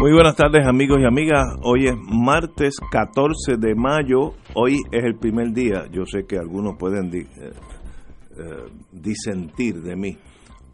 Muy 0.00 0.12
buenas 0.12 0.34
tardes 0.34 0.66
amigos 0.66 0.98
y 1.00 1.04
amigas. 1.04 1.44
Hoy 1.62 1.86
es 1.86 1.94
martes 1.96 2.74
14 2.90 3.56
de 3.58 3.74
mayo. 3.74 4.32
Hoy 4.54 4.76
es 4.92 5.04
el 5.04 5.16
primer 5.16 5.52
día. 5.52 5.84
Yo 5.92 6.04
sé 6.06 6.24
que 6.26 6.38
algunos 6.38 6.76
pueden 6.78 7.10
di- 7.10 7.20
eh, 7.20 7.52
eh, 8.38 8.70
disentir 8.92 9.82
de 9.82 9.96
mí. 9.96 10.16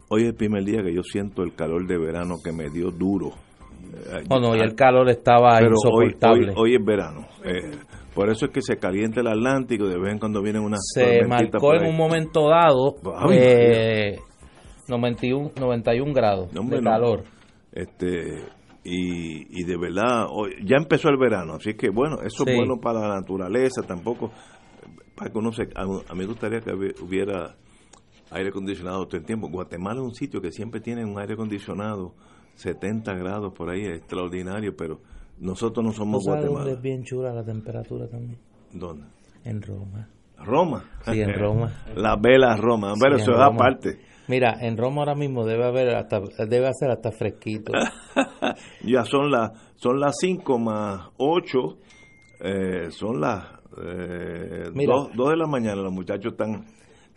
Hoy 0.09 0.21
es 0.21 0.27
el 0.29 0.35
primer 0.35 0.63
día 0.63 0.81
que 0.81 0.93
yo 0.93 1.03
siento 1.03 1.43
el 1.43 1.53
calor 1.55 1.85
de 1.87 1.97
verano 1.97 2.35
que 2.43 2.53
me 2.53 2.69
dio 2.69 2.89
duro. 2.91 3.31
Eh, 3.93 4.23
Oh, 4.29 4.39
no, 4.39 4.55
y 4.55 4.59
el 4.59 4.75
calor 4.75 5.09
estaba 5.09 5.57
pero 5.59 5.71
insoportable. 5.71 6.51
hoy, 6.51 6.71
hoy 6.71 6.75
es 6.75 6.85
verano. 6.85 7.27
Eh, 7.43 7.71
por 8.15 8.29
eso 8.29 8.45
es 8.45 8.51
que 8.51 8.61
se 8.61 8.77
calienta 8.77 9.19
el 9.19 9.27
Atlántico. 9.27 9.87
De 9.87 9.99
vez 9.99 10.13
en 10.13 10.19
cuando 10.19 10.41
vienen 10.41 10.63
unas 10.63 10.79
Se 10.93 11.25
marcó 11.27 11.73
en 11.73 11.85
un 11.85 11.97
momento 11.97 12.47
dado 12.49 12.95
Ay, 13.17 13.37
eh, 13.41 14.15
91, 14.87 15.51
91 15.59 16.13
grados 16.13 16.53
No, 16.53 16.61
de 16.63 16.81
no. 16.81 16.89
calor. 16.89 17.23
Este, 17.73 18.37
y, 18.89 19.59
y 19.61 19.63
de 19.65 19.77
verdad, 19.77 20.27
ya 20.63 20.77
empezó 20.77 21.09
el 21.09 21.17
verano, 21.17 21.55
así 21.55 21.73
que 21.75 21.89
bueno, 21.89 22.21
eso 22.21 22.43
Sí. 22.45 22.51
es 22.51 22.55
bueno 22.57 22.77
para 22.79 23.01
la 23.07 23.15
naturaleza, 23.15 23.81
tampoco, 23.83 24.31
para 25.15 25.31
que 25.31 25.37
uno 25.37 25.51
se, 25.51 25.63
a, 25.75 25.81
a 25.83 26.13
mí 26.13 26.19
me 26.19 26.25
gustaría 26.25 26.61
que 26.61 26.71
hubi- 26.71 26.95
hubiera 27.01 27.55
aire 28.31 28.49
acondicionado 28.49 29.05
todo 29.07 29.17
el 29.17 29.25
tiempo. 29.25 29.49
Guatemala 29.49 29.99
es 29.99 30.05
un 30.05 30.13
sitio 30.15 30.41
que 30.41 30.51
siempre 30.51 30.79
tiene 30.81 31.03
un 31.05 31.19
aire 31.19 31.33
acondicionado, 31.33 32.13
70 32.55 33.13
grados 33.15 33.53
por 33.53 33.69
ahí, 33.69 33.81
es 33.85 33.97
extraordinario, 33.97 34.75
pero 34.75 34.99
nosotros 35.39 35.83
no 35.85 35.91
¿Tú 35.91 35.97
somos 35.97 36.23
sabes 36.23 36.41
dónde 36.41 36.51
Guatemala. 36.53 36.77
es 36.77 36.81
bien 36.81 37.03
chula 37.03 37.33
la 37.33 37.43
temperatura 37.43 38.07
también? 38.07 38.37
¿Dónde? 38.73 39.05
En 39.43 39.61
Roma. 39.61 40.07
Roma. 40.43 40.83
Sí, 41.05 41.19
en 41.21 41.33
Roma. 41.33 41.71
la 41.95 42.15
vela 42.15 42.55
Roma, 42.57 42.93
pero 42.99 43.17
Sí, 43.17 43.23
eso 43.23 43.31
es 43.33 43.39
aparte. 43.39 43.99
Mira, 44.27 44.57
en 44.61 44.77
Roma 44.77 45.01
ahora 45.01 45.15
mismo 45.15 45.45
debe 45.45 45.65
haber 45.65 45.95
hasta 45.95 46.19
debe 46.47 46.67
hacer 46.67 46.89
hasta 46.91 47.11
fresquito. 47.11 47.71
ya 48.83 49.03
son 49.05 49.31
las 49.31 49.51
son 49.75 49.99
las 49.99 50.15
5 50.19 50.59
más 50.59 51.09
8 51.17 51.59
son 52.89 53.21
las 53.21 53.45
eh, 53.83 54.69
Mira. 54.73 54.93
2 55.13 55.29
de 55.29 55.37
la 55.37 55.47
mañana 55.47 55.81
los 55.81 55.93
muchachos 55.93 56.33
están 56.33 56.65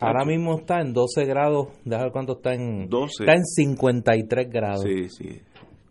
Ahora 0.03 0.25
mismo 0.25 0.57
está 0.59 0.81
en 0.81 0.95
12 0.95 1.27
grados, 1.27 1.69
déjame 1.85 2.05
ver 2.05 2.13
cuánto 2.13 2.33
está 2.35 2.55
en 2.55 2.89
12. 2.89 3.23
está 3.25 3.35
en 3.35 3.45
53 3.45 4.49
grados 4.51 4.83
sí 4.83 5.09
sí 5.11 5.41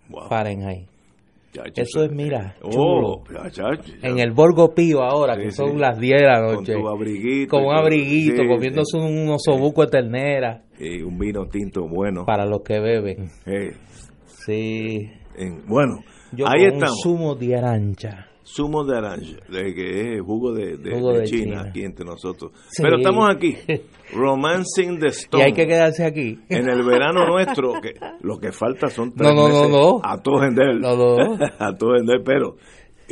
wow, 0.09 0.27
Fahrenheit. 0.27 0.87
muchachos, 1.53 1.73
Eso 1.77 2.03
es, 2.05 2.11
mira, 2.11 2.55
oh, 2.63 2.69
chulo. 2.71 3.17
muchachos, 3.43 3.85
En 4.01 4.17
el 4.19 4.31
Borgo 4.31 4.73
Pío 4.73 5.03
ahora, 5.03 5.35
Sí, 5.35 5.41
que 5.43 5.51
sí. 5.51 5.57
son 5.57 5.79
las 5.79 5.99
10 5.99 6.21
de 6.21 6.27
la 6.27 6.41
con 6.43 6.55
noche. 6.55 6.73
tu 6.73 6.87
abriguito 6.87 7.49
con 7.57 7.65
un 7.65 7.75
abriguito, 7.75 8.41
Sí, 8.41 8.47
comiéndose 8.47 8.97
un 8.97 9.29
osobuco 9.29 9.81
de 9.85 9.91
ternera 9.91 10.63
sí, 10.63 10.68
y 10.79 11.01
un 11.01 11.17
vino 11.19 11.47
tinto 11.47 11.87
bueno 11.87 12.25
para 12.25 12.45
los 12.45 12.61
que 12.61 12.79
beben. 12.79 13.29
Eh, 13.45 13.73
Sí. 14.25 15.09
en- 15.35 15.65
bueno 15.67 15.99
Yo 16.31 16.47
ahí 16.47 16.65
con 16.65 16.73
estamos 16.75 16.99
zumo 17.03 17.35
de 17.35 17.55
arancha. 17.57 18.25
zumo 18.43 18.83
de 18.83 18.93
naranja, 19.01 19.37
de 19.49 19.73
que 19.75 20.15
es 20.15 20.21
jugo 20.21 20.53
de, 20.53 20.77
de- 20.77 20.91
Jugo 20.95 21.13
de 21.13 21.19
de 21.19 21.25
China, 21.25 21.43
China. 21.43 21.61
aquí 21.69 21.83
entre 21.83 22.05
nosotros. 22.05 22.51
Sí. 22.69 22.81
Pero 22.81 22.97
estamos 22.97 23.29
aquí, 23.29 23.55
Romancing 24.13 24.99
the 24.99 25.07
Y 25.07 25.09
Stone. 25.09 25.43
hay 25.43 25.53
que 25.53 25.67
quedarse 25.67 26.03
aquí. 26.05 26.39
en 26.49 26.67
el 26.67 26.83
verano 26.83 27.27
nuestro, 27.27 27.73
que 27.81 27.93
lo 28.21 28.39
que 28.39 28.51
falta 28.51 28.87
son 28.89 29.11
tres 29.15 29.33
No, 29.33 29.35
no, 29.35 29.49
no, 29.49 29.67
no. 29.69 30.01
a 30.03 30.17
todo 30.21 30.39
vender, 30.39 30.75
No, 30.79 30.95
no. 30.95 31.37
a 31.59 31.75
todo 31.77 31.91
vender, 31.93 32.21
pero 32.25 32.55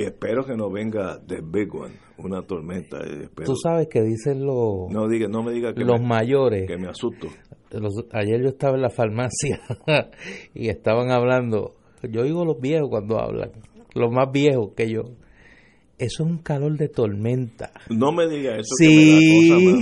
espero 0.03 0.45
que 0.45 0.55
no 0.55 0.69
venga 0.71 1.19
the 1.27 1.41
big 1.43 1.73
one, 1.73 1.95
una 2.17 2.41
tormenta. 2.43 2.97
eh, 2.99 3.23
espero. 3.23 3.45
Tú 3.47 3.55
sabes 3.55 3.87
que 3.89 4.01
dicen 4.01 4.45
los, 4.45 4.89
no 4.89 5.07
diga, 5.07 5.27
no 5.27 5.43
me 5.43 5.51
diga 5.51 5.73
que, 5.73 5.83
los 5.83 5.99
me, 5.99 6.07
mayores. 6.07 6.67
que 6.67 6.77
me 6.77 6.87
asusto. 6.87 7.27
los- 7.71 8.05
ayer 8.13 8.41
yo 8.41 8.49
estaba 8.49 8.75
en 8.75 8.81
la 8.81 8.89
farmacia 8.89 9.59
y 10.53 10.69
estaban 10.69 11.11
hablando. 11.11 11.73
Yo 12.03 12.21
oigo 12.21 12.45
los 12.45 12.59
viejos 12.61 12.89
cuando 12.89 13.19
hablan, 13.19 13.51
los 13.95 14.11
más 14.11 14.31
viejos 14.31 14.73
que 14.75 14.89
yo. 14.89 15.01
Eso 15.97 16.23
es 16.23 16.29
un 16.29 16.37
calor 16.37 16.77
de 16.77 16.89
tormenta. 16.89 17.71
No 17.89 18.11
me 18.11 18.27
diga 18.27 18.53
eso 18.55 18.69
Sí. 18.77 19.49
que 19.49 19.55
me 19.55 19.71
da 19.71 19.75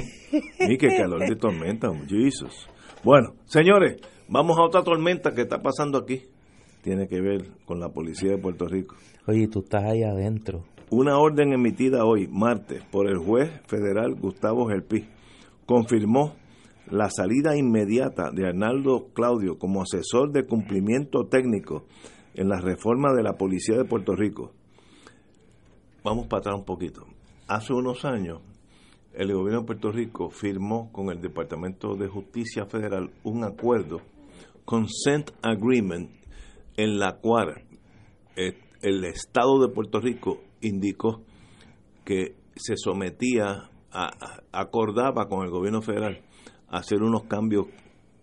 cosa. 0.56 0.68
Ni 0.70 0.78
que 0.78 0.88
calor 0.88 1.28
de 1.28 1.36
tormenta, 1.36 1.90
Jesus. 2.08 2.68
Bueno, 3.04 3.34
señores, 3.46 3.98
vamos 4.30 4.58
a 4.58 4.64
otra 4.64 4.82
tormenta 4.82 5.34
que 5.34 5.42
está 5.42 5.62
pasando 5.62 5.98
aquí. 5.98 6.24
Tiene 6.86 7.08
que 7.08 7.20
ver 7.20 7.50
con 7.66 7.80
la 7.80 7.90
policía 7.90 8.30
de 8.30 8.38
Puerto 8.38 8.68
Rico. 8.68 8.96
Oye, 9.26 9.48
tú 9.48 9.62
estás 9.62 9.86
ahí 9.86 10.04
adentro. 10.04 10.66
Una 10.92 11.18
orden 11.18 11.52
emitida 11.52 12.06
hoy, 12.06 12.28
martes, 12.28 12.84
por 12.92 13.08
el 13.10 13.18
juez 13.18 13.50
federal 13.66 14.14
Gustavo 14.14 14.68
Gelpi, 14.68 15.08
confirmó 15.66 16.36
la 16.92 17.10
salida 17.10 17.58
inmediata 17.58 18.30
de 18.30 18.50
Arnaldo 18.50 19.08
Claudio 19.16 19.58
como 19.58 19.82
asesor 19.82 20.32
de 20.32 20.46
cumplimiento 20.46 21.26
técnico 21.26 21.86
en 22.36 22.50
la 22.50 22.62
reforma 22.62 23.16
de 23.16 23.24
la 23.24 23.34
Policía 23.34 23.78
de 23.78 23.86
Puerto 23.86 24.16
Rico. 24.16 24.52
Vamos 26.04 26.28
para 26.28 26.42
atrás 26.42 26.56
un 26.60 26.66
poquito. 26.66 27.08
Hace 27.48 27.74
unos 27.74 28.06
años, 28.06 28.44
el 29.12 29.34
gobierno 29.34 29.62
de 29.62 29.66
Puerto 29.66 29.92
Rico 29.92 30.30
firmó 30.30 30.92
con 30.92 31.10
el 31.10 31.20
Departamento 31.20 31.96
de 31.96 32.08
Justicia 32.10 32.68
Federal 32.68 33.10
un 33.24 33.44
acuerdo, 33.44 34.02
Consent 34.66 35.32
Agreement, 35.42 36.12
en 36.78 37.00
la 37.00 37.18
cual 37.18 37.64
eh, 38.36 38.58
el 38.82 39.04
Estado 39.06 39.60
de 39.60 39.74
Puerto 39.74 40.00
Rico 40.00 40.42
indicó 40.62 41.22
que 42.04 42.36
se 42.56 42.76
sometía, 42.78 43.70
a, 43.92 44.12
acordaba 44.52 45.28
con 45.28 45.44
el 45.46 45.52
gobierno 45.52 45.82
federal 45.82 46.22
hacer 46.68 47.02
unos 47.02 47.24
cambios 47.24 47.68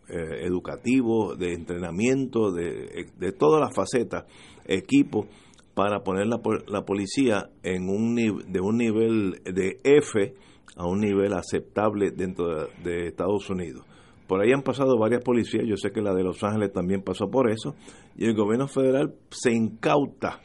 eh, 0.09 0.45
educativos, 0.47 1.39
de 1.39 1.55
entrenamiento, 1.55 2.53
de, 2.53 3.07
de 3.17 3.33
todas 3.33 3.61
las 3.61 3.75
facetas, 3.75 4.25
equipos, 4.67 5.27
para 5.75 6.01
poner 6.01 6.27
la, 6.27 6.39
la 6.67 6.85
policía 6.85 7.51
en 7.63 7.89
un 7.89 8.15
de 8.15 8.61
un 8.61 8.77
nivel 8.77 9.41
de 9.45 9.81
F 9.83 10.35
a 10.77 10.87
un 10.87 11.01
nivel 11.01 11.33
aceptable 11.33 12.11
dentro 12.11 12.47
de, 12.49 12.67
de 12.83 13.07
Estados 13.09 13.49
Unidos. 13.49 13.87
Por 14.27 14.41
ahí 14.41 14.53
han 14.53 14.63
pasado 14.63 14.99
varias 14.99 15.23
policías, 15.23 15.65
yo 15.67 15.77
sé 15.77 15.91
que 15.91 16.01
la 16.01 16.15
de 16.15 16.23
Los 16.23 16.43
Ángeles 16.43 16.73
también 16.73 17.03
pasó 17.03 17.31
por 17.31 17.51
eso, 17.51 17.75
y 18.17 18.25
el 18.25 18.35
gobierno 18.35 18.69
federal 18.69 19.15
se 19.31 19.53
incauta 19.53 20.41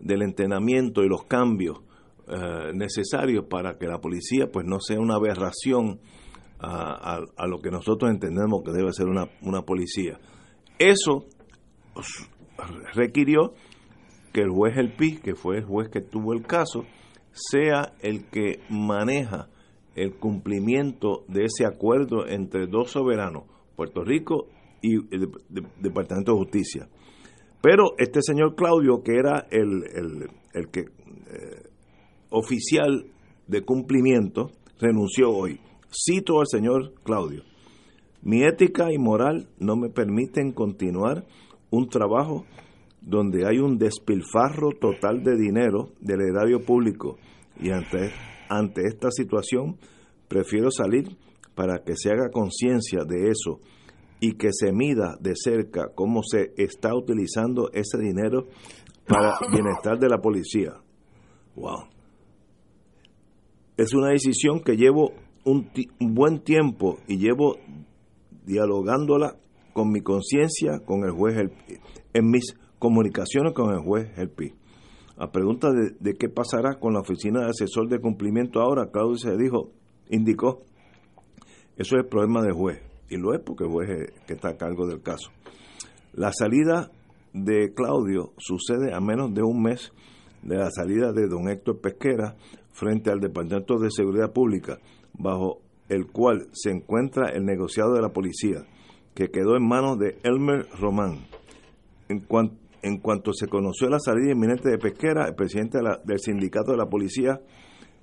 del 0.00 0.22
entrenamiento 0.22 1.02
y 1.02 1.08
los 1.08 1.24
cambios 1.24 1.80
eh, 2.28 2.72
necesarios 2.74 3.46
para 3.48 3.78
que 3.78 3.86
la 3.86 4.00
policía 4.00 4.50
pues 4.52 4.66
no 4.66 4.80
sea 4.80 5.00
una 5.00 5.14
aberración 5.14 6.00
a, 6.60 7.20
lo 7.46 7.60
que 7.60 7.70
nosotros 7.70 8.10
entendemos 8.10 8.62
que 8.64 8.72
debe 8.72 8.92
ser 8.92 9.06
una, 9.06 9.28
una 9.42 9.62
policía. 9.62 10.18
Eso 10.78 11.26
requirió 12.94 13.52
que 14.32 14.40
el 14.40 14.50
juez 14.50 14.76
El 14.76 14.92
Pi, 14.92 15.18
que 15.18 15.34
fue 15.34 15.58
el 15.58 15.64
juez 15.64 15.88
que 15.88 16.00
tuvo 16.00 16.32
el 16.32 16.42
caso, 16.42 16.84
sea 17.32 17.92
el 18.00 18.26
que 18.26 18.60
maneja 18.68 19.48
el 20.02 20.16
cumplimiento 20.16 21.24
de 21.28 21.44
ese 21.44 21.66
acuerdo 21.66 22.26
entre 22.26 22.66
dos 22.66 22.90
soberanos, 22.92 23.44
Puerto 23.76 24.02
Rico 24.04 24.46
y 24.82 24.94
el 25.14 25.22
Dep- 25.28 25.42
Dep- 25.50 25.72
Departamento 25.80 26.32
de 26.32 26.38
Justicia. 26.38 26.88
Pero 27.60 27.94
este 27.98 28.20
señor 28.22 28.54
Claudio, 28.54 29.02
que 29.02 29.16
era 29.16 29.46
el, 29.50 29.82
el- 29.94 30.30
el 30.54 30.68
que 30.70 30.80
eh, 30.80 31.68
oficial 32.30 33.06
de 33.46 33.62
cumplimiento, 33.62 34.50
renunció 34.80 35.30
hoy. 35.30 35.60
Cito 35.90 36.40
al 36.40 36.46
señor 36.46 36.92
Claudio. 37.02 37.42
Mi 38.22 38.42
ética 38.44 38.92
y 38.92 38.98
moral 38.98 39.48
no 39.58 39.76
me 39.76 39.88
permiten 39.88 40.52
continuar 40.52 41.24
un 41.70 41.88
trabajo 41.88 42.44
donde 43.00 43.46
hay 43.46 43.58
un 43.58 43.78
despilfarro 43.78 44.70
total 44.80 45.22
de 45.22 45.36
dinero 45.36 45.90
del 46.00 46.20
erario 46.20 46.60
público 46.64 47.16
y 47.60 47.70
ante, 47.70 48.10
ante 48.48 48.82
esta 48.86 49.10
situación 49.10 49.78
prefiero 50.28 50.70
salir 50.70 51.16
para 51.54 51.82
que 51.84 51.96
se 51.96 52.10
haga 52.10 52.30
conciencia 52.30 53.04
de 53.04 53.30
eso 53.30 53.60
y 54.20 54.34
que 54.34 54.50
se 54.52 54.72
mida 54.72 55.16
de 55.20 55.34
cerca 55.34 55.88
cómo 55.94 56.22
se 56.22 56.52
está 56.56 56.94
utilizando 56.94 57.70
ese 57.72 57.98
dinero 57.98 58.46
para 59.06 59.38
bienestar 59.50 59.98
de 59.98 60.08
la 60.08 60.18
policía. 60.18 60.74
Wow. 61.56 61.88
Es 63.76 63.94
una 63.94 64.10
decisión 64.10 64.60
que 64.60 64.76
llevo 64.76 65.12
un, 65.44 65.70
buen 66.00 66.40
tiempo 66.40 66.98
y 67.06 67.18
llevo 67.18 67.56
dialogándola 68.44 69.36
con 69.72 69.90
mi 69.90 70.00
conciencia 70.00 70.80
con 70.84 71.04
el 71.04 71.12
juez 71.12 71.50
en 72.12 72.30
mis 72.30 72.54
comunicaciones 72.78 73.52
con 73.54 73.72
el 73.72 73.80
juez 73.80 74.10
Elpi. 74.16 74.52
A 75.18 75.32
pregunta 75.32 75.70
de, 75.72 76.14
qué 76.14 76.28
pasará 76.28 76.78
con 76.78 76.94
la 76.94 77.00
oficina 77.00 77.40
de 77.40 77.50
asesor 77.50 77.88
de 77.88 77.98
cumplimiento 77.98 78.60
ahora, 78.60 78.90
Claudio 78.92 79.16
se 79.16 79.36
dijo, 79.36 79.72
indicó, 80.08 80.62
eso 81.76 81.96
es 81.96 82.06
problema 82.06 82.40
del 82.42 82.52
juez, 82.52 82.80
y 83.10 83.16
lo 83.16 83.34
es 83.34 83.40
porque 83.40 83.64
el 83.64 83.70
juez 83.70 83.90
es 83.90 84.20
que 84.26 84.34
está 84.34 84.50
a 84.50 84.56
cargo 84.56 84.86
del 84.86 85.02
caso. 85.02 85.30
La 86.12 86.32
salida 86.32 86.92
de 87.32 87.72
Claudio 87.74 88.32
sucede 88.36 88.94
a 88.94 89.00
menos 89.00 89.34
de 89.34 89.42
un 89.42 89.60
mes 89.60 89.92
de 90.42 90.56
la 90.56 90.70
salida 90.70 91.12
de 91.12 91.26
don 91.26 91.48
Héctor 91.48 91.80
Pesquera 91.80 92.36
frente 92.72 93.10
al 93.10 93.18
Departamento 93.18 93.78
de 93.78 93.90
Seguridad 93.90 94.32
Pública, 94.32 94.78
bajo 95.14 95.58
el 95.88 96.06
cual 96.06 96.48
se 96.52 96.70
encuentra 96.70 97.30
el 97.30 97.44
negociado 97.44 97.94
de 97.94 98.02
la 98.02 98.10
policía, 98.10 98.64
que 99.14 99.30
quedó 99.30 99.56
en 99.56 99.66
manos 99.66 99.98
de 99.98 100.16
Elmer 100.22 100.66
Román. 100.78 101.26
En, 102.08 102.24
en 102.82 102.98
cuanto 102.98 103.32
se 103.32 103.48
conoció 103.48 103.88
la 103.88 103.98
salida 103.98 104.32
inminente 104.32 104.70
de 104.70 104.78
Pesquera, 104.78 105.26
el 105.26 105.34
presidente 105.34 105.78
del 106.04 106.18
sindicato 106.18 106.72
de 106.72 106.78
la 106.78 106.86
policía, 106.86 107.40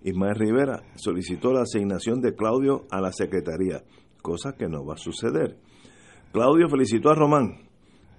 Ismael 0.03 0.35
Rivera, 0.35 0.83
solicitó 0.95 1.51
la 1.51 1.61
asignación 1.61 2.21
de 2.21 2.35
Claudio 2.35 2.85
a 2.91 3.01
la 3.01 3.11
secretaría, 3.11 3.83
cosa 4.21 4.53
que 4.57 4.67
no 4.67 4.85
va 4.85 4.95
a 4.95 4.97
suceder. 4.97 5.57
Claudio 6.31 6.69
felicitó 6.69 7.09
a 7.09 7.15
Román, 7.15 7.69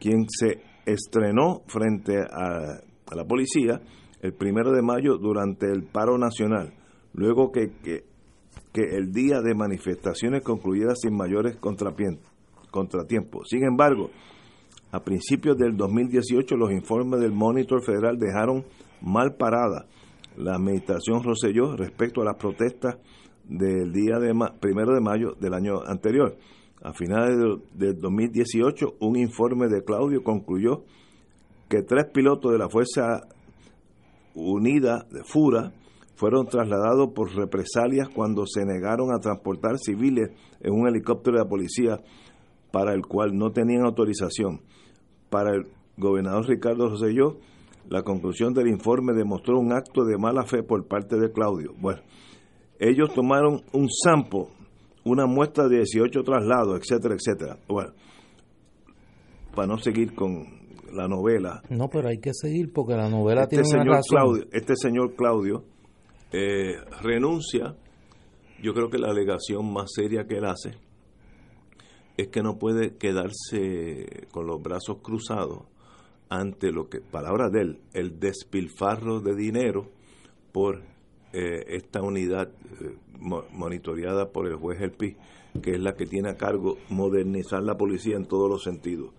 quien 0.00 0.26
se 0.28 0.62
estrenó 0.86 1.62
frente 1.66 2.18
a, 2.18 2.80
la 3.14 3.24
policía 3.24 3.80
el 4.20 4.32
primero 4.32 4.72
de 4.72 4.82
mayo 4.82 5.18
durante 5.18 5.70
el 5.70 5.84
paro 5.84 6.18
nacional, 6.18 6.72
luego 7.12 7.52
que, 7.52 7.72
que, 7.82 8.04
el 8.74 9.10
día 9.12 9.40
de 9.40 9.54
manifestaciones 9.54 10.42
concluyera 10.42 10.94
sin 10.94 11.16
mayores 11.16 11.56
contratiempos. 11.56 13.48
Sin 13.48 13.64
embargo, 13.64 14.10
a 14.92 15.00
principios 15.00 15.56
del 15.56 15.76
2018 15.76 16.56
los 16.56 16.72
informes 16.72 17.20
del 17.20 17.32
Monitor 17.32 17.82
Federal 17.84 18.18
dejaron 18.18 18.64
mal 19.00 19.34
parada 19.36 19.86
la 20.36 20.54
administración 20.54 21.22
Roselló 21.22 21.76
respecto 21.76 22.22
a 22.22 22.24
las 22.24 22.36
protestas 22.36 22.96
del 23.44 23.92
día 23.92 24.18
de 24.18 24.34
primero 24.60 24.94
de 24.94 25.00
mayo 25.00 25.32
del 25.40 25.54
año 25.54 25.82
anterior. 25.86 26.36
A 26.82 26.92
finales 26.92 27.38
del 27.74 27.98
2018, 27.98 28.96
un 29.00 29.16
informe 29.16 29.68
de 29.68 29.82
Claudio 29.82 30.22
concluyó 30.22 30.84
que 31.68 31.82
tres 31.82 32.06
pilotos 32.12 32.52
de 32.52 32.58
la 32.58 32.68
Fuerza 32.68 33.22
Unida 34.34 35.06
de 35.10 35.24
FURA 35.24 35.72
fueron 36.14 36.46
trasladados 36.46 37.12
por 37.14 37.34
represalias 37.34 38.08
cuando 38.08 38.46
se 38.46 38.64
negaron 38.64 39.14
a 39.14 39.20
transportar 39.20 39.78
civiles 39.78 40.30
en 40.60 40.72
un 40.72 40.86
helicóptero 40.86 41.38
de 41.38 41.44
la 41.44 41.48
policía 41.48 41.98
para 42.70 42.94
el 42.94 43.06
cual 43.06 43.36
no 43.36 43.50
tenían 43.50 43.84
autorización. 43.84 44.60
Para 45.30 45.54
el 45.54 45.66
gobernador 45.96 46.46
Ricardo 46.46 46.88
Rosselló, 46.88 47.38
la 47.88 48.02
conclusión 48.02 48.52
del 48.52 48.68
informe 48.68 49.12
demostró 49.12 49.58
un 49.58 49.72
acto 49.72 50.04
de 50.04 50.18
mala 50.18 50.44
fe 50.44 50.62
por 50.62 50.86
parte 50.86 51.16
de 51.16 51.30
Claudio. 51.30 51.72
Bueno, 51.78 52.00
ellos 52.78 53.12
tomaron 53.14 53.62
un 53.72 53.88
sampo, 53.90 54.50
una 55.04 55.26
muestra 55.26 55.68
de 55.68 55.78
18 55.78 56.22
traslados, 56.22 56.80
etcétera, 56.80 57.14
etcétera. 57.14 57.58
Bueno, 57.68 57.92
para 59.54 59.68
no 59.68 59.78
seguir 59.78 60.14
con 60.14 60.44
la 60.92 61.08
novela. 61.08 61.62
No, 61.70 61.88
pero 61.88 62.08
hay 62.08 62.18
que 62.18 62.32
seguir 62.32 62.72
porque 62.72 62.94
la 62.94 63.08
novela 63.08 63.42
este 63.42 63.56
tiene 63.56 63.68
señor 63.68 63.88
una 63.88 64.00
Claudio, 64.00 64.44
este 64.52 64.76
señor 64.76 65.14
Claudio 65.14 65.64
eh, 66.32 66.76
renuncia. 67.02 67.74
Yo 68.62 68.72
creo 68.72 68.88
que 68.88 68.98
la 68.98 69.10
alegación 69.10 69.72
más 69.72 69.92
seria 69.94 70.24
que 70.26 70.38
él 70.38 70.46
hace 70.46 70.85
es 72.16 72.28
que 72.28 72.42
no 72.42 72.58
puede 72.58 72.96
quedarse 72.96 74.26
con 74.30 74.46
los 74.46 74.62
brazos 74.62 74.98
cruzados 75.02 75.64
ante 76.28 76.72
lo 76.72 76.88
que, 76.88 77.00
palabra 77.00 77.50
de 77.50 77.60
él, 77.60 77.80
el 77.92 78.18
despilfarro 78.18 79.20
de 79.20 79.34
dinero 79.34 79.88
por 80.52 80.82
eh, 81.32 81.64
esta 81.68 82.02
unidad 82.02 82.48
eh, 82.80 82.96
monitoreada 83.52 84.30
por 84.30 84.46
el 84.46 84.56
juez 84.56 84.80
El 84.80 84.92
Pi, 84.92 85.16
que 85.62 85.72
es 85.72 85.80
la 85.80 85.94
que 85.94 86.06
tiene 86.06 86.30
a 86.30 86.36
cargo 86.36 86.78
modernizar 86.88 87.62
la 87.62 87.76
policía 87.76 88.16
en 88.16 88.26
todos 88.26 88.48
los 88.48 88.62
sentidos. 88.62 89.10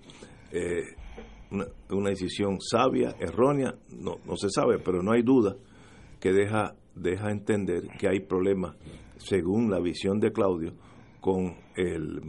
Eh, 0.52 0.84
una, 1.90 2.10
decisión 2.10 2.60
sabia, 2.60 3.16
errónea, 3.20 3.76
no, 3.90 4.18
no 4.26 4.36
se 4.36 4.50
sabe, 4.50 4.80
pero 4.80 5.02
no 5.02 5.12
hay 5.14 5.22
duda 5.22 5.56
que 6.20 6.34
deja, 6.34 6.76
deja 6.96 7.32
entender 7.32 7.88
que 7.98 8.10
hay 8.10 8.20
problemas, 8.20 8.76
según 9.18 9.70
la 9.70 9.80
visión 9.80 10.20
de 10.20 10.32
Claudio, 10.32 10.74
con 11.22 11.56
el, 11.76 12.22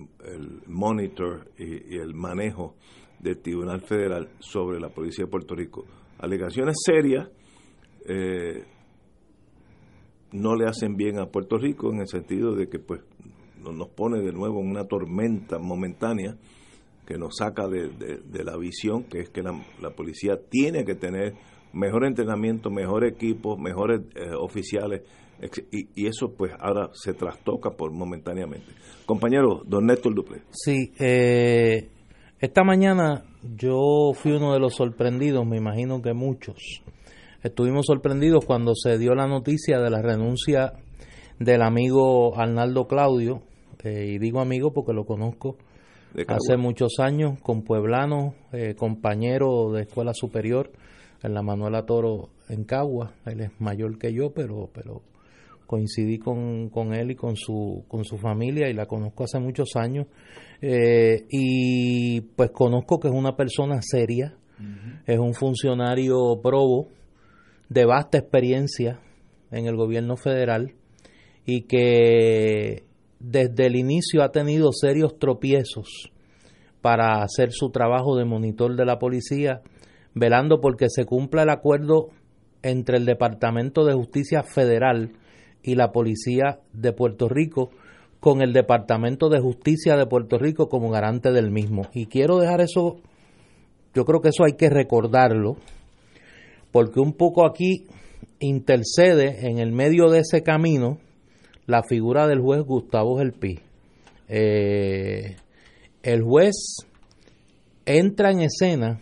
monitor 0.66 1.50
y, 1.58 1.96
el 1.96 2.14
manejo 2.14 2.74
del 3.20 3.38
Tribunal 3.38 3.80
Federal 3.80 4.28
sobre 4.38 4.80
la 4.80 4.88
Policía 4.88 5.24
de 5.24 5.30
Puerto 5.30 5.54
Rico. 5.54 5.84
Alegaciones 6.18 6.76
serias 6.84 7.28
eh, 8.06 8.64
no 10.32 10.56
le 10.56 10.66
hacen 10.66 10.96
bien 10.96 11.18
a 11.18 11.26
Puerto 11.26 11.56
Rico 11.56 11.92
en 11.92 12.00
el 12.00 12.08
sentido 12.08 12.54
de 12.54 12.68
que 12.68 12.78
pues 12.78 13.00
nos 13.62 13.88
pone 13.88 14.20
de 14.20 14.32
nuevo 14.32 14.60
en 14.60 14.70
una 14.70 14.84
tormenta 14.84 15.58
momentánea 15.58 16.36
que 17.06 17.16
nos 17.16 17.36
saca 17.38 17.66
de, 17.66 18.44
la 18.44 18.56
visión 18.56 19.04
que 19.04 19.20
es 19.20 19.30
que 19.30 19.42
la, 19.42 19.90
policía 19.96 20.38
tiene 20.50 20.84
que 20.84 20.94
tener 20.94 21.34
mejor 21.72 22.04
entrenamiento, 22.04 22.70
mejor 22.70 23.04
equipo, 23.04 23.56
mejores 23.56 24.00
eh, 24.14 24.34
oficiales, 24.38 25.02
y, 25.72 26.06
eso 26.06 26.34
pues 26.36 26.52
ahora 26.58 26.90
se 26.92 27.14
trastoca 27.14 27.70
por 27.70 27.92
momentáneamente. 27.92 28.66
Compañero, 29.06 29.62
don 29.64 29.86
Néstor 29.86 30.14
Duple. 30.14 30.42
Sí, 30.50 30.92
eh, 30.98 31.88
esta 32.40 32.64
mañana 32.64 33.24
yo 33.56 34.12
fui 34.14 34.32
uno 34.32 34.52
de 34.52 34.60
los 34.60 34.74
sorprendidos, 34.74 35.46
me 35.46 35.56
imagino 35.56 36.02
que 36.02 36.12
muchos. 36.12 36.82
Estuvimos 37.42 37.86
sorprendidos 37.86 38.44
cuando 38.44 38.74
se 38.74 38.98
dio 38.98 39.14
la 39.14 39.26
noticia 39.26 39.78
de 39.78 39.90
la 39.90 40.02
renuncia 40.02 40.72
del 41.38 41.62
amigo 41.62 42.36
Arnaldo 42.38 42.86
Claudio, 42.88 43.42
eh, 43.84 44.06
y 44.08 44.18
digo 44.18 44.40
amigo 44.40 44.72
porque 44.72 44.92
lo 44.92 45.04
conozco 45.04 45.56
hace 46.26 46.56
muchos 46.56 46.98
años, 46.98 47.40
con 47.42 47.62
pueblano, 47.62 48.34
eh, 48.52 48.74
compañero 48.74 49.70
de 49.72 49.82
escuela 49.82 50.12
superior 50.14 50.72
en 51.22 51.34
la 51.34 51.42
Manuela 51.42 51.86
Toro 51.86 52.30
en 52.48 52.64
Cagua. 52.64 53.12
Él 53.26 53.40
es 53.40 53.60
mayor 53.60 53.98
que 53.98 54.12
yo, 54.12 54.32
pero, 54.32 54.70
pero 54.72 55.02
coincidí 55.68 56.18
con, 56.18 56.70
con, 56.70 56.94
él 56.94 57.10
y 57.10 57.14
con 57.14 57.36
su, 57.36 57.84
con 57.88 58.02
su 58.02 58.16
familia 58.16 58.70
y 58.70 58.72
la 58.72 58.86
conozco 58.86 59.24
hace 59.24 59.38
muchos 59.38 59.76
años. 59.76 60.06
Eh, 60.62 61.26
y 61.28 62.22
pues 62.22 62.50
conozco 62.52 62.98
que 62.98 63.08
es 63.08 63.14
una 63.14 63.36
persona 63.36 63.78
seria, 63.82 64.34
es 65.06 65.18
un 65.18 65.34
funcionario 65.34 66.40
probo 66.42 66.88
de 67.68 67.84
vasta 67.84 68.16
experiencia 68.16 68.98
en 69.50 69.66
el 69.66 69.76
gobierno 69.76 70.16
federal 70.16 70.72
y 71.44 71.66
que 71.66 72.84
desde 73.20 73.66
el 73.66 73.76
inicio 73.76 74.22
ha 74.22 74.32
tenido 74.32 74.72
serios 74.72 75.18
tropiezos 75.18 76.10
para 76.80 77.22
hacer 77.22 77.52
su 77.52 77.68
trabajo 77.70 78.16
de 78.16 78.24
monitor 78.24 78.74
de 78.74 78.86
la 78.86 78.98
policía, 78.98 79.60
velando 80.14 80.62
porque 80.62 80.86
se 80.88 81.04
cumpla 81.04 81.42
el 81.42 81.50
acuerdo 81.50 82.08
entre 82.62 82.96
el 82.96 83.04
Departamento 83.04 83.84
de 83.84 83.92
Justicia 83.92 84.42
Federal 84.42 85.12
y 85.68 85.74
la 85.74 85.92
Policía 85.92 86.60
de 86.72 86.94
Puerto 86.94 87.28
Rico 87.28 87.68
con 88.20 88.40
el 88.40 88.54
Departamento 88.54 89.28
de 89.28 89.38
Justicia 89.38 89.98
de 89.98 90.06
Puerto 90.06 90.38
Rico 90.38 90.70
como 90.70 90.88
garante 90.88 91.30
del 91.30 91.50
mismo. 91.50 91.82
Y 91.92 92.06
quiero 92.06 92.38
dejar 92.38 92.62
eso, 92.62 92.96
yo 93.94 94.06
creo 94.06 94.22
que 94.22 94.30
eso 94.30 94.44
hay 94.44 94.54
que 94.54 94.70
recordarlo, 94.70 95.58
porque 96.72 97.00
un 97.00 97.12
poco 97.12 97.46
aquí 97.46 97.86
intercede 98.40 99.46
en 99.50 99.58
el 99.58 99.72
medio 99.72 100.08
de 100.08 100.20
ese 100.20 100.42
camino 100.42 100.96
la 101.66 101.82
figura 101.82 102.26
del 102.26 102.40
juez 102.40 102.62
Gustavo 102.62 103.18
Gelpi. 103.18 103.60
Eh, 104.28 105.36
el 106.02 106.22
juez 106.22 106.78
entra 107.84 108.30
en 108.30 108.40
escena 108.40 109.00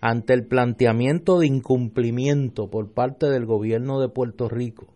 ante 0.00 0.32
el 0.32 0.46
planteamiento 0.46 1.38
de 1.38 1.48
incumplimiento 1.48 2.68
por 2.68 2.90
parte 2.92 3.26
del 3.26 3.44
gobierno 3.44 4.00
de 4.00 4.08
Puerto 4.08 4.48
Rico 4.48 4.86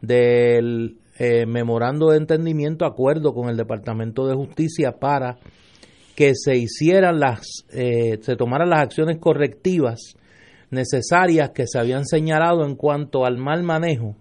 del 0.00 0.98
eh, 1.18 1.46
memorando 1.46 2.10
de 2.10 2.18
entendimiento, 2.18 2.84
acuerdo 2.84 3.34
con 3.34 3.48
el 3.48 3.56
Departamento 3.56 4.28
de 4.28 4.36
Justicia 4.36 4.92
para 5.00 5.38
que 6.14 6.32
se 6.36 6.56
hicieran 6.56 7.18
las, 7.18 7.64
eh, 7.72 8.18
se 8.22 8.36
tomaran 8.36 8.70
las 8.70 8.82
acciones 8.82 9.18
correctivas 9.18 10.14
necesarias 10.70 11.50
que 11.50 11.66
se 11.66 11.78
habían 11.78 12.04
señalado 12.04 12.64
en 12.64 12.76
cuanto 12.76 13.24
al 13.24 13.36
mal 13.36 13.64
manejo 13.64 14.14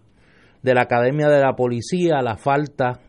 de 0.64 0.74
la 0.74 0.84
Academia 0.84 1.28
de 1.28 1.40
la 1.40 1.56
Policía, 1.56 2.22
la 2.24 2.38
falta 2.38 3.00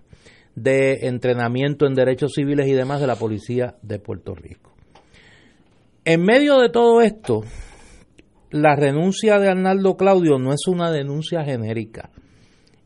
de 0.54 1.06
entrenamiento 1.06 1.86
en 1.86 1.94
derechos 1.94 2.32
civiles 2.34 2.66
y 2.66 2.72
demás 2.72 3.00
de 3.00 3.06
la 3.06 3.16
Policía 3.16 3.76
de 3.80 3.98
Puerto 3.98 4.34
Rico. 4.34 4.74
En 6.04 6.22
medio 6.22 6.58
de 6.58 6.68
todo 6.68 7.00
esto, 7.00 7.42
la 8.50 8.76
renuncia 8.76 9.38
de 9.38 9.48
Arnaldo 9.48 9.96
Claudio 9.96 10.38
no 10.38 10.52
es 10.52 10.66
una 10.66 10.90
denuncia 10.90 11.42
genérica 11.42 12.10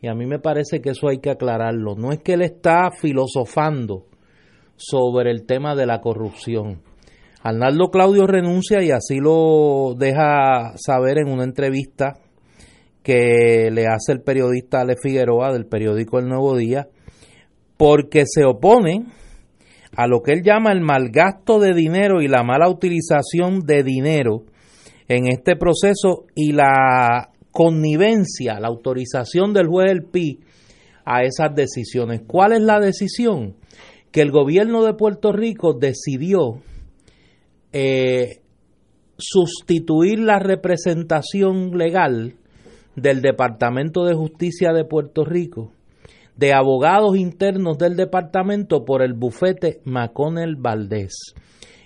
Y 0.02 0.08
a 0.08 0.14
mí 0.14 0.26
me 0.26 0.40
parece 0.40 0.82
que 0.82 0.90
eso 0.90 1.08
hay 1.08 1.18
que 1.18 1.30
aclararlo. 1.30 1.94
No 1.94 2.10
es 2.10 2.18
que 2.18 2.32
él 2.32 2.42
está 2.42 2.90
filosofando 2.90 4.06
sobre 4.76 5.30
el 5.30 5.46
tema 5.46 5.76
de 5.76 5.86
la 5.86 6.00
corrupción. 6.00 6.82
Arnaldo 7.44 7.90
Claudio 7.90 8.26
renuncia 8.26 8.82
y 8.82 8.90
así 8.90 9.20
lo 9.20 9.94
deja 9.96 10.72
saber 10.76 11.18
en 11.18 11.32
una 11.32 11.44
entrevista 11.44 12.18
que 13.04 13.70
le 13.72 13.86
hace 13.86 14.12
el 14.12 14.22
periodista 14.22 14.80
Ale 14.80 14.96
Figueroa 15.00 15.52
del 15.52 15.66
periódico 15.66 16.18
El 16.18 16.28
Nuevo 16.28 16.56
Día, 16.56 16.88
porque 17.76 18.24
se 18.26 18.44
opone 18.44 19.06
a 19.96 20.06
lo 20.08 20.20
que 20.20 20.32
él 20.32 20.42
llama 20.42 20.72
el 20.72 20.80
malgasto 20.80 21.60
de 21.60 21.74
dinero 21.74 22.22
y 22.22 22.28
la 22.28 22.42
mala 22.42 22.68
utilización 22.68 23.60
de 23.66 23.82
dinero 23.84 24.44
en 25.06 25.26
este 25.26 25.56
proceso 25.56 26.26
y 26.34 26.52
la 26.52 27.31
connivencia, 27.52 28.58
la 28.58 28.68
autorización 28.68 29.52
del 29.52 29.68
juez 29.68 29.88
del 29.88 30.04
PI 30.04 30.40
a 31.04 31.22
esas 31.22 31.54
decisiones. 31.54 32.22
¿Cuál 32.26 32.52
es 32.52 32.62
la 32.62 32.80
decisión? 32.80 33.54
Que 34.10 34.22
el 34.22 34.30
gobierno 34.30 34.82
de 34.84 34.94
Puerto 34.94 35.32
Rico 35.32 35.74
decidió 35.74 36.62
eh, 37.72 38.40
sustituir 39.16 40.18
la 40.18 40.38
representación 40.38 41.76
legal 41.78 42.34
del 42.96 43.22
Departamento 43.22 44.04
de 44.04 44.14
Justicia 44.14 44.72
de 44.72 44.84
Puerto 44.84 45.24
Rico 45.24 45.72
de 46.36 46.54
abogados 46.54 47.16
internos 47.16 47.78
del 47.78 47.96
departamento 47.96 48.84
por 48.84 49.02
el 49.02 49.12
bufete 49.12 49.80
Maconel 49.84 50.56
Valdés 50.56 51.34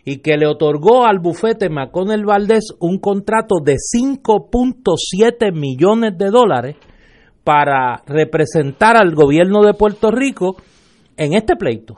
y 0.09 0.19
que 0.19 0.37
le 0.37 0.47
otorgó 0.47 1.05
al 1.05 1.19
bufete 1.19 1.69
Maconel 1.69 2.25
Valdés 2.25 2.69
un 2.79 3.01
contrato 3.01 3.57
de 3.61 3.75
5.7 3.75 5.53
millones 5.53 6.17
de 6.17 6.31
dólares 6.31 6.77
para 7.43 8.05
representar 8.07 8.97
al 8.97 9.17
gobierno 9.17 9.65
de 9.65 9.75
Puerto 9.75 10.13
Rico 10.13 10.59
en 11.17 11.35
este 11.35 11.57
pleito. 11.57 11.97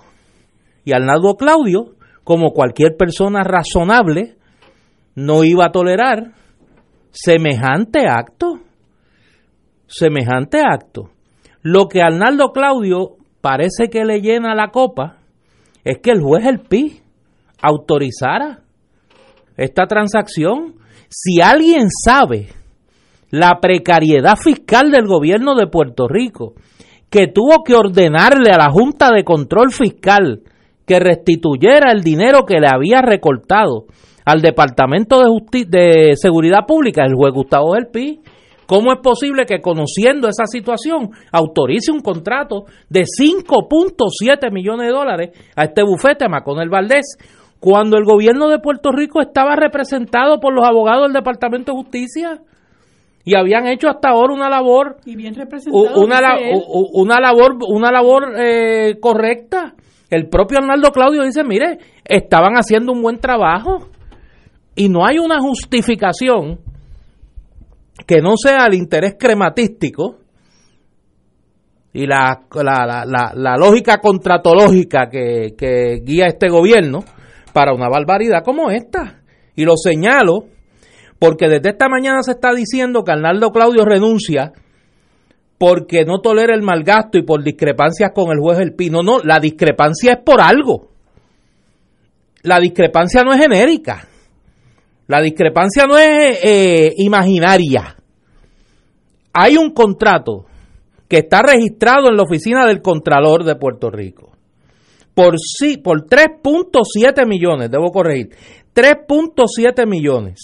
Y 0.86 0.94
Arnaldo 0.94 1.36
Claudio, 1.36 1.96
como 2.24 2.52
cualquier 2.52 2.96
persona 2.96 3.44
razonable, 3.44 4.36
no 5.14 5.44
iba 5.44 5.66
a 5.66 5.72
tolerar 5.72 6.32
semejante 7.10 8.08
acto. 8.08 8.60
Semejante 9.86 10.62
acto. 10.62 11.10
Lo 11.60 11.88
que 11.88 12.00
Arnaldo 12.00 12.52
Claudio 12.52 13.16
parece 13.42 13.90
que 13.90 14.06
le 14.06 14.22
llena 14.22 14.54
la 14.54 14.70
copa 14.70 15.18
es 15.84 15.98
que 15.98 16.10
el 16.10 16.22
juez 16.22 16.46
El 16.46 16.60
Pi 16.60 17.02
autorizara 17.62 18.60
esta 19.56 19.86
transacción. 19.86 20.74
Si 21.08 21.40
alguien 21.40 21.88
sabe 21.90 22.48
la 23.30 23.60
precariedad 23.60 24.36
fiscal 24.36 24.90
del 24.90 25.06
gobierno 25.06 25.54
de 25.54 25.66
Puerto 25.66 26.08
Rico, 26.08 26.54
que 27.10 27.26
tuvo 27.26 27.64
que 27.64 27.74
ordenarle 27.74 28.50
a 28.50 28.58
la 28.58 28.70
Junta 28.70 29.10
de 29.12 29.24
Control 29.24 29.72
Fiscal 29.72 30.42
que 30.86 31.00
restituyera 31.00 31.92
el 31.92 32.02
dinero 32.02 32.44
que 32.46 32.60
le 32.60 32.68
había 32.68 33.02
recortado 33.02 33.86
al 34.24 34.40
Departamento 34.40 35.20
de, 35.20 35.64
de 35.66 36.16
Seguridad 36.16 36.66
Pública, 36.66 37.04
el 37.04 37.14
juez 37.14 37.32
Gustavo 37.32 37.76
El 37.76 37.88
Pi, 37.88 38.20
¿Cómo 38.68 38.92
es 38.92 38.98
posible 39.02 39.46
que 39.46 39.62
conociendo 39.62 40.28
esa 40.28 40.44
situación 40.44 41.08
autorice 41.32 41.90
un 41.90 42.00
contrato 42.00 42.66
de 42.90 43.04
5.7 43.04 44.52
millones 44.52 44.88
de 44.88 44.92
dólares 44.92 45.30
a 45.56 45.64
este 45.64 45.82
bufete, 45.82 46.28
Maconel 46.28 46.68
Valdés, 46.68 47.16
cuando 47.60 47.96
el 47.96 48.04
gobierno 48.04 48.48
de 48.48 48.58
Puerto 48.58 48.92
Rico 48.92 49.20
estaba 49.20 49.56
representado 49.56 50.40
por 50.40 50.54
los 50.54 50.66
abogados 50.66 51.04
del 51.04 51.12
Departamento 51.12 51.72
de 51.72 51.78
Justicia? 51.78 52.40
y 53.28 53.36
habían 53.36 53.66
hecho 53.66 53.88
hasta 53.88 54.08
ahora 54.08 54.32
una 54.32 54.48
labor 54.48 54.96
una, 55.04 56.20
una, 56.94 57.20
labor 57.20 57.58
una 57.68 57.90
labor 57.90 58.32
eh, 58.38 58.98
correcta 59.00 59.74
el 60.08 60.28
propio 60.28 60.58
Arnaldo 60.58 60.90
Claudio 60.92 61.24
dice 61.24 61.44
mire 61.44 61.78
estaban 62.06 62.54
haciendo 62.54 62.90
un 62.92 63.02
buen 63.02 63.18
trabajo 63.18 63.88
y 64.74 64.88
no 64.88 65.04
hay 65.04 65.18
una 65.18 65.40
justificación 65.40 66.58
que 68.06 68.22
no 68.22 68.38
sea 68.38 68.64
el 68.66 68.74
interés 68.74 69.16
crematístico 69.18 70.16
y 71.92 72.06
la, 72.06 72.44
la, 72.54 73.56
lógica 73.58 73.98
contratológica 73.98 75.10
que, 75.10 75.54
que 75.58 76.00
guía 76.02 76.26
este 76.28 76.48
gobierno 76.48 77.00
para 77.58 77.74
una 77.74 77.88
barbaridad 77.88 78.44
como 78.44 78.70
esta. 78.70 79.20
Y 79.56 79.64
lo 79.64 79.76
señalo 79.76 80.44
porque 81.18 81.48
desde 81.48 81.70
esta 81.70 81.88
mañana 81.88 82.22
se 82.22 82.30
está 82.30 82.54
diciendo 82.54 83.02
que 83.02 83.10
Arnaldo 83.10 83.50
Claudio 83.50 83.84
renuncia 83.84 84.52
porque 85.58 86.04
no 86.04 86.20
tolera 86.20 86.54
el 86.54 86.62
malgasto 86.62 87.18
y 87.18 87.24
por 87.24 87.42
discrepancias 87.42 88.12
con 88.14 88.30
el 88.30 88.38
juez 88.38 88.60
El 88.60 88.76
Pino. 88.76 89.02
No, 89.02 89.18
la 89.24 89.40
discrepancia 89.40 90.12
es 90.12 90.18
por 90.24 90.40
algo. 90.40 90.90
La 92.42 92.60
discrepancia 92.60 93.24
no 93.24 93.32
es 93.32 93.40
genérica. 93.40 94.06
La 95.08 95.20
discrepancia 95.20 95.82
no 95.88 95.98
es 95.98 96.38
eh, 96.44 96.94
imaginaria. 96.98 97.96
Hay 99.32 99.56
un 99.56 99.72
contrato 99.72 100.44
que 101.08 101.18
está 101.18 101.42
registrado 101.42 102.08
en 102.08 102.16
la 102.16 102.22
oficina 102.22 102.66
del 102.66 102.80
Contralor 102.80 103.42
de 103.42 103.56
Puerto 103.56 103.90
Rico 103.90 104.37
por 105.18 105.34
sí, 105.40 105.78
por 105.78 106.06
3.7 106.06 107.26
millones, 107.26 107.72
debo 107.72 107.90
corregir, 107.90 108.28
3.7 108.72 109.84
millones 109.84 110.38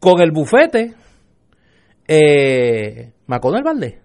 con 0.00 0.22
el 0.22 0.30
bufete 0.30 0.94
eh, 2.08 3.12
Maconel 3.26 3.62
Valdés. 3.62 3.96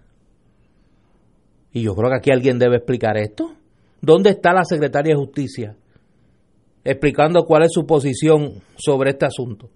Y 1.72 1.80
yo 1.80 1.94
creo 1.94 2.10
que 2.10 2.16
aquí 2.18 2.30
alguien 2.30 2.58
debe 2.58 2.76
explicar 2.76 3.16
esto. 3.16 3.54
¿Dónde 4.02 4.30
está 4.32 4.52
la 4.52 4.64
secretaria 4.64 5.14
de 5.14 5.20
Justicia? 5.20 5.74
explicando 6.84 7.44
cuál 7.44 7.62
es 7.62 7.72
su 7.72 7.86
posición 7.86 8.60
sobre 8.76 9.12
este 9.12 9.24
asunto. 9.24 9.70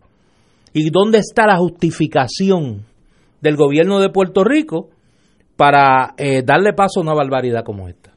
¿Y 0.74 0.90
dónde 0.90 1.16
está 1.16 1.46
la 1.46 1.56
justificación 1.56 2.84
del 3.40 3.56
gobierno 3.56 4.00
de 4.00 4.10
Puerto 4.10 4.44
Rico 4.44 4.90
para 5.56 6.14
eh, 6.16 6.42
darle 6.42 6.72
paso 6.72 7.00
a 7.00 7.02
una 7.02 7.14
barbaridad 7.14 7.64
como 7.64 7.88
esta? 7.88 8.12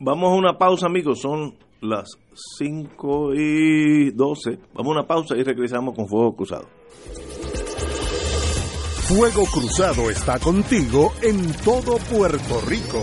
Vamos 0.00 0.32
a 0.32 0.36
una 0.36 0.56
pausa, 0.56 0.86
amigos. 0.86 1.20
Son 1.20 1.54
las 1.80 2.08
5 2.58 3.34
y 3.34 4.10
12. 4.10 4.58
Vamos 4.74 4.96
a 4.96 5.00
una 5.00 5.06
pausa 5.06 5.36
y 5.36 5.42
regresamos 5.42 5.94
con 5.94 6.08
Fuego 6.08 6.36
Cruzado. 6.36 6.68
Fuego 9.08 9.44
Cruzado 9.46 10.10
está 10.10 10.38
contigo 10.38 11.12
en 11.22 11.52
todo 11.64 11.96
Puerto 12.10 12.60
Rico. 12.66 13.02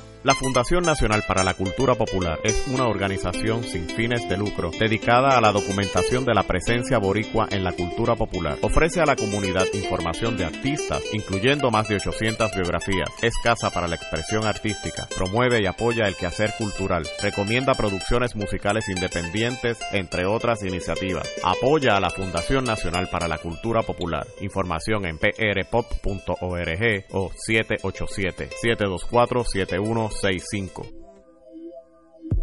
La 0.23 0.35
Fundación 0.35 0.83
Nacional 0.83 1.23
para 1.27 1.43
la 1.43 1.55
Cultura 1.55 1.95
Popular 1.95 2.37
es 2.43 2.67
una 2.67 2.85
organización 2.85 3.63
sin 3.63 3.89
fines 3.89 4.29
de 4.29 4.37
lucro 4.37 4.69
dedicada 4.79 5.35
a 5.35 5.41
la 5.41 5.51
documentación 5.51 6.25
de 6.25 6.35
la 6.35 6.43
presencia 6.43 6.99
boricua 6.99 7.47
en 7.49 7.63
la 7.63 7.71
cultura 7.71 8.15
popular. 8.15 8.59
Ofrece 8.61 9.01
a 9.01 9.05
la 9.07 9.15
comunidad 9.15 9.65
información 9.73 10.37
de 10.37 10.45
artistas, 10.45 11.01
incluyendo 11.13 11.71
más 11.71 11.87
de 11.87 11.95
800 11.95 12.51
biografías. 12.53 13.09
Es 13.23 13.33
casa 13.43 13.71
para 13.71 13.87
la 13.87 13.95
expresión 13.95 14.45
artística. 14.45 15.07
Promueve 15.17 15.63
y 15.63 15.65
apoya 15.65 16.07
el 16.07 16.15
quehacer 16.15 16.53
cultural. 16.55 17.01
Recomienda 17.19 17.73
producciones 17.73 18.35
musicales 18.35 18.89
independientes, 18.89 19.79
entre 19.91 20.27
otras 20.27 20.63
iniciativas. 20.63 21.27
Apoya 21.43 21.97
a 21.97 21.99
la 21.99 22.11
Fundación 22.11 22.65
Nacional 22.65 23.09
para 23.11 23.27
la 23.27 23.39
Cultura 23.39 23.81
Popular. 23.81 24.27
Información 24.41 25.07
en 25.07 25.17
prpop.org 25.17 27.05
o 27.09 27.31
787 27.35 28.49
724 28.61 29.45
71 29.45 30.10
65 30.11 31.00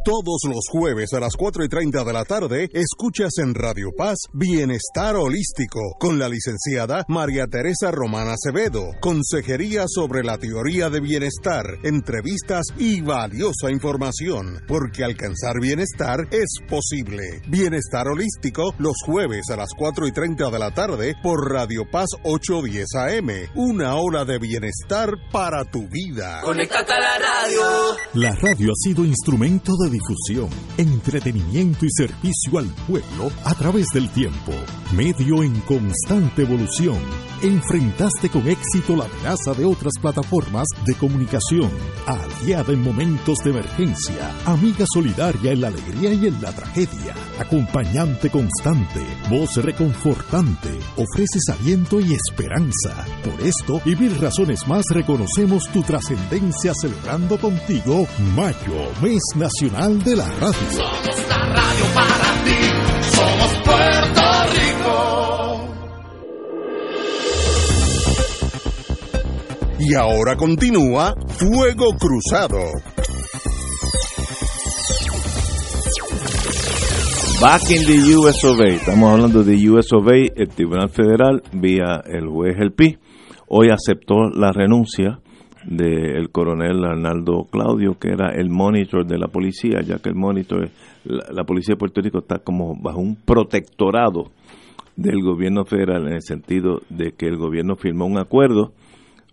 Todos 0.09 0.41
los 0.49 0.65
jueves 0.71 1.13
a 1.13 1.21
las 1.21 1.37
4 1.37 1.65
y 1.65 1.69
30 1.69 2.03
de 2.03 2.13
la 2.15 2.25
tarde, 2.25 2.71
escuchas 2.73 3.37
en 3.43 3.55
Radio 3.55 3.91
Paz 3.95 4.17
Bienestar 4.33 5.17
Holístico 5.17 5.81
con 6.01 6.19
la 6.19 6.31
licenciada 6.31 7.05
María 7.09 7.47
Teresa 7.47 7.91
Romana 7.91 8.33
Acevedo. 8.33 8.93
Consejería 9.03 9.85
sobre 9.87 10.25
la 10.25 10.39
teoría 10.39 10.89
de 10.89 11.01
bienestar, 11.01 11.67
entrevistas 11.83 12.69
y 12.79 13.03
valiosa 13.03 13.71
información, 13.71 14.63
porque 14.67 15.05
alcanzar 15.05 15.61
bienestar 15.61 16.27
es 16.31 16.57
posible. 16.67 17.43
Bienestar 17.47 18.09
Holístico 18.09 18.75
los 18.79 18.97
jueves 19.05 19.51
a 19.51 19.57
las 19.57 19.75
4 19.77 20.07
y 20.07 20.13
30 20.13 20.49
de 20.49 20.59
la 20.59 20.71
tarde 20.73 21.17
por 21.23 21.53
Radio 21.53 21.83
Paz 21.85 22.09
810 22.23 22.87
AM. 22.95 23.29
Una 23.57 23.97
hora 23.97 24.25
de 24.25 24.39
bienestar 24.39 25.11
para 25.31 25.67
tu 25.67 25.87
vida. 25.87 26.41
Conéctate 26.41 26.95
a 26.95 26.99
la 26.99 27.19
radio. 27.19 27.61
La 28.15 28.35
radio 28.37 28.73
ha 28.73 28.89
sido 28.89 29.05
instrumento 29.05 29.73
de 29.77 29.98
difusión, 29.99 30.49
entretenimiento 30.77 31.85
y 31.85 31.89
servicio 31.91 32.59
al 32.59 32.67
pueblo 32.87 33.31
a 33.45 33.55
través 33.55 33.87
del 33.93 34.09
tiempo. 34.11 34.53
Medio 34.95 35.43
en 35.43 35.61
constante 35.61 36.43
evolución. 36.43 36.99
Enfrentaste 37.43 38.31
con 38.31 38.49
éxito 38.49 38.97
la 38.97 39.05
amenaza 39.05 39.55
de 39.55 39.65
otras 39.65 39.93
plataformas 40.01 40.67
de 40.85 40.95
comunicación. 40.95 41.71
Aliada 42.07 42.73
en 42.73 42.83
momentos 42.83 43.39
de 43.45 43.51
emergencia. 43.51 44.35
Amiga 44.45 44.85
solidaria 44.93 45.53
en 45.53 45.61
la 45.61 45.69
alegría 45.69 46.13
y 46.13 46.27
en 46.27 46.41
la 46.43 46.53
tragedia. 46.53 47.15
Acompañante 47.39 48.31
constante. 48.31 49.01
Voz 49.31 49.57
reconfortante. 49.57 50.71
Ofreces 50.97 51.49
aliento 51.49 52.01
y 52.01 52.15
esperanza. 52.15 53.07
Por 53.25 53.41
esto 53.41 53.81
y 53.85 53.95
mil 53.95 54.19
razones 54.19 54.67
más 54.67 54.85
reconocemos 54.91 55.69
tu 55.73 55.83
trascendencia 55.83 56.73
celebrando 56.75 57.39
contigo 57.39 58.07
Mayo, 58.35 58.93
mes 59.03 59.23
nacional 59.37 59.88
de 59.97 60.17
la 60.17 60.27
radio. 60.27 60.53
Somos 60.71 61.29
la 61.31 61.39
radio 61.47 61.85
para 61.95 62.45
ti. 62.45 62.61
Somos 63.11 63.53
Puerto 63.65 64.23
Rico. 64.53 64.97
Y 69.79 69.95
ahora 69.95 70.37
continúa 70.37 71.15
Fuego 71.29 71.87
Cruzado. 71.99 72.59
Back 77.41 77.71
in 77.71 77.87
the 77.87 78.17
US 78.17 78.45
of 78.45 78.61
A. 78.61 78.67
Estamos 78.67 79.11
hablando 79.11 79.43
de 79.43 79.71
US 79.71 79.91
of 79.95 80.07
A, 80.09 80.17
el 80.37 80.49
Tribunal 80.49 80.91
Federal, 80.91 81.43
vía 81.53 82.03
el 82.05 82.29
juez 82.29 82.57
El 82.59 82.73
Pi. 82.73 82.99
Hoy 83.47 83.69
aceptó 83.71 84.29
la 84.35 84.53
renuncia 84.53 85.21
del 85.69 86.31
coronel 86.31 86.83
Arnaldo 86.85 87.47
Claudio, 87.51 87.99
que 87.99 88.09
era 88.09 88.31
el 88.31 88.49
monitor 88.49 89.07
de 89.07 89.19
la 89.19 89.29
policía, 89.29 89.83
ya 89.83 89.99
que 89.99 90.09
el 90.09 90.15
monitor, 90.15 90.71
la, 91.05 91.25
la 91.31 91.45
policía 91.45 91.75
de 91.75 91.79
Puerto 91.79 92.01
Rico 92.01 92.19
está 92.19 92.39
como 92.39 92.75
bajo 92.81 93.01
un 93.01 93.17
protectorado 93.17 94.31
del 94.97 95.23
gobierno 95.23 95.65
federal 95.65 96.07
en 96.07 96.15
el 96.15 96.23
sentido 96.23 96.81
de 96.89 97.13
que 97.13 97.27
el 97.27 97.37
gobierno 97.37 97.77
firmó 97.77 98.07
un 98.07 98.19
acuerdo 98.19 98.73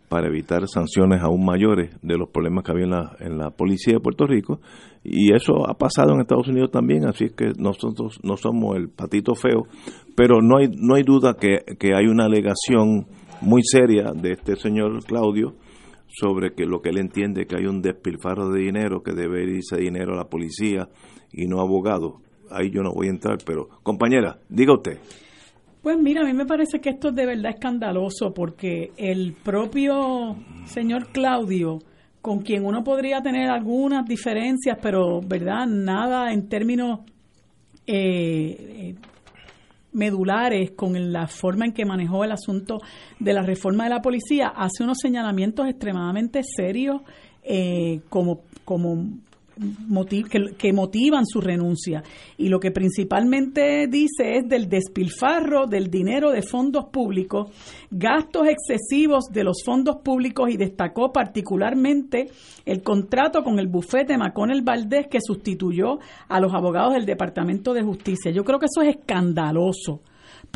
para 0.10 0.28
evitar 0.28 0.68
sanciones 0.68 1.22
aún 1.22 1.46
mayores 1.46 1.90
de 2.02 2.18
los 2.18 2.30
problemas 2.30 2.64
que 2.64 2.72
había 2.72 2.84
en 2.84 2.92
la, 2.92 3.16
en 3.20 3.38
la 3.38 3.50
policía 3.50 3.96
de 3.96 4.00
Puerto 4.00 4.28
Rico. 4.28 4.60
Y 5.04 5.34
eso 5.34 5.68
ha 5.68 5.74
pasado 5.74 6.14
en 6.14 6.22
Estados 6.22 6.48
Unidos 6.48 6.70
también 6.72 7.08
así 7.08 7.26
es 7.26 7.32
que 7.32 7.54
nosotros 7.58 8.20
no 8.24 8.38
somos 8.38 8.76
el 8.76 8.90
patito 8.90 9.36
feo 9.36 9.68
pero 10.16 10.42
no 10.42 10.58
hay 10.58 10.68
no 10.76 10.96
hay 10.96 11.04
duda 11.04 11.36
que, 11.40 11.60
que 11.78 11.94
hay 11.96 12.08
una 12.08 12.26
alegación 12.26 13.06
muy 13.42 13.62
seria 13.64 14.14
de 14.14 14.32
este 14.32 14.56
señor 14.56 15.04
Claudio 15.06 15.54
sobre 16.18 16.54
que 16.54 16.66
lo 16.66 16.82
que 16.82 16.90
él 16.90 16.98
entiende 16.98 17.46
que 17.46 17.58
hay 17.58 17.66
un 17.66 17.82
despilfarro 17.82 18.50
de 18.50 18.62
dinero 18.62 19.04
que 19.04 19.14
debe 19.14 19.44
irse 19.44 19.78
dinero 19.78 20.14
a 20.14 20.18
la 20.18 20.30
policía 20.30 20.88
y 21.32 21.48
no 21.48 21.60
a 21.60 21.64
abogados 21.64 22.16
ahí 22.50 22.70
yo 22.72 22.82
no 22.82 22.94
voy 22.94 23.08
a 23.08 23.12
entrar 23.12 23.38
pero 23.46 23.68
compañera 23.84 24.40
diga 24.50 24.74
usted. 24.74 24.98
Pues 25.82 26.00
mira, 26.00 26.22
a 26.22 26.26
mí 26.26 26.34
me 26.34 26.48
parece 26.48 26.80
que 26.80 26.90
esto 26.90 27.10
es 27.10 27.16
de 27.16 27.28
verdad 27.28 27.52
escandaloso 27.52 28.34
porque 28.34 28.92
el 28.98 29.34
propio 29.34 30.36
señor 30.66 31.10
Claudio, 31.12 31.78
con 32.22 32.40
quien 32.40 32.66
uno 32.66 32.84
podría 32.84 33.22
tener 33.22 33.52
algunas 33.52 34.04
diferencias, 34.08 34.80
pero 34.82 35.22
verdad, 35.22 35.68
nada 35.68 36.34
en 36.34 36.50
términos 36.50 37.02
eh, 37.86 38.56
eh, 38.58 38.96
medulares 39.96 40.72
con 40.72 41.12
la 41.12 41.28
forma 41.28 41.66
en 41.66 41.74
que 41.74 41.86
manejó 41.86 42.24
el 42.24 42.32
asunto 42.32 42.80
de 43.20 43.34
la 43.34 43.42
reforma 43.42 43.86
de 43.86 43.90
la 43.90 44.02
policía, 44.02 44.48
hace 44.48 44.84
unos 44.84 44.98
señalamientos 45.02 45.68
extremadamente 45.68 46.42
serios 46.44 47.02
eh, 47.44 48.02
como, 48.10 48.42
como 48.66 49.08
que, 50.30 50.56
que 50.58 50.74
motivan 50.74 51.26
su 51.26 51.42
renuncia. 51.42 52.04
Y 52.38 52.50
lo 52.50 52.60
que 52.60 52.72
principalmente 52.72 53.88
dice 53.88 54.38
es 54.38 54.48
del 54.48 54.70
despilfarro 54.70 55.66
del 55.68 55.90
dinero 55.90 56.32
de 56.32 56.42
fondos 56.42 56.86
públicos, 56.86 57.52
gastos 57.90 58.48
excesivos 58.48 59.26
de 59.32 59.44
los 59.44 59.64
fondos 59.64 59.98
públicos 59.98 60.50
y 60.50 60.58
destacó 60.58 61.12
particularmente 61.12 62.30
el 62.66 62.82
contrato 62.82 63.44
con 63.44 63.60
el 63.60 63.68
bufete 63.68 64.18
Maconel 64.18 64.62
Valdés 64.62 65.08
que 65.08 65.20
sustituyó 65.22 66.00
a 66.28 66.40
los 66.40 66.54
abogados 66.54 66.94
del 66.94 67.06
Departamento 67.06 67.74
de 67.74 67.84
Justicia. 67.84 68.32
Yo 68.32 68.44
creo 68.44 68.60
que 68.60 68.66
eso 68.66 68.82
es 68.82 68.96
escandaloso 68.98 70.02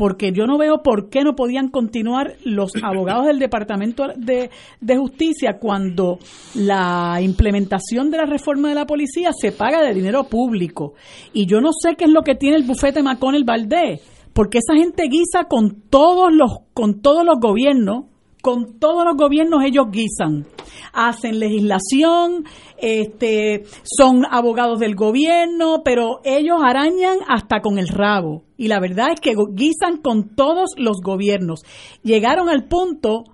porque 0.00 0.32
yo 0.32 0.46
no 0.46 0.56
veo 0.56 0.82
por 0.82 1.10
qué 1.10 1.24
no 1.24 1.34
podían 1.36 1.68
continuar 1.68 2.36
los 2.42 2.72
abogados 2.82 3.26
del 3.26 3.38
Departamento 3.38 4.04
de, 4.16 4.48
de 4.80 4.96
Justicia 4.96 5.58
cuando 5.60 6.18
la 6.54 7.18
implementación 7.20 8.10
de 8.10 8.16
la 8.16 8.24
reforma 8.24 8.70
de 8.70 8.76
la 8.76 8.86
policía 8.86 9.28
se 9.38 9.52
paga 9.52 9.82
de 9.82 9.92
dinero 9.92 10.24
público. 10.24 10.94
Y 11.34 11.44
yo 11.44 11.60
no 11.60 11.68
sé 11.78 11.96
qué 11.96 12.04
es 12.04 12.10
lo 12.10 12.22
que 12.22 12.34
tiene 12.34 12.56
el 12.56 12.62
bufete 12.62 13.02
McConnell 13.02 13.44
Valdés, 13.44 14.00
porque 14.32 14.60
esa 14.60 14.74
gente 14.74 15.02
guisa 15.02 15.44
con 15.50 15.82
todos 15.90 16.32
los, 16.32 16.50
con 16.72 17.02
todos 17.02 17.22
los 17.22 17.38
gobiernos, 17.38 18.06
con 18.40 18.78
todos 18.78 19.04
los 19.04 19.16
gobiernos 19.16 19.64
ellos 19.64 19.86
guisan. 19.90 20.46
Hacen 20.92 21.38
legislación, 21.38 22.44
este, 22.78 23.64
son 23.84 24.24
abogados 24.28 24.80
del 24.80 24.94
gobierno, 24.94 25.82
pero 25.84 26.20
ellos 26.24 26.58
arañan 26.62 27.18
hasta 27.28 27.60
con 27.60 27.78
el 27.78 27.88
rabo. 27.88 28.42
Y 28.56 28.68
la 28.68 28.80
verdad 28.80 29.12
es 29.12 29.20
que 29.20 29.34
guisan 29.52 29.98
con 30.02 30.34
todos 30.34 30.70
los 30.76 30.98
gobiernos. 31.02 31.62
Llegaron 32.02 32.48
al 32.48 32.66
punto 32.66 33.24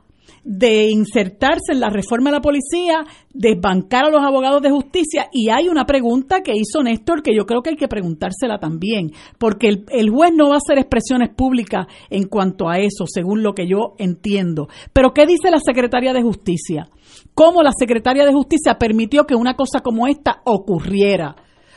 de 0.44 0.88
insertarse 0.90 1.72
en 1.72 1.80
la 1.80 1.90
reforma 1.90 2.30
de 2.30 2.36
la 2.36 2.40
policía, 2.40 3.04
desbancar 3.32 4.06
a 4.06 4.10
los 4.10 4.22
abogados 4.22 4.62
de 4.62 4.70
justicia. 4.70 5.28
Y 5.32 5.50
hay 5.50 5.68
una 5.68 5.84
pregunta 5.84 6.40
que 6.42 6.52
hizo 6.54 6.82
Néstor 6.82 7.22
que 7.22 7.34
yo 7.34 7.46
creo 7.46 7.62
que 7.62 7.70
hay 7.70 7.76
que 7.76 7.88
preguntársela 7.88 8.58
también, 8.58 9.12
porque 9.38 9.68
el, 9.68 9.84
el 9.90 10.10
juez 10.10 10.30
no 10.34 10.48
va 10.48 10.54
a 10.54 10.58
hacer 10.58 10.78
expresiones 10.78 11.30
públicas 11.30 11.86
en 12.10 12.28
cuanto 12.28 12.68
a 12.68 12.78
eso, 12.78 13.04
según 13.06 13.42
lo 13.42 13.54
que 13.54 13.66
yo 13.66 13.94
entiendo. 13.98 14.68
Pero 14.92 15.12
¿qué 15.12 15.26
dice 15.26 15.50
la 15.50 15.58
secretaria 15.58 16.12
de 16.12 16.22
justicia? 16.22 16.88
¿Cómo 17.34 17.62
la 17.62 17.72
secretaria 17.76 18.24
de 18.24 18.32
justicia 18.32 18.78
permitió 18.78 19.24
que 19.24 19.34
una 19.34 19.54
cosa 19.54 19.80
como 19.80 20.06
esta 20.06 20.42
ocurriera? 20.44 21.36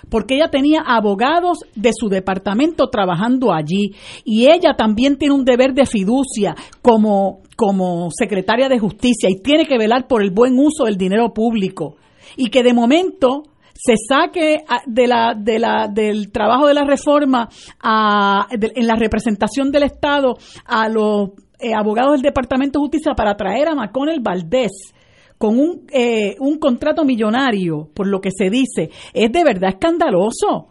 porque 0.09 0.35
ella 0.35 0.49
tenía 0.49 0.81
abogados 0.81 1.59
de 1.75 1.91
su 1.93 2.09
departamento 2.09 2.89
trabajando 2.89 3.53
allí 3.53 3.95
y 4.23 4.47
ella 4.47 4.75
también 4.77 5.17
tiene 5.17 5.35
un 5.35 5.45
deber 5.45 5.73
de 5.73 5.85
fiducia 5.85 6.55
como, 6.81 7.41
como 7.59 8.09
secretaria 8.09 8.69
de 8.69 8.79
justicia 8.79 9.29
y 9.29 9.41
tiene 9.41 9.65
que 9.65 9.77
velar 9.77 10.07
por 10.07 10.23
el 10.23 10.31
buen 10.31 10.57
uso 10.57 10.85
del 10.85 10.95
dinero 10.95 11.33
público 11.33 11.97
y 12.37 12.49
que 12.51 12.63
de 12.63 12.73
momento 12.73 13.43
se 13.73 13.95
saque 13.97 14.63
de 14.85 15.07
la, 15.07 15.33
de 15.37 15.59
la, 15.59 15.89
del 15.93 16.31
trabajo 16.31 16.67
de 16.67 16.73
la 16.73 16.85
reforma 16.85 17.49
en 17.83 18.87
la 18.87 18.95
representación 18.95 19.71
del 19.71 19.83
Estado 19.83 20.37
a 20.63 20.87
los 20.87 21.31
eh, 21.59 21.73
abogados 21.73 22.13
del 22.13 22.21
Departamento 22.21 22.79
de 22.79 22.83
Justicia 22.83 23.11
para 23.13 23.35
traer 23.35 23.67
a 23.67 23.75
Maconel 23.75 24.21
Valdés 24.21 24.93
con 25.37 25.59
un, 25.59 25.85
eh, 25.91 26.37
un 26.39 26.59
contrato 26.59 27.03
millonario, 27.03 27.89
por 27.93 28.07
lo 28.07 28.21
que 28.21 28.31
se 28.31 28.49
dice, 28.49 28.89
es 29.13 29.31
de 29.33 29.43
verdad 29.43 29.71
escandaloso. 29.71 30.69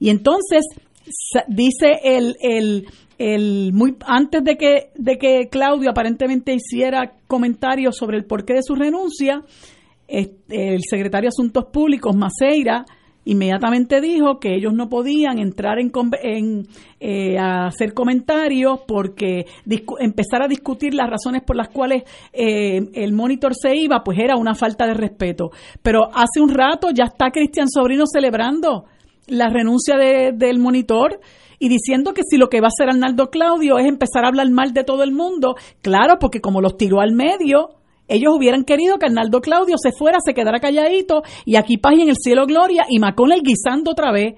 Y 0.00 0.10
entonces 0.10 0.62
dice 1.46 2.00
el, 2.02 2.36
el, 2.40 2.86
el 3.18 3.72
muy 3.72 3.96
antes 4.06 4.42
de 4.44 4.56
que 4.56 4.90
de 4.94 5.18
que 5.18 5.48
Claudio 5.50 5.90
aparentemente 5.90 6.54
hiciera 6.54 7.12
comentarios 7.26 7.96
sobre 7.96 8.16
el 8.18 8.24
porqué 8.24 8.54
de 8.54 8.62
su 8.62 8.74
renuncia, 8.74 9.42
es- 10.08 10.30
el 10.48 10.80
secretario 10.88 11.26
de 11.28 11.34
Asuntos 11.36 11.66
Públicos 11.72 12.14
Maceira 12.16 12.84
inmediatamente 13.24 14.00
dijo 14.00 14.40
que 14.40 14.52
ellos 14.56 14.72
no 14.74 14.88
podían 14.88 15.38
entrar 15.38 15.78
en, 15.78 15.92
en, 16.24 16.66
eh, 16.98 17.38
a 17.38 17.66
hacer 17.66 17.94
comentarios 17.94 18.80
porque 18.84 19.46
empezar 20.00 20.42
a 20.42 20.48
discutir 20.48 20.92
las 20.92 21.08
razones 21.08 21.42
por 21.46 21.54
las 21.54 21.68
cuales 21.68 22.02
eh, 22.32 22.80
el 22.94 23.12
monitor 23.12 23.52
se 23.54 23.76
iba, 23.76 24.02
pues 24.02 24.18
era 24.18 24.34
una 24.36 24.54
falta 24.56 24.88
de 24.88 24.94
respeto. 24.94 25.50
Pero 25.82 26.08
hace 26.12 26.40
un 26.40 26.52
rato 26.52 26.88
ya 26.92 27.04
está 27.04 27.30
Cristian 27.30 27.68
Sobrino 27.68 28.06
celebrando 28.12 28.86
la 29.28 29.48
renuncia 29.50 29.96
de- 29.96 30.32
del 30.32 30.58
monitor 30.58 31.20
y 31.62 31.68
diciendo 31.68 32.12
que 32.12 32.22
si 32.28 32.38
lo 32.38 32.48
que 32.48 32.60
va 32.60 32.66
a 32.66 32.74
hacer 32.74 32.88
Arnaldo 32.88 33.30
Claudio 33.30 33.78
es 33.78 33.86
empezar 33.86 34.24
a 34.24 34.28
hablar 34.28 34.50
mal 34.50 34.72
de 34.72 34.82
todo 34.82 35.04
el 35.04 35.12
mundo, 35.12 35.54
claro, 35.80 36.18
porque 36.18 36.40
como 36.40 36.60
los 36.60 36.76
tiró 36.76 37.00
al 37.00 37.12
medio, 37.12 37.68
ellos 38.08 38.34
hubieran 38.36 38.64
querido 38.64 38.98
que 38.98 39.06
Arnaldo 39.06 39.40
Claudio 39.40 39.76
se 39.80 39.92
fuera, 39.92 40.18
se 40.24 40.34
quedara 40.34 40.58
calladito 40.58 41.22
y 41.44 41.54
aquí 41.54 41.76
paz 41.76 41.92
en 41.94 42.08
el 42.08 42.16
cielo 42.16 42.46
gloria 42.46 42.84
y 42.88 42.96
el 42.96 43.42
guisando 43.42 43.92
otra 43.92 44.10
vez. 44.10 44.34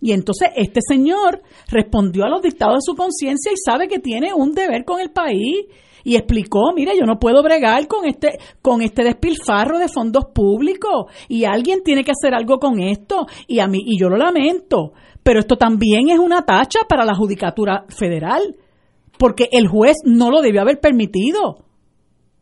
Y 0.00 0.12
entonces 0.12 0.48
este 0.56 0.80
señor 0.80 1.42
respondió 1.68 2.24
a 2.24 2.30
los 2.30 2.40
dictados 2.40 2.76
de 2.76 2.92
su 2.92 2.96
conciencia 2.96 3.52
y 3.52 3.56
sabe 3.62 3.86
que 3.86 3.98
tiene 3.98 4.32
un 4.32 4.52
deber 4.52 4.86
con 4.86 5.02
el 5.02 5.10
país 5.10 5.66
y 6.02 6.16
explicó, 6.16 6.72
mire, 6.74 6.92
yo 6.98 7.04
no 7.04 7.18
puedo 7.18 7.42
bregar 7.42 7.86
con 7.88 8.06
este 8.06 8.38
con 8.62 8.80
este 8.80 9.04
despilfarro 9.04 9.78
de 9.78 9.88
fondos 9.88 10.24
públicos 10.34 11.12
y 11.28 11.44
alguien 11.44 11.82
tiene 11.82 12.04
que 12.04 12.12
hacer 12.12 12.34
algo 12.34 12.58
con 12.58 12.80
esto 12.80 13.26
y 13.46 13.58
a 13.58 13.66
mí 13.66 13.82
y 13.84 14.00
yo 14.00 14.08
lo 14.08 14.16
lamento, 14.16 14.92
pero 15.24 15.40
esto 15.40 15.56
también 15.56 16.10
es 16.10 16.18
una 16.18 16.44
tacha 16.44 16.80
para 16.88 17.04
la 17.04 17.16
judicatura 17.16 17.86
federal, 17.88 18.54
porque 19.18 19.48
el 19.50 19.66
juez 19.66 19.96
no 20.04 20.30
lo 20.30 20.42
debió 20.42 20.60
haber 20.60 20.78
permitido. 20.80 21.64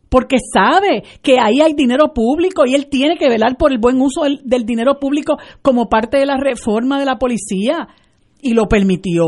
Porque 0.09 0.37
sabe 0.53 1.03
que 1.23 1.39
ahí 1.39 1.61
hay 1.61 1.73
dinero 1.73 2.13
público 2.13 2.67
y 2.67 2.75
él 2.75 2.87
tiene 2.87 3.17
que 3.17 3.29
velar 3.29 3.57
por 3.57 3.71
el 3.71 3.79
buen 3.79 3.99
uso 3.99 4.25
del, 4.25 4.41
del 4.43 4.65
dinero 4.65 4.99
público 4.99 5.37
como 5.63 5.89
parte 5.89 6.17
de 6.17 6.27
la 6.27 6.37
reforma 6.37 6.99
de 6.99 7.05
la 7.05 7.17
policía. 7.17 7.87
Y 8.39 8.53
lo 8.53 8.67
permitió. 8.67 9.23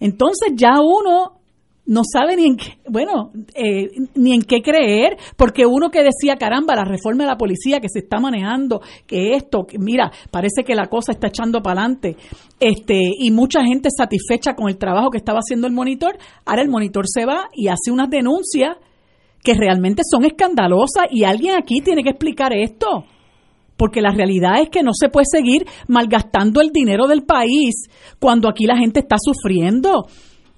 Entonces 0.00 0.52
ya 0.54 0.80
uno 0.82 1.37
no 1.88 2.02
sabe 2.04 2.36
ni 2.36 2.44
en 2.46 2.56
qué, 2.56 2.78
bueno, 2.86 3.32
eh, 3.54 3.88
ni 4.14 4.34
en 4.34 4.42
qué 4.42 4.60
creer, 4.60 5.16
porque 5.36 5.64
uno 5.64 5.90
que 5.90 6.02
decía, 6.02 6.36
caramba, 6.36 6.76
la 6.76 6.84
reforma 6.84 7.24
de 7.24 7.30
la 7.30 7.38
policía 7.38 7.80
que 7.80 7.88
se 7.88 8.00
está 8.00 8.20
manejando, 8.20 8.82
que 9.06 9.32
esto, 9.32 9.64
que 9.66 9.78
mira, 9.78 10.12
parece 10.30 10.64
que 10.64 10.74
la 10.74 10.88
cosa 10.88 11.12
está 11.12 11.28
echando 11.28 11.62
para 11.62 11.80
adelante, 11.80 12.16
este, 12.60 13.00
y 13.18 13.30
mucha 13.30 13.64
gente 13.64 13.88
satisfecha 13.90 14.54
con 14.54 14.68
el 14.68 14.76
trabajo 14.76 15.08
que 15.08 15.16
estaba 15.16 15.38
haciendo 15.38 15.66
el 15.66 15.72
monitor, 15.72 16.18
ahora 16.44 16.60
el 16.60 16.68
monitor 16.68 17.06
se 17.08 17.24
va 17.24 17.48
y 17.54 17.68
hace 17.68 17.90
unas 17.90 18.10
denuncias 18.10 18.76
que 19.42 19.54
realmente 19.54 20.02
son 20.04 20.26
escandalosas 20.26 21.06
y 21.10 21.24
alguien 21.24 21.56
aquí 21.56 21.80
tiene 21.80 22.02
que 22.02 22.10
explicar 22.10 22.52
esto 22.52 23.06
porque 23.78 24.02
la 24.02 24.10
realidad 24.10 24.60
es 24.60 24.68
que 24.68 24.82
no 24.82 24.90
se 24.92 25.08
puede 25.08 25.26
seguir 25.30 25.64
malgastando 25.86 26.60
el 26.60 26.70
dinero 26.70 27.06
del 27.06 27.22
país 27.22 27.88
cuando 28.18 28.48
aquí 28.48 28.66
la 28.66 28.76
gente 28.76 29.00
está 29.00 29.16
sufriendo. 29.18 30.08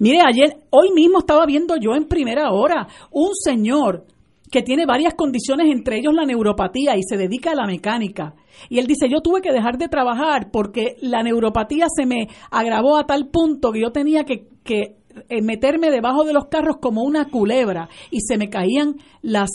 Mire, 0.01 0.21
ayer, 0.27 0.57
hoy 0.71 0.93
mismo 0.95 1.19
estaba 1.19 1.45
viendo 1.45 1.77
yo 1.77 1.95
en 1.95 2.07
primera 2.07 2.53
hora 2.53 2.89
un 3.11 3.35
señor 3.35 4.07
que 4.51 4.63
tiene 4.63 4.87
varias 4.87 5.13
condiciones, 5.15 5.67
entre 5.71 5.99
ellos 5.99 6.15
la 6.15 6.25
neuropatía, 6.25 6.97
y 6.97 7.03
se 7.03 7.19
dedica 7.19 7.53
a 7.53 7.55
la 7.55 7.67
mecánica. 7.67 8.35
Y 8.71 8.79
él 8.79 8.87
dice, 8.87 9.09
yo 9.11 9.21
tuve 9.21 9.43
que 9.43 9.53
dejar 9.53 9.77
de 9.77 9.89
trabajar 9.89 10.51
porque 10.51 10.97
la 11.03 11.23
neuropatía 11.23 11.87
se 11.95 12.07
me 12.07 12.29
agravó 12.51 12.97
a 12.97 13.07
tal 13.07 13.29
punto 13.29 13.73
que 13.73 13.83
yo 13.83 13.93
tenía 13.93 14.25
que, 14.25 14.49
eh, 14.67 15.43
meterme 15.43 15.91
debajo 15.91 16.25
de 16.25 16.33
los 16.33 16.47
carros 16.47 16.79
como 16.81 17.03
una 17.03 17.27
culebra 17.27 17.91
y 18.11 18.21
se 18.23 18.39
me 18.39 18.49
caían 18.49 18.97
las, 19.21 19.51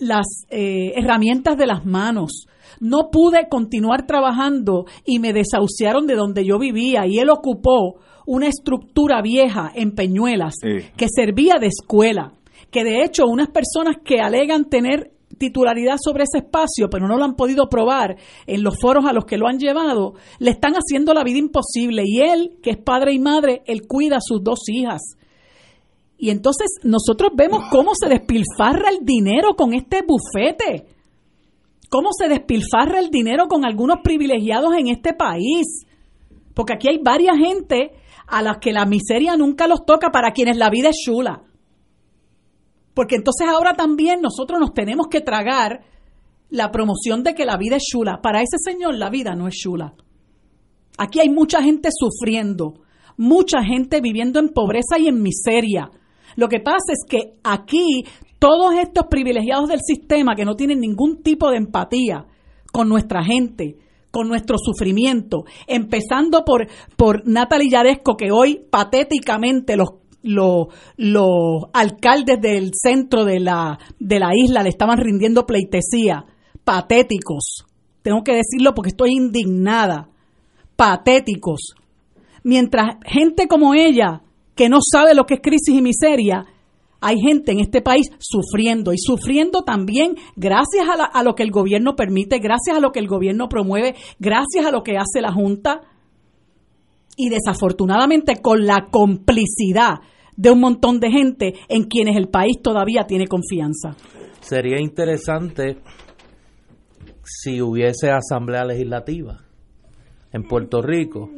las 0.00 0.26
eh, 0.50 0.94
herramientas 0.96 1.56
de 1.56 1.66
las 1.66 1.86
manos. 1.86 2.48
No 2.80 3.10
pude 3.12 3.48
continuar 3.48 4.04
trabajando 4.04 4.86
y 5.06 5.20
me 5.20 5.32
desahuciaron 5.32 6.06
de 6.06 6.16
donde 6.16 6.44
yo 6.44 6.58
vivía 6.58 7.06
y 7.06 7.20
él 7.20 7.30
ocupó 7.30 8.00
una 8.26 8.48
estructura 8.48 9.22
vieja 9.22 9.70
en 9.74 9.94
Peñuelas 9.94 10.54
que 10.96 11.06
servía 11.08 11.54
de 11.60 11.68
escuela, 11.68 12.32
que 12.70 12.84
de 12.84 13.04
hecho 13.04 13.26
unas 13.26 13.48
personas 13.48 13.96
que 14.04 14.20
alegan 14.20 14.64
tener 14.64 15.14
titularidad 15.38 15.96
sobre 16.02 16.24
ese 16.24 16.38
espacio, 16.38 16.88
pero 16.90 17.08
no 17.08 17.16
lo 17.16 17.24
han 17.24 17.34
podido 17.34 17.68
probar 17.68 18.16
en 18.46 18.62
los 18.62 18.78
foros 18.80 19.04
a 19.04 19.12
los 19.12 19.24
que 19.24 19.36
lo 19.36 19.48
han 19.48 19.58
llevado, 19.58 20.14
le 20.38 20.50
están 20.50 20.74
haciendo 20.74 21.12
la 21.12 21.24
vida 21.24 21.38
imposible. 21.38 22.02
Y 22.06 22.20
él, 22.20 22.58
que 22.62 22.70
es 22.70 22.76
padre 22.76 23.12
y 23.12 23.18
madre, 23.18 23.62
él 23.66 23.86
cuida 23.86 24.16
a 24.16 24.22
sus 24.22 24.42
dos 24.42 24.60
hijas. 24.68 25.00
Y 26.16 26.30
entonces 26.30 26.68
nosotros 26.82 27.32
vemos 27.34 27.64
cómo 27.70 27.92
se 27.94 28.08
despilfarra 28.08 28.90
el 28.90 29.04
dinero 29.04 29.54
con 29.56 29.74
este 29.74 30.02
bufete, 30.06 30.86
cómo 31.90 32.10
se 32.12 32.28
despilfarra 32.28 33.00
el 33.00 33.10
dinero 33.10 33.46
con 33.48 33.64
algunos 33.64 33.98
privilegiados 34.02 34.72
en 34.78 34.88
este 34.88 35.12
país. 35.12 35.84
Porque 36.54 36.74
aquí 36.74 36.88
hay 36.88 36.98
varias 37.02 37.36
gente 37.36 37.90
a 38.26 38.42
las 38.42 38.58
que 38.58 38.72
la 38.72 38.86
miseria 38.86 39.36
nunca 39.36 39.66
los 39.66 39.84
toca, 39.84 40.10
para 40.10 40.32
quienes 40.32 40.56
la 40.56 40.70
vida 40.70 40.90
es 40.90 40.96
chula. 41.04 41.42
Porque 42.94 43.16
entonces 43.16 43.46
ahora 43.48 43.74
también 43.74 44.20
nosotros 44.20 44.60
nos 44.60 44.72
tenemos 44.72 45.08
que 45.08 45.20
tragar 45.20 45.84
la 46.48 46.70
promoción 46.70 47.22
de 47.22 47.34
que 47.34 47.44
la 47.44 47.56
vida 47.56 47.76
es 47.76 47.82
chula. 47.82 48.20
Para 48.22 48.40
ese 48.40 48.56
señor 48.58 48.94
la 48.94 49.10
vida 49.10 49.34
no 49.34 49.48
es 49.48 49.54
chula. 49.54 49.94
Aquí 50.96 51.18
hay 51.20 51.28
mucha 51.28 51.60
gente 51.60 51.88
sufriendo, 51.92 52.82
mucha 53.16 53.62
gente 53.64 54.00
viviendo 54.00 54.38
en 54.38 54.50
pobreza 54.50 54.98
y 54.98 55.08
en 55.08 55.20
miseria. 55.22 55.90
Lo 56.36 56.48
que 56.48 56.60
pasa 56.60 56.92
es 56.92 57.04
que 57.08 57.34
aquí 57.42 58.04
todos 58.38 58.74
estos 58.74 59.06
privilegiados 59.06 59.68
del 59.68 59.80
sistema 59.80 60.36
que 60.36 60.44
no 60.44 60.54
tienen 60.54 60.80
ningún 60.80 61.22
tipo 61.22 61.50
de 61.50 61.56
empatía 61.56 62.26
con 62.72 62.88
nuestra 62.88 63.24
gente, 63.24 63.78
con 64.14 64.28
nuestro 64.28 64.58
sufrimiento, 64.58 65.44
empezando 65.66 66.44
por, 66.44 66.68
por 66.96 67.26
Natalie 67.26 67.68
Yaresco, 67.68 68.16
que 68.16 68.30
hoy 68.30 68.64
patéticamente 68.70 69.76
los, 69.76 69.88
los, 70.22 70.68
los 70.96 71.64
alcaldes 71.72 72.40
del 72.40 72.70
centro 72.80 73.24
de 73.24 73.40
la, 73.40 73.76
de 73.98 74.20
la 74.20 74.30
isla 74.32 74.62
le 74.62 74.68
estaban 74.68 74.98
rindiendo 74.98 75.46
pleitesía. 75.46 76.26
Patéticos. 76.62 77.64
Tengo 78.02 78.22
que 78.22 78.36
decirlo 78.36 78.72
porque 78.72 78.90
estoy 78.90 79.10
indignada. 79.16 80.08
Patéticos. 80.76 81.74
Mientras 82.44 82.98
gente 83.04 83.48
como 83.48 83.74
ella, 83.74 84.22
que 84.54 84.68
no 84.68 84.78
sabe 84.80 85.14
lo 85.14 85.24
que 85.26 85.34
es 85.34 85.40
crisis 85.42 85.74
y 85.74 85.82
miseria, 85.82 86.46
hay 87.04 87.20
gente 87.20 87.52
en 87.52 87.60
este 87.60 87.82
país 87.82 88.10
sufriendo 88.18 88.92
y 88.92 88.98
sufriendo 88.98 89.62
también 89.62 90.16
gracias 90.36 90.86
a, 91.12 91.22
lo 91.22 91.34
que 91.34 91.42
el 91.42 91.50
gobierno 91.50 91.96
permite, 91.96 92.38
gracias 92.38 92.78
a 92.78 92.80
lo 92.80 92.92
que 92.92 93.00
el 93.00 93.06
gobierno 93.06 93.48
promueve, 93.48 93.94
gracias 94.18 94.64
a 94.64 94.70
lo 94.70 94.82
que 94.82 94.96
hace 94.96 95.20
la 95.20 95.30
Junta 95.30 95.82
y 97.16 97.28
desafortunadamente 97.28 98.40
con 98.40 98.66
la 98.66 98.88
complicidad 98.90 100.00
de 100.34 100.50
un 100.50 100.60
montón 100.60 100.98
de 100.98 101.10
gente 101.10 101.54
en 101.68 101.84
quienes 101.84 102.16
el 102.16 102.28
país 102.28 102.60
todavía 102.62 103.04
tiene 103.06 103.26
confianza. 103.26 103.94
Sería 104.40 104.80
interesante 104.80 105.78
si 107.22 107.60
hubiese 107.60 108.10
asamblea 108.10 108.64
legislativa 108.64 109.40
en 110.32 110.42
Puerto 110.42 110.80
Rico 110.80 111.30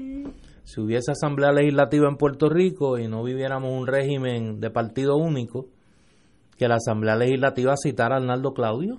si 0.76 0.82
hubiese 0.82 1.12
asamblea 1.12 1.52
legislativa 1.52 2.06
en 2.06 2.18
Puerto 2.18 2.50
Rico 2.50 2.98
y 2.98 3.08
no 3.08 3.24
viviéramos 3.24 3.72
un 3.72 3.86
régimen 3.86 4.60
de 4.60 4.68
partido 4.68 5.16
único, 5.16 5.68
que 6.58 6.68
la 6.68 6.74
asamblea 6.74 7.16
legislativa 7.16 7.76
citara 7.82 8.16
a 8.16 8.18
Arnaldo 8.18 8.52
Claudio 8.52 8.98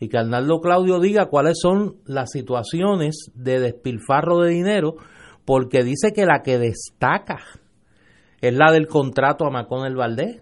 y 0.00 0.08
que 0.08 0.16
Arnaldo 0.16 0.62
Claudio 0.62 0.98
diga 0.98 1.26
cuáles 1.26 1.58
son 1.60 1.96
las 2.06 2.30
situaciones 2.30 3.30
de 3.34 3.60
despilfarro 3.60 4.38
de 4.38 4.48
dinero, 4.48 4.94
porque 5.44 5.84
dice 5.84 6.12
que 6.14 6.24
la 6.24 6.40
que 6.42 6.56
destaca 6.56 7.40
es 8.40 8.54
la 8.54 8.72
del 8.72 8.86
contrato 8.86 9.44
a 9.44 9.50
Macón 9.50 9.84
el 9.86 9.96
Valdés. 9.96 10.40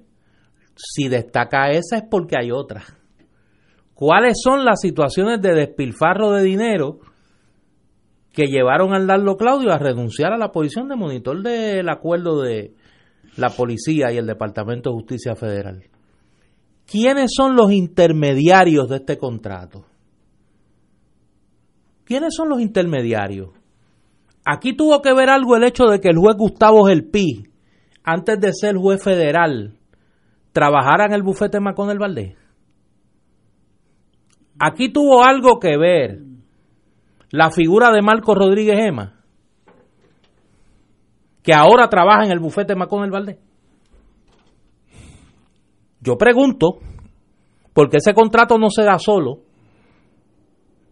Si 0.76 1.08
destaca 1.08 1.72
esa 1.72 1.96
es 1.96 2.04
porque 2.08 2.36
hay 2.38 2.52
otra. 2.52 2.84
¿Cuáles 3.94 4.34
son 4.40 4.64
las 4.64 4.80
situaciones 4.80 5.42
de 5.42 5.54
despilfarro 5.54 6.30
de 6.30 6.44
dinero 6.44 7.00
que 8.40 8.46
llevaron 8.46 8.94
a 8.94 8.96
Arnaldo 8.96 9.36
Claudio 9.36 9.70
a 9.70 9.78
renunciar 9.78 10.32
a 10.32 10.38
la 10.38 10.50
posición 10.50 10.88
de 10.88 10.96
monitor 10.96 11.42
del 11.42 11.86
acuerdo 11.90 12.40
de 12.40 12.74
la 13.36 13.50
policía 13.50 14.10
y 14.12 14.16
el 14.16 14.26
Departamento 14.26 14.88
de 14.88 14.96
Justicia 14.96 15.36
Federal. 15.36 15.82
¿Quiénes 16.86 17.32
son 17.36 17.54
los 17.54 17.70
intermediarios 17.70 18.88
de 18.88 18.96
este 18.96 19.18
contrato? 19.18 19.84
¿Quiénes 22.04 22.34
son 22.34 22.48
los 22.48 22.62
intermediarios? 22.62 23.50
Aquí 24.46 24.74
tuvo 24.74 25.02
que 25.02 25.12
ver 25.12 25.28
algo 25.28 25.54
el 25.56 25.64
hecho 25.64 25.84
de 25.84 26.00
que 26.00 26.08
el 26.08 26.16
juez 26.16 26.34
Gustavo 26.38 26.86
Gelpi, 26.86 27.44
antes 28.02 28.40
de 28.40 28.54
ser 28.54 28.74
juez 28.76 29.04
federal, 29.04 29.76
trabajara 30.52 31.04
en 31.04 31.12
el 31.12 31.22
bufete 31.22 31.60
Macón 31.60 31.88
del 31.88 31.98
Valdés. 31.98 32.38
Aquí 34.58 34.90
tuvo 34.90 35.22
algo 35.22 35.60
que 35.60 35.76
ver 35.76 36.30
la 37.30 37.50
figura 37.50 37.90
de 37.92 38.02
Marco 38.02 38.34
Rodríguez 38.34 38.78
Ema, 38.78 39.20
que 41.42 41.54
ahora 41.54 41.88
trabaja 41.88 42.24
en 42.24 42.32
el 42.32 42.40
bufete 42.40 42.74
Macón 42.74 43.04
el 43.04 43.10
Valdés. 43.10 43.38
Yo 46.00 46.16
pregunto, 46.16 46.78
¿por 47.72 47.88
qué 47.88 47.98
ese 47.98 48.14
contrato 48.14 48.58
no 48.58 48.70
se 48.70 48.82
da 48.82 48.98
solo? 48.98 49.42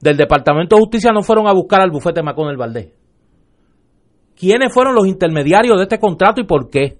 Del 0.01 0.17
Departamento 0.17 0.77
de 0.77 0.83
Justicia 0.83 1.13
no 1.13 1.23
fueron 1.23 1.49
a 1.49 1.53
buscar 1.53 1.81
al 1.81 1.91
bufete 1.91 2.23
Macón 2.23 2.51
el 2.51 2.57
Valdés. 2.57 2.93
¿Quiénes 4.37 4.73
fueron 4.73 4.95
los 4.95 5.09
intermediarios 5.09 5.77
de 5.77 5.83
este 5.83 5.99
contrato 5.99 6.41
y 6.41 6.45
por 6.45 6.71
qué? 6.71 6.99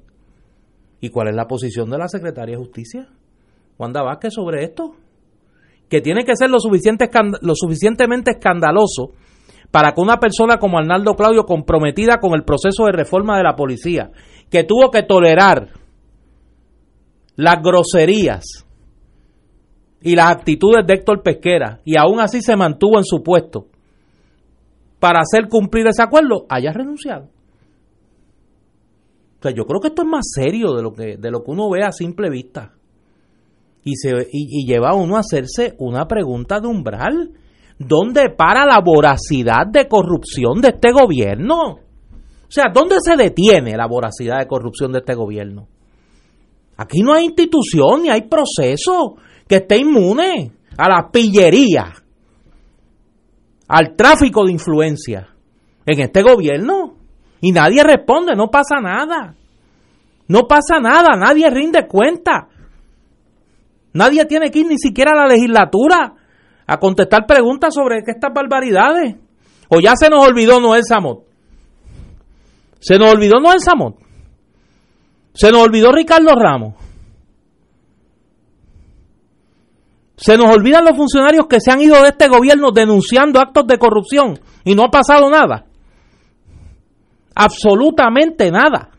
¿Y 1.01 1.11
cuál 1.11 1.29
es 1.29 1.37
la 1.37 1.47
posición 1.47 1.89
de 1.89 1.99
la 1.99 2.09
Secretaría 2.09 2.57
de 2.57 2.61
Justicia? 2.61 3.09
Wanda 3.79 4.03
Vázquez 4.03 4.35
sobre 4.35 4.65
esto. 4.65 4.97
Que 5.89 6.01
tiene 6.01 6.25
que 6.25 6.35
ser 6.35 6.51
lo, 6.51 6.59
lo 6.59 7.55
suficientemente 7.55 8.33
escandaloso 8.33 9.13
para 9.71 9.93
que 9.93 10.01
una 10.01 10.19
persona 10.19 10.59
como 10.59 10.79
Arnaldo 10.79 11.15
Claudio, 11.15 11.45
comprometida 11.45 12.19
con 12.21 12.35
el 12.35 12.45
proceso 12.45 12.87
de 12.87 12.93
reforma 12.93 13.37
de 13.37 13.45
la 13.45 13.57
policía, 13.57 14.11
que 14.51 14.65
tuvo 14.65 14.91
que 14.91 15.03
tolerar 15.03 15.69
las 17.37 17.63
groserías 17.63 18.67
y 20.01 20.17
las 20.17 20.31
actitudes 20.31 20.87
de 20.87 20.95
Héctor 20.95 21.23
Pesquera 21.23 21.81
y 21.85 21.97
aún 21.99 22.21
así 22.21 22.41
se 22.41 22.57
mantuvo 22.57 22.99
en 22.99 23.05
su 23.05 23.23
puesto 23.23 23.67
para 24.99 25.21
hacer 25.21 25.49
cumplir 25.49 25.87
ese 25.87 26.03
acuerdo, 26.03 26.47
haya 26.49 26.73
renunciado. 26.73 27.29
O 29.39 29.43
sea, 29.43 29.53
yo 29.53 29.65
creo 29.65 29.81
que 29.81 29.89
esto 29.89 30.03
es 30.03 30.09
más 30.09 30.27
serio 30.35 30.75
de 30.75 30.83
lo 30.83 30.93
que, 30.93 31.17
de 31.17 31.31
lo 31.31 31.45
que 31.45 31.51
uno 31.53 31.71
ve 31.71 31.85
a 31.85 31.93
simple 31.93 32.29
vista. 32.29 32.73
Y, 33.85 33.95
se, 33.95 34.11
y, 34.33 34.63
y 34.63 34.67
lleva 34.67 34.91
a 34.91 34.95
uno 34.95 35.17
a 35.17 35.21
hacerse 35.21 35.77
una 35.79 36.09
pregunta 36.09 36.59
de 36.61 36.67
umbral. 36.67 37.31
¿Dónde 37.79 38.31
para 38.31 38.67
la 38.67 38.81
voracidad 38.81 39.67
de 39.71 39.87
corrupción 39.87 40.61
de 40.61 40.69
este 40.69 40.91
gobierno? 40.93 41.79
O 42.49 42.51
sea, 42.51 42.65
¿dónde 42.73 42.97
se 43.01 43.17
detiene 43.17 43.77
la 43.77 43.87
voracidad 43.87 44.39
de 44.41 44.49
corrupción 44.49 44.93
de 44.93 44.99
este 44.99 45.15
gobierno? 45.15 45.69
Aquí 46.77 47.03
no 47.03 47.13
hay 47.13 47.27
institución 47.27 48.03
ni 48.03 48.09
hay 48.09 48.23
proceso 48.23 49.17
que 49.47 49.57
esté 49.57 49.79
inmune 49.79 50.53
a 50.77 50.89
la 50.89 51.11
pillería, 51.11 51.93
al 53.69 53.97
tráfico 53.97 54.45
de 54.45 54.53
influencia 54.53 55.29
en 55.85 56.01
este 56.01 56.23
gobierno. 56.23 56.95
Y 57.41 57.53
nadie 57.53 57.85
responde, 57.85 58.35
no 58.35 58.49
pasa 58.49 58.81
nada. 58.81 59.35
No 60.27 60.49
pasa 60.49 60.81
nada, 60.81 61.17
nadie 61.17 61.49
rinde 61.51 61.87
cuenta. 61.87 62.49
Nadie 63.93 64.25
tiene 64.27 64.51
que 64.51 64.61
ir 64.61 64.67
ni 64.67 64.79
siquiera 64.79 65.13
a 65.13 65.23
la 65.23 65.27
legislatura 65.27 66.15
a 66.69 66.79
contestar 66.79 67.27
preguntas 67.27 67.75
sobre 67.75 67.99
estas 68.07 68.33
barbaridades. 68.33 69.17
O 69.71 69.81
ya 69.81 69.95
se 69.97 70.09
nos 70.11 70.25
olvidó 70.25 70.61
Noel 70.61 70.85
Samot. 70.87 71.25
Se 72.79 72.99
nos 72.99 73.11
olvidó 73.11 73.41
Noel 73.41 73.61
Samot. 73.61 73.97
Se 75.33 75.51
nos 75.51 75.63
olvidó 75.63 75.91
Ricardo 75.91 76.35
Ramos. 76.35 76.75
Se 80.17 80.37
nos 80.37 80.55
olvidan 80.55 80.85
los 80.85 80.97
funcionarios 80.97 81.47
que 81.47 81.61
se 81.61 81.71
han 81.71 81.81
ido 81.81 82.03
de 82.03 82.09
este 82.09 82.29
gobierno 82.29 82.71
denunciando 82.71 83.41
actos 83.41 83.67
de 83.67 83.79
corrupción 83.79 84.39
y 84.65 84.75
no 84.75 84.85
ha 84.85 84.91
pasado 84.91 85.31
nada. 85.31 85.65
Absolutamente 87.35 88.51
nada. 88.51 88.91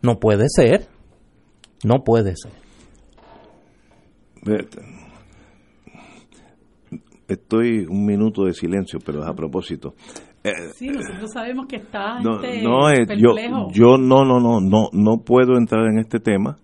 No 0.00 0.18
puede 0.18 0.46
ser. 0.48 0.86
No 1.84 2.04
puede 2.04 2.34
ser. 2.36 2.52
Estoy 7.28 7.84
un 7.86 8.06
minuto 8.06 8.44
de 8.44 8.54
silencio, 8.54 8.98
pero 9.04 9.22
a 9.22 9.34
propósito. 9.34 9.94
Eh, 10.42 10.50
sí, 10.74 10.88
nosotros 10.88 11.30
sabemos 11.30 11.66
que 11.66 11.76
está 11.76 12.20
no, 12.20 12.42
este 12.42 12.62
no, 12.62 12.88
eh, 12.88 13.06
yo, 13.18 13.34
yo 13.70 13.98
no, 13.98 14.24
no, 14.24 14.40
no, 14.40 14.60
no, 14.62 14.88
no 14.92 15.18
puedo 15.18 15.58
entrar 15.58 15.84
en 15.90 15.98
este 15.98 16.20
tema. 16.20 16.56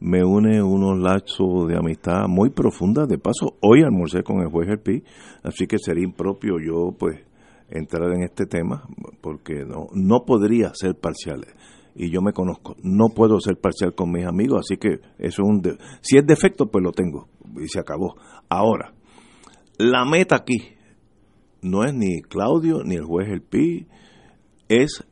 Me 0.00 0.24
une 0.24 0.62
unos 0.62 0.98
lazos 0.98 1.68
de 1.68 1.76
amistad 1.76 2.26
muy 2.26 2.48
profundas. 2.48 3.06
De 3.06 3.18
paso, 3.18 3.56
hoy 3.60 3.82
almorcé 3.82 4.22
con 4.22 4.40
el 4.40 4.48
juez 4.48 4.80
Pi, 4.82 5.02
así 5.42 5.66
que 5.66 5.76
sería 5.78 6.04
impropio 6.04 6.54
yo, 6.58 6.96
pues, 6.98 7.20
entrar 7.68 8.10
en 8.12 8.22
este 8.22 8.46
tema, 8.46 8.84
porque 9.20 9.64
no, 9.66 9.88
no 9.92 10.24
podría 10.24 10.70
ser 10.72 10.94
parcial. 10.94 11.44
Y 11.94 12.10
yo 12.10 12.22
me 12.22 12.32
conozco, 12.32 12.76
no 12.82 13.08
puedo 13.14 13.40
ser 13.40 13.56
parcial 13.56 13.94
con 13.94 14.12
mis 14.12 14.24
amigos, 14.24 14.60
así 14.60 14.78
que 14.78 15.00
eso 15.18 15.42
es 15.42 15.48
un... 15.48 15.62
si 16.00 16.16
es 16.16 16.24
defecto, 16.24 16.70
pues 16.70 16.82
lo 16.82 16.92
tengo, 16.92 17.28
y 17.60 17.66
se 17.66 17.80
acabó. 17.80 18.14
Ahora, 18.48 18.94
la 19.78 20.04
meta 20.04 20.36
aquí 20.36 20.74
no 21.62 21.84
es 21.84 21.94
ni 21.94 22.20
Claudio 22.22 22.82
ni 22.84 22.96
el 22.96 23.04
juez 23.04 23.28
El 23.28 23.42
Pi, 23.42 23.86
es 24.68 25.04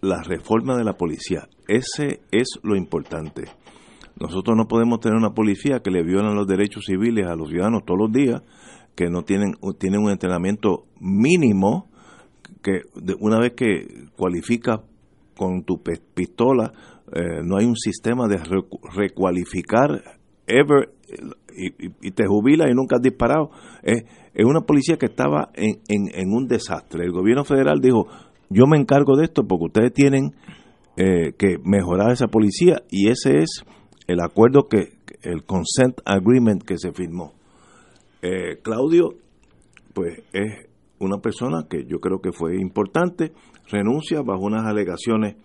la 0.00 0.22
reforma 0.22 0.76
de 0.76 0.84
la 0.84 0.94
policía. 0.94 1.48
Ese 1.68 2.20
es 2.30 2.58
lo 2.62 2.76
importante. 2.76 3.44
Nosotros 4.18 4.56
no 4.56 4.68
podemos 4.68 5.00
tener 5.00 5.16
una 5.16 5.34
policía 5.34 5.80
que 5.80 5.90
le 5.90 6.02
violan 6.02 6.34
los 6.34 6.46
derechos 6.46 6.84
civiles 6.86 7.26
a 7.26 7.36
los 7.36 7.48
ciudadanos 7.48 7.84
todos 7.84 8.00
los 8.00 8.12
días, 8.12 8.42
que 8.94 9.08
no 9.08 9.22
tienen, 9.22 9.54
tienen 9.78 10.00
un 10.00 10.10
entrenamiento 10.10 10.84
mínimo, 11.00 11.88
que 12.62 12.82
una 13.18 13.38
vez 13.38 13.54
que 13.54 14.06
cualifica 14.16 14.82
con 15.36 15.64
tu 15.64 15.82
pistola, 16.14 16.72
eh, 17.12 17.42
no 17.42 17.56
hay 17.56 17.64
un 17.64 17.76
sistema 17.76 18.28
de 18.28 18.40
recualificar 18.94 20.02
ever 20.46 20.90
y, 21.56 22.10
te 22.12 22.26
jubila 22.26 22.68
y 22.70 22.74
nunca 22.74 22.96
has 22.96 23.02
disparado. 23.02 23.50
Es, 23.82 24.04
una 24.44 24.60
policía 24.60 24.96
que 24.96 25.06
estaba 25.06 25.50
en, 25.54 25.80
en, 25.88 26.32
un 26.32 26.46
desastre. 26.46 27.04
El 27.04 27.12
gobierno 27.12 27.44
federal 27.44 27.80
dijo, 27.80 28.06
yo 28.48 28.66
me 28.66 28.78
encargo 28.78 29.16
de 29.16 29.24
esto 29.24 29.44
porque 29.46 29.64
ustedes 29.64 29.92
tienen 29.92 30.34
eh, 30.96 31.32
que 31.38 31.56
mejorar 31.64 32.12
esa 32.12 32.28
policía 32.28 32.82
y 32.90 33.08
ese 33.08 33.38
es 33.38 33.64
el 34.06 34.20
acuerdo 34.20 34.68
que, 34.68 35.00
el 35.22 35.44
consent 35.44 36.00
agreement 36.04 36.62
que 36.62 36.78
se 36.78 36.92
firmó. 36.92 37.32
Eh, 38.22 38.58
Claudio, 38.62 39.14
pues 39.94 40.20
es 40.32 40.68
una 40.98 41.18
persona 41.18 41.66
que 41.68 41.84
yo 41.84 41.98
creo 41.98 42.20
que 42.20 42.32
fue 42.32 42.56
importante, 42.60 43.32
renuncia 43.70 44.22
bajo 44.22 44.42
unas 44.42 44.66
alegaciones 44.66 45.36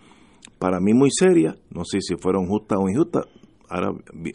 para 0.58 0.80
mí 0.80 0.92
muy 0.92 1.10
serias, 1.10 1.56
no 1.70 1.84
sé 1.84 2.00
si 2.00 2.16
fueron 2.16 2.46
justas 2.46 2.78
o 2.80 2.88
injustas, 2.88 3.26
ahora, 3.68 3.92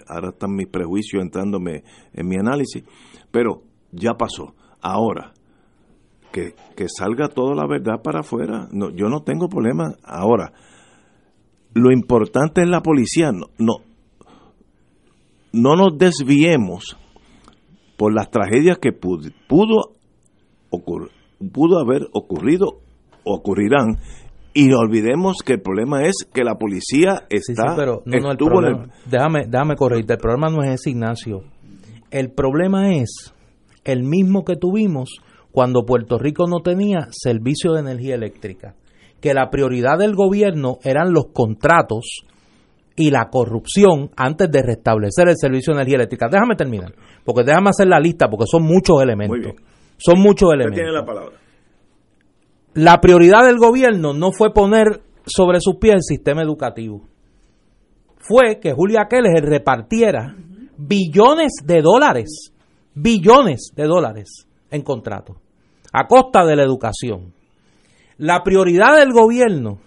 ahora 0.08 0.30
están 0.30 0.56
mis 0.56 0.68
prejuicios 0.68 1.22
entrándome 1.22 1.84
en 2.14 2.28
mi 2.28 2.36
análisis, 2.36 2.84
pero 3.32 3.64
ya 3.92 4.14
pasó. 4.14 4.54
Ahora, 4.82 5.34
que, 6.32 6.56
que 6.76 6.88
salga 6.90 7.30
toda 7.30 7.56
la 7.56 7.68
verdad 7.68 8.02
para 8.04 8.22
afuera, 8.22 8.68
no, 8.72 8.90
yo 8.90 9.08
no 9.08 9.22
tengo 9.22 9.48
problema. 9.48 9.96
Ahora, 10.04 10.52
lo 11.74 11.92
importante 11.92 12.62
es 12.62 12.70
la 12.70 12.82
policía, 12.82 13.32
no, 13.32 13.48
no, 13.58 13.76
no 15.54 15.76
nos 15.76 15.98
desviemos 15.98 16.98
por 17.98 18.14
las 18.14 18.30
tragedias 18.30 18.80
que 18.80 18.92
pudo, 18.92 19.30
pudo, 19.48 19.92
pudo 20.70 21.80
haber 21.80 22.08
ocurrido 22.12 22.80
o 23.24 23.36
ocurrirán 23.36 23.98
y 24.54 24.68
no 24.68 24.78
olvidemos 24.80 25.38
que 25.44 25.54
el 25.54 25.62
problema 25.62 26.04
es 26.04 26.28
que 26.32 26.44
la 26.44 26.56
policía 26.56 27.24
está. 27.30 27.70
Sí, 27.70 27.76
pero 27.76 28.04
no, 28.06 28.32
el 28.32 28.90
déjame, 29.06 29.46
déjame 29.48 29.76
corregirte. 29.76 30.14
El 30.14 30.20
problema 30.20 30.50
no 30.50 30.64
es 30.64 30.82
ese, 30.82 30.92
Ignacio. 30.92 31.44
El 32.12 32.32
problema 32.32 32.94
es 32.94 33.34
el 33.84 34.04
mismo 34.04 34.46
que 34.46 34.56
tuvimos 34.56 35.18
cuando 35.52 35.86
Puerto 35.86 36.20
Rico 36.20 36.46
no 36.48 36.62
tenía 36.62 37.08
servicio 37.10 37.74
de 37.74 37.80
energía 37.80 38.16
eléctrica. 38.16 38.76
Que 39.20 39.34
la 39.34 39.50
prioridad 39.50 39.98
del 39.98 40.16
gobierno 40.16 40.78
eran 40.84 41.14
los 41.14 41.28
contratos 41.34 42.26
y 42.96 43.10
la 43.10 43.30
corrupción 43.32 44.12
antes 44.16 44.52
de 44.52 44.62
restablecer 44.62 45.30
el 45.30 45.38
servicio 45.38 45.74
de 45.74 45.80
energía 45.80 45.96
eléctrica. 45.96 46.28
Déjame 46.30 46.56
terminar, 46.56 46.94
porque 47.26 47.44
déjame 47.44 47.70
hacer 47.70 47.88
la 47.88 48.00
lista, 48.00 48.28
porque 48.30 48.46
son 48.46 48.64
muchos 48.64 49.02
elementos. 49.02 49.54
Son 49.98 50.20
muchos 50.20 50.52
elementos. 50.52 50.76
tiene 50.76 50.92
la 50.92 51.06
palabra 51.06 51.43
la 52.74 53.00
prioridad 53.02 53.46
del 53.46 53.58
gobierno 53.58 54.14
no 54.14 54.32
fue 54.32 54.54
poner 54.54 55.02
sobre 55.26 55.60
sus 55.60 55.76
pies 55.78 55.96
el 55.96 56.02
sistema 56.02 56.42
educativo. 56.42 57.04
Fue 58.18 58.60
que 58.60 58.74
Julia 58.74 59.08
Keller 59.10 59.44
repartiera 59.44 60.36
billones 60.78 61.54
de 61.64 61.82
dólares, 61.82 62.54
billones 62.96 63.72
de 63.76 63.84
dólares 63.84 64.48
en 64.72 64.82
contratos, 64.82 65.38
a 65.92 66.08
costa 66.08 66.46
de 66.46 66.56
la 66.56 66.64
educación. 66.64 67.34
La 68.18 68.44
prioridad 68.44 68.98
del 68.98 69.12
gobierno 69.12 69.80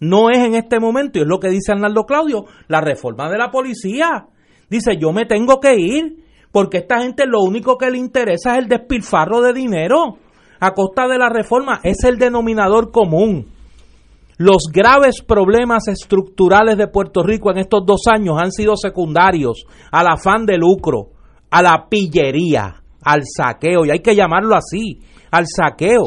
no 0.00 0.30
es 0.30 0.38
en 0.38 0.54
este 0.54 0.78
momento, 0.78 1.18
y 1.18 1.22
es 1.22 1.28
lo 1.28 1.40
que 1.40 1.48
dice 1.48 1.72
Arnaldo 1.72 2.04
Claudio, 2.04 2.44
la 2.68 2.80
reforma 2.80 3.30
de 3.30 3.38
la 3.38 3.50
policía. 3.50 4.26
Dice, 4.68 4.96
yo 4.98 5.12
me 5.12 5.24
tengo 5.24 5.60
que 5.60 5.76
ir, 5.76 6.24
porque 6.52 6.78
esta 6.78 7.00
gente 7.00 7.26
lo 7.26 7.42
único 7.42 7.78
que 7.78 7.90
le 7.90 7.98
interesa 7.98 8.52
es 8.52 8.58
el 8.58 8.68
despilfarro 8.68 9.40
de 9.40 9.52
dinero 9.52 10.18
a 10.60 10.72
costa 10.72 11.06
de 11.08 11.18
la 11.18 11.28
reforma 11.28 11.80
es 11.82 12.04
el 12.04 12.18
denominador 12.18 12.90
común. 12.90 13.46
Los 14.36 14.68
graves 14.72 15.22
problemas 15.22 15.86
estructurales 15.88 16.76
de 16.76 16.88
Puerto 16.88 17.22
Rico 17.22 17.50
en 17.50 17.58
estos 17.58 17.86
dos 17.86 18.02
años 18.12 18.36
han 18.40 18.50
sido 18.50 18.76
secundarios 18.76 19.64
al 19.92 20.08
afán 20.08 20.44
de 20.44 20.58
lucro, 20.58 21.10
a 21.50 21.62
la 21.62 21.88
pillería, 21.88 22.82
al 23.02 23.22
saqueo, 23.24 23.84
y 23.84 23.90
hay 23.90 24.00
que 24.00 24.16
llamarlo 24.16 24.56
así, 24.56 25.00
al 25.30 25.44
saqueo. 25.46 26.06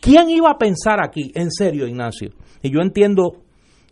¿Quién 0.00 0.30
iba 0.30 0.50
a 0.50 0.58
pensar 0.58 0.98
aquí, 1.02 1.32
en 1.34 1.50
serio, 1.50 1.86
Ignacio? 1.86 2.30
Y 2.62 2.72
yo 2.72 2.80
entiendo, 2.80 3.42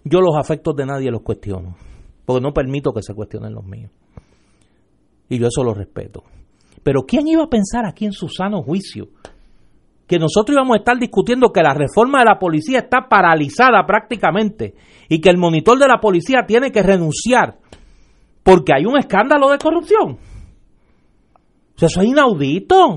yo 0.05 0.21
los 0.21 0.37
afectos 0.37 0.77
de 0.77 0.87
nadie 0.87 1.11
los 1.11 1.23
cuestiono, 1.23 1.77
porque 2.25 2.41
no 2.41 2.53
permito 2.53 2.93
que 2.93 3.03
se 3.03 3.15
cuestionen 3.15 3.55
los 3.55 3.65
míos. 3.65 3.91
Y 5.29 5.39
yo 5.39 5.49
eso 5.49 5.65
lo 5.65 5.75
respeto. 5.75 6.23
Pero 6.83 7.03
¿quién 7.03 7.27
iba 7.29 7.45
a 7.45 7.49
pensar 7.49 7.85
aquí 7.85 8.07
en 8.07 8.13
su 8.13 8.29
sano 8.29 8.63
juicio 8.63 9.09
que 10.11 10.19
nosotros 10.19 10.57
íbamos 10.57 10.75
a 10.75 10.79
estar 10.79 10.99
discutiendo 10.99 11.53
que 11.53 11.63
la 11.63 11.73
reforma 11.73 12.19
de 12.19 12.25
la 12.25 12.37
policía 12.37 12.81
está 12.81 13.07
paralizada 13.09 13.87
prácticamente 13.87 14.75
y 15.09 15.21
que 15.21 15.31
el 15.31 15.39
monitor 15.39 15.79
de 15.79 15.87
la 15.87 16.01
policía 16.01 16.41
tiene 16.49 16.73
que 16.73 16.83
renunciar 16.83 17.59
porque 18.43 18.73
hay 18.77 18.87
un 18.87 18.99
escándalo 18.99 19.51
de 19.51 19.59
corrupción. 19.59 20.19
eso 21.81 22.01
es 22.01 22.09
inaudito. 22.09 22.97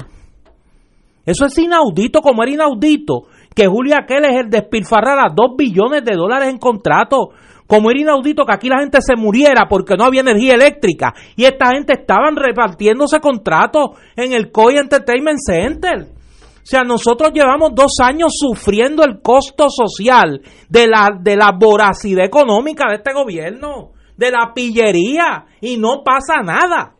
Eso 1.24 1.46
es 1.46 1.56
inaudito 1.60 2.22
como 2.22 2.42
era 2.42 2.52
inaudito 2.52 3.28
que 3.56 3.68
Julia 3.68 4.06
Keller 4.08 4.48
despilfarrara 4.50 5.28
dos 5.36 5.56
billones 5.56 6.04
de 6.04 6.16
dólares 6.16 6.50
en 6.50 6.58
contratos 6.58 7.28
como 7.68 7.92
era 7.92 8.00
inaudito 8.00 8.44
que 8.44 8.56
aquí 8.56 8.70
la 8.70 8.80
gente 8.80 8.98
se 9.02 9.16
muriera 9.16 9.68
porque 9.70 9.96
no 9.96 10.06
había 10.06 10.22
energía 10.22 10.56
eléctrica 10.56 11.14
y 11.36 11.46
esta 11.46 11.68
gente 11.76 11.94
estaban 11.94 12.36
repartiéndose 12.36 13.20
contratos 13.20 14.00
en 14.16 14.34
el 14.34 14.52
COI 14.52 14.78
Entertainment 14.78 15.38
Center. 15.46 16.23
O 16.64 16.66
sea, 16.66 16.84
nosotros 16.84 17.32
llevamos 17.34 17.72
dos 17.76 17.98
años 18.02 18.32
sufriendo 18.34 19.04
el 19.04 19.22
costo 19.22 19.66
social 19.70 20.42
de 20.70 20.88
la, 20.88 21.10
de 21.20 21.36
la 21.36 21.52
voracidad 21.52 22.26
económica 22.26 22.88
de 22.90 22.96
este 22.96 23.14
gobierno, 23.14 23.92
de 24.16 24.32
la 24.32 24.54
pillería, 24.56 25.46
y 25.60 25.76
no 25.76 26.04
pasa 26.06 26.42
nada. 26.42 26.96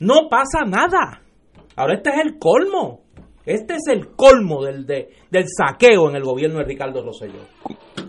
No 0.00 0.28
pasa 0.30 0.64
nada. 0.66 1.20
Ahora 1.76 1.94
este 1.94 2.08
es 2.08 2.20
el 2.24 2.38
colmo. 2.38 3.02
Este 3.44 3.74
es 3.74 3.86
el 3.88 4.14
colmo 4.16 4.64
del, 4.64 4.86
de, 4.86 5.10
del 5.30 5.44
saqueo 5.46 6.08
en 6.08 6.16
el 6.16 6.22
gobierno 6.22 6.58
de 6.60 6.64
Ricardo 6.64 7.04
Rosselló. 7.04 7.40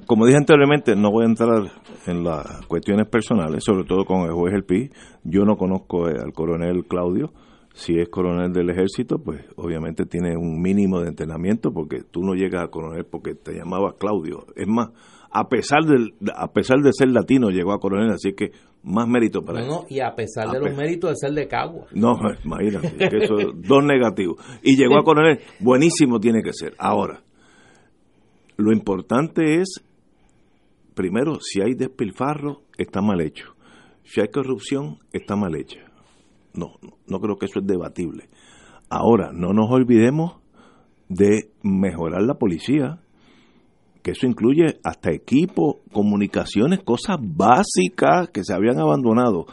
Como 0.06 0.26
dije 0.26 0.38
anteriormente, 0.38 0.96
no 0.96 1.12
voy 1.12 1.24
a 1.24 1.28
entrar 1.28 1.72
en 2.06 2.24
las 2.24 2.66
cuestiones 2.68 3.08
personales, 3.10 3.64
sobre 3.64 3.84
todo 3.84 4.06
con 4.06 4.22
el 4.22 4.32
juez 4.32 4.54
El 4.54 4.64
Pi. 4.64 4.90
Yo 5.24 5.44
no 5.44 5.58
conozco 5.58 6.06
al 6.06 6.32
coronel 6.34 6.86
Claudio. 6.88 7.34
Si 7.74 8.00
es 8.00 8.08
coronel 8.10 8.54
del 8.54 8.70
ejército, 8.70 9.18
pues 9.18 9.46
obviamente 9.56 10.06
tiene 10.06 10.38
un 10.38 10.62
mínimo 10.62 11.02
de 11.02 11.10
entrenamiento 11.10 11.74
porque 11.74 12.04
tú 12.04 12.22
no 12.22 12.36
llegas 12.36 12.64
a 12.64 12.68
coronel 12.68 13.06
porque 13.06 13.34
te 13.34 13.54
llamabas 13.54 13.96
Claudio. 13.98 14.46
Es 14.56 14.68
más, 14.68 14.90
a 15.32 15.50
pesar, 15.50 15.84
del, 15.84 16.14
a 16.36 16.54
pesar 16.54 16.82
de 16.82 16.94
ser 16.94 17.10
latino, 17.10 17.50
llegó 17.50 17.74
a 17.74 17.80
coronel, 17.80 18.12
así 18.12 18.34
que 18.34 18.52
más 18.84 19.08
mérito 19.08 19.44
para 19.44 19.62
él. 19.62 19.68
No, 19.68 19.86
y 19.90 20.00
a 20.00 20.14
pesar 20.14 20.52
de 20.52 20.60
los 20.60 20.78
méritos 20.78 21.10
de 21.10 21.16
ser 21.16 21.32
de 21.32 21.48
Cagua. 21.48 21.88
No, 21.94 22.14
imagínate, 22.46 22.96
que 22.96 23.18
eso 23.24 23.36
dos 23.56 23.84
negativos. 23.84 24.38
Y 24.62 24.76
llegó 24.76 25.00
a 25.00 25.04
coronel, 25.04 25.40
buenísimo 25.60 26.20
tiene 26.20 26.44
que 26.44 26.54
ser. 26.54 26.76
Ahora, 26.78 27.24
lo 28.58 28.72
importante 28.72 29.60
es, 29.60 29.84
primero, 30.94 31.40
si 31.42 31.62
hay 31.62 31.74
despilfarro, 31.74 32.62
está 32.78 33.02
mal 33.02 33.20
hecho. 33.20 33.56
Si 34.04 34.22
hay 34.22 34.28
corrupción, 34.28 35.00
está 35.12 35.36
mal 35.36 35.56
hecha. 35.56 35.80
No, 36.54 36.74
no 37.08 37.20
creo 37.20 37.38
que 37.38 37.46
eso 37.46 37.60
es 37.60 37.68
debatible. 37.68 38.30
Ahora, 38.90 39.32
no 39.34 39.54
nos 39.54 39.72
olvidemos 39.72 40.38
de 41.10 41.52
mejorar 41.64 42.22
la 42.24 42.36
policía 42.36 43.00
que 44.04 44.12
eso 44.12 44.28
incluye 44.28 44.80
hasta 44.84 45.12
equipo, 45.12 45.80
comunicaciones, 45.92 46.82
cosas 46.84 47.18
básicas 47.22 48.30
que 48.30 48.44
se 48.44 48.54
habían 48.54 48.78
abandonado. 48.78 49.46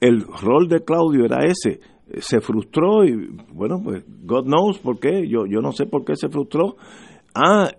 El 0.00 0.22
rol 0.22 0.68
de 0.68 0.82
Claudio 0.82 1.26
era 1.26 1.44
ese, 1.44 1.80
se 2.18 2.40
frustró 2.40 3.04
y 3.04 3.14
bueno, 3.52 3.80
pues 3.84 4.02
God 4.24 4.44
knows 4.44 4.78
por 4.78 4.98
qué, 4.98 5.28
yo, 5.28 5.46
yo 5.46 5.60
no 5.60 5.72
sé 5.72 5.84
por 5.84 6.04
qué 6.04 6.16
se 6.16 6.28
frustró. 6.28 6.76
Ah, 7.34 7.70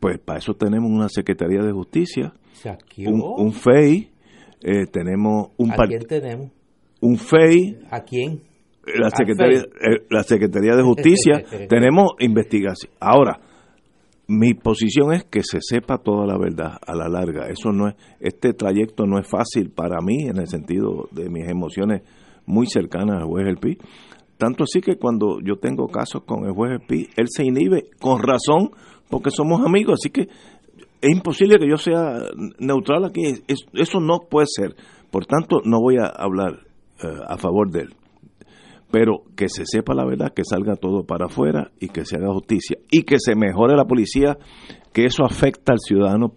pues 0.00 0.18
para 0.18 0.40
eso 0.40 0.54
tenemos 0.54 0.90
una 0.90 1.08
Secretaría 1.08 1.62
de 1.62 1.72
Justicia, 1.72 2.34
un, 3.06 3.22
un, 3.22 3.52
FEI, 3.52 4.10
eh, 4.62 4.86
tenemos 4.90 5.50
un 5.58 5.72
¿A 5.72 5.76
quién 5.86 6.06
tenemos? 6.06 6.50
Un 7.06 7.18
FEI. 7.18 7.78
¿A 7.92 8.00
quién? 8.00 8.42
La 8.84 9.10
Secretaría, 9.10 9.60
eh, 9.60 10.06
la 10.10 10.24
Secretaría 10.24 10.74
de 10.74 10.82
Justicia, 10.82 11.44
tenemos 11.68 12.14
investigación. 12.18 12.92
Ahora, 12.98 13.38
mi 14.26 14.54
posición 14.54 15.12
es 15.12 15.24
que 15.24 15.42
se 15.44 15.58
sepa 15.60 15.98
toda 15.98 16.26
la 16.26 16.36
verdad 16.36 16.78
a 16.84 16.96
la 16.96 17.08
larga. 17.08 17.48
Eso 17.48 17.70
no 17.70 17.88
es, 17.88 17.94
este 18.18 18.54
trayecto 18.54 19.06
no 19.06 19.20
es 19.20 19.28
fácil 19.28 19.70
para 19.70 20.00
mí 20.00 20.26
en 20.26 20.38
el 20.38 20.48
sentido 20.48 21.08
de 21.12 21.30
mis 21.30 21.48
emociones 21.48 22.02
muy 22.44 22.66
cercanas 22.66 23.22
al 23.22 23.28
juez 23.28 23.46
El 23.46 23.58
Pi. 23.58 23.78
Tanto 24.36 24.64
así 24.64 24.80
que 24.80 24.96
cuando 24.96 25.38
yo 25.40 25.56
tengo 25.60 25.86
casos 25.86 26.24
con 26.24 26.44
el 26.44 26.52
juez 26.54 26.72
El 26.72 26.86
Pi, 26.88 27.08
él 27.16 27.26
se 27.28 27.44
inhibe 27.44 27.84
con 28.00 28.20
razón 28.20 28.70
porque 29.08 29.30
somos 29.30 29.64
amigos. 29.64 30.00
Así 30.02 30.10
que 30.10 30.22
es 30.22 31.10
imposible 31.12 31.58
que 31.58 31.68
yo 31.68 31.76
sea 31.76 32.18
neutral 32.58 33.04
aquí. 33.04 33.22
eso 33.74 34.00
no 34.00 34.18
puede 34.28 34.46
ser. 34.48 34.74
Por 35.12 35.24
tanto, 35.26 35.60
no 35.64 35.80
voy 35.80 35.98
a 35.98 36.06
hablar 36.06 36.65
eh, 37.02 37.08
a 37.26 37.36
favor 37.36 37.70
de 37.70 37.80
él 37.80 37.96
pero 38.90 39.22
que 39.36 39.48
se 39.48 39.64
sepa 39.66 39.94
la 39.94 40.04
verdad, 40.04 40.32
que 40.32 40.44
salga 40.44 40.76
todo 40.76 41.04
para 41.04 41.26
afuera 41.26 41.70
y 41.80 41.88
que 41.88 42.04
se 42.04 42.16
haga 42.16 42.32
justicia 42.32 42.78
y 42.90 43.02
que 43.02 43.18
se 43.18 43.34
mejore 43.34 43.76
la 43.76 43.84
policía, 43.84 44.38
que 44.92 45.04
eso 45.04 45.24
afecta 45.24 45.72
al 45.72 45.80
ciudadano 45.80 46.34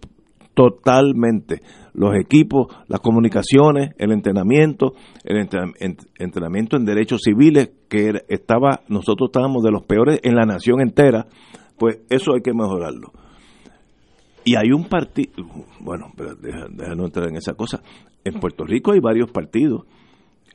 totalmente. 0.53 1.61
Los 1.93 2.15
equipos, 2.15 2.67
las 2.87 2.99
comunicaciones, 2.99 3.91
el 3.97 4.11
entrenamiento, 4.11 4.93
el 5.23 5.47
entrenamiento 6.17 6.75
en 6.75 6.85
derechos 6.85 7.21
civiles, 7.23 7.71
que 7.87 8.11
estaba, 8.27 8.81
nosotros 8.87 9.29
estábamos 9.29 9.63
de 9.63 9.71
los 9.71 9.83
peores 9.83 10.19
en 10.23 10.35
la 10.35 10.45
nación 10.45 10.81
entera, 10.81 11.27
pues 11.77 11.99
eso 12.09 12.33
hay 12.33 12.41
que 12.41 12.53
mejorarlo. 12.53 13.11
Y 14.43 14.55
hay 14.55 14.71
un 14.71 14.85
partido, 14.85 15.31
bueno, 15.79 16.07
no 16.95 17.05
entrar 17.05 17.29
en 17.29 17.37
esa 17.37 17.53
cosa, 17.53 17.81
en 18.23 18.39
Puerto 18.39 18.65
Rico 18.65 18.91
hay 18.91 18.99
varios 18.99 19.31
partidos 19.31 19.85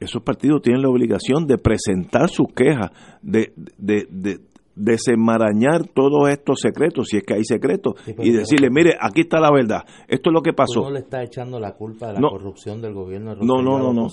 esos 0.01 0.23
partidos 0.23 0.63
tienen 0.63 0.83
la 0.83 0.89
obligación 0.89 1.47
de 1.47 1.59
presentar 1.59 2.29
sus 2.29 2.49
quejas, 2.55 2.91
de, 3.23 3.53
de, 3.79 4.07
de 4.11 4.39
desenmarañar 4.77 5.87
todos 5.87 6.29
estos 6.31 6.61
secretos, 6.61 7.09
si 7.09 7.19
es 7.19 7.23
que 7.23 7.35
hay 7.35 7.45
secretos, 7.45 7.95
y 8.19 8.33
decirle, 8.33 8.71
mire, 8.71 8.97
aquí 9.01 9.23
está 9.23 9.39
la 9.41 9.51
verdad, 9.53 9.83
esto 10.09 10.31
es 10.31 10.35
lo 10.35 10.43
que 10.43 10.53
pasó. 10.53 10.83
no 10.83 10.91
le 10.91 11.01
está 11.01 11.23
echando 11.23 11.61
la 11.61 11.73
culpa 11.73 12.09
de 12.09 12.15
la 12.15 12.29
corrupción 12.29 12.81
del 12.81 12.93
gobierno 12.93 13.35
de 13.35 13.45
no, 13.45 13.63
no, 13.63 13.79
no, 13.79 13.93
no. 13.93 14.09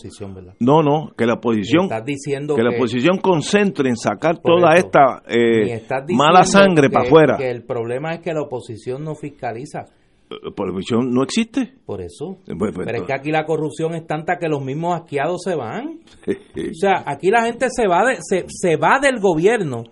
No, 0.59 0.83
no, 0.83 1.11
que 1.17 1.25
la 1.25 1.35
oposición, 1.35 1.89
diciendo 2.05 2.55
que, 2.55 2.63
la 2.63 2.75
oposición 2.75 3.17
concentre 3.17 3.89
en 3.89 3.97
sacar 3.97 4.39
toda 4.39 4.75
esta 4.75 5.23
eh, 5.27 5.81
mala 6.09 6.43
sangre 6.43 6.89
para 6.89 7.07
afuera. 7.07 7.37
Que 7.37 7.49
el 7.49 7.63
problema 7.63 8.13
es 8.13 8.19
que 8.21 8.33
la 8.33 8.41
oposición 8.41 9.03
no 9.03 9.15
fiscaliza 9.15 9.85
corrupción 10.55 11.11
no 11.11 11.23
existe. 11.23 11.73
Por 11.85 12.01
eso. 12.01 12.37
Pues, 12.45 12.73
pues, 12.73 12.85
Pero 12.85 12.97
es 12.99 13.03
que 13.03 13.13
aquí 13.13 13.31
la 13.31 13.45
corrupción 13.45 13.95
es 13.95 14.05
tanta 14.05 14.37
que 14.37 14.47
los 14.47 14.63
mismos 14.63 14.95
asqueados 14.95 15.41
se 15.43 15.55
van. 15.55 15.99
o 16.27 16.73
sea, 16.73 17.03
aquí 17.05 17.29
la 17.29 17.43
gente 17.43 17.67
se 17.69 17.87
va, 17.87 18.05
de, 18.05 18.17
se, 18.21 18.45
se 18.47 18.75
va 18.77 18.99
del 18.99 19.19
gobierno. 19.19 19.83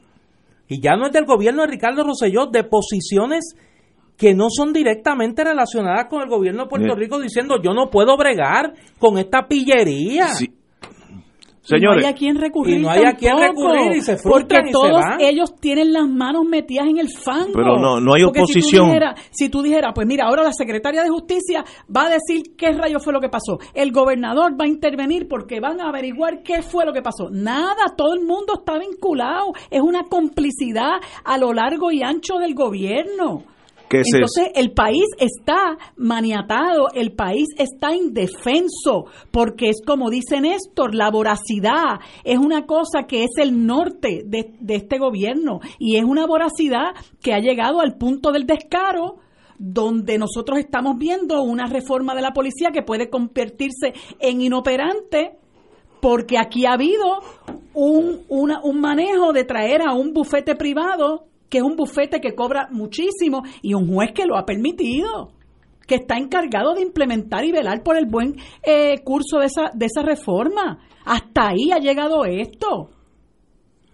Y 0.68 0.82
ya 0.82 0.96
no 0.96 1.08
es 1.08 1.12
del 1.12 1.26
gobierno 1.26 1.64
de 1.64 1.68
Ricardo 1.70 2.04
Rosselló, 2.04 2.46
de 2.46 2.64
posiciones 2.64 3.56
que 4.20 4.36
no 4.36 4.48
son 4.50 4.74
directamente 4.74 5.46
relacionadas 5.46 6.08
con 6.10 6.22
el 6.22 6.30
gobierno 6.30 6.64
de 6.64 6.70
Puerto 6.70 6.94
Rico 6.94 7.20
diciendo 7.20 7.56
yo 7.64 7.74
no 7.74 7.90
puedo 7.90 8.18
bregar 8.18 8.74
con 9.00 9.18
esta 9.18 9.48
pillería. 9.48 10.28
Sí, 10.28 10.52
Señores, 11.70 12.02
no 12.02 12.08
hay 12.08 12.14
a 12.14 12.16
quien 12.16 12.36
recurrir. 12.36 12.78
Y 12.78 12.82
no 12.82 12.90
hay 12.90 13.04
a 13.06 13.14
quien 13.14 13.38
recurrir 13.38 13.98
y 13.98 14.02
se 14.02 14.18
Porque 14.18 14.58
todos 14.72 15.04
ellos 15.20 15.56
tienen 15.60 15.94
las 15.94 16.08
manos 16.08 16.46
metidas 16.46 16.88
en 16.88 16.98
el 16.98 17.10
fango. 17.10 17.54
Pero 17.54 17.78
no, 17.78 18.00
no 18.00 18.14
hay 18.16 18.24
oposición. 18.24 18.92
Si 19.32 19.50
tú, 19.50 19.62
dijeras, 19.62 19.92
pues 19.94 20.08
mira, 20.08 20.26
ahora 20.26 20.44
la 20.44 20.54
secretaria 20.54 21.04
de 21.04 21.10
Justicia 21.10 21.64
va 21.96 22.08
a 22.08 22.10
decir 22.10 22.56
qué 22.58 22.72
rayo 22.72 23.00
fue 23.00 23.14
lo 23.14 23.20
que 23.20 23.30
pasó. 23.30 23.60
El 23.74 23.92
gobernador 23.92 24.54
va 24.60 24.66
a 24.66 24.68
intervenir 24.68 25.28
porque 25.28 25.60
van 25.60 25.80
a 25.80 25.90
averiguar 25.90 26.42
qué 26.44 26.62
fue 26.62 26.86
lo 26.86 26.94
que 26.94 27.02
pasó. 27.02 27.30
Nada, 27.30 27.94
todo 27.96 28.14
el 28.14 28.26
mundo 28.26 28.54
está 28.60 28.80
vinculado. 28.80 29.54
Es 29.70 29.82
una 29.82 30.04
complicidad 30.04 31.00
a 31.24 31.38
lo 31.38 31.54
largo 31.54 31.92
y 31.92 32.02
ancho 32.02 32.38
del 32.40 32.56
gobierno. 32.56 33.44
Entonces 33.92 34.52
el 34.56 34.72
país 34.72 35.06
está 35.18 35.78
maniatado, 35.98 36.90
el 36.94 37.14
país 37.14 37.48
está 37.58 37.96
indefenso, 37.96 39.06
porque 39.32 39.70
es 39.70 39.82
como 39.86 40.10
dice 40.10 40.40
Néstor, 40.42 40.94
la 40.94 41.10
voracidad 41.10 42.00
es 42.24 42.38
una 42.38 42.66
cosa 42.66 43.04
que 43.08 43.24
es 43.24 43.32
el 43.38 43.66
norte 43.66 44.24
de, 44.26 44.54
de 44.60 44.76
este 44.76 45.00
gobierno 45.00 45.60
y 45.80 45.98
es 45.98 46.04
una 46.04 46.28
voracidad 46.28 46.94
que 47.22 47.34
ha 47.34 47.40
llegado 47.40 47.82
al 47.82 47.98
punto 47.98 48.32
del 48.32 48.46
descaro 48.46 49.18
donde 49.58 50.18
nosotros 50.18 50.60
estamos 50.60 50.98
viendo 50.98 51.42
una 51.42 51.68
reforma 51.68 52.16
de 52.16 52.22
la 52.22 52.32
policía 52.32 52.70
que 52.72 52.82
puede 52.82 53.10
convertirse 53.10 53.94
en 54.20 54.42
inoperante 54.42 55.38
porque 56.00 56.38
aquí 56.38 56.66
ha 56.66 56.74
habido 56.74 57.20
un, 57.74 58.22
un 58.30 58.82
manejo 58.82 59.34
de 59.34 59.44
traer 59.44 59.82
a 59.82 59.94
un 59.94 60.14
bufete 60.14 60.56
privado 60.56 61.29
que 61.50 61.60
es 61.60 61.64
un 61.64 61.76
bufete 61.76 62.22
que 62.22 62.36
cobra 62.36 62.68
muchísimo 62.72 63.44
y 63.62 63.74
un 63.74 63.94
juez 63.94 64.12
que 64.14 64.26
lo 64.26 64.38
ha 64.38 64.46
permitido, 64.46 65.32
que 65.88 65.96
está 65.96 66.18
encargado 66.18 66.74
de 66.74 66.82
implementar 66.82 67.44
y 67.44 67.52
velar 67.52 67.84
por 67.84 67.98
el 67.98 68.06
buen 68.06 68.36
eh, 68.64 69.00
curso 69.04 69.40
de 69.40 69.48
esa, 69.48 69.72
de 69.74 69.88
esa 69.88 70.04
reforma. 70.04 70.80
Hasta 71.06 71.50
ahí 71.50 71.72
ha 71.72 71.80
llegado 71.80 72.26
esto. 72.26 72.92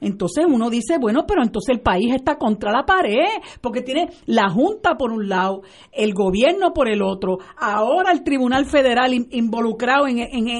Entonces 0.05 0.45
uno 0.47 0.69
dice, 0.69 0.99
bueno, 0.99 1.25
pero 1.27 1.41
entonces 1.41 1.75
el 1.75 1.81
país 1.81 2.13
está 2.13 2.37
contra 2.37 2.71
la 2.71 2.85
pared, 2.85 3.41
porque 3.59 3.81
tiene 3.81 4.09
la 4.27 4.49
Junta 4.49 4.95
por 4.97 5.11
un 5.11 5.27
lado, 5.27 5.63
el 5.91 6.13
gobierno 6.13 6.73
por 6.73 6.87
el 6.87 7.01
otro, 7.01 7.39
ahora 7.57 8.11
el 8.11 8.23
Tribunal 8.23 8.67
Federal 8.67 9.13
involucrado 9.31 10.07
en, 10.07 10.19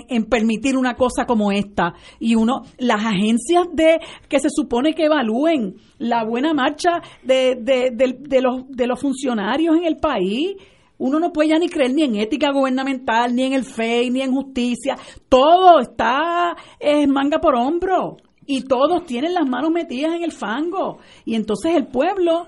en, 0.10 0.26
permitir 0.26 0.76
una 0.76 0.96
cosa 0.96 1.26
como 1.28 1.52
esta, 1.52 1.94
y 2.20 2.34
uno, 2.34 2.64
las 2.80 3.06
agencias 3.06 3.68
de 3.72 4.00
que 4.28 4.40
se 4.40 4.50
supone 4.50 4.96
que 4.96 5.06
evalúen 5.06 5.76
la 6.00 6.24
buena 6.24 6.56
marcha 6.56 7.02
de, 7.22 7.56
de, 7.62 7.92
de, 7.92 8.42
los, 8.42 8.68
de 8.68 8.88
los 8.88 9.00
funcionarios 9.00 9.78
en 9.78 9.86
el 9.86 9.98
país, 9.98 10.56
uno 10.98 11.20
no 11.20 11.32
puede 11.32 11.50
ya 11.50 11.60
ni 11.60 11.70
creer 11.70 11.94
ni 11.94 12.02
en 12.02 12.16
ética 12.16 12.52
gubernamental, 12.52 13.36
ni 13.36 13.44
en 13.44 13.54
el 13.54 13.64
FEI, 13.64 14.10
ni 14.10 14.22
en 14.22 14.32
justicia. 14.32 14.96
Todo 15.30 15.80
está 15.80 16.56
en 16.80 17.12
manga 17.12 17.40
por 17.40 17.54
hombro 17.56 18.18
y 18.46 18.64
todos 18.64 19.06
tienen 19.06 19.34
las 19.34 19.48
manos 19.48 19.72
metidas 19.72 20.16
en 20.16 20.24
el 20.24 20.32
fango. 20.32 21.00
Y 21.26 21.36
entonces 21.36 21.76
el 21.76 21.88
pueblo, 21.88 22.48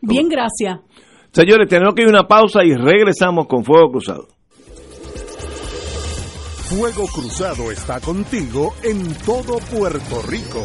bien 0.00 0.28
gracias. 0.28 0.80
Señores, 1.32 1.68
tenemos 1.68 1.94
que 1.94 2.02
ir 2.02 2.08
a 2.08 2.10
una 2.10 2.28
pausa 2.28 2.64
y 2.64 2.74
regresamos 2.74 3.46
con 3.46 3.64
Fuego 3.64 3.90
Cruzado. 3.90 4.28
Fuego 6.68 7.06
Cruzado 7.06 7.70
está 7.70 8.00
contigo 8.00 8.74
en 8.82 9.14
todo 9.26 9.58
Puerto 9.58 10.22
Rico. 10.26 10.64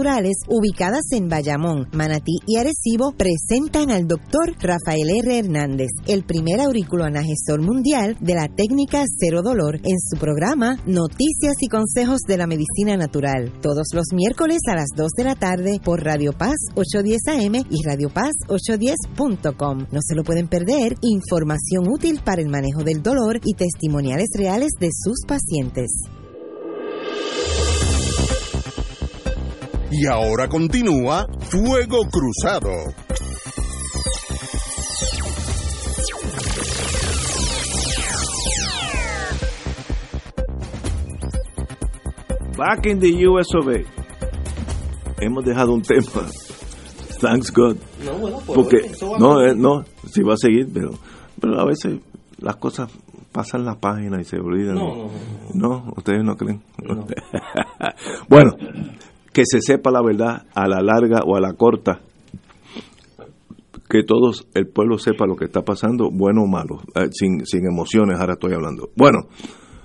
ubicadas 0.49 1.11
en 1.11 1.29
Bayamón, 1.29 1.89
Manatí 1.93 2.39
y 2.47 2.57
Arecibo, 2.57 3.13
presentan 3.13 3.91
al 3.91 4.07
doctor 4.07 4.55
Rafael 4.61 5.11
R. 5.11 5.39
Hernández, 5.39 5.89
el 6.07 6.25
primer 6.25 6.61
auriculoanagesor 6.61 7.61
mundial 7.61 8.17
de 8.21 8.35
la 8.35 8.49
técnica 8.49 9.05
cero 9.19 9.43
dolor, 9.43 9.77
en 9.77 9.99
su 9.99 10.17
programa 10.19 10.79
Noticias 10.87 11.57
y 11.61 11.69
Consejos 11.69 12.21
de 12.29 12.37
la 12.37 12.47
Medicina 12.47 12.97
Natural, 12.97 13.53
todos 13.61 13.89
los 13.93 14.07
miércoles 14.13 14.61
a 14.69 14.77
las 14.77 14.89
2 14.97 15.09
de 15.17 15.25
la 15.25 15.35
tarde 15.35 15.81
por 15.83 16.05
Radio 16.05 16.33
Paz 16.33 16.57
810 16.77 17.21
AM 17.29 17.67
y 17.71 17.85
Radio 17.85 18.09
Paz 18.09 18.35
810.com. 18.47 19.87
No 19.91 20.01
se 20.01 20.15
lo 20.15 20.23
pueden 20.23 20.47
perder, 20.47 20.95
información 21.03 21.89
útil 21.89 22.21
para 22.25 22.41
el 22.41 22.49
manejo 22.49 22.85
del 22.85 23.03
dolor 23.03 23.41
y 23.45 23.55
testimoniales 23.55 24.29
reales 24.37 24.71
de 24.79 24.91
sus 24.93 25.25
pacientes. 25.27 25.91
Y 29.91 30.07
ahora 30.07 30.49
continúa 30.49 31.27
Fuego 31.51 32.01
Cruzado. 32.11 32.71
Back 42.57 42.87
in 42.87 42.99
the 42.99 43.27
US 43.29 43.47
of 43.55 43.69
A. 43.69 43.85
Hemos 45.21 45.45
dejado 45.45 45.73
un 45.75 45.83
tema. 45.83 46.27
Thanks 47.21 47.51
God. 47.53 47.77
No, 48.05 48.13
bueno, 48.19 48.39
pues, 48.47 48.57
Porque, 48.57 48.91
no, 49.19 49.39
a- 49.39 49.49
eh, 49.49 49.55
no, 49.57 49.85
sí 50.09 50.23
va 50.23 50.35
a 50.35 50.37
seguir, 50.37 50.69
pero, 50.73 50.91
pero 51.41 51.61
a 51.61 51.65
veces 51.65 51.99
las 52.39 52.57
cosas 52.57 52.91
pasan 53.33 53.65
la 53.65 53.75
página 53.75 54.21
y 54.21 54.25
se 54.25 54.39
olvidan. 54.39 54.77
No, 54.77 55.11
no, 55.55 55.69
No, 55.69 55.93
ustedes 55.97 56.23
no 56.25 56.37
creen. 56.37 56.63
bueno, 58.29 58.53
que 59.39 59.45
se 59.47 59.61
sepa 59.61 59.93
la 59.93 60.03
verdad 60.03 60.47
a 60.53 60.67
la 60.67 60.81
larga 60.83 61.21
o 61.25 61.37
a 61.37 61.41
la 61.41 61.53
corta. 61.53 62.01
Que 63.89 64.03
todos, 64.03 64.49
el 64.55 64.67
pueblo 64.67 64.99
sepa 64.99 65.27
lo 65.29 65.37
que 65.37 65.45
está 65.45 65.63
pasando, 65.63 66.11
bueno 66.13 66.43
o 66.43 66.49
malo, 66.49 66.81
eh, 66.97 67.07
sin, 67.13 67.47
sin 67.47 67.65
emociones, 67.71 68.19
ahora 68.19 68.33
estoy 68.33 68.53
hablando. 68.53 68.91
Bueno, 68.97 69.29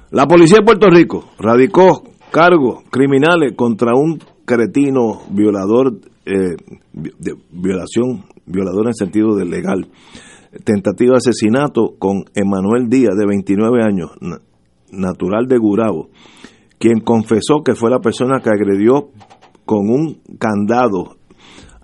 la 0.09 0.25
policía 0.25 0.57
de 0.57 0.65
Puerto 0.65 0.89
Rico 0.89 1.25
radicó 1.37 2.01
cargos 2.31 2.81
criminales 2.89 3.53
contra 3.55 3.91
un 3.93 4.17
cretino 4.43 5.21
violador 5.29 5.99
eh, 6.25 6.55
de 6.93 7.35
violación, 7.51 8.23
violador 8.47 8.87
en 8.87 8.95
sentido 8.95 9.35
de 9.35 9.45
legal, 9.45 9.87
tentativa 10.63 11.11
de 11.11 11.17
asesinato 11.17 11.93
con 11.99 12.23
Emanuel 12.33 12.89
Díaz, 12.89 13.15
de 13.15 13.27
29 13.27 13.83
años, 13.83 14.09
na- 14.19 14.41
natural 14.91 15.45
de 15.47 15.59
Gurabo, 15.59 16.09
quien 16.79 16.99
confesó 17.01 17.61
que 17.63 17.75
fue 17.75 17.89
la 17.91 17.99
persona 17.99 18.41
que 18.41 18.49
agredió 18.49 19.09
con 19.65 19.89
un 19.89 20.19
candado 20.39 21.17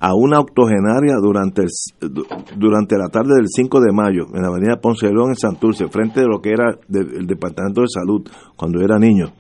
a 0.02 0.16
una 0.16 0.40
octogenaria 0.40 1.16
durante, 1.22 1.64
el, 1.64 1.70
du- 2.14 2.24
durante 2.56 2.98
la 2.98 3.10
tarde 3.10 3.36
del 3.36 3.48
5 3.50 3.82
de 3.82 3.92
mayo 3.92 4.28
en 4.34 4.42
la 4.44 4.48
avenida 4.48 4.80
Ponce 4.80 5.08
de 5.08 5.14
León 5.14 5.30
en 5.32 5.36
Santurce, 5.36 5.90
frente 5.90 6.22
de 6.22 6.28
lo 6.28 6.40
que 6.40 6.52
era 6.52 6.78
de- 6.88 7.18
el 7.20 7.28
Departamento 7.28 7.82
de 7.82 7.88
Salud 7.90 8.26
cuando 8.56 8.80
era 8.82 8.98
niño. 8.98 9.34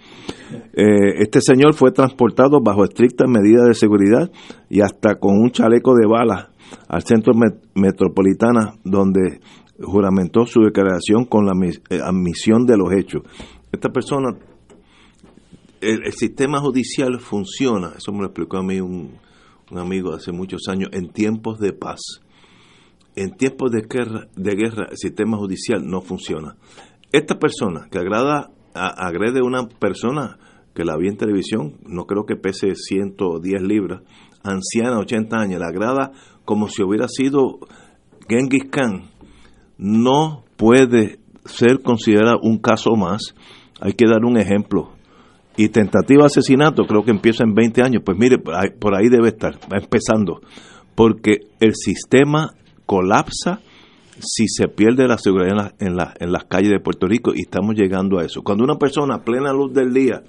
Eh, 0.73 1.21
este 1.21 1.39
señor 1.39 1.75
fue 1.75 1.91
transportado 1.91 2.59
bajo 2.61 2.83
estrictas 2.83 3.29
medidas 3.29 3.67
de 3.67 3.73
seguridad 3.73 4.29
y 4.69 4.81
hasta 4.81 5.15
con 5.15 5.37
un 5.37 5.51
chaleco 5.51 5.93
de 5.95 6.05
balas 6.07 6.47
al 6.89 7.03
centro 7.03 7.33
met- 7.33 7.61
metropolitana 7.75 8.73
donde 8.83 9.39
juramentó 9.81 10.45
su 10.45 10.59
declaración 10.61 11.23
con 11.23 11.45
la 11.45 11.53
eh, 11.89 11.99
admisión 12.03 12.65
de 12.65 12.75
los 12.77 12.91
hechos. 12.91 13.21
Esta 13.71 13.89
persona, 13.89 14.29
el, 15.82 16.11
sistema 16.13 16.59
judicial 16.59 17.19
funciona, 17.19 17.93
eso 17.97 18.11
me 18.11 18.19
lo 18.19 18.25
explicó 18.25 18.57
a 18.57 18.63
mí 18.63 18.80
un, 18.80 19.17
amigo 19.75 20.13
hace 20.13 20.32
muchos 20.32 20.67
años, 20.67 20.89
en 20.93 21.09
tiempos 21.09 21.59
de 21.59 21.73
paz. 21.73 21.99
En 23.15 23.36
tiempos 23.36 23.71
de 23.71 23.82
guerra, 23.82 24.27
de 24.36 24.55
guerra 24.55 24.88
el 24.91 24.97
sistema 24.97 25.38
judicial 25.38 25.86
no 25.86 26.01
funciona. 26.01 26.55
Esta 27.11 27.38
persona 27.38 27.88
que 27.91 27.97
agrada, 27.99 28.51
a- 28.73 29.07
agrede 29.07 29.39
a 29.39 29.43
una 29.43 29.67
persona 29.67 30.38
que 30.73 30.86
la 30.86 30.95
vi 30.95 31.07
en 31.07 31.17
televisión, 31.17 31.77
no 31.86 32.05
creo 32.05 32.25
que 32.25 32.36
pese 32.36 32.75
110 32.75 33.61
libras, 33.61 34.01
anciana, 34.43 34.99
80 34.99 35.38
años, 35.38 35.59
la 35.59 35.67
agrada 35.67 36.11
como 36.45 36.67
si 36.67 36.82
hubiera 36.84 37.07
sido 37.07 37.59
Genghis 38.27 38.65
Khan, 38.69 39.09
no 39.77 40.43
puede 40.55 41.19
ser 41.45 41.82
considerada 41.82 42.38
un 42.41 42.59
caso 42.59 42.91
más. 42.95 43.34
Hay 43.82 43.93
que 43.93 44.05
dar 44.05 44.25
un 44.25 44.38
ejemplo. 44.38 44.91
Y 45.57 45.69
tentativa 45.69 46.21
de 46.21 46.27
asesinato 46.27 46.85
creo 46.85 47.03
que 47.03 47.11
empieza 47.11 47.43
en 47.43 47.53
20 47.53 47.81
años. 47.81 48.01
Pues 48.05 48.17
mire, 48.17 48.37
por 48.37 48.95
ahí- 48.95 49.09
debe 49.09 49.29
estar, 49.29 49.55
va 49.71 49.77
empezando. 49.77 50.41
Porque 50.95 51.39
el 51.59 51.73
sistema 51.75 52.53
colapsa 52.85 53.59
si 54.21 54.47
se 54.49 54.67
pierde 54.67 55.07
la 55.07 55.17
seguridad 55.17 55.49
en, 55.51 55.55
la- 55.57 55.73
en, 55.79 55.95
la- 55.95 56.13
en 56.19 56.31
las 56.33 56.43
calles 56.45 56.71
de 56.71 56.79
Puerto 56.81 57.07
Rico 57.07 57.31
y 57.33 57.41
estamos 57.41 57.75
llegando 57.75 58.19
a 58.19 58.25
eso. 58.25 58.41
Cuando 58.41 58.63
una 58.65 58.75
persona 58.75 59.15
a 59.15 59.23
plena 59.23 59.53
luz 59.53 59.73
del 59.73 59.93
día 59.93 60.23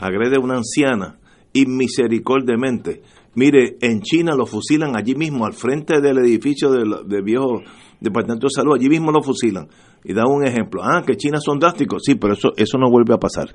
agrede 0.00 0.36
a 0.36 0.40
una 0.40 0.56
anciana 0.56 1.18
inmisericordiamente, 1.52 3.02
Mire, 3.36 3.78
en 3.80 4.00
China 4.00 4.36
lo 4.36 4.46
fusilan 4.46 4.94
allí 4.94 5.16
mismo, 5.16 5.44
al 5.44 5.54
frente 5.54 6.00
del 6.00 6.18
edificio 6.18 6.70
del, 6.70 6.94
viejo 7.24 7.62
Departamento 7.98 8.46
de 8.46 8.50
Salud, 8.54 8.76
allí 8.76 8.88
mismo 8.88 9.10
lo 9.10 9.24
fusilan. 9.24 9.66
Y 10.04 10.12
da 10.14 10.22
un 10.24 10.46
ejemplo. 10.46 10.82
Ah, 10.84 11.02
que 11.04 11.16
China 11.16 11.40
son 11.40 11.58
drásticos. 11.58 12.02
Sí, 12.06 12.14
pero 12.14 12.34
eso, 12.34 12.52
eso 12.56 12.78
no 12.78 12.88
vuelve 12.88 13.12
a 13.12 13.18
pasar. 13.18 13.48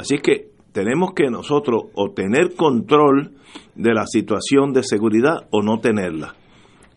Así 0.00 0.16
que 0.18 0.50
tenemos 0.72 1.12
que 1.14 1.30
nosotros 1.30 1.82
o 1.94 2.12
tener 2.12 2.54
control 2.54 3.32
de 3.74 3.92
la 3.92 4.06
situación 4.06 4.72
de 4.72 4.82
seguridad 4.82 5.46
o 5.50 5.60
no 5.60 5.78
tenerla. 5.80 6.36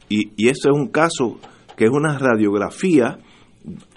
Y, 0.07 0.31
y 0.37 0.47
ese 0.47 0.69
es 0.69 0.73
un 0.73 0.87
caso 0.87 1.37
que 1.75 1.83
es 1.85 1.91
una 1.91 2.17
radiografía 2.17 3.19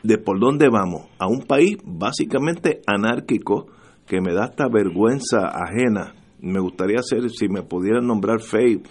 de 0.02 0.18
por 0.18 0.40
dónde 0.40 0.68
vamos. 0.68 1.07
A 1.20 1.28
un 1.28 1.42
país 1.42 1.76
básicamente 1.84 2.80
anárquico 2.84 3.68
que 4.09 4.20
me 4.20 4.34
da 4.34 4.46
esta 4.46 4.66
vergüenza 4.68 5.52
ajena. 5.52 6.14
Me 6.40 6.59
gustaría 6.59 6.98
hacer, 6.98 7.30
si 7.30 7.48
me 7.48 7.62
pudieran 7.62 8.09
nombrar 8.09 8.40
FEI, 8.40 8.82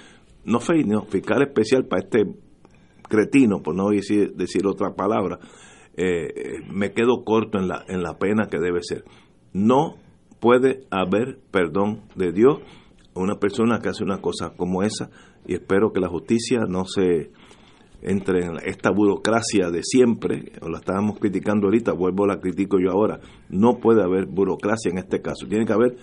no 0.45 0.61
FEI, 0.61 0.85
no, 0.85 1.03
fiscal 1.03 1.41
especial 1.41 1.87
para 1.87 2.03
este 2.03 2.23
cretino, 3.09 3.61
por 3.61 3.75
no 3.75 3.89
decir, 3.89 4.65
otra 4.65 4.95
palabra, 4.95 5.39
eh, 5.97 6.61
me 6.71 6.93
quedo 6.93 7.25
corto 7.25 7.59
en 7.59 7.67
la, 7.67 7.83
en 7.89 8.01
la 8.01 8.17
pena 8.17 8.47
que 8.49 8.59
debe 8.59 8.79
ser. 8.81 9.03
No 9.51 10.04
puede 10.45 10.83
haber 10.91 11.39
perdón 11.49 12.03
de 12.13 12.31
Dios 12.31 12.59
a 13.15 13.19
una 13.19 13.39
persona 13.39 13.79
que 13.79 13.89
hace 13.89 14.03
una 14.03 14.21
cosa 14.21 14.53
como 14.55 14.83
esa 14.83 15.09
y 15.47 15.55
espero 15.55 15.91
que 15.91 15.99
la 15.99 16.07
justicia 16.07 16.59
no 16.69 16.85
se 16.85 17.31
entre 18.03 18.45
en 18.45 18.57
esta 18.63 18.91
burocracia 18.91 19.71
de 19.71 19.81
siempre, 19.81 20.51
o 20.61 20.69
la 20.69 20.77
estábamos 20.77 21.17
criticando 21.17 21.65
ahorita, 21.65 21.93
vuelvo 21.93 22.27
la 22.27 22.39
critico 22.39 22.77
yo 22.79 22.91
ahora, 22.91 23.21
no 23.49 23.79
puede 23.79 24.03
haber 24.03 24.27
burocracia 24.27 24.91
en 24.91 24.99
este 24.99 25.19
caso, 25.19 25.47
tiene 25.47 25.65
que 25.65 25.73
haber 25.73 25.97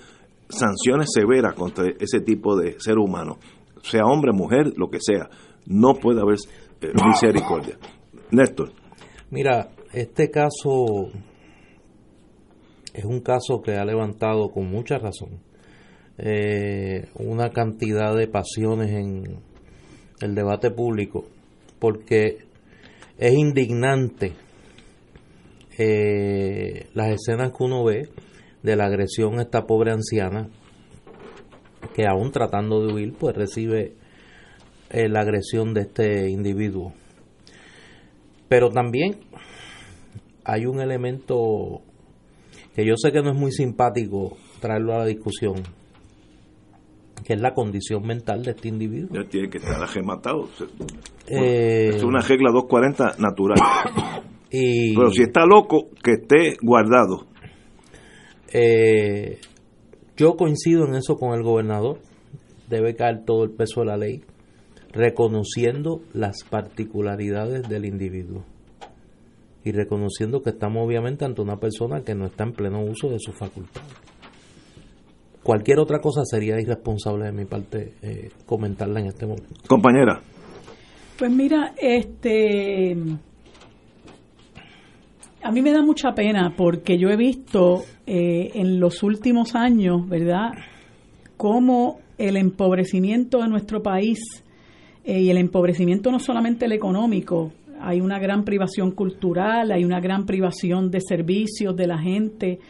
sanciones 0.49 1.11
severas 1.14 1.55
contra 1.55 1.84
ese 2.01 2.18
tipo 2.18 2.57
de 2.57 2.80
ser 2.80 2.99
humano, 2.99 3.38
sea 3.82 4.07
hombre, 4.07 4.32
mujer, 4.32 4.72
lo 4.76 4.90
que 4.90 4.99
sea, 5.01 5.30
no 5.66 5.95
puede 5.95 6.20
haber 6.20 6.38
eh, 6.80 6.90
misericordia. 7.07 7.78
Néstor. 8.32 8.72
Mira, 9.30 9.68
este 9.93 10.32
caso 10.32 11.12
es 12.93 13.05
un 13.05 13.20
caso 13.20 13.62
que 13.62 13.76
ha 13.76 13.84
levantado 13.84 14.51
con 14.51 14.70
mucha 14.70 14.99
razón 14.99 15.40
eh, 16.18 17.09
una 17.14 17.51
cantidad 17.51 18.14
de 18.14 18.28
pasiones 18.28 18.90
en 18.90 19.38
el 20.20 20.34
debate 20.34 20.70
público 20.70 21.24
porque 21.78 22.38
es 23.18 23.34
indignante 23.34 24.32
eh, 25.78 26.86
las 26.95 27.09
escenas 27.09 27.53
que 27.53 27.64
uno 27.64 27.84
ve 27.84 28.09
de 28.62 28.76
la 28.76 28.84
agresión 28.86 29.38
a 29.38 29.43
esta 29.43 29.66
pobre 29.66 29.93
anciana 29.93 30.49
que 31.95 32.07
aún 32.07 32.30
tratando 32.30 32.86
de 32.86 32.93
huir 32.93 33.14
pues 33.18 33.34
recibe 33.34 33.95
eh, 34.90 35.09
la 35.09 35.20
agresión 35.20 35.72
de 35.74 35.82
este 35.82 36.30
individuo. 36.30 36.93
Pero 38.49 38.68
también 38.70 39.16
hay 40.45 40.66
un 40.66 40.80
elemento 40.80 41.80
que 42.75 42.87
yo 42.87 42.95
sé 42.97 43.12
que 43.12 43.23
no 43.23 43.31
es 43.31 43.39
muy 43.39 43.53
simpático 43.53 44.37
traerlo 44.61 44.95
a 44.95 44.99
la 44.99 45.07
discusión 45.07 45.62
que 47.25 47.35
es 47.35 47.41
la 47.41 47.55
condición 47.55 48.05
mental 48.05 48.43
de 48.43 48.51
este 48.51 48.68
individuo. 48.68 49.11
Ya 49.12 49.29
tiene 49.29 49.49
que 49.49 49.59
estar 49.59 49.83
agematado. 49.83 50.49
Eh, 51.29 51.91
es 51.95 52.03
una 52.03 52.20
regla 52.20 52.51
240 52.51 53.16
natural. 53.18 53.59
Y, 54.55 54.95
Pero 54.95 55.11
si 55.11 55.23
está 55.23 55.47
loco, 55.47 55.89
que 56.05 56.12
esté 56.12 56.59
guardado. 56.61 57.27
Eh, 58.53 59.39
yo 60.14 60.37
coincido 60.37 60.85
en 60.87 60.95
eso 60.95 61.16
con 61.16 61.33
el 61.33 61.43
gobernador. 61.43 62.01
Debe 62.68 62.95
caer 62.95 63.25
todo 63.25 63.45
el 63.45 63.53
peso 63.53 63.81
de 63.81 63.87
la 63.87 63.97
ley, 63.97 64.20
reconociendo 64.93 66.03
las 66.12 66.45
particularidades 66.45 67.66
del 67.66 67.87
individuo 67.87 68.45
y 69.64 69.72
reconociendo 69.72 70.42
que 70.42 70.50
estamos 70.50 70.86
obviamente 70.86 71.24
ante 71.24 71.40
una 71.40 71.56
persona 71.56 72.02
que 72.02 72.14
no 72.14 72.26
está 72.26 72.44
en 72.44 72.52
pleno 72.52 72.82
uso 72.82 73.08
de 73.08 73.18
su 73.18 73.32
facultad. 73.32 73.82
Cualquier 75.42 75.80
otra 75.80 76.00
cosa 76.00 76.24
sería 76.24 76.60
irresponsable 76.60 77.26
de 77.26 77.32
mi 77.32 77.44
parte 77.44 77.94
eh, 78.02 78.30
comentarla 78.46 79.00
en 79.00 79.06
este 79.06 79.26
momento. 79.26 79.54
Compañera. 79.66 80.20
Pues 81.18 81.30
mira, 81.30 81.74
este 81.76 82.96
a 85.42 85.50
mí 85.50 85.60
me 85.60 85.72
da 85.72 85.82
mucha 85.82 86.12
pena 86.14 86.54
porque 86.56 86.98
yo 86.98 87.08
he 87.08 87.16
visto 87.16 87.82
eh, 88.06 88.52
en 88.54 88.78
los 88.78 89.02
últimos 89.02 89.56
años, 89.56 90.08
¿verdad?, 90.08 90.52
cómo 91.36 91.98
el 92.18 92.36
empobrecimiento 92.36 93.42
de 93.42 93.48
nuestro 93.48 93.82
país 93.82 94.20
eh, 95.04 95.20
y 95.20 95.30
el 95.30 95.38
empobrecimiento 95.38 96.12
no 96.12 96.20
solamente 96.20 96.66
el 96.66 96.72
económico, 96.72 97.52
hay 97.83 98.01
una 98.01 98.18
gran 98.18 98.45
privación 98.45 98.93
cultural, 98.93 99.72
hay 99.72 99.85
una 99.85 100.01
gran 100.01 100.24
privación 100.24 100.91
de 100.91 101.01
servicios 101.01 101.76
de 101.76 101.87
la 101.87 101.99
gente, 101.99 102.61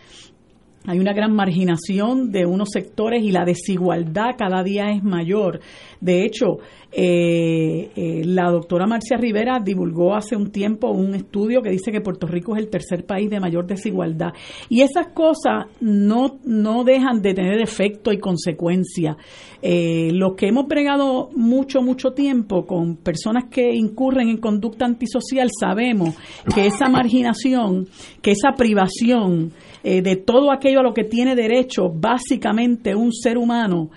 hay 0.87 0.99
una 0.99 1.12
gran 1.12 1.33
marginación 1.33 2.33
de 2.33 2.45
unos 2.45 2.70
sectores 2.72 3.22
y 3.22 3.30
la 3.30 3.45
desigualdad 3.45 4.37
cada 4.37 4.62
día 4.64 4.91
es 4.91 5.03
mayor. 5.05 5.61
De 6.01 6.24
hecho, 6.24 6.59
eh, 6.91 7.91
eh, 7.95 8.22
la 8.24 8.51
doctora 8.51 8.87
Marcia 8.87 9.16
Rivera 9.16 9.61
divulgó 9.61 10.14
hace 10.14 10.37
un 10.37 10.51
tiempo 10.51 10.91
un 10.91 11.14
estudio 11.14 11.62
que 11.62 11.70
dice 11.70 11.93
que 11.93 12.01
Puerto 12.01 12.26
Rico 12.26 12.55
es 12.55 12.62
el 12.62 12.68
tercer 12.68 13.07
país 13.07 13.30
de 13.30 13.39
mayor 13.39 13.66
desigualdad. 13.66 14.33
Y 14.68 14.83
esas 14.83 15.09
cosas 15.09 15.66
no, 15.80 16.39
no 16.45 16.85
dejan 16.85 17.22
de 17.22 17.35
tener 17.35 17.62
efecto 17.62 18.12
y 18.12 18.18
consecuencia. 18.18 19.16
Eh, 19.62 20.11
los 20.12 20.35
que 20.35 20.49
hemos 20.49 20.66
bregado 20.66 21.30
mucho, 21.37 21.80
mucho 21.83 22.11
tiempo 22.11 22.66
con 22.66 22.97
personas 22.97 23.45
que 23.49 23.72
incurren 23.72 24.28
en 24.28 24.39
conducta 24.39 24.85
antisocial 24.85 25.49
sabemos 25.59 26.16
que 26.53 26.66
esa 26.66 26.89
marginación, 26.89 27.87
que 28.20 28.33
esa 28.33 28.55
privación, 28.57 29.53
eh, 29.83 30.03
de 30.03 30.16
todo 30.16 30.53
aquello 30.53 30.80
a 30.80 30.83
lo 30.83 30.95
que 30.95 31.05
tiene 31.05 31.35
derecho 31.35 31.89
básicamente 31.89 32.95
un 32.95 33.12
ser 33.12 33.39
humano 33.39 33.91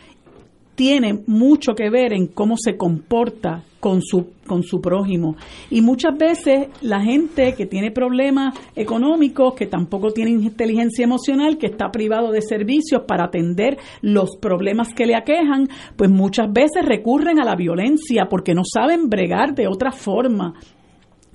tiene 0.76 1.24
mucho 1.26 1.74
que 1.74 1.90
ver 1.90 2.14
en 2.14 2.28
cómo 2.28 2.56
se 2.58 2.78
comporta 2.78 3.64
con 3.80 4.02
su, 4.02 4.32
con 4.46 4.64
su 4.64 4.82
prójimo. 4.82 5.36
Y 5.70 5.82
muchas 5.82 6.18
veces 6.18 6.70
la 6.82 7.02
gente 7.02 7.54
que 7.54 7.66
tiene 7.66 7.92
problemas 7.92 8.58
económicos, 8.76 9.54
que 9.56 9.68
tampoco 9.68 10.12
tiene 10.12 10.32
inteligencia 10.32 11.04
emocional, 11.04 11.58
que 11.58 11.68
está 11.68 11.92
privado 11.92 12.32
de 12.32 12.42
servicios 12.42 13.04
para 13.08 13.26
atender 13.26 13.78
los 14.02 14.38
problemas 14.38 14.90
que 14.94 15.06
le 15.06 15.16
aquejan, 15.16 15.70
pues 15.96 16.10
muchas 16.10 16.52
veces 16.52 16.84
recurren 16.84 17.40
a 17.40 17.46
la 17.46 17.56
violencia 17.56 18.26
porque 18.30 18.54
no 18.54 18.64
saben 18.66 19.08
bregar 19.08 19.54
de 19.56 19.68
otra 19.68 19.92
forma 19.92 20.56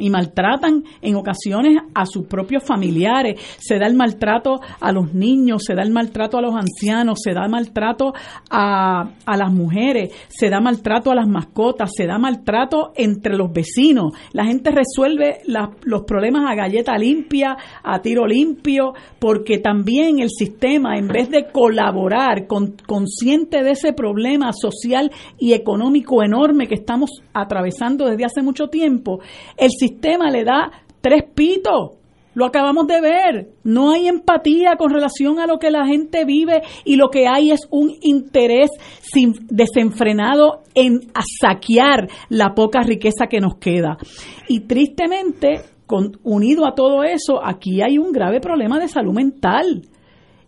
y 0.00 0.10
maltratan 0.10 0.82
en 1.00 1.14
ocasiones 1.14 1.78
a 1.94 2.06
sus 2.06 2.26
propios 2.26 2.64
familiares, 2.64 3.40
se 3.58 3.78
da 3.78 3.86
el 3.86 3.94
maltrato 3.94 4.60
a 4.80 4.92
los 4.92 5.14
niños, 5.14 5.62
se 5.64 5.74
da 5.74 5.82
el 5.82 5.92
maltrato 5.92 6.38
a 6.38 6.42
los 6.42 6.54
ancianos, 6.54 7.18
se 7.22 7.32
da 7.32 7.46
maltrato 7.48 8.12
a, 8.50 9.10
a 9.24 9.36
las 9.36 9.52
mujeres, 9.52 10.12
se 10.28 10.50
da 10.50 10.60
maltrato 10.60 11.10
a 11.10 11.14
las 11.14 11.28
mascotas, 11.28 11.90
se 11.94 12.06
da 12.06 12.18
maltrato 12.18 12.92
entre 12.96 13.36
los 13.36 13.52
vecinos. 13.52 14.12
La 14.32 14.44
gente 14.44 14.70
resuelve 14.70 15.40
los 15.84 16.02
problemas 16.02 16.50
a 16.50 16.54
galleta 16.54 16.96
limpia, 16.96 17.56
a 17.82 18.00
tiro 18.00 18.26
limpio, 18.26 18.94
porque 19.18 19.58
también 19.58 20.20
el 20.20 20.30
sistema, 20.30 20.96
en 20.96 21.08
vez 21.08 21.30
de 21.30 21.48
colaborar 21.52 22.46
con, 22.46 22.76
consciente 22.86 23.62
de 23.62 23.72
ese 23.72 23.92
problema 23.92 24.52
social 24.52 25.10
y 25.38 25.52
económico 25.52 26.22
enorme 26.22 26.66
que 26.66 26.74
estamos 26.74 27.10
atravesando 27.32 28.06
desde 28.06 28.24
hace 28.24 28.42
mucho 28.42 28.68
tiempo, 28.68 29.20
el 29.56 29.70
sistema 29.70 29.89
sistema 29.90 30.30
le 30.30 30.44
da 30.44 30.70
tres 31.00 31.24
pitos. 31.34 31.96
Lo 32.32 32.46
acabamos 32.46 32.86
de 32.86 33.00
ver. 33.00 33.48
No 33.64 33.90
hay 33.90 34.06
empatía 34.06 34.76
con 34.78 34.90
relación 34.90 35.40
a 35.40 35.46
lo 35.46 35.58
que 35.58 35.70
la 35.70 35.86
gente 35.86 36.24
vive 36.24 36.62
y 36.84 36.96
lo 36.96 37.08
que 37.08 37.26
hay 37.26 37.50
es 37.50 37.66
un 37.70 37.92
interés 38.02 38.70
sin, 39.02 39.34
desenfrenado 39.48 40.62
en 40.74 41.00
saquear 41.40 42.08
la 42.28 42.54
poca 42.54 42.82
riqueza 42.82 43.26
que 43.28 43.40
nos 43.40 43.56
queda. 43.56 43.98
Y 44.46 44.60
tristemente, 44.60 45.62
con, 45.86 46.18
unido 46.22 46.66
a 46.66 46.74
todo 46.74 47.02
eso, 47.02 47.44
aquí 47.44 47.82
hay 47.82 47.98
un 47.98 48.12
grave 48.12 48.40
problema 48.40 48.78
de 48.78 48.88
salud 48.88 49.12
mental 49.12 49.82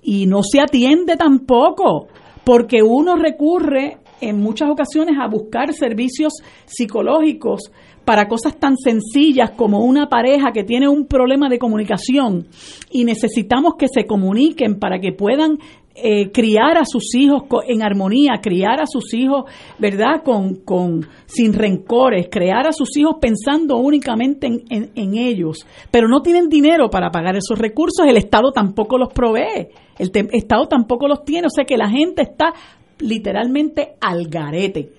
y 0.03 0.27
no 0.27 0.43
se 0.43 0.61
atiende 0.61 1.17
tampoco 1.17 2.07
porque 2.45 2.83
uno 2.83 3.17
recurre 3.17 3.99
en 4.21 4.41
muchas 4.41 4.71
ocasiones 4.71 5.17
a 5.21 5.29
buscar 5.29 5.73
servicios 5.73 6.35
psicológicos 6.67 7.73
para 8.05 8.27
cosas 8.27 8.59
tan 8.59 8.77
sencillas 8.77 9.53
como 9.53 9.85
una 9.85 10.09
pareja 10.09 10.53
que 10.53 10.65
tiene 10.65 10.89
un 10.89 11.07
problema 11.07 11.49
de 11.49 11.59
comunicación 11.59 12.49
y 12.91 13.05
necesitamos 13.05 13.75
que 13.79 13.87
se 13.89 14.07
comuniquen 14.07 14.79
para 14.79 14.99
que 14.99 15.13
puedan 15.13 15.59
eh, 15.95 16.31
criar 16.33 16.79
a 16.79 16.87
sus 16.87 17.15
hijos 17.15 17.43
en 17.69 17.83
armonía, 17.83 18.41
criar 18.43 18.81
a 18.81 18.87
sus 18.87 19.13
hijos, 19.13 19.45
¿verdad? 19.79 20.23
Con, 20.25 20.57
con, 20.65 21.07
sin 21.27 21.53
rencores, 21.53 22.29
crear 22.31 22.67
a 22.67 22.73
sus 22.73 22.97
hijos 22.97 23.17
pensando 23.21 23.77
únicamente 23.77 24.47
en, 24.47 24.91
en 24.95 25.19
ellos. 25.19 25.67
Pero 25.91 26.09
no 26.09 26.23
tienen 26.23 26.49
dinero 26.49 26.89
para 26.89 27.11
pagar 27.11 27.37
esos 27.37 27.59
recursos, 27.59 28.07
el 28.07 28.17
Estado 28.17 28.53
tampoco 28.53 28.97
los 28.97 29.13
provee, 29.13 29.69
el 29.99 30.11
Estado 30.33 30.67
tampoco 30.67 31.09
los 31.09 31.25
tiene, 31.25 31.49
o 31.49 31.51
sea 31.51 31.67
que 31.67 31.77
la 31.77 31.91
gente 31.91 32.23
está 32.23 32.55
literalmente 33.03 33.95
al 34.01 34.29
garete. 34.29 34.91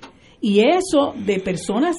Y 0.42 0.60
eso 0.60 1.14
de 1.16 1.40
personas 1.40 1.96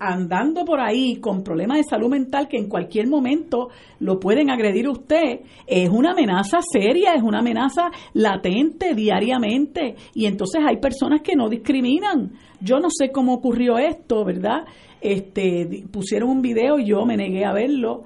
andando 0.00 0.64
por 0.64 0.80
ahí 0.80 1.16
con 1.16 1.44
problemas 1.44 1.76
de 1.76 1.84
salud 1.84 2.08
mental 2.08 2.48
que 2.48 2.56
en 2.56 2.68
cualquier 2.68 3.06
momento 3.06 3.68
lo 4.00 4.18
pueden 4.18 4.50
agredir 4.50 4.86
a 4.86 4.92
usted, 4.92 5.40
es 5.66 5.90
una 5.90 6.12
amenaza 6.12 6.60
seria, 6.62 7.12
es 7.12 7.22
una 7.22 7.40
amenaza 7.40 7.90
latente 8.14 8.94
diariamente. 8.94 9.96
Y 10.14 10.24
entonces 10.24 10.62
hay 10.66 10.78
personas 10.78 11.20
que 11.20 11.36
no 11.36 11.50
discriminan. 11.50 12.32
Yo 12.62 12.78
no 12.78 12.88
sé 12.90 13.12
cómo 13.12 13.34
ocurrió 13.34 13.76
esto, 13.76 14.24
¿verdad? 14.24 14.64
Este, 15.02 15.84
pusieron 15.92 16.30
un 16.30 16.42
video 16.42 16.78
yo 16.78 17.04
me 17.04 17.16
negué 17.16 17.44
a 17.44 17.52
verlo, 17.52 18.04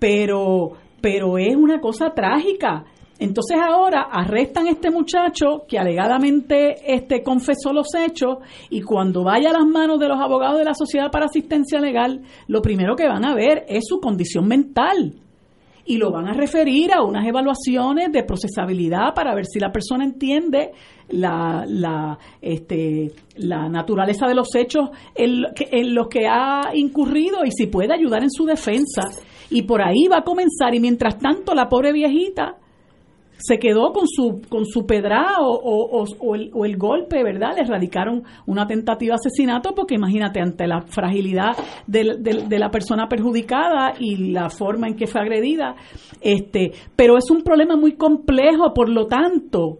pero, 0.00 0.72
pero 1.00 1.38
es 1.38 1.54
una 1.54 1.80
cosa 1.80 2.10
trágica 2.14 2.84
entonces 3.18 3.56
ahora 3.58 4.08
arrestan 4.10 4.66
a 4.66 4.70
este 4.70 4.90
muchacho 4.90 5.64
que 5.66 5.78
alegadamente 5.78 6.94
este 6.94 7.22
confesó 7.22 7.72
los 7.72 7.94
hechos 7.94 8.38
y 8.68 8.82
cuando 8.82 9.24
vaya 9.24 9.50
a 9.50 9.52
las 9.54 9.66
manos 9.66 9.98
de 9.98 10.08
los 10.08 10.20
abogados 10.20 10.58
de 10.58 10.64
la 10.64 10.74
Sociedad 10.74 11.10
para 11.10 11.26
Asistencia 11.26 11.80
Legal, 11.80 12.22
lo 12.46 12.60
primero 12.60 12.94
que 12.94 13.08
van 13.08 13.24
a 13.24 13.34
ver 13.34 13.64
es 13.68 13.84
su 13.86 14.00
condición 14.00 14.46
mental 14.46 15.14
y 15.86 15.96
lo 15.96 16.10
van 16.10 16.28
a 16.28 16.34
referir 16.34 16.92
a 16.92 17.02
unas 17.02 17.26
evaluaciones 17.26 18.12
de 18.12 18.24
procesabilidad 18.24 19.14
para 19.14 19.34
ver 19.34 19.46
si 19.46 19.60
la 19.60 19.70
persona 19.70 20.04
entiende 20.04 20.72
la, 21.08 21.64
la, 21.66 22.18
este, 22.42 23.12
la 23.36 23.68
naturaleza 23.68 24.26
de 24.26 24.34
los 24.34 24.54
hechos 24.54 24.90
en, 25.14 25.44
en 25.70 25.94
los 25.94 26.08
que 26.08 26.26
ha 26.26 26.72
incurrido 26.74 27.44
y 27.44 27.52
si 27.52 27.68
puede 27.68 27.94
ayudar 27.94 28.24
en 28.24 28.30
su 28.30 28.44
defensa. 28.44 29.02
Y 29.48 29.62
por 29.62 29.80
ahí 29.80 30.08
va 30.10 30.18
a 30.18 30.24
comenzar 30.24 30.74
y 30.74 30.80
mientras 30.80 31.18
tanto 31.18 31.54
la 31.54 31.68
pobre 31.68 31.92
viejita 31.92 32.56
se 33.38 33.58
quedó 33.58 33.92
con 33.92 34.06
su 34.06 34.40
con 34.48 34.64
su 34.64 34.86
pedra 34.86 35.36
o, 35.40 36.04
o, 36.20 36.34
el, 36.34 36.76
golpe, 36.76 37.22
¿verdad? 37.22 37.56
Le 37.56 37.64
radicaron 37.64 38.22
una 38.46 38.66
tentativa 38.66 39.14
de 39.14 39.28
asesinato 39.28 39.74
porque 39.74 39.94
imagínate, 39.94 40.40
ante 40.40 40.66
la 40.66 40.82
fragilidad 40.82 41.56
de, 41.86 42.16
de, 42.18 42.58
la 42.58 42.70
persona 42.70 43.08
perjudicada 43.08 43.94
y 43.98 44.32
la 44.32 44.48
forma 44.50 44.88
en 44.88 44.96
que 44.96 45.06
fue 45.06 45.20
agredida, 45.20 45.74
este, 46.20 46.72
pero 46.94 47.16
es 47.18 47.30
un 47.30 47.42
problema 47.42 47.76
muy 47.76 47.96
complejo, 47.96 48.72
por 48.74 48.88
lo 48.88 49.06
tanto, 49.06 49.78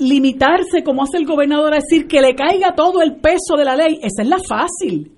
limitarse 0.00 0.82
como 0.84 1.02
hace 1.02 1.18
el 1.18 1.26
gobernador 1.26 1.72
a 1.72 1.76
decir 1.76 2.06
que 2.06 2.20
le 2.20 2.34
caiga 2.34 2.74
todo 2.74 3.00
el 3.02 3.16
peso 3.16 3.56
de 3.56 3.64
la 3.64 3.76
ley, 3.76 3.98
esa 4.02 4.22
es 4.22 4.28
la 4.28 4.38
fácil. 4.38 5.12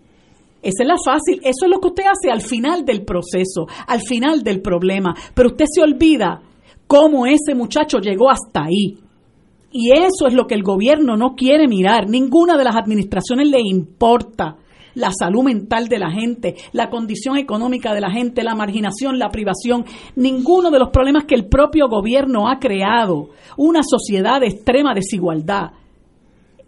Esa 0.61 0.83
es 0.83 0.89
la 0.89 0.97
fácil, 0.97 1.41
eso 1.45 1.67
es 1.67 1.71
lo 1.71 1.79
que 1.79 1.87
usted 1.87 2.03
hace 2.03 2.33
al 2.33 2.41
final 2.41 2.85
del 2.85 3.05
proceso, 3.05 3.69
al 3.87 4.01
final 4.01 4.43
del 4.43 4.61
problema, 4.61 5.15
pero 5.33 5.51
usted 5.51 5.67
se 5.73 5.81
olvida 5.81 6.43
cómo 6.89 7.27
ese 7.27 7.55
muchacho 7.55 7.99
llegó 7.99 8.31
hasta 8.31 8.65
ahí. 8.65 8.99
Y 9.71 9.93
eso 9.93 10.27
es 10.27 10.35
lo 10.35 10.47
que 10.47 10.55
el 10.55 10.63
gobierno 10.63 11.17
no 11.17 11.37
quiere 11.37 11.69
mirar. 11.69 12.09
Ninguna 12.09 12.57
de 12.57 12.65
las 12.65 12.75
administraciones 12.75 13.49
le 13.49 13.61
importa 13.61 14.57
la 14.95 15.11
salud 15.17 15.45
mental 15.45 15.89
de 15.89 15.99
la 15.99 16.11
gente, 16.11 16.57
la 16.73 16.91
condición 16.91 17.37
económica 17.37 17.95
de 17.95 18.01
la 18.01 18.11
gente, 18.11 18.43
la 18.43 18.57
marginación, 18.57 19.19
la 19.19 19.29
privación, 19.29 19.85
ninguno 20.17 20.71
de 20.71 20.79
los 20.79 20.89
problemas 20.89 21.25
que 21.25 21.37
el 21.37 21.47
propio 21.47 21.89
gobierno 21.89 22.49
ha 22.49 22.59
creado, 22.59 23.29
una 23.57 23.83
sociedad 23.85 24.41
de 24.41 24.49
extrema 24.49 24.95
desigualdad. 24.95 25.73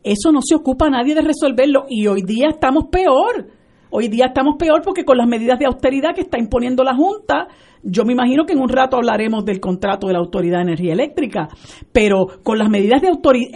Eso 0.04 0.30
no 0.30 0.40
se 0.42 0.54
ocupa 0.54 0.88
nadie 0.90 1.14
de 1.14 1.22
resolverlo 1.22 1.86
y 1.88 2.06
hoy 2.06 2.22
día 2.22 2.48
estamos 2.50 2.84
peor. 2.90 3.48
Hoy 3.90 4.06
día 4.06 4.26
estamos 4.26 4.54
peor 4.56 4.82
porque 4.84 5.04
con 5.04 5.18
las 5.18 5.26
medidas 5.26 5.58
de 5.58 5.66
austeridad 5.66 6.14
que 6.14 6.20
está 6.20 6.38
imponiendo 6.38 6.84
la 6.84 6.94
Junta, 6.94 7.48
yo 7.82 8.04
me 8.04 8.12
imagino 8.12 8.44
que 8.44 8.52
en 8.52 8.60
un 8.60 8.68
rato 8.68 8.96
hablaremos 8.96 9.44
del 9.44 9.60
contrato 9.60 10.06
de 10.06 10.12
la 10.12 10.18
Autoridad 10.18 10.58
de 10.58 10.64
Energía 10.64 10.92
Eléctrica, 10.92 11.48
pero 11.92 12.26
con 12.42 12.58
las 12.58 12.68
medidas 12.68 13.02
de 13.02 13.08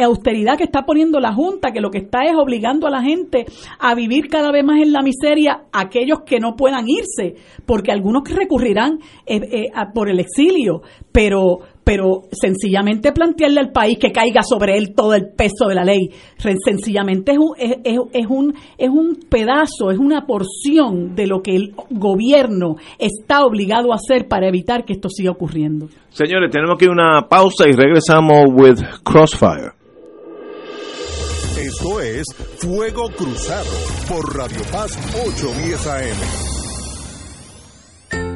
austeridad 0.05 0.57
que 0.57 0.65
está 0.65 0.83
poniendo 0.83 1.21
la 1.21 1.35
Junta, 1.35 1.73
que 1.73 1.81
lo 1.81 1.91
que 1.91 1.99
está 1.99 2.25
es 2.25 2.35
obligando 2.37 2.87
a 2.87 2.91
la 2.91 3.03
gente 3.03 3.45
a 3.79 3.95
vivir 3.95 4.29
cada 4.29 4.51
vez 4.51 4.65
más 4.65 4.81
en 4.81 4.93
la 4.93 5.03
miseria, 5.03 5.65
aquellos 5.73 6.21
que 6.25 6.41
no 6.41 6.57
puedan 6.57 6.87
irse, 6.89 7.35
porque 7.67 7.93
algunos 7.93 8.23
recurrirán 8.29 8.99
eh, 9.27 9.37
eh, 9.37 9.71
por 9.95 10.09
el 10.09 10.21
exilio, 10.21 10.83
pero 11.13 11.59
pero 11.85 12.23
sencillamente 12.33 13.13
plantearle 13.13 13.61
al 13.61 13.71
país 13.71 13.99
que 13.99 14.11
caiga 14.11 14.43
sobre 14.43 14.77
él 14.77 14.95
todo 14.95 15.15
el 15.15 15.29
peso 15.29 15.69
de 15.69 15.75
la 15.75 15.85
ley, 15.85 16.11
sencillamente 16.39 17.33
es 17.33 17.39
un, 17.39 17.55
es, 17.59 17.77
es, 18.13 18.27
un, 18.29 18.55
es 18.79 18.89
un 18.89 19.19
pedazo, 19.29 19.91
es 19.91 19.99
una 19.99 20.27
porción 20.27 21.15
de 21.15 21.27
lo 21.27 21.43
que 21.43 21.55
el 21.55 21.75
gobierno 21.91 22.77
está 22.99 23.45
obligado 23.45 23.93
a 23.93 23.97
hacer 23.97 24.27
para 24.29 24.49
evitar 24.49 24.85
que 24.85 24.95
esto 24.95 25.09
siga 25.09 25.31
ocurriendo. 25.31 25.89
Señores, 26.09 26.51
tenemos 26.51 26.79
que 26.79 26.87
ir 26.87 26.91
a 26.91 26.95
una 26.95 27.29
pausa 27.29 27.69
y 27.69 27.73
regresamos 27.73 28.47
with 28.49 28.79
Crossfire. 29.05 29.73
Esto 31.59 32.01
es 32.01 32.25
Fuego 32.59 33.09
Cruzado 33.17 33.71
por 34.09 34.37
Radio 34.37 34.63
Paz 34.71 34.97
810 35.15 35.87
AM. 35.87 36.54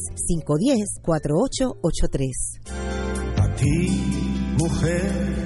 510-4883. 1.04 2.32
A 3.36 3.54
ti, 3.56 3.88
mujer 4.58 5.45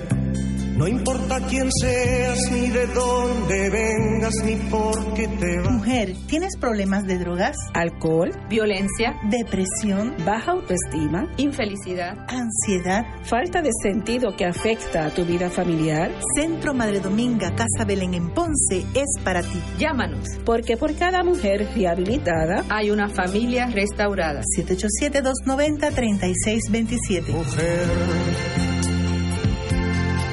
no 0.81 0.89
importa 0.89 1.39
quién 1.47 1.70
seas, 1.70 2.51
ni 2.51 2.70
de 2.70 2.87
dónde 2.87 3.68
vengas, 3.68 4.35
ni 4.47 4.57
por 4.70 5.12
qué 5.12 5.28
te 5.28 5.61
vas. 5.61 5.72
Mujer, 5.72 6.16
¿tienes 6.26 6.57
problemas 6.57 7.05
de 7.05 7.18
drogas? 7.18 7.55
Alcohol, 7.74 8.31
violencia, 8.49 9.20
depresión, 9.28 10.14
baja 10.24 10.53
autoestima, 10.53 11.31
infelicidad, 11.37 12.16
ansiedad, 12.28 13.05
falta 13.24 13.61
de 13.61 13.72
sentido 13.83 14.35
que 14.39 14.47
afecta 14.47 15.05
a 15.05 15.11
tu 15.11 15.26
vida 15.26 15.51
familiar. 15.51 16.12
Centro 16.35 16.72
Madre 16.72 17.01
Dominga 17.01 17.55
Casa 17.55 17.85
Belén 17.87 18.14
en 18.14 18.31
Ponce 18.31 18.87
es 18.95 19.18
para 19.22 19.43
ti. 19.43 19.61
Llámanos, 19.78 20.26
porque 20.47 20.78
por 20.78 20.97
cada 20.97 21.22
mujer 21.22 21.68
rehabilitada 21.74 22.64
hay 22.70 22.91
una 22.91 23.11
familia 23.11 23.66
restaurada. 23.66 24.41
787-290-3627. 24.57 27.35
Mujer 27.35 28.80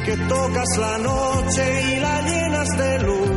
que 0.08 0.16
tocas 0.16 0.78
la 0.78 0.98
noche 1.00 1.82
y 1.92 2.00
la 2.00 2.22
llenas 2.22 2.78
de 2.78 3.00
luz, 3.00 3.30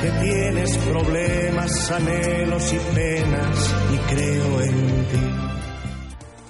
que 0.00 0.10
tienes 0.24 0.78
problemas, 0.78 1.90
anhelos 1.90 2.72
y 2.72 2.94
penas 2.94 3.74
y 3.92 4.14
creo 4.14 4.60
en 4.60 5.06
ti. 5.06 5.18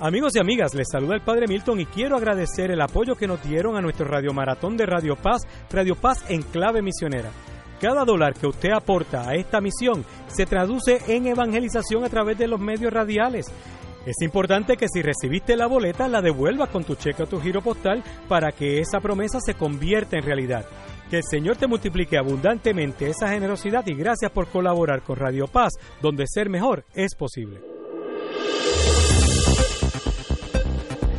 Amigos 0.00 0.36
y 0.36 0.40
amigas, 0.40 0.74
les 0.74 0.86
saluda 0.92 1.14
el 1.14 1.22
Padre 1.22 1.46
Milton 1.48 1.80
y 1.80 1.86
quiero 1.86 2.16
agradecer 2.16 2.70
el 2.70 2.82
apoyo 2.82 3.14
que 3.14 3.26
nos 3.26 3.42
dieron 3.42 3.74
a 3.74 3.80
nuestro 3.80 4.06
Radio 4.06 4.34
Maratón 4.34 4.76
de 4.76 4.84
Radio 4.84 5.16
Paz, 5.16 5.40
Radio 5.70 5.94
Paz 5.94 6.26
en 6.28 6.42
clave 6.42 6.82
misionera. 6.82 7.30
cada 7.80 8.04
dólar 8.04 8.34
que 8.34 8.46
usted 8.46 8.70
aporta 8.70 9.28
a 9.28 9.34
esta 9.34 9.60
misión 9.62 10.04
se 10.26 10.44
traduce 10.44 11.00
en 11.08 11.26
evangelización 11.26 12.04
a 12.04 12.10
través 12.10 12.36
de 12.36 12.48
los 12.48 12.60
medios 12.60 12.92
radiales. 12.92 13.46
Es 14.04 14.20
importante 14.20 14.76
que 14.76 14.88
si 14.88 15.00
recibiste 15.00 15.56
la 15.56 15.66
boleta 15.66 16.08
la 16.08 16.20
devuelvas 16.20 16.70
con 16.70 16.82
tu 16.82 16.96
cheque 16.96 17.22
o 17.22 17.26
tu 17.26 17.40
giro 17.40 17.62
postal 17.62 18.02
para 18.28 18.50
que 18.50 18.80
esa 18.80 19.00
promesa 19.00 19.38
se 19.40 19.54
convierta 19.54 20.16
en 20.16 20.24
realidad. 20.24 20.66
Que 21.08 21.18
el 21.18 21.24
Señor 21.24 21.56
te 21.56 21.68
multiplique 21.68 22.18
abundantemente 22.18 23.08
esa 23.08 23.28
generosidad 23.28 23.86
y 23.86 23.94
gracias 23.94 24.32
por 24.32 24.48
colaborar 24.48 25.02
con 25.02 25.16
Radio 25.16 25.46
Paz, 25.46 25.72
donde 26.00 26.24
ser 26.26 26.48
mejor 26.48 26.84
es 26.94 27.14
posible. 27.14 27.60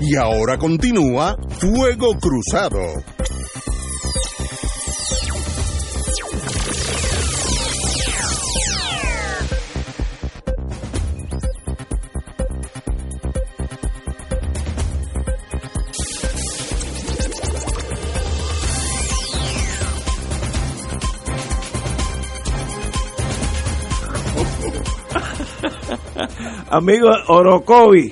Y 0.01 0.17
ahora 0.17 0.57
continúa 0.57 1.37
Fuego 1.47 2.17
Cruzado. 2.19 2.81
Amigo 26.75 27.07
Orocovi, 27.27 28.11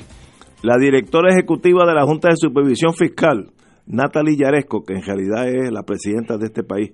la 0.62 0.78
directora 0.78 1.34
ejecutiva 1.34 1.84
de 1.88 1.96
la 1.96 2.06
Junta 2.06 2.30
de 2.30 2.36
Supervisión 2.36 2.94
Fiscal, 2.94 3.50
Natalie 3.88 4.38
Yaresco, 4.38 4.84
que 4.84 4.94
en 4.94 5.02
realidad 5.02 5.50
es 5.50 5.72
la 5.72 5.82
presidenta 5.82 6.38
de 6.38 6.46
este 6.46 6.62
país, 6.62 6.92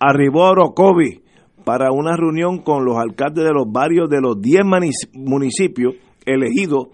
arribó 0.00 0.44
a 0.44 0.50
Orocovi 0.50 1.22
para 1.64 1.92
una 1.92 2.16
reunión 2.16 2.62
con 2.62 2.84
los 2.84 2.96
alcaldes 2.96 3.44
de 3.44 3.52
los 3.52 3.70
barrios 3.70 4.10
de 4.10 4.20
los 4.20 4.40
10 4.40 4.62
municipios 5.12 5.94
elegidos 6.26 6.88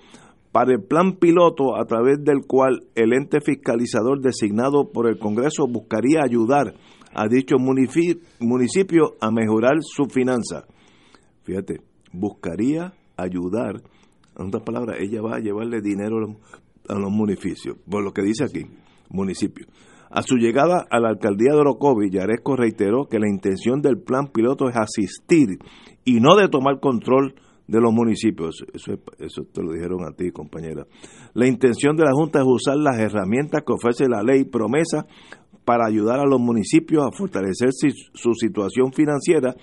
para 0.53 0.73
el 0.73 0.83
plan 0.83 1.15
piloto 1.15 1.75
a 1.81 1.87
través 1.87 2.23
del 2.23 2.43
cual 2.47 2.81
el 2.97 3.15
ente 3.15 3.41
fiscalizador 3.41 4.21
designado 4.21 4.91
por 4.93 5.09
el 5.09 5.19
Congreso 5.19 5.67
buscaría 5.67 6.21
ayudar 6.23 6.75
a 7.15 7.27
dichos 7.27 7.59
municipios 7.59 9.13
a 9.19 9.31
mejorar 9.31 9.79
su 9.81 10.05
finanza. 10.11 10.67
Fíjate, 11.45 11.81
buscaría 12.13 12.93
ayudar 13.17 13.81
en 14.41 14.49
otras 14.49 14.63
palabras, 14.63 14.97
ella 15.01 15.21
va 15.21 15.37
a 15.37 15.41
llevarle 15.41 15.81
dinero 15.81 16.17
a 16.89 16.95
los, 16.95 17.11
municipios, 17.11 17.77
por 17.89 18.03
lo 18.03 18.13
que 18.13 18.23
dice 18.23 18.45
aquí, 18.45 18.67
municipio. 19.11 19.67
A 20.11 20.23
su 20.23 20.37
llegada 20.37 20.87
a 20.91 20.99
la 20.99 21.11
alcaldía 21.11 21.53
de 21.53 21.61
Orocovi, 21.61 22.11
Yaresco 22.11 22.57
reiteró 22.57 23.07
que 23.07 23.19
la 23.19 23.29
intención 23.29 23.81
del 23.81 23.99
plan 23.99 24.29
piloto 24.29 24.69
es 24.69 24.77
asistir 24.77 25.59
y 26.05 26.21
no 26.21 26.35
de 26.37 26.49
tomar 26.49 26.81
control 26.81 27.35
de 27.69 27.81
los 27.81 27.93
municipios. 27.93 28.65
Eso, 28.75 28.95
eso 29.19 29.43
te 29.53 29.63
lo 29.63 29.73
dijeron 29.73 30.01
a 30.03 30.17
ti, 30.17 30.33
compañera. 30.33 30.85
La 31.35 31.47
intención 31.47 31.95
de 31.97 32.05
la 32.05 32.13
Junta 32.13 32.41
es 32.41 32.47
usar 32.49 32.77
las 32.77 32.99
herramientas 32.99 33.63
que 33.65 33.73
ofrece 33.73 34.09
la 34.09 34.23
ley 34.23 34.45
promesa 34.45 35.07
para 35.65 35.87
ayudar 35.87 36.19
a 36.19 36.27
los 36.27 36.41
municipios 36.41 37.05
a 37.07 37.17
fortalecer 37.17 37.69
su 37.73 38.35
situación 38.35 38.93
financiera 38.93 39.55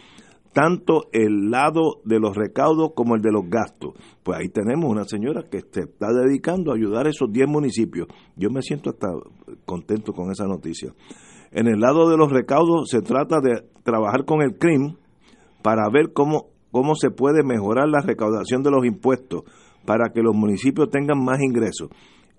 tanto 0.58 1.04
el 1.12 1.52
lado 1.52 2.02
de 2.04 2.20
los 2.20 2.36
recaudos 2.36 2.94
como 2.96 3.14
el 3.14 3.22
de 3.22 3.32
los 3.32 3.48
gastos. 3.48 3.94
Pues 4.24 4.40
ahí 4.40 4.50
tenemos 4.50 4.90
una 4.90 5.04
señora 5.04 5.44
que 5.52 5.60
se 5.60 5.82
está 5.82 6.08
dedicando 6.12 6.72
a 6.72 6.76
ayudar 6.76 7.06
a 7.06 7.12
esos 7.12 7.32
10 7.32 7.48
municipios. 7.48 8.08
Yo 8.36 8.50
me 8.50 8.64
siento 8.64 8.90
hasta 8.90 9.08
contento 9.68 10.14
con 10.14 10.32
esa 10.32 10.48
noticia. 10.48 10.96
En 11.52 11.68
el 11.68 11.80
lado 11.80 12.10
de 12.10 12.18
los 12.18 12.32
recaudos 12.32 12.90
se 12.90 13.04
trata 13.04 13.40
de 13.40 13.68
trabajar 13.84 14.26
con 14.26 14.42
el 14.42 14.58
CRIM 14.58 14.96
para 15.62 15.88
ver 15.94 16.12
cómo, 16.12 16.48
cómo 16.72 16.96
se 16.96 17.12
puede 17.12 17.44
mejorar 17.44 17.88
la 17.88 18.02
recaudación 18.02 18.64
de 18.64 18.72
los 18.72 18.84
impuestos 18.84 19.44
para 19.86 20.10
que 20.12 20.24
los 20.24 20.36
municipios 20.36 20.90
tengan 20.90 21.24
más 21.24 21.40
ingresos. 21.40 21.90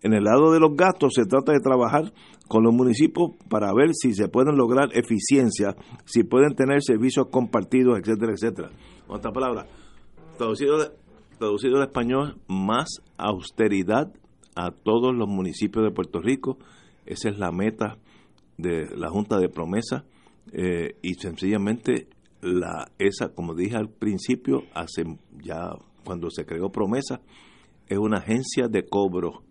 En 0.03 0.14
el 0.14 0.24
lado 0.24 0.53
de 0.53 0.61
los 0.61 0.76
gastos 0.76 1.14
se 1.14 1.24
trata 1.24 1.53
de 1.53 1.61
trabajar 1.61 2.12
con 2.46 2.62
los 2.62 2.72
municipios 2.72 3.32
para 3.49 3.72
ver 3.74 3.90
si 3.94 4.14
se 4.14 4.28
pueden 4.28 4.57
lograr 4.57 4.88
eficiencia, 4.92 5.76
si 6.05 6.22
pueden 6.22 6.55
tener 6.55 6.82
servicios 6.82 7.26
compartidos, 7.30 7.99
etcétera, 7.99 8.32
etcétera. 8.32 8.70
Otra 9.09 9.32
palabra, 9.32 9.66
traducido 10.36 10.78
de, 10.78 10.90
traducido 11.38 11.78
de 11.78 11.84
español, 11.84 12.38
más 12.49 13.03
austeridad 13.16 14.12
a 14.55 14.70
todos 14.70 15.14
los 15.14 15.28
municipios 15.28 15.84
de 15.84 15.90
Puerto 15.90 16.20
Rico. 16.20 16.59
Esa 17.05 17.28
es 17.30 17.38
la 17.38 17.51
meta 17.51 17.99
de 18.57 18.86
la 18.96 19.09
Junta 19.09 19.38
de 19.38 19.49
Promesa 19.49 20.05
eh, 20.53 20.96
y 21.03 21.14
sencillamente 21.14 22.09
la 22.40 22.90
esa, 22.99 23.34
como 23.34 23.55
dije 23.55 23.76
al 23.76 23.88
principio, 23.88 24.62
hace 24.74 25.05
ya 25.42 25.70
cuando 26.05 26.30
se 26.30 26.44
creó 26.44 26.70
Promesa, 26.70 27.20
es 27.88 27.99
una 27.99 28.18
agencia 28.18 28.68
de 28.68 28.86
cobro 28.86 29.42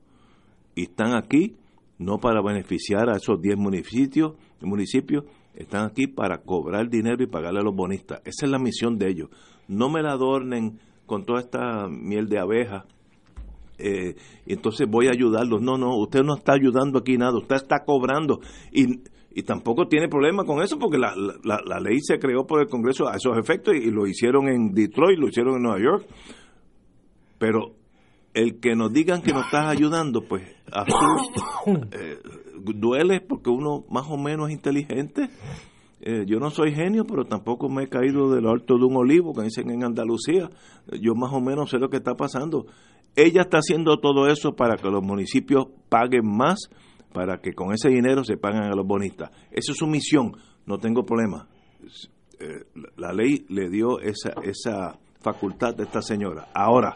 y 0.78 0.84
están 0.84 1.16
aquí 1.16 1.56
no 1.98 2.20
para 2.20 2.42
beneficiar 2.44 3.10
a 3.10 3.18
esos 3.18 3.42
10 3.42 3.58
municipios, 3.58 4.34
municipios, 4.62 5.26
están 5.56 5.88
aquí 5.88 6.06
para 6.06 6.44
cobrar 6.44 6.88
dinero 6.88 7.24
y 7.24 7.28
pagarle 7.28 7.62
a 7.62 7.64
los 7.64 7.76
bonistas. 7.76 8.22
Esa 8.24 8.46
es 8.46 8.52
la 8.52 8.60
misión 8.60 9.00
de 9.00 9.10
ellos. 9.10 9.30
No 9.68 9.90
me 9.90 10.04
la 10.04 10.12
adornen 10.12 10.80
con 11.08 11.26
toda 11.26 11.40
esta 11.40 11.88
miel 11.88 12.30
de 12.30 12.40
abeja. 12.40 12.86
Eh, 13.80 14.16
entonces 14.46 14.88
voy 14.88 15.08
a 15.08 15.12
ayudarlos. 15.12 15.64
No, 15.64 15.80
no, 15.80 15.98
usted 15.98 16.22
no 16.22 16.36
está 16.36 16.54
ayudando 16.54 17.00
aquí 17.00 17.18
nada, 17.18 17.36
usted 17.36 17.56
está 17.56 17.84
cobrando. 17.84 18.40
Y, 18.72 19.02
y 19.34 19.42
tampoco 19.42 19.88
tiene 19.88 20.08
problema 20.08 20.44
con 20.44 20.62
eso 20.62 20.78
porque 20.78 21.00
la, 21.00 21.16
la, 21.44 21.80
ley 21.80 22.02
se 22.02 22.20
creó 22.20 22.46
por 22.46 22.62
el 22.62 22.68
Congreso 22.68 23.08
a 23.08 23.16
esos 23.16 23.36
efectos 23.36 23.74
y 23.76 23.90
lo 23.90 24.06
hicieron 24.06 24.48
en 24.48 24.74
Detroit, 24.74 25.18
lo 25.18 25.28
hicieron 25.28 25.56
en 25.56 25.64
Nueva 25.64 25.80
York. 25.80 26.06
Pero 27.40 27.77
el 28.38 28.60
que 28.60 28.76
nos 28.76 28.94
digan 28.94 29.24
que 29.24 29.34
nos 29.34 29.46
estás 29.46 29.68
ayudando, 29.68 30.22
pues 30.22 30.44
eh, 30.44 32.20
duele 32.64 33.20
porque 33.20 33.50
uno 33.50 33.84
más 33.90 34.06
o 34.10 34.18
menos 34.18 34.50
es 34.50 34.54
inteligente. 34.54 35.30
Eh, 36.02 36.24
yo 36.28 36.40
no 36.40 36.52
soy 36.52 36.72
genio, 36.72 37.04
pero 37.06 37.26
tampoco 37.26 37.68
me 37.68 37.86
he 37.86 37.88
caído 37.90 38.30
del 38.30 38.46
alto 38.46 38.78
de 38.78 38.86
un 38.86 38.96
olivo, 38.96 39.34
que 39.34 39.42
dicen 39.42 39.72
en 39.72 39.84
Andalucía. 39.84 40.52
Yo 41.02 41.16
más 41.16 41.34
o 41.34 41.42
menos 41.42 41.72
sé 41.72 41.80
lo 41.80 41.90
que 41.90 41.98
está 41.98 42.14
pasando. 42.14 42.68
Ella 43.16 43.42
está 43.42 43.58
haciendo 43.58 43.98
todo 43.98 44.28
eso 44.28 44.56
para 44.56 44.76
que 44.76 44.88
los 44.88 45.02
municipios 45.02 45.66
paguen 45.90 46.28
más, 46.28 46.70
para 47.14 47.40
que 47.40 47.54
con 47.54 47.74
ese 47.74 47.90
dinero 47.90 48.24
se 48.24 48.38
paguen 48.38 48.62
a 48.62 48.76
los 48.76 48.86
bonistas. 48.86 49.32
Esa 49.50 49.72
es 49.72 49.78
su 49.80 49.88
misión, 49.88 50.34
no 50.68 50.78
tengo 50.78 51.04
problema. 51.04 51.48
Eh, 52.40 52.66
la 52.98 53.12
ley 53.14 53.48
le 53.50 53.68
dio 53.70 54.00
esa, 54.00 54.34
esa 54.44 55.00
facultad 55.22 55.74
de 55.76 55.86
esta 55.86 56.04
señora. 56.04 56.50
Ahora, 56.54 56.96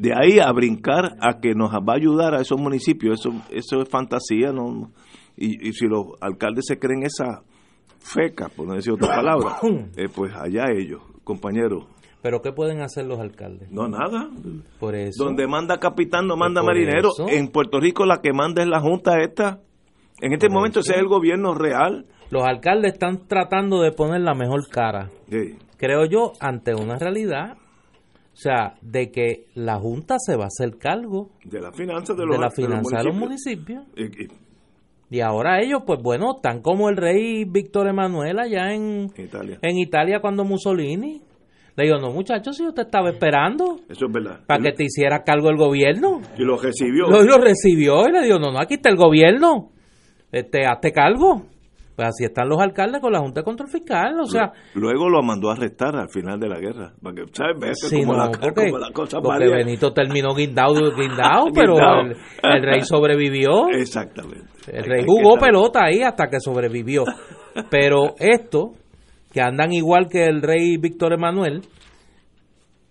de 0.00 0.12
ahí 0.14 0.38
a 0.38 0.50
brincar 0.52 1.16
a 1.20 1.40
que 1.40 1.54
nos 1.54 1.70
va 1.72 1.92
a 1.92 1.96
ayudar 1.96 2.34
a 2.34 2.40
esos 2.40 2.58
municipios, 2.58 3.20
eso, 3.20 3.34
eso 3.50 3.82
es 3.82 3.88
fantasía, 3.88 4.50
¿no? 4.50 4.90
Y, 5.36 5.72
si 5.72 5.86
los 5.86 6.06
alcaldes 6.20 6.64
se 6.66 6.78
creen 6.78 7.02
esa 7.02 7.42
feca, 7.98 8.48
por 8.48 8.66
no 8.66 8.74
decir 8.74 8.92
otra 8.92 9.08
palabra, 9.08 9.56
eh, 9.96 10.08
pues 10.14 10.34
allá 10.34 10.64
ellos, 10.72 11.02
compañeros. 11.24 11.84
¿Pero 12.22 12.40
qué 12.42 12.52
pueden 12.52 12.80
hacer 12.82 13.06
los 13.06 13.18
alcaldes? 13.18 13.70
No, 13.70 13.88
nada. 13.88 14.28
Por 14.78 14.94
eso. 14.94 15.24
Donde 15.24 15.46
manda 15.46 15.78
capitán 15.78 16.26
no 16.26 16.36
manda 16.36 16.62
marinero. 16.62 17.10
En 17.28 17.48
Puerto 17.48 17.80
Rico 17.80 18.04
la 18.04 18.20
que 18.20 18.32
manda 18.32 18.62
es 18.62 18.68
la 18.68 18.80
Junta 18.80 19.20
esta. 19.20 19.60
En 20.20 20.32
este 20.34 20.50
momento 20.50 20.80
ese 20.80 20.92
es 20.92 20.98
el 20.98 21.08
gobierno 21.08 21.54
real. 21.54 22.04
Los 22.30 22.44
alcaldes 22.44 22.92
están 22.92 23.26
tratando 23.26 23.80
de 23.80 23.92
poner 23.92 24.20
la 24.20 24.34
mejor 24.34 24.68
cara. 24.68 25.10
Creo 25.78 26.04
yo, 26.04 26.32
ante 26.40 26.74
una 26.74 26.96
realidad 26.98 27.56
o 28.40 28.42
sea, 28.42 28.72
de 28.80 29.10
que 29.10 29.48
la 29.54 29.78
Junta 29.78 30.16
se 30.18 30.34
va 30.34 30.44
a 30.44 30.46
hacer 30.46 30.78
cargo 30.78 31.28
de 31.44 31.60
la 31.60 31.72
finanza 31.72 32.14
de 32.14 32.24
los, 32.24 32.38
la 32.38 32.50
finanza 32.50 32.96
de 32.96 33.04
los 33.04 33.14
municipios. 33.14 33.84
Y, 35.10 35.20
ahora 35.20 35.60
ellos, 35.60 35.82
pues 35.84 36.00
bueno, 36.02 36.36
están 36.36 36.62
como 36.62 36.88
el 36.88 36.96
rey 36.96 37.44
Víctor 37.44 37.88
Emanuel 37.88 38.38
allá 38.38 38.72
en 38.72 39.10
Italia. 39.14 39.58
en 39.60 39.76
Italia 39.76 40.20
cuando 40.22 40.44
Mussolini. 40.44 41.20
Le 41.76 41.84
digo, 41.84 41.98
no 41.98 42.12
muchachos, 42.12 42.56
si 42.56 42.66
usted 42.66 42.84
estaba 42.84 43.10
esperando. 43.10 43.80
Eso 43.90 44.06
es 44.06 44.12
verdad. 44.12 44.40
Para 44.46 44.62
que 44.62 44.72
te 44.72 44.84
hiciera 44.84 45.22
cargo 45.22 45.50
el 45.50 45.58
gobierno. 45.58 46.22
Y 46.38 46.42
lo 46.42 46.56
recibió. 46.56 47.08
Lo, 47.10 47.22
lo 47.22 47.36
recibió 47.36 48.08
y 48.08 48.12
le 48.12 48.22
digo, 48.22 48.38
no, 48.38 48.52
no, 48.52 48.58
aquí 48.58 48.74
está 48.74 48.88
el 48.88 48.96
gobierno. 48.96 49.68
Este, 50.32 50.64
hazte 50.64 50.92
cargo. 50.92 51.42
Pues 51.96 52.08
así 52.08 52.24
están 52.24 52.48
los 52.48 52.60
alcaldes 52.60 53.00
con 53.00 53.12
la 53.12 53.18
Junta 53.18 53.40
de 53.40 53.44
Control 53.44 53.68
Fiscal, 53.68 54.20
o 54.20 54.26
sea... 54.26 54.52
Luego 54.74 55.08
lo 55.08 55.22
mandó 55.22 55.50
a 55.50 55.54
arrestar 55.54 55.94
al 55.96 56.08
final 56.08 56.38
de 56.40 56.48
la 56.48 56.58
guerra, 56.58 56.92
porque, 57.02 57.24
¿sabes? 57.32 57.78
Sí, 57.78 58.00
como, 58.00 58.14
la, 58.14 58.30
porque, 58.40 58.72
porque 59.22 59.48
Benito 59.48 59.92
terminó 59.92 60.34
guindado, 60.34 60.74
guindado 60.96 61.46
pero 61.54 61.76
el, 62.00 62.16
el, 62.42 62.62
rey 62.62 62.82
sobrevivió. 62.82 63.68
Exactamente. 63.68 64.48
El 64.72 64.84
rey 64.84 65.04
jugó 65.06 65.36
pelota 65.36 65.80
ahí 65.84 66.02
hasta 66.02 66.28
que 66.28 66.40
sobrevivió. 66.40 67.04
Pero 67.70 68.14
esto, 68.18 68.72
que 69.32 69.40
andan 69.40 69.72
igual 69.72 70.08
que 70.08 70.24
el 70.24 70.42
rey 70.42 70.76
Víctor 70.76 71.12
Emanuel, 71.12 71.62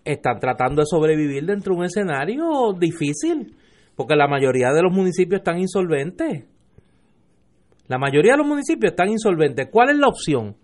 están 0.04 0.40
tratando 0.40 0.82
de 0.82 0.86
sobrevivir 0.86 1.46
dentro 1.46 1.74
de 1.74 1.80
un 1.80 1.86
escenario 1.86 2.74
difícil, 2.78 3.56
porque 3.96 4.16
la 4.16 4.28
mayoría 4.28 4.72
de 4.72 4.82
los 4.82 4.92
municipios 4.92 5.40
están 5.40 5.60
insolventes. 5.60 6.46
La 7.90 7.98
mayoría 7.98 8.32
de 8.34 8.38
los 8.38 8.48
municipios 8.48 8.92
están 8.94 9.10
insolventes. 9.10 9.68
¿Cuál 9.70 9.90
es 9.90 9.98
la 9.98 10.08
opción? 10.08 10.56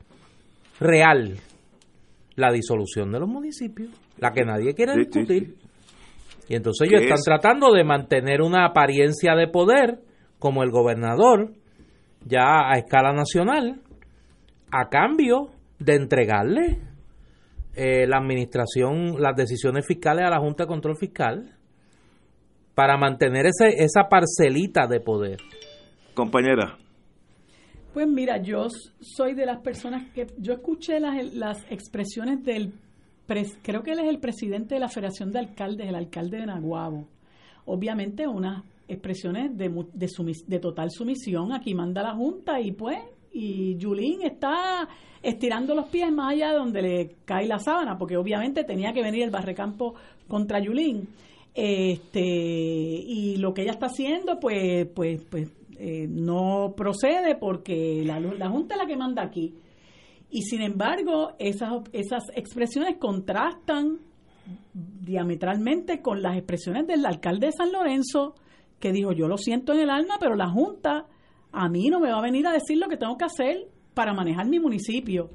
real 0.80 1.38
la 2.36 2.52
disolución 2.52 3.12
de 3.14 3.20
los 3.20 3.30
municipios, 3.30 3.90
la 4.18 4.32
que 4.34 4.44
nadie 4.44 4.74
quiere 4.74 4.94
discutir. 4.98 5.56
Y 6.50 6.56
entonces 6.56 6.90
ellos 6.90 7.02
están 7.04 7.18
es- 7.18 7.24
tratando 7.24 7.72
de 7.72 7.86
mantener 7.86 8.42
una 8.42 8.66
apariencia 8.66 9.36
de 9.36 9.48
poder, 9.48 10.00
como 10.38 10.64
el 10.64 10.72
gobernador, 10.72 11.54
ya 12.26 12.70
a 12.70 12.78
escala 12.78 13.14
nacional, 13.14 13.80
a 14.70 14.90
cambio 14.90 15.52
de 15.80 15.96
entregarle 15.96 16.80
eh, 17.74 18.06
la 18.06 18.18
administración, 18.18 19.16
las 19.22 19.36
decisiones 19.38 19.86
fiscales 19.88 20.26
a 20.26 20.30
la 20.30 20.40
Junta 20.40 20.64
de 20.64 20.68
Control 20.68 20.98
Fiscal, 20.98 21.52
para 22.74 22.98
mantener 22.98 23.46
ese, 23.46 23.82
esa 23.82 24.10
parcelita 24.10 24.88
de 24.88 25.00
poder. 25.00 25.38
Compañera, 26.14 26.78
Pues 27.96 28.10
mira, 28.10 28.42
yo 28.42 28.68
soy 29.00 29.36
de 29.36 29.46
las 29.46 29.62
personas 29.62 30.12
que 30.14 30.28
yo 30.38 30.52
escuché 30.52 31.00
las, 31.00 31.34
las 31.34 31.64
expresiones 31.72 32.44
del, 32.44 32.74
pres- 33.26 33.58
creo 33.64 33.84
que 33.84 33.92
él 33.94 34.00
es 34.00 34.10
el 34.10 34.20
presidente 34.20 34.76
de 34.76 34.82
la 34.82 34.90
Federación 34.90 35.32
de 35.32 35.40
Alcaldes, 35.40 35.88
el 35.88 35.96
alcalde 35.96 36.40
de 36.40 36.46
Naguabo. 36.46 37.08
Obviamente 37.66 38.28
unas 38.28 38.66
expresiones 38.90 39.58
de, 39.58 39.70
de, 39.94 40.08
sumis- 40.08 40.46
de 40.46 40.60
total 40.60 40.92
sumisión, 40.92 41.54
aquí 41.54 41.74
manda 41.74 42.04
la 42.04 42.14
Junta 42.14 42.60
y 42.60 42.74
pues, 42.74 42.98
y 43.32 43.78
Yulín 43.78 44.24
está 44.24 44.90
estirando 45.24 45.74
los 45.74 45.88
pies 45.88 46.12
más 46.12 46.34
allá 46.34 46.50
de 46.52 46.58
donde 46.58 46.82
le 46.82 47.16
cae 47.24 47.48
la 47.48 47.60
sábana, 47.60 47.98
porque 47.98 48.18
obviamente 48.18 48.66
tenía 48.66 48.92
que 48.92 49.04
venir 49.04 49.24
el 49.24 49.32
barrecampo 49.32 49.96
contra 50.28 50.60
Yulín. 50.60 51.08
Este, 51.54 52.20
y 52.22 53.38
lo 53.38 53.54
que 53.54 53.62
ella 53.62 53.72
está 53.72 53.86
haciendo, 53.86 54.38
pues, 54.42 54.86
pues, 54.94 55.22
pues 55.32 55.50
eh, 55.78 56.08
no 56.10 56.74
procede 56.76 57.36
porque 57.36 58.04
la, 58.06 58.20
la 58.20 58.50
Junta 58.50 58.76
es 58.76 58.82
la 58.82 58.88
que 58.88 58.98
manda 58.98 59.24
aquí. 59.24 59.56
Y 60.30 60.42
sin 60.44 60.62
embargo, 60.62 61.34
esas, 61.40 61.72
esas 61.94 62.24
expresiones 62.36 62.98
contrastan 62.98 64.00
diametralmente 64.74 66.02
con 66.02 66.22
las 66.22 66.36
expresiones 66.38 66.88
del 66.88 67.06
alcalde 67.06 67.48
de 67.48 67.54
San 67.54 67.72
Lorenzo, 67.72 68.36
que 68.80 68.92
dijo, 68.92 69.12
yo 69.12 69.28
lo 69.28 69.38
siento 69.38 69.74
en 69.74 69.80
el 69.80 69.90
alma, 69.90 70.18
pero 70.20 70.36
la 70.36 70.50
Junta 70.50 71.06
a 71.52 71.70
mí 71.70 71.90
no 71.90 72.00
me 72.00 72.12
va 72.12 72.20
a 72.20 72.22
venir 72.22 72.46
a 72.48 72.52
decir 72.52 72.78
lo 72.78 72.88
que 72.88 72.98
tengo 72.98 73.18
que 73.18 73.26
hacer 73.26 73.68
para 73.94 74.14
manejar 74.14 74.48
mi 74.48 74.60
municipio. 74.60 75.30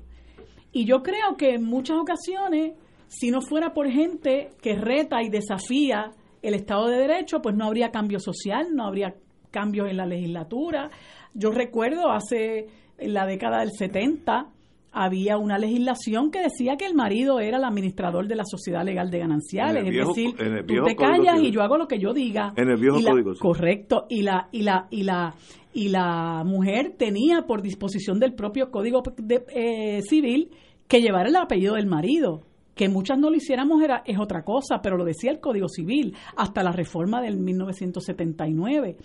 Y 0.72 0.84
yo 0.84 1.03
creo 1.03 1.36
que 1.36 1.55
en 1.55 1.64
muchas 1.64 1.97
ocasiones, 1.97 2.74
si 3.09 3.30
no 3.30 3.41
fuera 3.41 3.72
por 3.72 3.88
gente 3.88 4.51
que 4.61 4.74
reta 4.76 5.22
y 5.22 5.30
desafía 5.30 6.12
el 6.43 6.55
Estado 6.55 6.88
de 6.88 6.99
Derecho, 6.99 7.41
pues 7.43 7.57
no 7.57 7.64
habría 7.64 7.91
cambio 7.91 8.20
social, 8.20 8.68
no 8.74 8.86
habría 8.86 9.14
cambios 9.51 9.88
en 9.90 9.96
la 9.96 10.07
legislatura. 10.07 10.90
Yo 11.34 11.51
recuerdo 11.51 12.11
hace 12.11 12.66
en 12.98 13.14
la 13.14 13.26
década 13.26 13.61
del 13.61 13.70
70 13.72 14.48
había 14.92 15.38
una 15.38 15.57
legislación 15.57 16.32
que 16.32 16.40
decía 16.42 16.76
que 16.76 16.84
el 16.84 16.94
marido 16.94 17.38
era 17.38 17.59
el 17.59 17.64
administrador 17.64 18.26
de 18.26 18.34
la 18.34 18.42
sociedad 18.44 18.84
legal 18.84 19.09
de 19.11 19.20
gananciales, 19.20 19.84
es 19.86 19.92
decir, 20.09 20.34
tú 20.66 20.74
te 20.84 20.96
callas 20.96 21.40
y 21.40 21.53
yo 21.53 21.62
hago 21.62 21.76
lo 21.78 21.86
que 21.86 22.01
yo 22.01 22.12
diga. 22.12 22.53
En 22.57 22.68
el 22.70 22.76
viejo 22.76 22.98
Y 22.98 23.03
la- 23.03 23.12
Código. 23.12 23.32
Correcto, 23.38 24.07
y 24.09 24.22
la 24.22 24.48
y 24.51 24.62
la 24.62 24.88
y 24.90 25.05
la 25.05 25.32
y 25.72 25.88
la 25.90 26.42
mujer 26.44 26.94
tenía 26.98 27.42
por 27.46 27.62
disposición 27.62 28.18
del 28.18 28.34
propio 28.34 28.72
Código 28.72 29.03
de- 29.16 29.44
eh, 29.55 30.03
Civil 30.03 30.51
que 30.88 31.01
llevar 31.01 31.28
el 31.28 31.36
apellido 31.36 31.74
del 31.76 31.86
marido. 31.86 32.40
Que 32.81 32.89
muchas 32.89 33.18
no 33.18 33.28
lo 33.28 33.37
hiciéramos 33.37 33.83
era, 33.83 34.03
es 34.07 34.18
otra 34.18 34.43
cosa, 34.43 34.81
pero 34.83 34.97
lo 34.97 35.05
decía 35.05 35.31
el 35.31 35.39
Código 35.39 35.68
Civil 35.68 36.14
hasta 36.35 36.62
la 36.62 36.72
reforma 36.72 37.20
del 37.20 37.37
1979. 37.37 38.97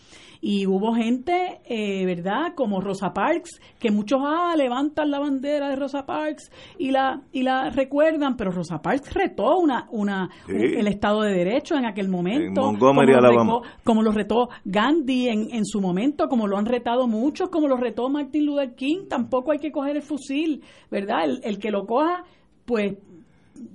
Y 0.42 0.66
hubo 0.68 0.94
gente, 0.94 1.60
eh, 1.66 2.06
¿verdad? 2.06 2.54
Como 2.56 2.80
Rosa 2.80 3.12
Parks, 3.14 3.60
que 3.80 3.92
muchos 3.92 4.20
ah, 4.24 4.54
levantan 4.56 5.12
la 5.12 5.20
bandera 5.20 5.70
de 5.70 5.76
Rosa 5.76 6.06
Parks 6.06 6.52
y 6.78 6.92
la 6.92 7.22
y 7.32 7.44
la 7.44 7.70
recuerdan, 7.70 8.38
pero 8.38 8.52
Rosa 8.52 8.82
Parks 8.82 9.14
retó 9.14 9.58
una 9.58 9.88
una 9.92 10.30
Sí. 10.46 10.54
un- 10.54 10.62
el 10.62 10.88
Estado 10.88 11.22
de 11.24 11.34
Derecho 11.34 11.76
en 11.76 11.86
aquel 11.86 12.08
momento. 12.10 12.62
Montgomery, 12.62 13.14
como 13.14 13.22
lo 13.22 13.28
Alabama. 13.28 13.54
retó- 13.60 13.84
como 13.84 14.04
lo 14.04 14.12
retó 14.12 14.50
Gandhi 14.66 15.28
en, 15.30 15.48
en 15.52 15.66
su 15.66 15.82
momento, 15.82 16.28
como 16.30 16.48
lo 16.48 16.58
han 16.58 16.66
retado 16.66 17.08
muchos, 17.08 17.50
como 17.50 17.68
lo 17.68 17.76
retó 17.78 18.08
Martin 18.10 18.46
Luther 18.46 18.76
King, 18.76 19.08
tampoco 19.10 19.52
hay 19.52 19.60
que 19.60 19.72
coger 19.72 19.98
el 19.98 20.02
fusil, 20.04 20.64
¿verdad? 20.90 21.26
El, 21.26 21.42
el 21.44 21.60
que 21.60 21.72
lo 21.72 21.86
coja, 21.86 22.24
pues 22.66 22.94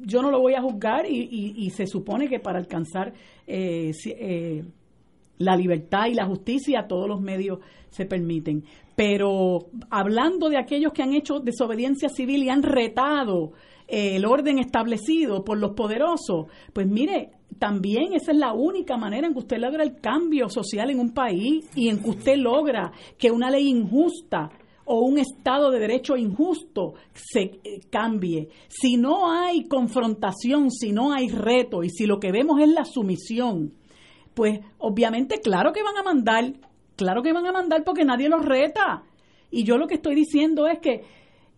yo 0.05 0.22
no 0.22 0.31
lo 0.31 0.41
voy 0.41 0.55
a 0.55 0.62
juzgar 0.62 1.07
y, 1.07 1.55
y- 1.57 1.70
se 1.70 1.87
supone 1.87 2.28
que 2.28 2.39
para 2.41 2.59
alcanzar 2.59 3.12
eh, 3.47 3.93
eh, 4.07 4.64
la 5.39 5.57
libertad 5.57 6.07
y 6.09 6.14
la 6.14 6.26
justicia 6.26 6.87
todos 6.89 7.09
los 7.09 7.20
medios 7.20 7.59
se 7.91 8.05
permiten. 8.05 8.64
Pero 8.97 9.66
hablando 9.91 10.49
de 10.51 10.59
aquellos 10.59 10.93
que 10.93 11.03
han 11.03 11.14
hecho 11.14 11.41
desobediencia 11.41 12.09
civil 12.09 12.43
y 12.45 12.51
han 12.51 12.62
retado 12.62 13.53
eh, 13.89 14.16
el 14.16 14.26
orden 14.26 14.59
establecido 14.59 15.43
por 15.43 15.59
los 15.59 15.72
poderosos, 15.72 16.47
pues 16.72 16.87
mire, 16.87 17.31
también 17.59 18.12
esa 18.12 18.33
es 18.33 18.39
la 18.39 18.53
única 18.53 18.97
manera 18.97 19.26
en 19.26 19.33
que 19.33 19.39
usted 19.41 19.59
logra 19.59 19.83
el 19.83 19.97
cambio 20.01 20.49
social 20.49 20.91
en 20.91 21.01
un 21.01 21.11
país 21.12 21.68
y 21.74 21.89
en 21.89 22.03
que 22.03 22.11
usted 22.11 22.37
logra 22.37 22.93
que 23.18 23.31
una 23.31 23.51
ley 23.51 23.68
injusta 23.68 24.51
o 24.93 25.03
un 25.03 25.18
Estado 25.18 25.70
de 25.70 25.78
Derecho 25.78 26.16
injusto 26.16 26.95
se 27.12 27.43
eh, 27.62 27.80
cambie. 27.91 28.49
Si 28.66 28.97
no 28.97 29.30
hay 29.30 29.68
confrontación, 29.68 30.68
si 30.72 30.91
no 30.91 31.12
hay 31.12 31.28
reto 31.28 31.84
y 31.84 31.91
si 31.91 32.07
lo 32.07 32.18
que 32.18 32.32
vemos 32.32 32.61
es 32.61 32.68
la 32.70 32.84
sumisión, 32.84 33.72
pues 34.34 34.59
obviamente 34.78 35.38
claro 35.38 35.72
que 35.72 35.84
van 35.84 35.97
a 35.97 36.03
mandar, 36.03 36.55
claro 36.97 37.22
que 37.22 37.32
van 37.32 37.47
a 37.47 37.53
mandar 37.53 37.84
porque 37.84 38.05
nadie 38.05 38.28
los 38.28 38.45
reta. 38.45 39.05
Y 39.53 39.62
yo 39.62 39.78
lo 39.78 39.86
que 39.86 39.95
estoy 39.95 40.16
diciendo 40.16 40.66
es 40.66 40.80
que 40.80 41.05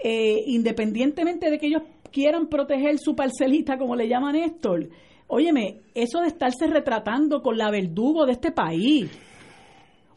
eh, 0.05 0.43
independientemente 0.49 1.51
de 1.51 1.59
que 1.59 1.68
ellos 1.68 1.85
quieran 2.11 2.49
proteger 2.49 2.99
su 2.99 3.16
parcelita, 3.16 3.78
como 3.78 3.97
le 3.97 4.09
llama 4.09 4.33
Néstor, 4.33 4.91
óyeme, 5.28 5.80
eso 5.95 6.20
de 6.20 6.28
estarse 6.28 6.66
retratando 6.66 7.41
con 7.41 7.57
la 7.57 7.70
verdugo 7.70 8.26
de 8.26 8.33
este 8.33 8.53
país, 8.53 9.11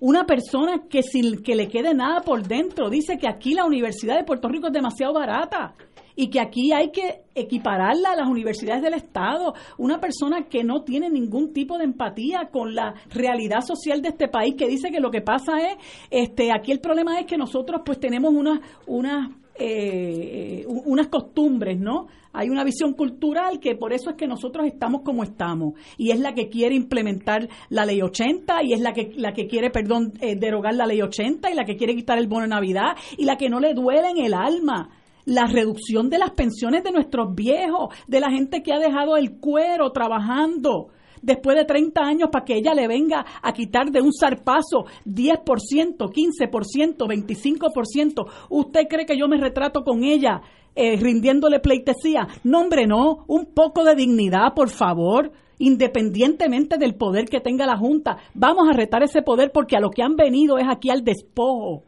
una 0.06 0.28
persona 0.28 0.84
que 0.88 1.01
sin 1.01 1.41
que 1.41 1.56
le 1.56 1.68
quede 1.68 1.95
nada 1.95 2.22
por 2.22 2.47
dentro 2.47 2.91
dice 2.91 3.18
que 3.18 3.28
aquí 3.28 3.56
la 3.56 3.66
Universidad 3.66 4.16
de 4.16 4.24
Puerto 4.24 4.47
Rico 4.47 4.68
es 4.68 4.74
demasiado 4.74 5.14
barata 5.14 5.74
y 6.16 6.30
que 6.30 6.39
aquí 6.39 6.72
hay 6.72 6.91
que 6.91 7.24
equipararla 7.34 8.12
a 8.12 8.16
las 8.16 8.28
universidades 8.28 8.84
del 8.84 8.93
Estado. 8.93 9.56
Una 9.80 9.99
persona 9.99 10.43
que 10.47 10.64
no 10.64 10.84
tiene 10.84 11.10
ningún 11.10 11.53
tipo 11.53 11.80
de 11.80 11.86
empatía 11.86 12.49
con 12.51 12.76
la 12.76 12.93
realidad 13.10 13.62
social 13.62 14.03
de 14.03 14.10
este 14.10 14.28
país, 14.28 14.53
que 14.56 14.68
dice 14.68 14.91
que 14.91 14.99
lo 14.99 15.10
que 15.10 15.22
pasa 15.22 15.53
es, 15.72 15.78
este, 16.12 16.51
aquí 16.51 16.72
el 16.72 16.82
problema 16.82 17.20
es 17.20 17.26
que 17.26 17.36
nosotros 17.36 17.82
pues 17.84 17.99
tenemos 17.99 18.32
unas, 18.32 18.60
unas 18.86 19.32
eh, 19.58 20.66
unas 20.68 21.08
costumbres, 21.08 21.80
¿no? 21.80 22.08
Hay 22.34 22.49
una 22.49 22.66
visión 22.66 22.93
cultural 22.93 23.60
que 23.60 23.76
por 23.76 23.93
eso 23.93 24.10
es 24.10 24.18
que 24.18 24.28
nosotros 24.28 24.68
estamos 24.68 25.01
como 25.03 25.24
estamos 25.24 25.74
y 25.97 26.12
es 26.12 26.20
la 26.20 26.34
que 26.34 26.49
quiere 26.49 26.76
implementar 26.76 27.47
la 27.70 27.86
ley 27.86 28.01
80 28.01 28.64
y 28.64 28.74
es 28.74 28.82
la 28.82 28.91
que 28.93 29.14
la 29.16 29.34
que 29.34 29.47
quiere, 29.47 29.70
perdón, 29.70 30.14
eh, 30.20 30.36
derogar 30.36 30.76
la 30.76 30.86
ley 30.86 31.01
80 31.01 31.49
y 31.49 31.53
la 31.53 31.64
que 31.64 31.78
quiere 31.78 31.95
quitar 31.95 32.18
el 32.18 32.28
bono 32.28 32.41
de 32.41 32.49
Navidad 32.49 32.97
y 33.18 33.24
la 33.24 33.38
que 33.38 33.49
no 33.49 33.60
le 33.60 33.74
duele 33.74 34.10
en 34.10 34.18
el 34.18 34.34
alma 34.34 34.89
la 35.24 35.45
reducción 35.47 36.10
de 36.10 36.20
las 36.20 36.32
pensiones 36.32 36.84
de 36.84 36.91
nuestros 36.91 37.34
viejos, 37.34 37.93
de 38.08 38.20
la 38.20 38.30
gente 38.30 38.62
que 38.62 38.74
ha 38.74 38.80
dejado 38.80 39.18
el 39.18 39.39
cuero 39.39 39.91
trabajando 39.91 40.89
después 41.26 41.57
de 41.57 41.65
30 41.65 42.01
años 42.01 42.30
para 42.32 42.45
que 42.45 42.55
ella 42.55 42.73
le 42.73 42.88
venga 42.88 43.26
a 43.41 43.51
quitar 43.51 43.91
de 43.91 44.01
un 44.01 44.11
zarpazo 44.13 44.86
10%, 45.05 45.97
15%, 45.97 46.97
25%. 46.97 48.26
¿Usted 48.49 48.88
cree 48.88 49.05
que 49.05 49.17
yo 49.17 49.28
me 49.28 49.38
retrato 49.38 49.84
con 49.84 50.03
ella 50.03 50.41
eh, 50.76 50.95
rindiéndole 50.97 51.59
pleitesía? 51.59 52.28
No, 52.43 52.61
hombre, 52.61 52.86
no. 52.86 53.26
Un 53.28 53.47
poco 53.47 53.84
de 53.84 53.95
dignidad, 53.95 54.53
por 54.55 54.69
favor. 54.69 55.32
Independientemente 55.57 56.78
del 56.78 56.95
poder 56.95 57.26
que 57.26 57.39
tenga 57.39 57.65
la 57.65 57.78
Junta, 57.78 58.17
vamos 58.34 58.67
a 58.69 58.73
retar 58.73 59.03
ese 59.03 59.21
poder 59.21 59.51
porque 59.53 59.78
a 59.78 59.80
lo 59.80 59.89
que 59.89 60.03
han 60.03 60.15
venido 60.15 60.57
es 60.57 60.67
aquí 60.69 60.89
al 60.89 61.03
despojo 61.03 61.84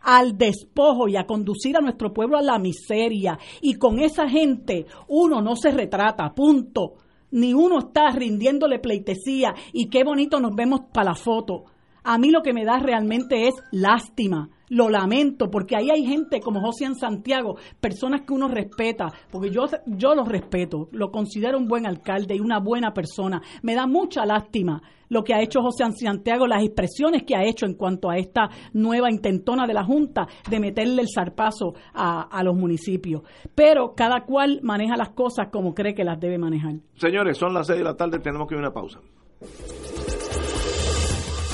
al 0.00 0.38
despojo 0.38 1.08
y 1.08 1.16
a 1.16 1.26
conducir 1.26 1.76
a 1.76 1.80
nuestro 1.80 2.12
pueblo 2.12 2.38
a 2.38 2.42
la 2.42 2.58
miseria. 2.58 3.36
Y 3.60 3.74
con 3.74 3.98
esa 3.98 4.28
gente 4.28 4.86
uno 5.08 5.42
no 5.42 5.56
se 5.56 5.72
retrata, 5.72 6.32
punto. 6.32 6.94
Ni 7.30 7.54
uno 7.54 7.78
está 7.78 8.10
rindiéndole 8.10 8.78
pleitesía 8.78 9.54
y 9.72 9.88
qué 9.88 10.04
bonito 10.04 10.40
nos 10.40 10.54
vemos 10.54 10.80
para 10.92 11.10
la 11.10 11.14
foto. 11.14 11.64
A 12.04 12.18
mí 12.18 12.30
lo 12.30 12.42
que 12.42 12.52
me 12.52 12.64
da 12.64 12.78
realmente 12.78 13.48
es 13.48 13.54
lástima. 13.70 14.50
Lo 14.70 14.88
lamento 14.88 15.50
porque 15.50 15.76
ahí 15.76 15.90
hay 15.90 16.04
gente 16.04 16.40
como 16.40 16.60
José 16.60 16.84
en 16.84 16.94
Santiago, 16.94 17.56
personas 17.80 18.22
que 18.22 18.32
uno 18.32 18.48
respeta, 18.48 19.06
porque 19.30 19.50
yo, 19.50 19.66
yo 19.86 20.14
los 20.14 20.28
respeto, 20.28 20.88
lo 20.92 21.10
considero 21.10 21.58
un 21.58 21.68
buen 21.68 21.86
alcalde 21.86 22.36
y 22.36 22.40
una 22.40 22.58
buena 22.60 22.92
persona. 22.92 23.40
Me 23.62 23.74
da 23.74 23.86
mucha 23.86 24.24
lástima 24.26 24.82
lo 25.08 25.24
que 25.24 25.34
ha 25.34 25.40
hecho 25.40 25.62
José 25.62 25.84
Santiago, 26.00 26.46
las 26.46 26.62
expresiones 26.62 27.22
que 27.24 27.34
ha 27.34 27.44
hecho 27.44 27.66
en 27.66 27.74
cuanto 27.74 28.10
a 28.10 28.16
esta 28.16 28.48
nueva 28.72 29.10
intentona 29.10 29.66
de 29.66 29.74
la 29.74 29.84
Junta 29.84 30.26
de 30.48 30.60
meterle 30.60 31.02
el 31.02 31.08
zarpazo 31.08 31.74
a, 31.94 32.22
a 32.22 32.42
los 32.42 32.54
municipios. 32.54 33.22
Pero 33.54 33.94
cada 33.94 34.24
cual 34.24 34.60
maneja 34.62 34.96
las 34.96 35.10
cosas 35.10 35.48
como 35.50 35.74
cree 35.74 35.94
que 35.94 36.04
las 36.04 36.20
debe 36.20 36.38
manejar. 36.38 36.74
Señores, 36.94 37.38
son 37.38 37.54
las 37.54 37.66
6 37.66 37.78
de 37.78 37.84
la 37.84 37.96
tarde, 37.96 38.18
tenemos 38.18 38.46
que 38.48 38.54
ir 38.54 38.58
a 38.58 38.62
una 38.62 38.72
pausa. 38.72 39.00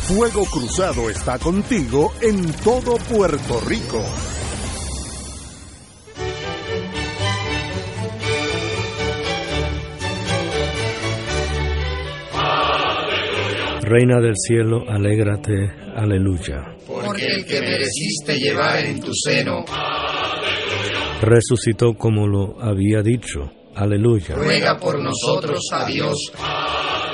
Fuego 0.07 0.45
Cruzado 0.45 1.09
está 1.09 1.39
contigo 1.39 2.13
en 2.21 2.53
todo 2.63 2.97
Puerto 3.09 3.59
Rico. 3.67 4.05
Reina 13.81 14.21
del 14.21 14.35
cielo, 14.37 14.83
alégrate, 14.87 15.73
aleluya. 15.97 16.77
Porque 16.87 17.25
el 17.25 17.47
que 17.47 17.61
mereciste 17.63 18.37
llevar 18.39 18.85
en 18.85 19.01
tu 19.01 19.11
seno, 19.15 19.65
resucitó 21.23 21.95
como 21.95 22.27
lo 22.27 22.63
había 22.63 23.01
dicho, 23.01 23.51
aleluya. 23.75 24.35
Ruega 24.35 24.79
por 24.79 25.03
nosotros 25.03 25.61
a 25.73 25.87
Dios. 25.87 26.31
¡Aleluya! 26.35 27.14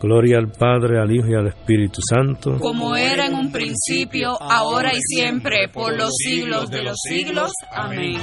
Gloria 0.00 0.38
al 0.38 0.52
Padre, 0.52 1.00
al 1.00 1.10
Hijo 1.10 1.26
y 1.26 1.34
al 1.34 1.48
Espíritu 1.48 2.00
Santo. 2.08 2.56
como 2.58 2.94
era 2.94 3.26
en 3.26 3.34
un 3.34 3.50
principio, 3.50 4.40
ahora 4.40 4.92
y 4.92 5.00
siempre, 5.00 5.68
por 5.68 5.96
los 5.96 6.12
siglos 6.16 6.70
de 6.70 6.82
los 6.82 6.96
siglos. 7.02 7.50
Amén. 7.72 8.20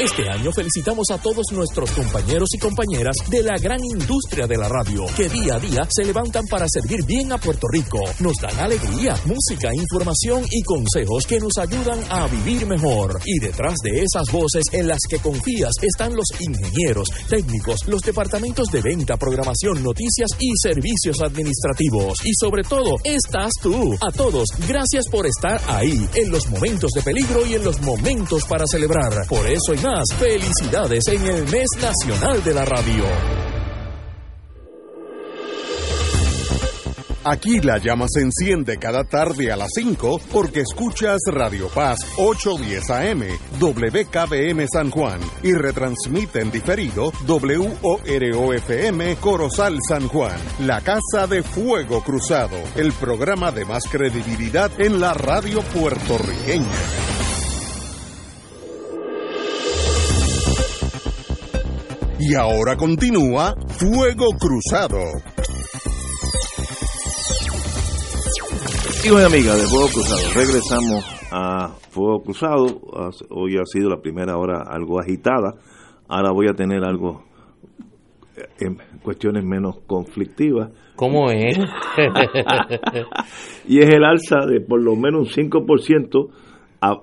Este 0.00 0.26
año 0.28 0.50
felicitamos 0.52 1.10
a 1.10 1.18
todos 1.18 1.44
nuestros 1.52 1.90
compañeros 1.90 2.48
y 2.54 2.58
compañeras 2.58 3.14
de 3.28 3.42
la 3.42 3.56
gran 3.60 3.78
industria 3.84 4.46
de 4.46 4.56
la 4.56 4.66
radio, 4.66 5.04
que 5.14 5.28
día 5.28 5.56
a 5.56 5.60
día 5.60 5.86
se 5.88 6.04
levantan 6.04 6.46
para 6.46 6.66
servir 6.66 7.04
bien 7.04 7.30
a 7.30 7.36
Puerto 7.36 7.66
Rico. 7.70 8.00
Nos 8.20 8.36
dan 8.40 8.58
alegría, 8.58 9.14
música, 9.26 9.68
información 9.74 10.44
y 10.50 10.62
consejos 10.62 11.26
que 11.26 11.38
nos 11.38 11.58
ayudan 11.58 12.00
a 12.08 12.26
vivir 12.26 12.66
mejor. 12.66 13.20
Y 13.26 13.38
detrás 13.38 13.74
de 13.84 14.02
esas 14.02 14.32
voces 14.32 14.64
en 14.72 14.88
las 14.88 14.98
que 15.08 15.18
confías 15.18 15.72
están 15.82 16.16
los 16.16 16.26
ingenieros, 16.40 17.08
técnicos, 17.28 17.86
los 17.86 18.00
departamentos 18.00 18.68
de 18.72 18.80
venta, 18.80 19.18
programación, 19.18 19.84
noticias 19.84 20.30
y 20.38 20.50
servicios 20.56 21.20
administrativos. 21.20 22.18
Y 22.24 22.32
sobre 22.40 22.62
todo, 22.62 22.96
estás 23.04 23.52
tú. 23.60 23.94
A 24.00 24.10
todos, 24.10 24.48
gracias 24.66 25.04
por 25.08 25.26
estar 25.26 25.60
ahí, 25.68 26.08
en 26.14 26.30
los 26.30 26.48
momentos 26.48 26.90
de 26.92 27.02
peligro 27.02 27.46
y 27.46 27.54
en 27.54 27.64
los 27.64 27.80
momentos 27.82 28.44
para 28.46 28.66
celebrar. 28.66 29.26
Por 29.28 29.46
eso 29.46 29.74
más, 29.82 30.04
felicidades 30.18 31.06
en 31.08 31.26
el 31.26 31.44
mes 31.48 31.66
nacional 31.80 32.42
de 32.44 32.54
la 32.54 32.64
radio. 32.64 33.04
Aquí 37.24 37.60
la 37.60 37.78
llama 37.78 38.06
se 38.08 38.20
enciende 38.20 38.78
cada 38.78 39.04
tarde 39.04 39.52
a 39.52 39.56
las 39.56 39.70
5 39.74 40.20
porque 40.32 40.60
escuchas 40.60 41.18
Radio 41.28 41.68
Paz 41.68 41.98
810 42.16 42.90
AM, 42.90 43.22
WKBM 43.60 44.66
San 44.66 44.90
Juan 44.90 45.20
y 45.42 45.52
retransmite 45.52 46.40
en 46.40 46.50
diferido 46.50 47.12
WOROFM 47.26 49.16
Corozal 49.20 49.78
San 49.86 50.08
Juan, 50.08 50.36
la 50.60 50.80
Casa 50.80 51.28
de 51.28 51.44
Fuego 51.44 52.02
Cruzado, 52.02 52.56
el 52.74 52.92
programa 52.92 53.52
de 53.52 53.64
más 53.64 53.84
credibilidad 53.84 54.72
en 54.80 55.00
la 55.00 55.14
radio 55.14 55.62
puertorriqueña. 55.62 57.11
Y 62.24 62.36
ahora 62.36 62.76
continúa 62.76 63.56
Fuego 63.66 64.26
Cruzado. 64.38 64.96
Amigos 69.00 69.22
y 69.22 69.24
amigas 69.24 69.60
de 69.60 69.66
Fuego 69.66 69.88
Cruzado, 69.88 70.22
regresamos 70.32 71.04
a 71.32 71.70
Fuego 71.90 72.22
Cruzado. 72.22 72.66
Hoy 73.30 73.56
ha 73.56 73.64
sido 73.64 73.90
la 73.90 74.00
primera 74.00 74.36
hora 74.36 74.62
algo 74.68 75.00
agitada. 75.00 75.56
Ahora 76.06 76.30
voy 76.30 76.46
a 76.48 76.54
tener 76.54 76.84
algo 76.84 77.24
eh, 78.36 78.46
en 78.60 78.78
cuestiones 79.02 79.44
menos 79.44 79.80
conflictivas. 79.88 80.70
¿Cómo 80.94 81.28
es? 81.28 81.58
y 83.66 83.80
es 83.80 83.90
el 83.90 84.04
alza 84.04 84.46
de 84.46 84.60
por 84.60 84.80
lo 84.80 84.94
menos 84.94 85.36
un 85.36 85.50
5%, 85.50 86.30
a, 86.82 87.00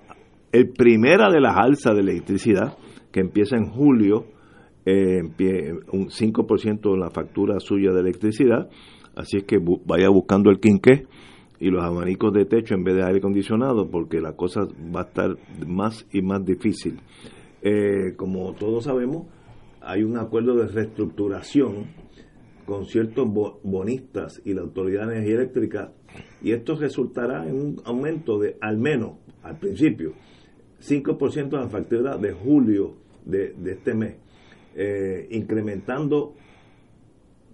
el 0.53 0.69
primera 0.69 1.29
de 1.29 1.41
las 1.41 1.57
alzas 1.57 1.93
de 1.93 2.03
electricidad, 2.03 2.77
que 3.11 3.19
empieza 3.19 3.57
en 3.57 3.69
julio, 3.69 4.38
eh, 4.85 5.21
un 5.91 6.07
5% 6.09 6.93
en 6.93 6.99
la 6.99 7.09
factura 7.09 7.59
suya 7.59 7.91
de 7.91 7.99
electricidad, 8.01 8.69
así 9.15 9.37
es 9.37 9.43
que 9.43 9.59
vaya 9.85 10.09
buscando 10.09 10.49
el 10.49 10.59
quinqué 10.59 11.05
y 11.59 11.69
los 11.69 11.83
abanicos 11.83 12.33
de 12.33 12.45
techo 12.45 12.73
en 12.73 12.83
vez 12.83 12.95
de 12.95 13.03
aire 13.03 13.19
acondicionado, 13.19 13.89
porque 13.89 14.21
la 14.21 14.33
cosa 14.35 14.61
va 14.95 15.01
a 15.01 15.03
estar 15.03 15.35
más 15.67 16.05
y 16.13 16.21
más 16.21 16.45
difícil. 16.45 16.99
Eh, 17.61 18.13
como 18.15 18.53
todos 18.53 18.85
sabemos, 18.85 19.27
hay 19.81 20.03
un 20.03 20.17
acuerdo 20.17 20.55
de 20.55 20.67
reestructuración 20.67 21.87
con 22.65 22.85
ciertos 22.85 23.27
bo- 23.29 23.59
bonistas 23.63 24.41
y 24.45 24.53
la 24.53 24.61
Autoridad 24.61 25.07
de 25.07 25.15
Energía 25.15 25.35
Eléctrica, 25.35 25.91
y 26.41 26.51
esto 26.51 26.75
resultará 26.75 27.47
en 27.47 27.55
un 27.55 27.75
aumento 27.83 28.39
de 28.39 28.55
al 28.61 28.77
menos, 28.77 29.13
al 29.43 29.57
principio, 29.57 30.13
5% 30.81 31.49
de 31.49 31.57
la 31.57 31.67
factura 31.69 32.17
de 32.17 32.31
julio 32.31 32.95
de, 33.25 33.53
de 33.57 33.71
este 33.73 33.93
mes, 33.93 34.15
eh, 34.75 35.27
incrementando 35.31 36.33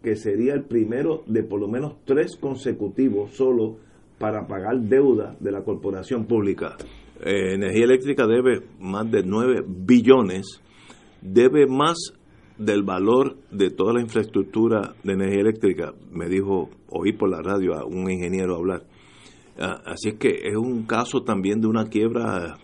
que 0.03 0.15
sería 0.15 0.53
el 0.53 0.63
primero 0.63 1.23
de 1.25 1.43
por 1.43 1.59
lo 1.59 1.67
menos 1.67 1.95
tres 2.05 2.37
consecutivos 2.37 3.31
solo 3.33 3.77
para 4.19 4.47
pagar 4.47 4.79
deuda 4.81 5.35
de 5.39 5.51
la 5.51 5.63
corporación 5.63 6.25
pública. 6.25 6.77
Eh, 7.21 7.55
Energía 7.55 7.85
Eléctrica 7.85 8.27
debe 8.27 8.61
más 8.79 9.09
de 9.09 9.23
9 9.23 9.63
billones, 9.67 10.61
debe 11.21 11.65
más 11.65 12.13
del 12.57 12.83
valor 12.83 13.37
de 13.51 13.69
toda 13.69 13.93
la 13.93 14.01
infraestructura 14.01 14.93
de 15.03 15.13
energía 15.13 15.41
eléctrica, 15.41 15.93
me 16.11 16.29
dijo, 16.29 16.69
oí 16.89 17.11
por 17.11 17.29
la 17.29 17.41
radio 17.41 17.73
a 17.73 17.85
un 17.85 18.09
ingeniero 18.09 18.55
hablar. 18.55 18.83
Ah, 19.57 19.81
Así 19.85 20.09
es 20.09 20.15
que 20.15 20.29
es 20.43 20.55
un 20.55 20.83
caso 20.85 21.23
también 21.23 21.59
de 21.59 21.67
una 21.67 21.85
quiebra 21.85 22.57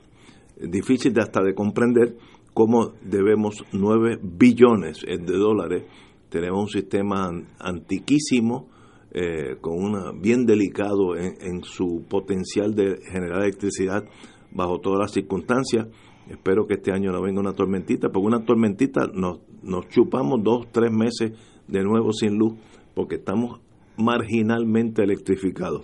difícil 0.61 1.13
de 1.13 1.21
hasta 1.21 1.41
de 1.41 1.53
comprender 1.53 2.15
cómo 2.53 2.93
debemos 3.03 3.63
9 3.71 4.19
billones 4.21 5.01
de 5.01 5.17
dólares. 5.37 5.83
Tenemos 6.29 6.61
un 6.61 6.69
sistema 6.69 7.25
an- 7.25 7.47
antiquísimo, 7.59 8.69
eh, 9.13 9.57
con 9.59 9.73
una 9.83 10.11
bien 10.13 10.45
delicado 10.45 11.15
en, 11.17 11.33
en 11.41 11.63
su 11.63 12.05
potencial 12.09 12.73
de 12.75 12.97
generar 13.11 13.41
electricidad 13.43 14.05
bajo 14.51 14.79
todas 14.79 14.99
las 14.99 15.11
circunstancias. 15.11 15.87
Espero 16.29 16.65
que 16.65 16.75
este 16.75 16.93
año 16.93 17.11
no 17.11 17.21
venga 17.21 17.41
una 17.41 17.53
tormentita, 17.53 18.09
porque 18.09 18.27
una 18.27 18.45
tormentita 18.45 19.07
nos, 19.13 19.39
nos 19.63 19.87
chupamos 19.89 20.41
dos, 20.43 20.67
tres 20.71 20.91
meses 20.91 21.33
de 21.67 21.83
nuevo 21.83 22.13
sin 22.13 22.37
luz, 22.37 22.53
porque 22.95 23.15
estamos 23.15 23.59
marginalmente 23.97 25.03
electrificados. 25.03 25.83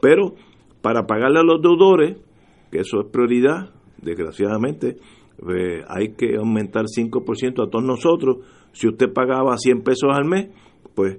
Pero 0.00 0.34
para 0.80 1.06
pagarle 1.06 1.40
a 1.40 1.42
los 1.42 1.60
deudores, 1.60 2.16
que 2.70 2.80
eso 2.80 3.00
es 3.00 3.06
prioridad, 3.12 3.70
desgraciadamente, 4.00 4.96
hay 5.88 6.12
que 6.14 6.36
aumentar 6.36 6.84
5% 6.84 7.66
a 7.66 7.70
todos 7.70 7.84
nosotros. 7.84 8.38
Si 8.72 8.88
usted 8.88 9.12
pagaba 9.12 9.56
100 9.56 9.82
pesos 9.82 10.10
al 10.12 10.24
mes, 10.24 10.48
pues 10.94 11.18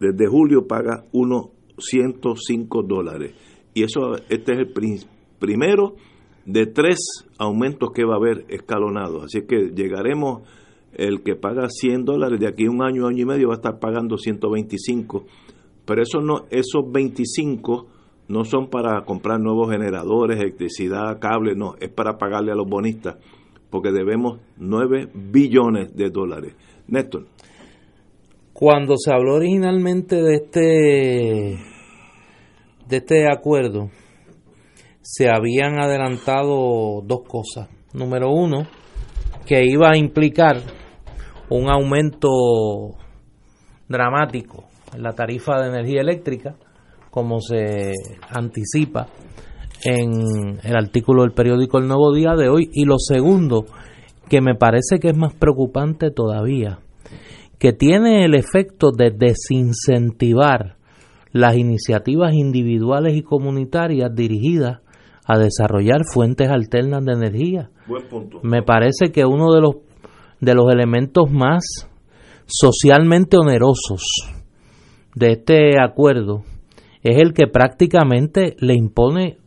desde 0.00 0.26
julio 0.26 0.66
paga 0.66 1.04
unos 1.12 1.48
105 1.78 2.82
dólares. 2.82 3.34
Y 3.74 3.82
eso, 3.82 4.14
este 4.28 4.52
es 4.52 4.58
el 4.58 4.72
primero 5.38 5.96
de 6.46 6.66
tres 6.66 6.98
aumentos 7.38 7.90
que 7.92 8.04
va 8.04 8.14
a 8.14 8.18
haber 8.18 8.44
escalonados. 8.48 9.24
Así 9.24 9.46
que 9.46 9.70
llegaremos, 9.74 10.42
el 10.92 11.22
que 11.22 11.34
paga 11.34 11.68
100 11.68 12.04
dólares 12.04 12.38
de 12.38 12.46
aquí 12.46 12.66
a 12.66 12.70
un 12.70 12.82
año, 12.82 13.06
año 13.06 13.22
y 13.22 13.26
medio 13.26 13.48
va 13.48 13.54
a 13.54 13.56
estar 13.56 13.80
pagando 13.80 14.16
125. 14.16 15.24
Pero 15.84 16.02
eso 16.02 16.20
no, 16.20 16.46
esos 16.50 16.90
25 16.90 17.86
no 18.28 18.44
son 18.44 18.68
para 18.68 19.04
comprar 19.04 19.40
nuevos 19.40 19.70
generadores, 19.70 20.40
electricidad, 20.40 21.18
cable, 21.18 21.54
no, 21.54 21.74
es 21.80 21.90
para 21.90 22.16
pagarle 22.16 22.52
a 22.52 22.54
los 22.54 22.66
bonistas, 22.66 23.16
porque 23.74 23.90
debemos 23.90 24.38
9 24.56 25.08
billones 25.12 25.96
de 25.96 26.08
dólares. 26.08 26.54
Néstor. 26.86 27.26
Cuando 28.52 28.94
se 28.96 29.12
habló 29.12 29.34
originalmente 29.34 30.14
de 30.22 30.34
este 30.36 31.58
de 32.86 32.96
este 32.96 33.26
acuerdo, 33.28 33.90
se 35.00 35.28
habían 35.28 35.80
adelantado 35.80 37.02
dos 37.02 37.22
cosas. 37.26 37.68
Número 37.92 38.30
uno, 38.30 38.64
que 39.44 39.64
iba 39.66 39.88
a 39.90 39.98
implicar 39.98 40.58
un 41.50 41.68
aumento 41.68 42.28
dramático 43.88 44.66
en 44.94 45.02
la 45.02 45.14
tarifa 45.14 45.60
de 45.60 45.70
energía 45.70 46.00
eléctrica, 46.00 46.54
como 47.10 47.40
se 47.40 47.90
anticipa 48.30 49.08
en 49.84 50.58
el 50.62 50.76
artículo 50.76 51.22
del 51.22 51.32
periódico 51.32 51.78
El 51.78 51.86
Nuevo 51.86 52.12
Día 52.12 52.34
de 52.36 52.48
hoy. 52.48 52.70
Y 52.72 52.86
lo 52.86 52.96
segundo, 52.98 53.66
que 54.28 54.40
me 54.40 54.54
parece 54.54 54.98
que 54.98 55.10
es 55.10 55.16
más 55.16 55.34
preocupante 55.34 56.10
todavía, 56.10 56.80
que 57.58 57.72
tiene 57.72 58.24
el 58.24 58.34
efecto 58.34 58.90
de 58.90 59.10
desincentivar 59.10 60.76
las 61.32 61.56
iniciativas 61.56 62.32
individuales 62.32 63.16
y 63.16 63.22
comunitarias 63.22 64.14
dirigidas 64.14 64.80
a 65.26 65.38
desarrollar 65.38 66.02
fuentes 66.04 66.48
alternas 66.48 67.04
de 67.04 67.12
energía. 67.12 67.70
Buen 67.86 68.08
punto. 68.08 68.40
Me 68.42 68.62
parece 68.62 69.12
que 69.12 69.24
uno 69.24 69.52
de 69.52 69.60
los 69.60 69.74
de 70.40 70.54
los 70.54 70.72
elementos 70.72 71.30
más 71.30 71.88
socialmente 72.46 73.38
onerosos 73.38 74.02
de 75.14 75.32
este 75.32 75.80
acuerdo 75.80 76.42
es 77.02 77.18
el 77.18 77.32
que 77.32 77.46
prácticamente 77.46 78.56
le 78.58 78.74
impone 78.74 79.38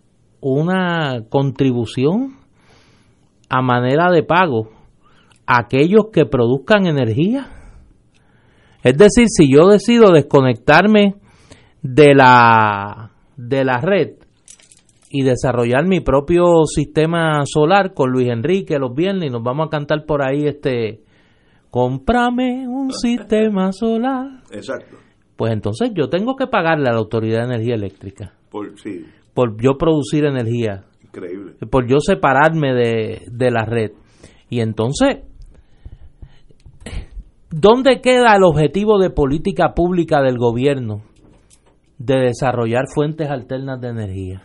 una 0.41 1.23
contribución 1.29 2.35
a 3.49 3.61
manera 3.61 4.11
de 4.11 4.23
pago 4.23 4.69
a 5.45 5.59
aquellos 5.59 6.07
que 6.11 6.25
produzcan 6.25 6.85
energía. 6.85 7.47
Es 8.83 8.97
decir, 8.97 9.27
si 9.27 9.51
yo 9.51 9.67
decido 9.67 10.11
desconectarme 10.11 11.15
de 11.81 12.13
la 12.15 13.11
de 13.35 13.63
la 13.63 13.79
red 13.79 14.15
y 15.09 15.23
desarrollar 15.23 15.87
mi 15.87 16.01
propio 16.01 16.65
sistema 16.65 17.43
solar 17.45 17.93
con 17.93 18.11
Luis 18.11 18.29
Enrique 18.29 18.77
los 18.79 18.93
viernes 18.93 19.29
y 19.29 19.31
nos 19.31 19.43
vamos 19.43 19.67
a 19.67 19.69
cantar 19.69 20.05
por 20.05 20.21
ahí 20.21 20.45
este 20.45 21.01
cómprame 21.69 22.67
un 22.67 22.91
sistema 22.91 23.71
solar. 23.71 24.41
Exacto. 24.51 24.97
Pues 25.35 25.53
entonces 25.53 25.91
yo 25.93 26.09
tengo 26.09 26.35
que 26.35 26.47
pagarle 26.47 26.89
a 26.89 26.93
la 26.93 26.97
Autoridad 26.97 27.41
de 27.41 27.53
Energía 27.53 27.75
Eléctrica 27.75 28.33
Por, 28.49 28.77
sí, 28.79 29.05
por 29.37 29.61
yo 29.61 29.77
producir 29.77 30.25
energía, 30.25 30.85
increíble. 31.03 31.53
por 31.69 31.87
yo 31.87 31.97
separarme 31.99 32.73
de, 32.73 33.21
de 33.31 33.51
la 33.51 33.65
red. 33.65 33.91
Y 34.49 34.61
entonces, 34.61 35.19
¿dónde 37.51 38.01
queda 38.01 38.35
el 38.35 38.41
objetivo 38.41 38.97
de 38.97 39.11
política 39.11 39.75
pública 39.75 40.23
del 40.23 40.39
gobierno 40.39 41.03
de 41.99 42.15
desarrollar 42.15 42.85
fuentes 42.91 43.29
alternas 43.29 43.79
de 43.79 43.89
energía? 43.89 44.41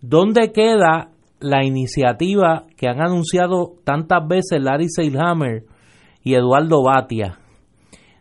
¿Dónde 0.00 0.50
queda 0.50 1.12
la 1.38 1.64
iniciativa 1.64 2.64
que 2.76 2.88
han 2.88 3.00
anunciado 3.00 3.74
tantas 3.84 4.26
veces 4.26 4.60
Larry 4.60 4.88
Seilhammer 4.88 5.62
y 6.24 6.34
Eduardo 6.34 6.82
Batia 6.82 7.38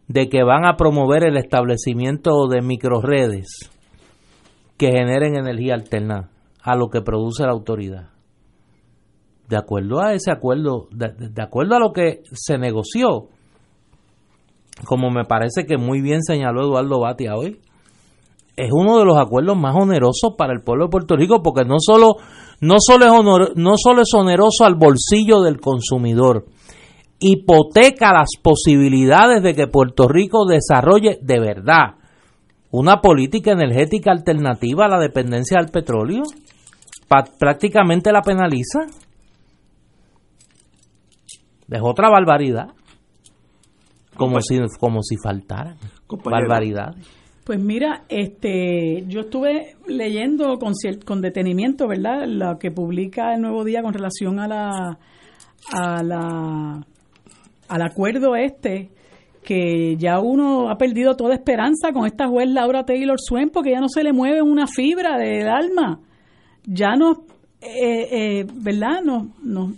de 0.08 0.30
que 0.30 0.44
van 0.44 0.68
a 0.68 0.76
promover 0.76 1.26
el 1.26 1.38
establecimiento 1.38 2.48
de 2.48 2.62
microredes 2.62 3.73
que 4.84 4.92
generen 4.92 5.38
energía 5.38 5.76
alterna 5.76 6.30
a 6.62 6.76
lo 6.76 6.90
que 6.90 7.02
produce 7.02 7.44
la 7.44 7.54
autoridad? 7.54 8.10
De 9.48 9.56
acuerdo 9.56 10.02
a 10.02 10.14
ese 10.14 10.30
acuerdo, 10.30 10.88
de, 10.92 11.42
acuerdo 11.42 11.76
a 11.76 11.80
lo 11.80 11.94
que 11.94 12.24
se 12.34 12.58
negoció, 12.58 13.30
como 14.86 15.10
me 15.10 15.24
parece 15.24 15.66
que 15.66 15.78
muy 15.78 16.02
bien 16.02 16.22
señaló 16.22 16.64
Eduardo 16.64 17.00
Batia 17.00 17.36
hoy, 17.36 17.62
es 18.58 18.72
uno 18.74 19.00
de 19.00 19.06
los 19.06 19.18
acuerdos 19.18 19.58
más 19.58 19.74
onerosos 19.74 20.34
para 20.38 20.52
el 20.52 20.62
pueblo 20.62 20.86
de 20.86 20.92
Puerto 20.92 21.16
Rico 21.16 21.42
porque 21.42 21.64
no 21.66 21.78
solo 21.80 22.18
no 22.60 22.76
solo 22.80 23.06
es 23.06 23.56
no 23.56 23.74
solo 23.78 24.02
es 24.02 24.14
oneroso 24.14 24.66
al 24.66 24.76
bolsillo 24.76 25.42
del 25.42 25.62
consumidor, 25.62 26.46
hipoteca 27.20 28.12
las 28.12 28.32
posibilidades 28.42 29.44
de 29.44 29.56
que 29.56 29.68
Puerto 29.68 30.10
Rico 30.10 30.46
desarrolle 30.46 31.20
de 31.22 31.40
verdad 31.40 32.03
una 32.74 33.02
política 33.02 33.52
energética 33.52 34.12
alternativa 34.12 34.86
a 34.86 34.90
la 34.90 35.00
dependencia 35.00 35.60
del 35.60 35.70
petróleo. 35.70 36.24
Pa- 37.08 37.24
prácticamente 37.40 38.12
la 38.12 38.22
penaliza. 38.24 38.88
Es 41.70 41.82
otra 41.82 42.10
barbaridad. 42.10 42.70
Como 44.16 44.42
si, 44.42 44.60
como 44.80 45.02
si 45.04 45.18
faltaran 45.24 45.78
barbaridades. 46.24 47.08
Pues 47.44 47.60
mira, 47.60 48.06
este, 48.10 49.04
yo 49.08 49.22
estuve 49.22 49.76
leyendo 49.88 50.58
con, 50.58 50.74
con 51.06 51.22
detenimiento, 51.22 51.88
¿verdad? 51.88 52.26
Lo 52.26 52.58
que 52.58 52.72
publica 52.72 53.36
el 53.36 53.42
Nuevo 53.42 53.64
Día 53.64 53.84
con 53.84 53.94
relación 53.94 54.40
a 54.40 54.48
la, 54.48 54.98
a 55.72 56.04
la, 56.04 56.86
al 57.68 57.82
acuerdo 57.82 58.36
este, 58.36 58.92
que 59.44 59.96
ya 59.98 60.20
uno 60.20 60.70
ha 60.70 60.78
perdido 60.78 61.16
toda 61.16 61.36
esperanza 61.36 61.92
con 61.94 62.06
esta 62.06 62.28
juez 62.28 62.50
Laura 62.50 62.86
Taylor 62.86 63.18
Swain, 63.20 63.50
porque 63.50 63.72
ya 63.72 63.80
no 63.80 63.90
se 63.90 64.04
le 64.04 64.14
mueve 64.14 64.42
una 64.42 64.66
fibra 64.68 65.18
del 65.18 65.48
alma. 65.48 66.00
Ya 66.66 66.96
nos, 66.96 67.20
eh, 67.62 68.08
eh, 68.12 68.46
¿verdad? 68.54 69.02
Nos, 69.04 69.28
nos 69.44 69.72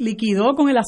liquidó 0.00 0.54
con 0.54 0.68
el, 0.68 0.78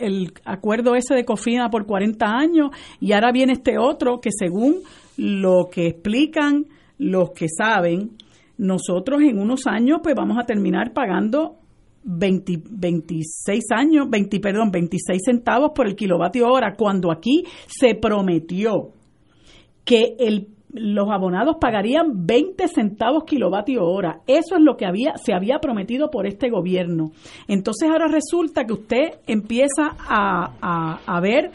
el 0.00 0.32
acuerdo 0.44 0.94
ese 0.94 1.14
de 1.14 1.24
Cofina 1.24 1.68
por 1.68 1.84
40 1.84 2.26
años 2.26 2.70
y 3.00 3.12
ahora 3.12 3.32
viene 3.32 3.54
este 3.54 3.76
otro 3.76 4.20
que 4.20 4.30
según 4.30 4.76
lo 5.16 5.68
que 5.70 5.88
explican 5.88 6.66
los 6.98 7.32
que 7.32 7.46
saben, 7.48 8.12
nosotros 8.58 9.20
en 9.22 9.38
unos 9.38 9.66
años 9.66 9.98
pues 10.02 10.14
vamos 10.14 10.38
a 10.38 10.46
terminar 10.46 10.92
pagando 10.92 11.56
20 12.04 12.62
26 12.70 13.64
años, 13.70 14.08
20, 14.10 14.40
perdón, 14.40 14.70
26 14.70 15.20
centavos 15.24 15.70
por 15.74 15.86
el 15.86 15.94
kilovatio 15.96 16.48
hora, 16.48 16.74
cuando 16.76 17.10
aquí 17.12 17.44
se 17.66 17.94
prometió 17.94 18.90
que 19.84 20.14
el, 20.18 20.48
los 20.72 21.08
abonados 21.10 21.56
pagarían 21.60 22.26
20 22.26 22.68
centavos 22.68 23.24
kilovatio 23.24 23.84
hora. 23.84 24.20
Eso 24.26 24.56
es 24.56 24.62
lo 24.62 24.76
que 24.76 24.86
había, 24.86 25.16
se 25.16 25.34
había 25.34 25.58
prometido 25.58 26.10
por 26.10 26.26
este 26.26 26.50
gobierno. 26.50 27.10
Entonces 27.48 27.88
ahora 27.90 28.08
resulta 28.08 28.64
que 28.64 28.72
usted 28.72 29.20
empieza 29.26 29.94
a, 30.08 30.52
a- 30.60 31.00
a 31.06 31.20
ver 31.20 31.50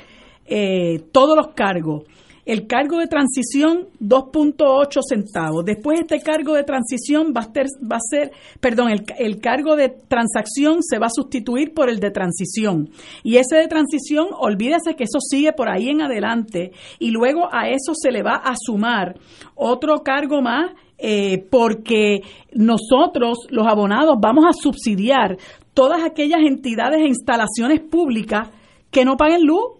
eh, 0.45 0.99
todos 1.11 1.35
los 1.35 1.49
cargos. 1.49 2.03
El 2.47 2.65
cargo 2.65 2.99
de 2.99 3.07
transición, 3.07 3.89
2.8 3.99 5.01
centavos. 5.05 5.65
Después 5.65 5.99
este 5.99 6.21
cargo 6.21 6.53
de 6.53 6.63
transición 6.63 7.33
va 7.35 7.41
a 7.41 7.51
ser, 7.51 7.65
va 7.83 7.97
a 7.97 8.09
ser 8.09 8.31
perdón, 8.61 8.89
el, 8.89 9.03
el 9.19 9.41
cargo 9.41 9.75
de 9.75 9.89
transacción 9.89 10.81
se 10.81 10.97
va 10.97 11.07
a 11.07 11.13
sustituir 11.13 11.73
por 11.73 11.89
el 11.89 11.99
de 11.99 12.09
transición. 12.09 12.89
Y 13.21 13.35
ese 13.35 13.57
de 13.57 13.67
transición, 13.67 14.27
olvídese 14.39 14.95
que 14.95 15.03
eso 15.03 15.19
sigue 15.19 15.51
por 15.51 15.67
ahí 15.67 15.89
en 15.89 16.01
adelante. 16.01 16.71
Y 16.99 17.11
luego 17.11 17.49
a 17.51 17.67
eso 17.67 17.91
se 17.93 18.11
le 18.11 18.23
va 18.23 18.37
a 18.37 18.53
sumar 18.55 19.19
otro 19.53 19.97
cargo 20.01 20.41
más 20.41 20.71
eh, 20.99 21.45
porque 21.51 22.21
nosotros, 22.53 23.39
los 23.49 23.67
abonados, 23.67 24.15
vamos 24.21 24.45
a 24.47 24.53
subsidiar 24.53 25.37
todas 25.73 26.01
aquellas 26.01 26.39
entidades 26.39 27.01
e 27.01 27.09
instalaciones 27.09 27.81
públicas 27.81 28.49
que 28.89 29.03
no 29.03 29.17
paguen 29.17 29.45
luz 29.45 29.77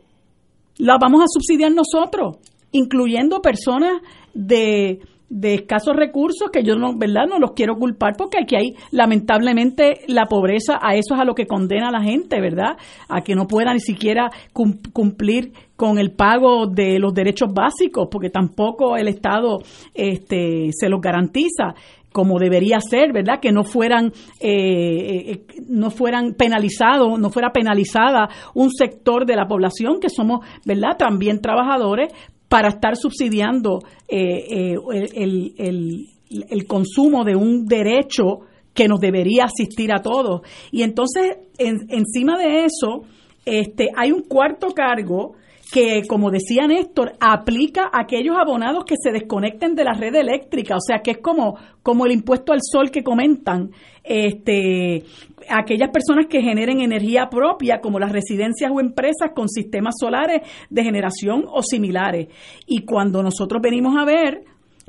las 0.78 0.98
vamos 1.00 1.22
a 1.22 1.28
subsidiar 1.28 1.72
nosotros, 1.72 2.38
incluyendo 2.72 3.42
personas 3.42 4.02
de, 4.34 5.00
de 5.30 5.54
escasos 5.56 5.96
recursos 5.96 6.50
que 6.52 6.64
yo 6.64 6.76
no, 6.76 6.96
¿verdad? 6.98 7.26
No 7.30 7.40
los 7.40 7.52
quiero 7.52 7.76
culpar 7.76 8.14
porque 8.18 8.38
aquí 8.42 8.56
hay 8.56 8.76
lamentablemente 8.92 10.02
la 10.08 10.26
pobreza, 10.26 10.80
a 10.82 10.96
eso 10.96 11.16
es 11.16 11.20
a 11.20 11.26
lo 11.26 11.34
que 11.36 11.48
condena 11.48 11.90
a 11.90 11.92
la 11.92 12.02
gente, 12.04 12.40
¿verdad? 12.40 12.78
A 13.10 13.22
que 13.22 13.36
no 13.36 13.48
pueda 13.48 13.74
ni 13.74 13.80
siquiera 13.80 14.30
cum- 14.54 14.78
cumplir 14.94 15.52
con 15.76 15.98
el 16.00 16.12
pago 16.12 16.68
de 16.68 17.00
los 17.00 17.14
derechos 17.14 17.54
básicos, 17.54 18.08
porque 18.12 18.30
tampoco 18.30 18.96
el 18.98 19.08
Estado 19.08 19.60
este, 19.94 20.70
se 20.72 20.90
los 20.90 21.02
garantiza 21.02 21.76
como 22.12 22.40
debería 22.40 22.80
ser, 22.80 23.14
¿verdad? 23.14 23.40
Que 23.40 23.52
no 23.52 23.64
fueran, 23.64 24.08
eh, 24.40 25.32
eh, 25.32 25.46
no 25.68 25.92
fueran 25.92 26.34
penalizados, 26.34 27.20
no 27.20 27.30
fuera 27.30 27.52
penalizada 27.52 28.28
un 28.56 28.72
sector 28.72 29.26
de 29.28 29.36
la 29.36 29.46
población 29.48 30.00
que 30.00 30.10
somos, 30.10 30.40
¿verdad? 30.66 30.98
También 30.98 31.42
trabajadores 31.42 32.12
para 32.50 32.70
estar 32.70 32.96
subsidiando 32.96 33.80
eh, 34.08 34.74
eh, 34.74 34.76
el, 35.16 35.54
el- 35.58 36.08
el 36.50 36.68
consumo 36.68 37.24
de 37.24 37.36
un 37.38 37.66
derecho 37.66 38.42
que 38.74 38.88
nos 38.90 39.00
debería 39.00 39.46
asistir 39.46 39.94
a 39.94 40.02
todos. 40.02 40.42
Y 40.72 40.84
entonces, 40.84 41.38
en- 41.58 41.88
encima 41.90 42.38
de 42.38 42.66
eso, 42.66 43.04
este, 43.46 43.88
hay 43.96 44.12
un 44.12 44.22
cuarto 44.24 44.68
cargo 44.72 45.36
que, 45.72 46.04
como 46.08 46.32
decía 46.32 46.66
Néstor, 46.68 47.14
aplica 47.20 47.90
a 47.92 48.02
aquellos 48.02 48.36
abonados 48.38 48.86
que 48.86 48.96
se 49.02 49.12
desconecten 49.12 49.76
de 49.76 49.84
la 49.84 49.94
red 49.94 50.16
eléctrica, 50.16 50.76
o 50.76 50.82
sea 50.82 51.00
que 51.04 51.12
es 51.12 51.18
como, 51.18 51.58
como 51.84 52.06
el 52.06 52.14
impuesto 52.14 52.54
al 52.54 52.60
sol 52.62 52.90
que 52.90 53.04
comentan, 53.04 53.72
este, 54.04 55.04
aquellas 55.50 55.90
personas 55.90 56.28
que 56.30 56.42
generen 56.42 56.80
energía 56.80 57.28
propia, 57.30 57.80
como 57.82 58.00
las 58.00 58.12
residencias 58.12 58.72
o 58.74 58.80
empresas 58.80 59.32
con 59.36 59.50
sistemas 59.50 59.96
solares 60.00 60.42
de 60.70 60.84
generación 60.84 61.44
o 61.48 61.62
similares. 61.62 62.30
Y 62.66 62.86
cuando 62.86 63.22
nosotros 63.22 63.62
venimos 63.62 63.98
a 63.98 64.06
ver, 64.06 64.44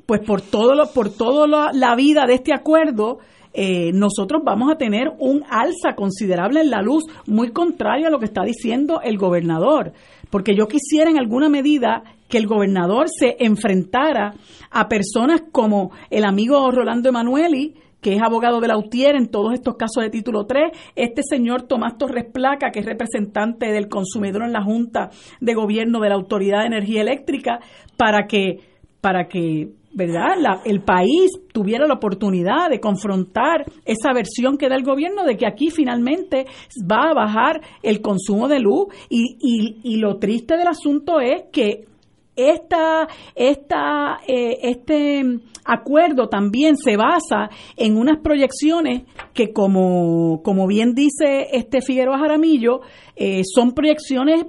pues 0.07 0.21
por 0.21 0.41
todo 0.41 0.75
lo, 0.75 0.93
por 0.93 1.11
toda 1.11 1.47
la, 1.49 1.71
la 1.73 1.97
vida 1.97 2.25
de 2.27 2.35
este 2.35 2.55
acuerdo, 2.55 3.19
eh, 3.61 3.91
nosotros 3.93 4.43
vamos 4.45 4.71
a 4.71 4.79
tener 4.79 5.11
un 5.19 5.43
alza 5.51 5.97
considerable 5.97 6.61
en 6.61 6.71
la 6.71 6.81
luz, 6.81 7.03
muy 7.27 7.51
contrario 7.51 8.07
a 8.07 8.11
lo 8.11 8.21
que 8.21 8.27
está 8.27 8.45
diciendo 8.45 9.01
el 9.03 9.19
gobernador. 9.19 9.95
Porque 10.31 10.55
yo 10.55 10.69
quisiera 10.69 11.11
en 11.11 11.19
alguna 11.19 11.49
medida 11.49 12.05
que 12.29 12.39
el 12.39 12.47
gobernador 12.47 13.07
se 13.09 13.37
enfrentara 13.41 14.35
a 14.71 14.89
personas 14.89 15.43
como 15.51 15.91
el 16.09 16.25
amigo 16.25 16.71
Rolando 16.71 17.09
Emanueli, 17.09 17.75
que 18.01 18.15
es 18.15 18.23
abogado 18.23 18.61
de 18.61 18.69
la 18.69 18.79
UTIER 18.79 19.17
en 19.17 19.27
todos 19.27 19.53
estos 19.55 19.75
casos 19.75 20.05
de 20.05 20.11
título 20.11 20.47
3, 20.47 20.71
este 20.95 21.23
señor 21.29 21.63
Tomás 21.63 21.99
Torres 21.99 22.27
Placa, 22.33 22.71
que 22.71 22.79
es 22.79 22.87
representante 22.87 23.73
del 23.73 23.89
consumidor 23.89 24.45
en 24.45 24.53
la 24.53 24.63
Junta 24.63 25.11
de 25.41 25.55
Gobierno 25.55 25.99
de 25.99 26.11
la 26.11 26.15
Autoridad 26.15 26.61
de 26.61 26.67
Energía 26.67 27.01
Eléctrica, 27.01 27.59
para 27.97 28.29
que, 28.29 28.61
para 29.01 29.27
que 29.27 29.73
¿verdad? 29.99 30.61
el 30.65 30.81
país 30.81 31.33
tuviera 31.53 31.87
la 31.87 31.95
oportunidad 31.95 32.71
de 32.71 32.79
confrontar 32.79 33.65
esa 33.85 34.13
versión 34.15 34.57
que 34.57 34.69
da 34.69 34.77
el 34.77 34.85
gobierno 34.85 35.25
de 35.25 35.37
que 35.37 35.47
aquí 35.47 35.71
finalmente 35.71 36.47
va 36.91 37.11
a 37.11 37.15
bajar 37.15 37.61
el 37.83 38.01
consumo 38.01 38.47
de 38.47 38.61
luz 38.61 38.87
y, 39.11 39.37
y, 39.41 39.81
y 39.83 39.97
lo 39.97 40.19
triste 40.19 40.57
del 40.57 40.69
asunto 40.69 41.21
es 41.21 41.43
que 41.53 41.89
esta, 42.37 43.09
esta, 43.35 44.21
eh, 44.25 44.59
este 44.63 45.25
acuerdo 45.65 46.29
también 46.29 46.77
se 46.77 46.97
basa 46.97 47.51
en 47.77 47.97
unas 47.97 48.21
proyecciones 48.21 49.03
que, 49.35 49.53
como, 49.53 50.41
como 50.45 50.69
bien 50.69 50.95
dice 50.95 51.49
este 51.53 51.81
Figueroa 51.83 52.19
Jaramillo, 52.19 52.83
eh, 53.17 53.43
son 53.45 53.73
proyecciones 53.73 54.47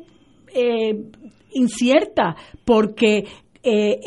eh, 0.54 1.04
inciertas, 1.54 2.36
porque 2.64 3.26
eh, 3.62 4.00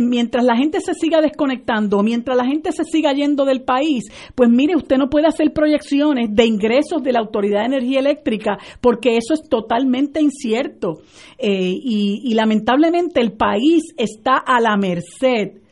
mientras 0.00 0.44
la 0.44 0.56
gente 0.56 0.80
se 0.80 0.94
siga 0.94 1.20
desconectando, 1.20 2.02
mientras 2.02 2.36
la 2.36 2.46
gente 2.46 2.72
se 2.72 2.84
siga 2.84 3.12
yendo 3.12 3.44
del 3.44 3.62
país, 3.62 4.04
pues 4.34 4.48
mire, 4.48 4.76
usted 4.76 4.96
no 4.96 5.10
puede 5.10 5.26
hacer 5.26 5.52
proyecciones 5.52 6.28
de 6.34 6.46
ingresos 6.46 7.02
de 7.02 7.12
la 7.12 7.20
Autoridad 7.20 7.60
de 7.60 7.76
Energía 7.76 8.00
Eléctrica 8.00 8.58
porque 8.80 9.16
eso 9.16 9.34
es 9.34 9.48
totalmente 9.48 10.20
incierto. 10.20 11.00
Eh, 11.38 11.74
y, 11.82 12.22
y 12.24 12.34
lamentablemente 12.34 13.20
el 13.20 13.32
país 13.32 13.82
está 13.96 14.36
a 14.36 14.60
la 14.60 14.76
merced 14.76 15.63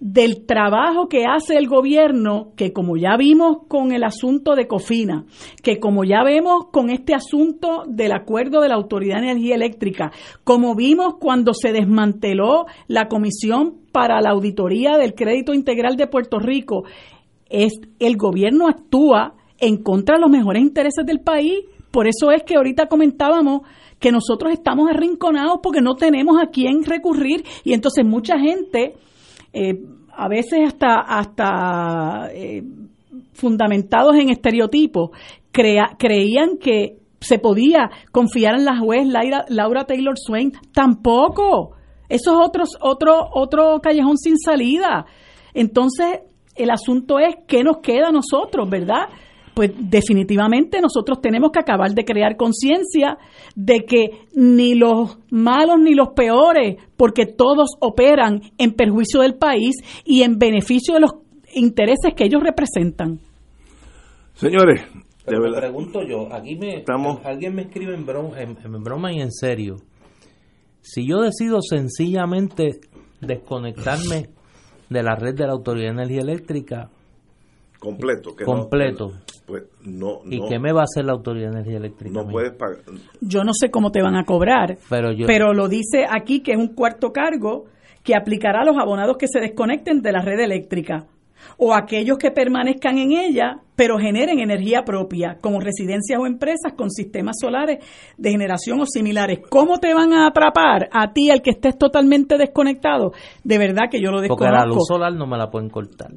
del 0.00 0.46
trabajo 0.46 1.08
que 1.08 1.26
hace 1.26 1.56
el 1.56 1.68
gobierno, 1.68 2.52
que 2.56 2.72
como 2.72 2.96
ya 2.96 3.18
vimos 3.18 3.58
con 3.68 3.92
el 3.92 4.02
asunto 4.02 4.54
de 4.54 4.66
Cofina, 4.66 5.26
que 5.62 5.78
como 5.78 6.04
ya 6.04 6.24
vemos 6.24 6.68
con 6.72 6.88
este 6.88 7.14
asunto 7.14 7.84
del 7.86 8.12
acuerdo 8.12 8.62
de 8.62 8.68
la 8.68 8.76
Autoridad 8.76 9.18
de 9.20 9.30
Energía 9.30 9.56
Eléctrica, 9.56 10.10
como 10.42 10.74
vimos 10.74 11.16
cuando 11.20 11.52
se 11.52 11.72
desmanteló 11.72 12.64
la 12.88 13.08
Comisión 13.08 13.74
para 13.92 14.22
la 14.22 14.30
Auditoría 14.30 14.96
del 14.96 15.14
Crédito 15.14 15.52
Integral 15.52 15.96
de 15.96 16.06
Puerto 16.06 16.38
Rico, 16.38 16.84
es 17.50 17.78
el 17.98 18.16
gobierno 18.16 18.68
actúa 18.68 19.34
en 19.58 19.82
contra 19.82 20.14
de 20.14 20.22
los 20.22 20.30
mejores 20.30 20.62
intereses 20.62 21.04
del 21.04 21.20
país. 21.20 21.64
Por 21.90 22.06
eso 22.06 22.30
es 22.30 22.42
que 22.44 22.56
ahorita 22.56 22.86
comentábamos 22.86 23.62
que 23.98 24.12
nosotros 24.12 24.52
estamos 24.52 24.88
arrinconados 24.88 25.58
porque 25.62 25.82
no 25.82 25.94
tenemos 25.94 26.40
a 26.42 26.46
quién 26.46 26.84
recurrir 26.84 27.44
y 27.64 27.74
entonces 27.74 28.06
mucha 28.06 28.38
gente 28.38 28.94
eh, 29.52 29.74
a 30.12 30.28
veces 30.28 30.60
hasta, 30.66 31.00
hasta 31.00 32.30
eh, 32.32 32.62
fundamentados 33.32 34.16
en 34.16 34.30
estereotipos, 34.30 35.10
creían 35.50 36.58
que 36.58 36.98
se 37.20 37.38
podía 37.38 37.90
confiar 38.12 38.54
en 38.54 38.64
la 38.64 38.78
juez 38.78 39.06
Laura, 39.48 39.84
Taylor 39.84 40.14
Swain. 40.18 40.52
Tampoco. 40.72 41.76
Eso 42.08 42.32
es 42.32 42.46
otro, 42.46 42.64
otro, 42.80 43.28
otro 43.32 43.80
callejón 43.80 44.16
sin 44.16 44.38
salida. 44.38 45.06
Entonces, 45.54 46.20
el 46.56 46.70
asunto 46.70 47.18
es 47.18 47.36
qué 47.46 47.62
nos 47.62 47.78
queda 47.78 48.08
a 48.08 48.12
nosotros, 48.12 48.68
¿verdad? 48.68 49.08
Pues 49.54 49.72
definitivamente 49.78 50.80
nosotros 50.80 51.20
tenemos 51.20 51.50
que 51.50 51.60
acabar 51.60 51.92
de 51.92 52.04
crear 52.04 52.36
conciencia 52.36 53.18
de 53.54 53.84
que 53.84 54.26
ni 54.34 54.74
los 54.74 55.18
malos 55.30 55.78
ni 55.80 55.94
los 55.94 56.08
peores, 56.14 56.76
porque 56.96 57.26
todos 57.26 57.70
operan 57.80 58.40
en 58.58 58.72
perjuicio 58.72 59.20
del 59.20 59.34
país 59.34 59.76
y 60.04 60.22
en 60.22 60.38
beneficio 60.38 60.94
de 60.94 61.00
los 61.00 61.12
intereses 61.54 62.14
que 62.14 62.24
ellos 62.24 62.42
representan. 62.42 63.20
Señores, 64.34 64.82
Pero 65.26 65.40
me 65.42 65.52
pregunto 65.52 66.00
yo, 66.02 66.32
aquí 66.32 66.56
me 66.56 66.84
alguien 67.24 67.54
me 67.54 67.62
escribe 67.62 67.94
en 67.94 68.06
broma, 68.06 68.40
en 68.40 68.82
broma 68.82 69.12
y 69.12 69.20
en 69.20 69.30
serio. 69.30 69.76
Si 70.80 71.06
yo 71.06 71.20
decido 71.20 71.60
sencillamente 71.60 72.80
desconectarme 73.20 74.30
de 74.88 75.02
la 75.02 75.14
red 75.14 75.34
de 75.34 75.46
la 75.46 75.52
Autoridad 75.52 75.88
de 75.88 76.02
Energía 76.02 76.20
Eléctrica, 76.22 76.90
completo. 77.80 78.36
Que 78.36 78.44
completo. 78.44 79.12
pues 79.46 79.64
no, 79.82 80.20
¿Y 80.26 80.46
qué 80.48 80.60
me 80.60 80.72
va 80.72 80.82
a 80.82 80.84
hacer 80.84 81.04
la 81.04 81.12
Autoridad 81.12 81.50
de 81.50 81.58
Energía 81.58 81.78
Eléctrica? 81.78 82.22
No 82.22 82.28
puedes 82.28 82.52
pagar. 82.52 82.78
Yo 83.20 83.42
no 83.42 83.52
sé 83.52 83.70
cómo 83.70 83.90
te 83.90 84.00
van 84.02 84.14
a 84.14 84.24
cobrar, 84.24 84.78
pero, 84.88 85.08
pero 85.26 85.52
lo 85.52 85.68
dice 85.68 86.04
aquí 86.08 86.40
que 86.40 86.52
es 86.52 86.58
un 86.58 86.74
cuarto 86.74 87.10
cargo 87.12 87.64
que 88.04 88.14
aplicará 88.14 88.60
a 88.60 88.64
los 88.64 88.76
abonados 88.78 89.16
que 89.18 89.26
se 89.26 89.40
desconecten 89.40 90.00
de 90.00 90.12
la 90.12 90.22
red 90.22 90.38
eléctrica 90.38 91.06
o 91.56 91.74
aquellos 91.74 92.18
que 92.18 92.30
permanezcan 92.30 92.98
en 92.98 93.12
ella 93.12 93.60
pero 93.80 93.96
generen 93.96 94.40
energía 94.40 94.82
propia, 94.84 95.38
como 95.40 95.58
residencias 95.58 96.20
o 96.20 96.26
empresas 96.26 96.74
con 96.76 96.90
sistemas 96.90 97.36
solares 97.40 97.82
de 98.18 98.30
generación 98.30 98.78
o 98.78 98.84
similares. 98.84 99.40
¿Cómo 99.48 99.78
te 99.78 99.94
van 99.94 100.12
a 100.12 100.26
atrapar 100.26 100.90
a 100.92 101.14
ti, 101.14 101.30
al 101.30 101.40
que 101.40 101.48
estés 101.48 101.78
totalmente 101.78 102.36
desconectado? 102.36 103.12
De 103.42 103.56
verdad 103.56 103.84
que 103.90 103.98
yo 103.98 104.10
lo 104.10 104.20
desconozco. 104.20 104.44
Porque 104.44 104.52
la 104.52 104.66
luz 104.66 104.86
solar 104.86 105.14
no 105.14 105.26
me 105.26 105.38
la 105.38 105.50
pueden 105.50 105.70
cortar. 105.70 106.10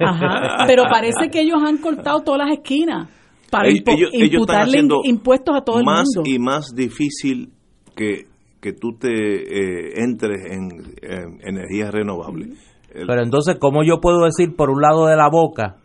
Ajá, 0.00 0.64
pero 0.66 0.84
parece 0.90 1.30
que 1.30 1.40
ellos 1.40 1.62
han 1.64 1.78
cortado 1.78 2.20
todas 2.20 2.46
las 2.46 2.58
esquinas 2.58 3.08
para 3.50 3.70
imputarle 3.70 4.82
impuestos 5.04 5.56
a 5.56 5.60
todo 5.60 5.78
el 5.78 5.84
más 5.84 6.06
mundo. 6.14 6.28
y 6.28 6.38
más 6.38 6.74
difícil 6.74 7.52
que, 7.94 8.26
que 8.60 8.72
tú 8.72 8.96
te 8.98 9.08
eh, 9.08 9.92
entres 10.02 10.40
en, 10.50 10.94
energías 11.40 11.92
renovables. 11.92 12.58
Pero 12.92 13.22
entonces, 13.22 13.56
¿cómo 13.60 13.84
yo 13.84 14.00
puedo 14.00 14.24
decir 14.24 14.56
por 14.56 14.70
un 14.70 14.80
lado 14.80 15.06
de 15.06 15.16
la 15.16 15.28
boca, 15.28 15.76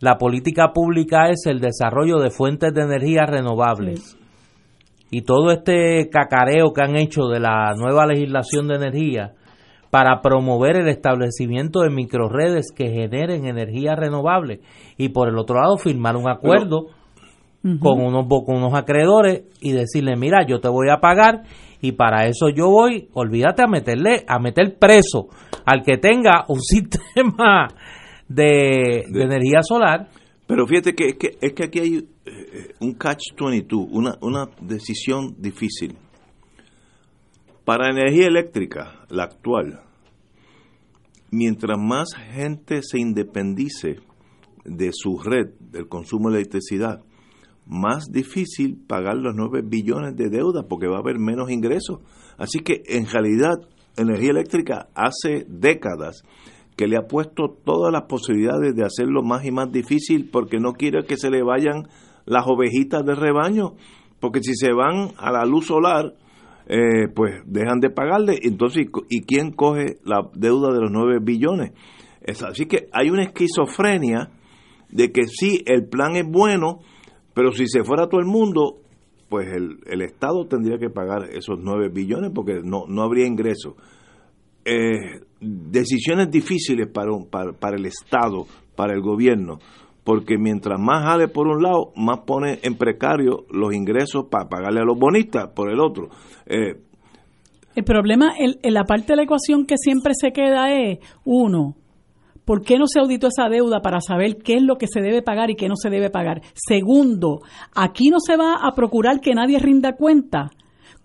la 0.00 0.18
política 0.18 0.72
pública 0.72 1.30
es 1.30 1.46
el 1.46 1.60
desarrollo 1.60 2.18
de 2.18 2.30
fuentes 2.30 2.72
de 2.74 2.82
energía 2.82 3.26
renovables? 3.26 4.16
Y 5.10 5.22
todo 5.22 5.52
este 5.52 6.08
cacareo 6.10 6.72
que 6.72 6.82
han 6.82 6.96
hecho 6.96 7.26
de 7.26 7.38
la 7.38 7.72
nueva 7.76 8.06
legislación 8.06 8.66
de 8.68 8.74
energía, 8.74 9.32
para 9.94 10.22
promover 10.22 10.74
el 10.74 10.88
establecimiento 10.88 11.82
de 11.82 11.88
microredes 11.88 12.72
que 12.74 12.88
generen 12.88 13.46
energía 13.46 13.94
renovable 13.94 14.58
y 14.96 15.10
por 15.10 15.28
el 15.28 15.38
otro 15.38 15.60
lado 15.60 15.78
firmar 15.78 16.16
un 16.16 16.28
acuerdo 16.28 16.88
con 17.78 18.00
unos 18.00 18.26
con 18.26 18.56
unos 18.56 18.74
acreedores 18.74 19.44
y 19.60 19.70
decirle 19.70 20.16
mira 20.16 20.44
yo 20.48 20.58
te 20.58 20.68
voy 20.68 20.88
a 20.90 20.98
pagar 20.98 21.42
y 21.80 21.92
para 21.92 22.26
eso 22.26 22.48
yo 22.48 22.70
voy 22.70 23.08
olvídate 23.12 23.62
a 23.62 23.68
meterle 23.68 24.24
a 24.26 24.40
meter 24.40 24.76
preso 24.80 25.28
al 25.64 25.84
que 25.84 25.96
tenga 25.96 26.44
un 26.48 26.60
sistema 26.60 27.68
de, 28.26 29.04
energía 29.14 29.62
solar 29.62 30.08
pero 30.48 30.66
fíjate 30.66 30.96
que 30.96 31.06
es 31.10 31.14
que, 31.14 31.38
es 31.40 31.52
que 31.52 31.66
aquí 31.66 31.78
hay 31.78 32.08
eh, 32.26 32.74
un 32.80 32.94
catch 32.94 33.40
22 33.40 33.86
una, 33.92 34.16
una 34.20 34.48
decisión 34.60 35.36
difícil. 35.38 35.96
Para 37.64 37.88
energía 37.88 38.26
eléctrica, 38.26 39.06
la 39.08 39.24
actual, 39.24 39.83
mientras 41.34 41.78
más 41.78 42.14
gente 42.32 42.82
se 42.82 42.98
independice 42.98 43.96
de 44.64 44.90
su 44.92 45.18
red, 45.18 45.50
del 45.60 45.88
consumo 45.88 46.30
de 46.30 46.38
electricidad, 46.38 47.02
más 47.66 48.10
difícil 48.10 48.78
pagar 48.86 49.16
los 49.16 49.34
9 49.34 49.62
billones 49.64 50.16
de 50.16 50.28
deuda 50.28 50.66
porque 50.68 50.86
va 50.86 50.96
a 50.96 51.00
haber 51.00 51.18
menos 51.18 51.50
ingresos. 51.50 52.00
Así 52.36 52.60
que 52.60 52.82
en 52.86 53.06
realidad 53.06 53.54
energía 53.96 54.30
eléctrica 54.30 54.88
hace 54.94 55.46
décadas 55.48 56.22
que 56.76 56.88
le 56.88 56.96
ha 56.96 57.06
puesto 57.06 57.56
todas 57.64 57.92
las 57.92 58.02
posibilidades 58.02 58.74
de 58.74 58.84
hacerlo 58.84 59.22
más 59.22 59.44
y 59.44 59.52
más 59.52 59.70
difícil 59.70 60.28
porque 60.30 60.58
no 60.58 60.72
quiere 60.72 61.04
que 61.04 61.16
se 61.16 61.30
le 61.30 61.42
vayan 61.42 61.88
las 62.26 62.46
ovejitas 62.46 63.04
del 63.04 63.16
rebaño, 63.16 63.74
porque 64.18 64.40
si 64.42 64.54
se 64.54 64.72
van 64.72 65.10
a 65.18 65.30
la 65.30 65.44
luz 65.44 65.66
solar, 65.66 66.14
eh, 66.66 67.08
pues 67.14 67.42
dejan 67.46 67.80
de 67.80 67.90
pagarle. 67.90 68.38
Entonces, 68.42 68.86
¿y 69.08 69.22
quién 69.22 69.52
coge 69.52 69.98
la 70.04 70.28
deuda 70.34 70.72
de 70.72 70.80
los 70.80 70.90
9 70.90 71.18
billones? 71.22 71.72
Es, 72.22 72.42
así 72.42 72.66
que 72.66 72.88
hay 72.92 73.10
una 73.10 73.24
esquizofrenia 73.24 74.30
de 74.90 75.12
que 75.12 75.24
sí, 75.26 75.62
el 75.66 75.86
plan 75.88 76.16
es 76.16 76.26
bueno, 76.26 76.78
pero 77.34 77.52
si 77.52 77.66
se 77.66 77.84
fuera 77.84 78.08
todo 78.08 78.20
el 78.20 78.26
mundo, 78.26 78.78
pues 79.28 79.48
el, 79.52 79.80
el 79.86 80.02
Estado 80.02 80.46
tendría 80.46 80.78
que 80.78 80.90
pagar 80.90 81.28
esos 81.30 81.58
9 81.60 81.90
billones 81.92 82.30
porque 82.34 82.60
no, 82.62 82.84
no 82.88 83.02
habría 83.02 83.26
ingresos. 83.26 83.74
Eh, 84.64 85.20
decisiones 85.40 86.30
difíciles 86.30 86.86
para, 86.86 87.10
para, 87.30 87.52
para 87.52 87.76
el 87.76 87.84
Estado, 87.84 88.46
para 88.74 88.94
el 88.94 89.02
gobierno, 89.02 89.58
porque 90.04 90.36
mientras 90.38 90.78
más 90.78 91.02
jale 91.04 91.28
por 91.28 91.48
un 91.48 91.62
lado, 91.62 91.92
más 91.96 92.20
pone 92.20 92.60
en 92.62 92.76
precario 92.76 93.46
los 93.50 93.74
ingresos 93.74 94.26
para 94.30 94.48
pagarle 94.48 94.80
a 94.80 94.84
los 94.84 94.98
bonistas 94.98 95.48
por 95.48 95.70
el 95.70 95.80
otro. 95.80 96.08
Eh, 96.46 96.76
el 97.74 97.84
problema, 97.84 98.34
en 98.38 98.74
la 98.74 98.84
parte 98.84 99.08
de 99.08 99.16
la 99.16 99.22
ecuación 99.24 99.66
que 99.66 99.76
siempre 99.76 100.12
se 100.14 100.30
queda 100.30 100.70
es, 100.70 101.00
uno, 101.24 101.74
¿por 102.44 102.62
qué 102.62 102.78
no 102.78 102.86
se 102.86 103.00
auditó 103.00 103.26
esa 103.26 103.48
deuda 103.48 103.80
para 103.80 104.00
saber 104.00 104.36
qué 104.36 104.54
es 104.54 104.62
lo 104.62 104.76
que 104.76 104.86
se 104.86 105.00
debe 105.00 105.22
pagar 105.22 105.50
y 105.50 105.56
qué 105.56 105.68
no 105.68 105.74
se 105.74 105.90
debe 105.90 106.10
pagar? 106.10 106.42
Segundo, 106.54 107.40
aquí 107.74 108.10
no 108.10 108.20
se 108.20 108.36
va 108.36 108.58
a 108.62 108.74
procurar 108.76 109.20
que 109.20 109.34
nadie 109.34 109.58
rinda 109.58 109.96
cuenta. 109.96 110.50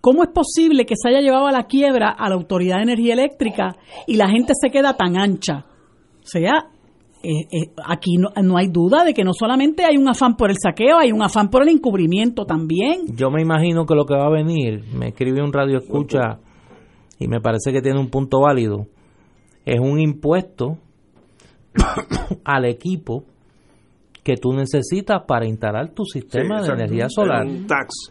¿Cómo 0.00 0.22
es 0.22 0.30
posible 0.30 0.86
que 0.86 0.94
se 0.96 1.08
haya 1.08 1.20
llevado 1.20 1.46
a 1.46 1.52
la 1.52 1.64
quiebra 1.64 2.10
a 2.10 2.28
la 2.28 2.36
Autoridad 2.36 2.76
de 2.76 2.84
Energía 2.84 3.14
Eléctrica 3.14 3.76
y 4.06 4.16
la 4.16 4.28
gente 4.28 4.52
se 4.58 4.70
queda 4.70 4.96
tan 4.96 5.16
ancha? 5.16 5.66
O 6.22 6.26
sea, 6.26 6.70
eh, 7.22 7.46
eh, 7.52 7.70
aquí 7.86 8.16
no, 8.16 8.30
no 8.42 8.56
hay 8.56 8.68
duda 8.68 9.04
de 9.04 9.12
que 9.14 9.24
no 9.24 9.32
solamente 9.34 9.84
hay 9.84 9.96
un 9.96 10.08
afán 10.08 10.36
por 10.36 10.50
el 10.50 10.56
saqueo, 10.62 10.98
hay 10.98 11.12
un 11.12 11.22
afán 11.22 11.48
por 11.50 11.62
el 11.62 11.68
encubrimiento 11.68 12.44
también. 12.46 13.02
Yo 13.16 13.30
me 13.30 13.42
imagino 13.42 13.84
que 13.86 13.94
lo 13.94 14.04
que 14.06 14.14
va 14.14 14.26
a 14.26 14.30
venir, 14.30 14.84
me 14.94 15.08
escribe 15.08 15.42
un 15.42 15.52
radio 15.52 15.78
escucha 15.78 16.38
y 17.18 17.28
me 17.28 17.40
parece 17.40 17.72
que 17.72 17.82
tiene 17.82 17.98
un 18.00 18.08
punto 18.08 18.40
válido, 18.40 18.86
es 19.66 19.78
un 19.78 20.00
impuesto 20.00 20.78
al 22.44 22.64
equipo 22.64 23.24
que 24.22 24.34
tú 24.36 24.52
necesitas 24.52 25.22
para 25.26 25.46
instalar 25.46 25.90
tu 25.94 26.04
sistema 26.04 26.60
Sí, 26.60 26.68
de 26.68 26.74
energía 26.74 27.08
solar. 27.08 27.46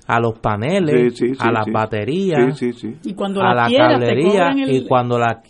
A 0.08 0.20
los 0.20 0.40
paneles, 0.40 1.14
Sí, 1.16 1.28
sí, 1.28 1.36
sí, 1.36 1.40
a 1.40 1.52
las 1.52 1.66
sí. 1.66 1.72
baterías, 1.72 2.58
Sí, 2.58 2.74
sí, 2.74 2.80
sí. 3.04 3.10
Y 3.10 3.14
cuando 3.14 3.42
a 3.42 3.54
la 3.54 3.70
la 3.70 3.78
cablería 3.78 4.50
el- 4.50 4.72
y 4.76 4.88
cuando 4.88 5.20
la 5.20 5.42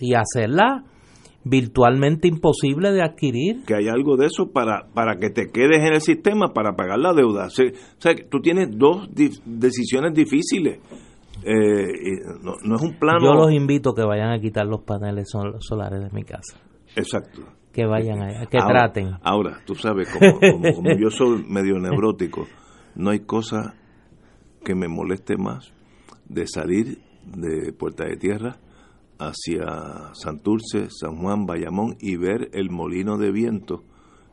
y 0.00 0.12
hacerla 0.14 0.84
virtualmente 1.48 2.26
imposible 2.26 2.90
de 2.92 3.02
adquirir. 3.02 3.64
que 3.64 3.74
hay 3.76 3.86
algo 3.88 4.16
de 4.16 4.26
eso 4.26 4.50
para, 4.52 4.88
para 4.92 5.16
que 5.16 5.30
te 5.30 5.46
quedes 5.52 5.78
en 5.78 5.94
el 5.94 6.00
sistema 6.00 6.52
para 6.52 6.74
pagar 6.74 6.98
la 6.98 7.12
deuda. 7.12 7.46
O 7.46 7.50
sea, 7.50 7.66
o 7.66 8.00
sea, 8.00 8.14
que 8.14 8.24
tú 8.24 8.40
tienes 8.40 8.68
dos 8.76 9.08
decisiones 9.44 10.12
difíciles. 10.12 10.80
Eh, 11.44 11.86
no, 12.42 12.54
no 12.64 12.76
es 12.76 12.82
un 12.82 12.94
plano. 12.98 13.20
Yo 13.22 13.34
los 13.34 13.52
invito 13.52 13.90
a 13.90 13.94
que 13.94 14.02
vayan 14.02 14.32
a 14.32 14.40
quitar 14.40 14.66
los 14.66 14.82
paneles 14.82 15.28
sol- 15.30 15.56
solares 15.60 16.00
de 16.00 16.10
mi 16.10 16.24
casa. 16.24 16.58
Exacto. 16.96 17.42
Que 17.72 17.84
vayan 17.86 18.22
allá, 18.22 18.46
que 18.46 18.58
Ahora- 18.58 18.90
traten. 18.90 19.10
Ahora, 19.22 19.60
tú 19.66 19.74
sabes, 19.74 20.08
como, 20.10 20.40
como- 20.40 20.74
como 20.74 20.90
yo 20.98 21.10
soy 21.10 21.44
medio 21.48 21.78
neurótico, 21.78 22.46
no 22.96 23.10
hay 23.10 23.20
cosa 23.20 23.74
que 24.64 24.74
me 24.74 24.88
moleste 24.88 25.36
más 25.36 25.72
de 26.28 26.46
salir 26.48 26.98
de 27.24 27.72
Puerta 27.72 28.04
de 28.04 28.16
Tierra 28.16 28.56
hacia 29.18 30.14
Santurce, 30.14 30.88
San 30.90 31.16
Juan, 31.16 31.46
Bayamón 31.46 31.96
y 32.00 32.16
ver 32.16 32.50
el 32.52 32.70
molino 32.70 33.16
de 33.18 33.32
viento 33.32 33.84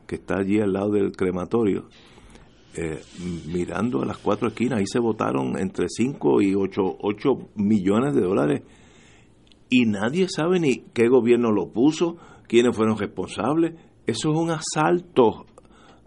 que 0.06 0.16
está 0.16 0.38
allí 0.38 0.60
al 0.60 0.72
lado 0.72 0.90
del 0.90 1.12
crematorio, 1.12 1.86
eh, 2.76 3.00
mirando 3.52 4.02
a 4.02 4.06
las 4.06 4.18
cuatro 4.18 4.48
esquinas. 4.48 4.80
Ahí 4.80 4.86
se 4.86 4.98
votaron 4.98 5.58
entre 5.58 5.86
5 5.88 6.42
y 6.42 6.54
8, 6.54 6.98
millones 7.56 8.14
de 8.14 8.20
dólares 8.20 8.62
y 9.70 9.86
nadie 9.86 10.28
sabe 10.28 10.60
ni 10.60 10.84
qué 10.92 11.08
gobierno 11.08 11.50
lo 11.50 11.72
puso, 11.72 12.16
quiénes 12.46 12.76
fueron 12.76 12.98
responsables. 12.98 13.74
Eso 14.06 14.32
es 14.32 14.38
un 14.38 14.50
asalto 14.50 15.46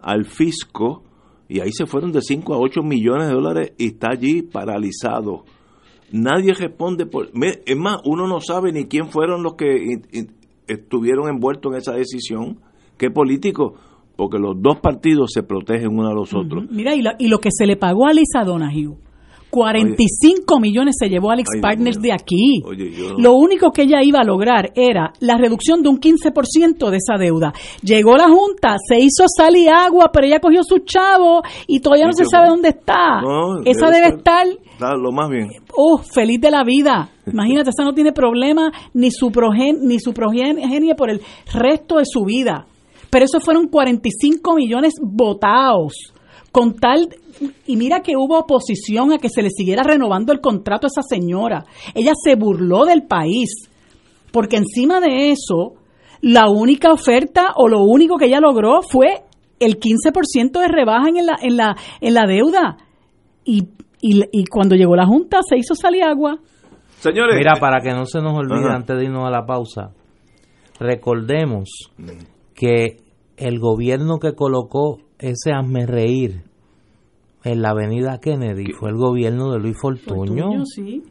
al 0.00 0.24
fisco 0.24 1.02
y 1.48 1.60
ahí 1.60 1.72
se 1.72 1.86
fueron 1.86 2.12
de 2.12 2.22
5 2.22 2.54
a 2.54 2.58
8 2.58 2.82
millones 2.82 3.28
de 3.28 3.34
dólares 3.34 3.72
y 3.78 3.88
está 3.88 4.08
allí 4.12 4.42
paralizado. 4.42 5.44
Nadie 6.12 6.54
responde 6.54 7.06
por... 7.06 7.28
Es 7.66 7.76
más, 7.76 7.98
uno 8.04 8.26
no 8.26 8.40
sabe 8.40 8.72
ni 8.72 8.86
quién 8.86 9.08
fueron 9.08 9.42
los 9.42 9.54
que 9.54 10.00
estuvieron 10.66 11.28
envueltos 11.28 11.72
en 11.72 11.78
esa 11.78 11.92
decisión, 11.92 12.58
qué 12.96 13.10
políticos, 13.10 13.72
porque 14.16 14.38
los 14.38 14.60
dos 14.60 14.80
partidos 14.80 15.30
se 15.32 15.42
protegen 15.42 15.88
uno 15.96 16.08
a 16.08 16.14
los 16.14 16.34
otros. 16.34 16.64
Mira, 16.70 16.94
y, 16.94 17.02
la- 17.02 17.14
y 17.18 17.28
lo 17.28 17.38
que 17.38 17.50
se 17.52 17.66
le 17.66 17.76
pagó 17.76 18.06
a 18.06 18.12
Lisa 18.12 18.42
Donahue, 18.44 18.96
45 19.50 20.60
millones 20.60 20.96
se 20.98 21.08
llevó 21.08 21.30
Alex 21.30 21.48
Ay, 21.54 21.60
Partners 21.60 22.00
de 22.00 22.12
aquí. 22.12 22.62
Oye, 22.64 22.90
yo 22.90 23.12
no- 23.12 23.18
Lo 23.18 23.34
único 23.34 23.70
que 23.70 23.82
ella 23.82 24.02
iba 24.02 24.20
a 24.20 24.24
lograr 24.24 24.72
era 24.74 25.12
la 25.20 25.36
reducción 25.36 25.82
de 25.82 25.88
un 25.88 25.98
15% 25.98 26.90
de 26.90 26.96
esa 26.96 27.16
deuda. 27.18 27.52
Llegó 27.82 28.16
la 28.16 28.28
Junta, 28.28 28.76
se 28.86 28.98
hizo 28.98 29.24
sal 29.26 29.56
y 29.56 29.68
agua, 29.68 30.10
pero 30.12 30.26
ella 30.26 30.40
cogió 30.40 30.62
su 30.62 30.78
chavo 30.80 31.42
y 31.66 31.80
todavía 31.80 32.06
no 32.06 32.10
Y 32.10 32.14
se 32.14 32.24
sabe 32.24 32.48
dónde 32.48 32.70
está. 32.70 33.20
No, 33.22 33.60
esa 33.64 33.86
debe 33.86 33.98
debe 34.06 34.16
estar, 34.18 34.46
lo 34.96 35.12
más 35.12 35.28
bien. 35.28 35.48
oh, 35.76 35.98
feliz 35.98 36.40
de 36.40 36.50
la 36.50 36.62
vida. 36.64 37.10
Imagínate, 37.32 37.70
esa 37.70 37.84
no 37.84 37.92
tiene 37.94 38.12
problema 38.12 38.70
ni 38.94 39.10
su, 39.10 39.30
progen, 39.30 39.78
ni 39.82 39.98
su 39.98 40.12
progenie 40.12 40.94
por 40.96 41.10
el 41.10 41.20
resto 41.52 41.96
de 41.96 42.04
su 42.04 42.24
vida. 42.24 42.66
Pero 43.10 43.24
esos 43.24 43.42
fueron 43.42 43.68
45 43.68 44.54
millones 44.54 44.94
votados. 45.02 46.12
Con 46.52 46.74
tal, 46.74 47.08
y 47.66 47.76
mira 47.76 48.00
que 48.00 48.16
hubo 48.16 48.38
oposición 48.38 49.12
a 49.12 49.18
que 49.18 49.28
se 49.28 49.42
le 49.42 49.50
siguiera 49.50 49.82
renovando 49.82 50.32
el 50.32 50.40
contrato 50.40 50.86
a 50.86 50.88
esa 50.88 51.02
señora. 51.02 51.64
Ella 51.94 52.12
se 52.22 52.34
burló 52.36 52.84
del 52.84 53.02
país. 53.02 53.68
Porque 54.32 54.56
encima 54.56 55.00
de 55.00 55.30
eso, 55.30 55.74
la 56.20 56.48
única 56.50 56.92
oferta 56.92 57.52
o 57.56 57.68
lo 57.68 57.82
único 57.82 58.16
que 58.16 58.26
ella 58.26 58.40
logró 58.40 58.82
fue 58.82 59.22
el 59.60 59.78
15% 59.78 60.60
de 60.60 60.68
rebaja 60.68 61.08
en 61.08 61.26
la, 61.26 61.36
en 61.40 61.56
la, 61.56 61.76
en 62.00 62.14
la 62.14 62.26
deuda. 62.26 62.76
Y, 63.44 63.68
y, 64.00 64.22
y 64.32 64.44
cuando 64.46 64.74
llegó 64.76 64.96
la 64.96 65.06
Junta 65.06 65.38
se 65.48 65.56
hizo 65.56 65.74
salir 65.74 66.04
agua. 66.04 66.38
Señores, 66.98 67.36
Mira, 67.36 67.54
para 67.60 67.80
que 67.80 67.92
no 67.92 68.06
se 68.06 68.20
nos 68.20 68.36
olvide 68.36 68.66
Ajá. 68.66 68.76
antes 68.76 68.96
de 68.96 69.04
irnos 69.04 69.26
a 69.26 69.30
la 69.30 69.46
pausa, 69.46 69.92
recordemos 70.80 71.68
que 72.54 72.96
el 73.36 73.58
gobierno 73.60 74.18
que 74.18 74.34
colocó 74.34 74.98
ese 75.18 75.52
hazme 75.52 75.86
reír 75.86 76.42
en 77.44 77.62
la 77.62 77.70
avenida 77.70 78.18
Kennedy 78.20 78.72
fue 78.72 78.90
el 78.90 78.96
gobierno 78.96 79.52
de 79.52 79.58
Luis 79.58 79.76
Fortuño. 79.80 80.44
Fortuño, 80.44 80.64
sí. 80.64 81.02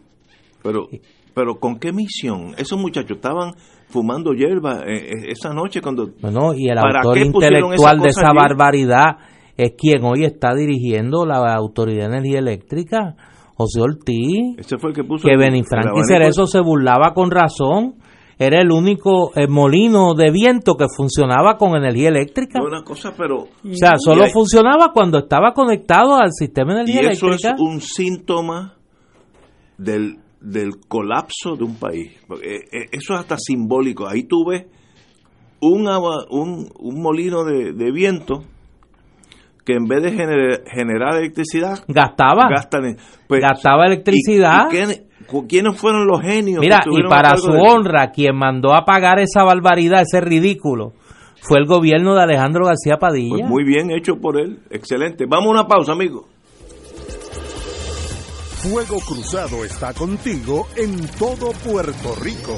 Pero, 0.63 0.87
pero 1.33 1.55
¿con 1.59 1.79
qué 1.79 1.91
misión? 1.93 2.53
Esos 2.57 2.79
muchachos 2.79 3.17
estaban 3.17 3.53
fumando 3.89 4.33
hierba 4.33 4.83
eh, 4.85 4.97
eh, 4.97 5.31
esa 5.31 5.53
noche 5.53 5.81
cuando... 5.81 6.09
Bueno, 6.21 6.53
y 6.53 6.69
el 6.69 6.75
¿Para 6.75 6.99
autor 7.01 7.17
intelectual 7.17 7.97
esa 7.97 8.03
de 8.03 8.09
esa 8.09 8.27
allí? 8.29 8.37
barbaridad 8.37 9.17
es 9.55 9.73
quien 9.77 10.03
hoy 10.03 10.25
está 10.25 10.53
dirigiendo 10.53 11.25
la 11.25 11.53
Autoridad 11.55 12.09
de 12.09 12.17
Energía 12.17 12.39
Eléctrica, 12.39 13.15
José 13.55 13.81
Ortiz. 13.81 14.57
Ese 14.57 14.77
fue 14.77 14.91
el 14.91 14.95
que 14.95 15.03
puso... 15.03 15.27
que 15.27 15.35
Benifranqui. 15.35 16.01
Cerezo 16.07 16.45
se 16.45 16.59
burlaba 16.59 17.13
con 17.13 17.31
razón. 17.31 17.95
Era 18.39 18.61
el 18.61 18.71
único 18.71 19.31
eh, 19.35 19.47
molino 19.47 20.13
de 20.13 20.29
viento 20.31 20.75
que 20.75 20.85
funcionaba 20.95 21.57
con 21.57 21.75
energía 21.75 22.09
eléctrica. 22.09 22.61
Una 22.61 22.83
cosa, 22.83 23.11
pero... 23.17 23.35
O 23.43 23.49
sea, 23.73 23.93
solo 23.97 24.25
hay- 24.25 24.31
funcionaba 24.31 24.91
cuando 24.93 25.17
estaba 25.17 25.53
conectado 25.53 26.15
al 26.17 26.31
sistema 26.31 26.75
de 26.75 26.81
Y 26.91 26.91
energía 26.97 27.11
eso 27.13 27.29
es 27.31 27.43
eléctrica. 27.43 27.55
un 27.59 27.81
síntoma 27.81 28.75
del, 29.77 30.17
del 30.39 30.77
colapso 30.87 31.55
de 31.57 31.63
un 31.63 31.75
país. 31.79 32.11
Eh, 32.43 32.59
eh, 32.71 32.85
Eso 32.91 33.15
es 33.15 33.19
hasta 33.21 33.37
simbólico. 33.39 34.07
Ahí 34.07 34.23
tú 34.23 34.45
ves 34.47 34.65
un, 35.59 35.87
un, 36.29 36.69
un 36.79 37.01
molino 37.01 37.43
de, 37.43 37.73
de 37.73 37.91
viento 37.91 38.43
que 39.65 39.73
en 39.73 39.85
vez 39.87 40.01
de 40.03 40.11
gener- 40.13 40.63
generar 40.71 41.17
electricidad, 41.17 41.83
Gastaba. 41.87 42.47
gastan, 42.49 42.97
pues, 43.27 43.41
Gastaba 43.41 43.87
electricidad. 43.87 44.67
¿y- 44.71 44.85
cu- 44.85 45.06
¿Quiénes 45.47 45.79
fueron 45.79 46.07
los 46.07 46.21
genios? 46.21 46.61
que 46.61 46.67
Mira, 46.67 46.83
y 46.89 47.03
para 47.07 47.35
su 47.37 47.51
de 47.51 47.59
honra, 47.59 48.11
quien 48.11 48.35
mandó 48.35 48.73
a 48.73 48.85
pagar 48.85 49.19
esa 49.19 49.43
barbaridad, 49.43 50.01
ese 50.01 50.21
ridículo, 50.21 50.93
fue 51.41 51.59
el 51.59 51.65
gobierno 51.65 52.15
de 52.15 52.23
Alejandro 52.23 52.65
García 52.65 52.97
Padilla. 52.97 53.35
Pues 53.37 53.49
muy 53.49 53.63
bien 53.63 53.91
hecho 53.91 54.15
por 54.17 54.39
él. 54.39 54.59
Excelente. 54.69 55.25
Vamos 55.27 55.47
a 55.47 55.51
una 55.51 55.67
pausa, 55.67 55.91
amigos. 55.91 56.25
Fuego 58.57 58.97
Cruzado 58.99 59.63
está 59.63 59.93
contigo 59.93 60.67
en 60.75 61.07
todo 61.19 61.51
Puerto 61.63 62.15
Rico. 62.21 62.57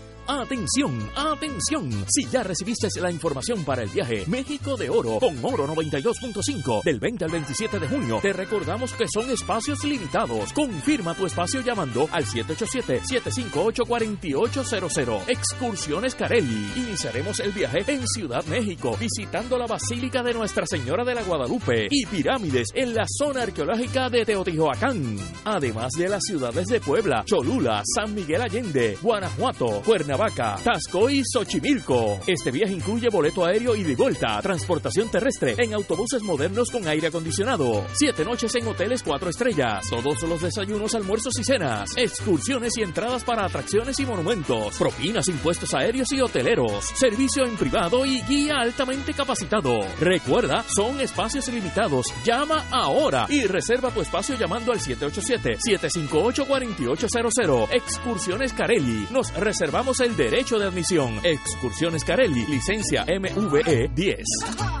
Atención, 0.27 0.99
atención. 1.15 1.89
Si 2.07 2.27
ya 2.27 2.43
recibiste 2.43 2.81
la 3.01 3.11
información 3.11 3.65
para 3.65 3.81
el 3.83 3.89
viaje 3.89 4.23
México 4.27 4.77
de 4.77 4.89
Oro 4.89 5.19
con 5.19 5.37
Oro 5.43 5.67
92.5 5.67 6.83
del 6.83 6.99
20 6.99 7.25
al 7.25 7.31
27 7.31 7.79
de 7.79 7.87
junio, 7.87 8.19
te 8.21 8.31
recordamos 8.31 8.93
que 8.93 9.07
son 9.11 9.27
espacios 9.29 9.83
limitados. 9.83 10.53
Confirma 10.53 11.15
tu 11.15 11.25
espacio 11.25 11.59
llamando 11.61 12.07
al 12.11 12.25
787-758-4800. 12.25 15.23
Excursiones 15.27 16.13
Carelli. 16.15 16.71
Iniciaremos 16.75 17.39
el 17.39 17.51
viaje 17.51 17.83
en 17.87 18.07
Ciudad 18.07 18.45
México, 18.45 18.95
visitando 18.99 19.57
la 19.57 19.65
Basílica 19.67 20.23
de 20.23 20.33
Nuestra 20.33 20.65
Señora 20.65 21.03
de 21.03 21.15
la 21.15 21.23
Guadalupe 21.23 21.87
y 21.89 22.05
pirámides 22.05 22.69
en 22.73 22.93
la 22.93 23.05
zona 23.07 23.41
arqueológica 23.43 24.09
de 24.09 24.25
Teotihuacán. 24.25 25.17
Además 25.45 25.91
de 25.97 26.09
las 26.09 26.23
ciudades 26.23 26.67
de 26.67 26.79
Puebla, 26.79 27.23
Cholula, 27.25 27.83
San 27.85 28.13
Miguel 28.13 28.41
Allende, 28.41 28.97
Guanajuato, 29.01 29.81
Cuernavaca 29.83 30.10
Cuernavaca, 30.11 30.57
Tasco 30.61 31.09
y 31.09 31.23
Xochimilco. 31.23 32.19
Este 32.27 32.51
viaje 32.51 32.73
incluye 32.73 33.07
boleto 33.09 33.45
aéreo 33.45 33.73
y 33.75 33.83
de 33.83 33.95
vuelta, 33.95 34.41
transportación 34.41 35.07
terrestre 35.09 35.55
en 35.57 35.73
autobuses 35.73 36.21
modernos 36.21 36.69
con 36.69 36.85
aire 36.85 37.07
acondicionado, 37.07 37.85
siete 37.93 38.25
noches 38.25 38.53
en 38.55 38.67
hoteles 38.67 39.03
cuatro 39.03 39.29
estrellas, 39.29 39.85
todos 39.89 40.21
los 40.23 40.41
desayunos, 40.41 40.95
almuerzos 40.95 41.39
y 41.39 41.45
cenas, 41.45 41.91
excursiones 41.95 42.77
y 42.77 42.81
entradas 42.81 43.23
para 43.23 43.45
atracciones 43.45 43.97
y 44.01 44.05
monumentos, 44.05 44.77
propinas, 44.77 45.29
impuestos 45.29 45.73
aéreos 45.73 46.11
y 46.11 46.19
hoteleros, 46.19 46.83
servicio 46.93 47.45
en 47.45 47.55
privado 47.55 48.05
y 48.05 48.21
guía 48.23 48.55
altamente 48.59 49.13
capacitado. 49.13 49.79
Recuerda, 50.01 50.65
son 50.75 50.99
espacios 50.99 51.47
limitados. 51.47 52.07
Llama 52.25 52.65
ahora 52.69 53.27
y 53.29 53.45
reserva 53.45 53.91
tu 53.91 54.01
espacio 54.01 54.35
llamando 54.35 54.73
al 54.73 54.79
787-758-4800. 54.79 57.69
Excursiones 57.71 58.51
Carelli. 58.51 59.07
Nos 59.11 59.33
reservamos 59.35 60.00
el 60.01 60.15
derecho 60.15 60.57
de 60.57 60.65
admisión. 60.65 61.19
Excursiones 61.23 62.03
Carelli, 62.03 62.45
licencia 62.45 63.05
MVE 63.05 63.89
10. 63.93 64.80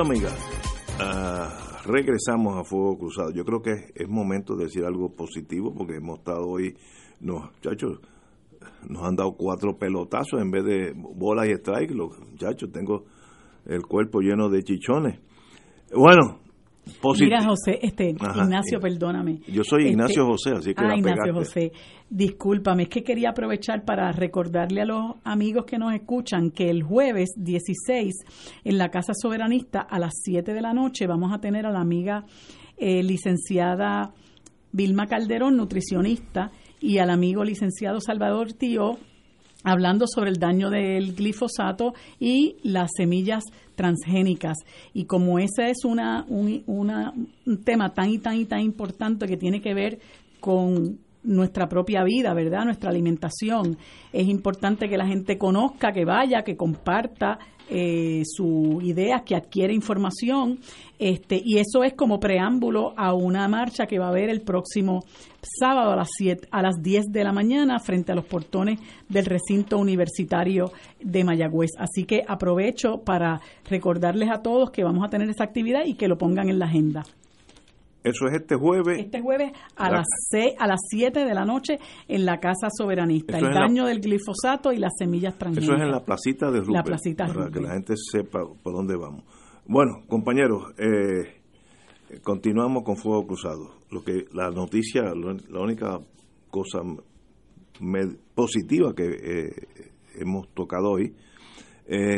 Amigas, 0.00 0.34
ah, 1.00 1.82
regresamos 1.84 2.58
a 2.58 2.64
Fuego 2.64 2.98
Cruzado. 2.98 3.30
Yo 3.30 3.44
creo 3.44 3.60
que 3.60 3.92
es, 3.94 4.08
momento 4.08 4.56
de 4.56 4.64
decir 4.64 4.84
algo 4.84 5.10
positivo 5.12 5.74
porque 5.74 5.96
hemos 5.96 6.20
estado 6.20 6.48
hoy, 6.48 6.74
nos, 7.20 7.52
muchachos, 7.52 8.00
nos 8.88 9.04
han 9.04 9.16
dado 9.16 9.36
cuatro 9.36 9.76
pelotazos 9.76 10.40
en 10.40 10.50
vez 10.50 10.64
de 10.64 10.92
bolas 10.96 11.46
y 11.46 11.52
strike. 11.52 11.90
Los 11.90 12.18
muchachos, 12.18 12.72
tengo 12.72 13.04
el 13.66 13.82
cuerpo 13.82 14.20
lleno 14.20 14.48
de 14.48 14.62
chichones. 14.62 15.20
Bueno, 15.94 16.40
posit- 17.00 17.24
Mira, 17.24 17.44
José, 17.44 17.78
este, 17.82 18.14
Ajá, 18.20 18.42
Ignacio, 18.44 18.78
eh, 18.78 18.80
perdóname. 18.80 19.40
Yo 19.48 19.62
soy 19.64 19.82
Este, 19.82 19.92
Ignacio 19.92 20.26
José, 20.26 20.50
así 20.50 20.74
que 20.74 20.84
Ah, 20.84 20.96
Ignacio. 20.96 21.32
José, 21.34 21.72
discúlpame, 22.10 22.84
es 22.84 22.88
que 22.88 23.02
quería 23.02 23.30
aprovechar 23.30 23.84
para 23.84 24.10
recordarle 24.12 24.82
a 24.82 24.84
los 24.84 25.14
amigos 25.24 25.64
que 25.64 25.78
nos 25.78 25.94
escuchan 25.94 26.50
que 26.50 26.70
el 26.70 26.82
jueves 26.82 27.30
16 27.36 28.14
en 28.64 28.78
la 28.78 28.90
Casa 28.90 29.12
Soberanista 29.14 29.80
a 29.80 29.98
las 29.98 30.12
7 30.22 30.52
de 30.54 30.60
la 30.60 30.72
noche 30.74 31.06
vamos 31.06 31.32
a 31.32 31.38
tener 31.40 31.66
a 31.66 31.70
la 31.70 31.80
amiga 31.80 32.24
eh, 32.76 33.02
licenciada 33.02 34.12
Vilma 34.72 35.06
Calderón, 35.06 35.56
nutricionista, 35.56 36.50
y 36.80 36.98
al 36.98 37.10
amigo 37.10 37.44
licenciado 37.44 38.00
Salvador 38.00 38.54
Tío, 38.54 38.96
hablando 39.64 40.06
sobre 40.06 40.30
el 40.30 40.38
daño 40.38 40.70
del 40.70 41.14
glifosato 41.14 41.94
y 42.18 42.56
las 42.62 42.90
semillas 42.96 43.44
transgénicas. 43.74 44.58
Y 44.92 45.04
como 45.04 45.38
ese 45.38 45.70
es 45.70 45.84
una, 45.84 46.24
un, 46.28 46.62
un 46.66 47.64
tema 47.64 47.92
tan 47.94 48.10
y 48.10 48.18
tan 48.18 48.36
y 48.36 48.44
tan 48.44 48.60
importante 48.60 49.26
que 49.26 49.36
tiene 49.36 49.60
que 49.60 49.74
ver 49.74 49.98
con 50.40 50.98
nuestra 51.24 51.68
propia 51.68 52.02
vida, 52.04 52.34
¿verdad? 52.34 52.64
Nuestra 52.64 52.90
alimentación. 52.90 53.78
Es 54.12 54.26
importante 54.28 54.88
que 54.88 54.96
la 54.96 55.06
gente 55.06 55.38
conozca, 55.38 55.92
que 55.92 56.04
vaya, 56.04 56.42
que 56.42 56.56
comparta 56.56 57.38
eh, 57.68 58.22
sus 58.24 58.82
ideas, 58.82 59.22
que 59.22 59.36
adquiere 59.36 59.72
información. 59.72 60.58
Este, 60.98 61.40
y 61.42 61.58
eso 61.58 61.84
es 61.84 61.94
como 61.94 62.18
preámbulo 62.18 62.92
a 62.96 63.14
una 63.14 63.48
marcha 63.48 63.86
que 63.86 63.98
va 63.98 64.06
a 64.06 64.10
haber 64.10 64.30
el 64.30 64.42
próximo 64.42 65.04
sábado 65.42 65.92
a 65.92 65.96
las, 65.96 66.08
siete- 66.16 66.46
a 66.50 66.62
las 66.62 66.76
10 66.82 67.06
de 67.10 67.24
la 67.24 67.32
mañana 67.32 67.78
frente 67.80 68.12
a 68.12 68.14
los 68.14 68.24
portones 68.24 68.78
del 69.08 69.26
recinto 69.26 69.78
universitario 69.78 70.70
de 71.00 71.24
Mayagüez. 71.24 71.70
Así 71.78 72.04
que 72.04 72.22
aprovecho 72.26 73.02
para 73.04 73.40
recordarles 73.68 74.30
a 74.30 74.42
todos 74.42 74.70
que 74.70 74.84
vamos 74.84 75.04
a 75.04 75.08
tener 75.10 75.28
esa 75.28 75.44
actividad 75.44 75.84
y 75.84 75.94
que 75.94 76.08
lo 76.08 76.16
pongan 76.16 76.48
en 76.48 76.58
la 76.58 76.66
agenda. 76.66 77.02
Eso 78.04 78.26
es 78.26 78.34
este 78.40 78.56
jueves. 78.56 78.98
Este 78.98 79.20
jueves 79.20 79.52
a 79.76 79.88
La- 79.90 79.98
las 79.98 80.06
seis, 80.28 80.54
a 80.58 80.66
las 80.66 80.80
7 80.90 81.24
de 81.24 81.34
la 81.34 81.44
noche 81.44 81.78
en 82.08 82.24
la 82.24 82.38
Casa 82.40 82.66
Soberanista. 82.76 83.38
El 83.38 83.44
la- 83.44 83.60
daño 83.60 83.86
del 83.86 84.00
glifosato 84.00 84.72
y 84.72 84.78
las 84.78 84.90
semillas 84.98 85.38
transgénicas. 85.38 85.74
Eso 85.76 85.76
es 85.82 85.86
en 85.86 85.92
la 85.92 86.04
placita 86.04 86.46
de 86.50 86.58
Rupert, 86.58 86.74
La 86.74 86.82
placita 86.82 87.26
para 87.26 87.32
Rupert. 87.44 87.54
que 87.54 87.60
la 87.60 87.74
gente 87.74 87.94
sepa 87.96 88.40
por 88.62 88.72
dónde 88.74 88.96
vamos. 88.96 89.22
Bueno, 89.66 90.00
compañeros, 90.08 90.64
eh, 90.78 91.42
continuamos 92.24 92.82
con 92.82 92.96
Fuego 92.96 93.24
Cruzado. 93.26 93.81
Lo 93.92 94.02
que 94.02 94.24
la 94.32 94.50
noticia, 94.50 95.02
la 95.02 95.60
única 95.60 95.98
cosa 96.50 96.80
positiva 98.34 98.94
que 98.94 99.04
eh, 99.04 99.50
hemos 100.20 100.48
tocado 100.54 100.90
hoy, 100.92 101.14
eh, 101.86 102.16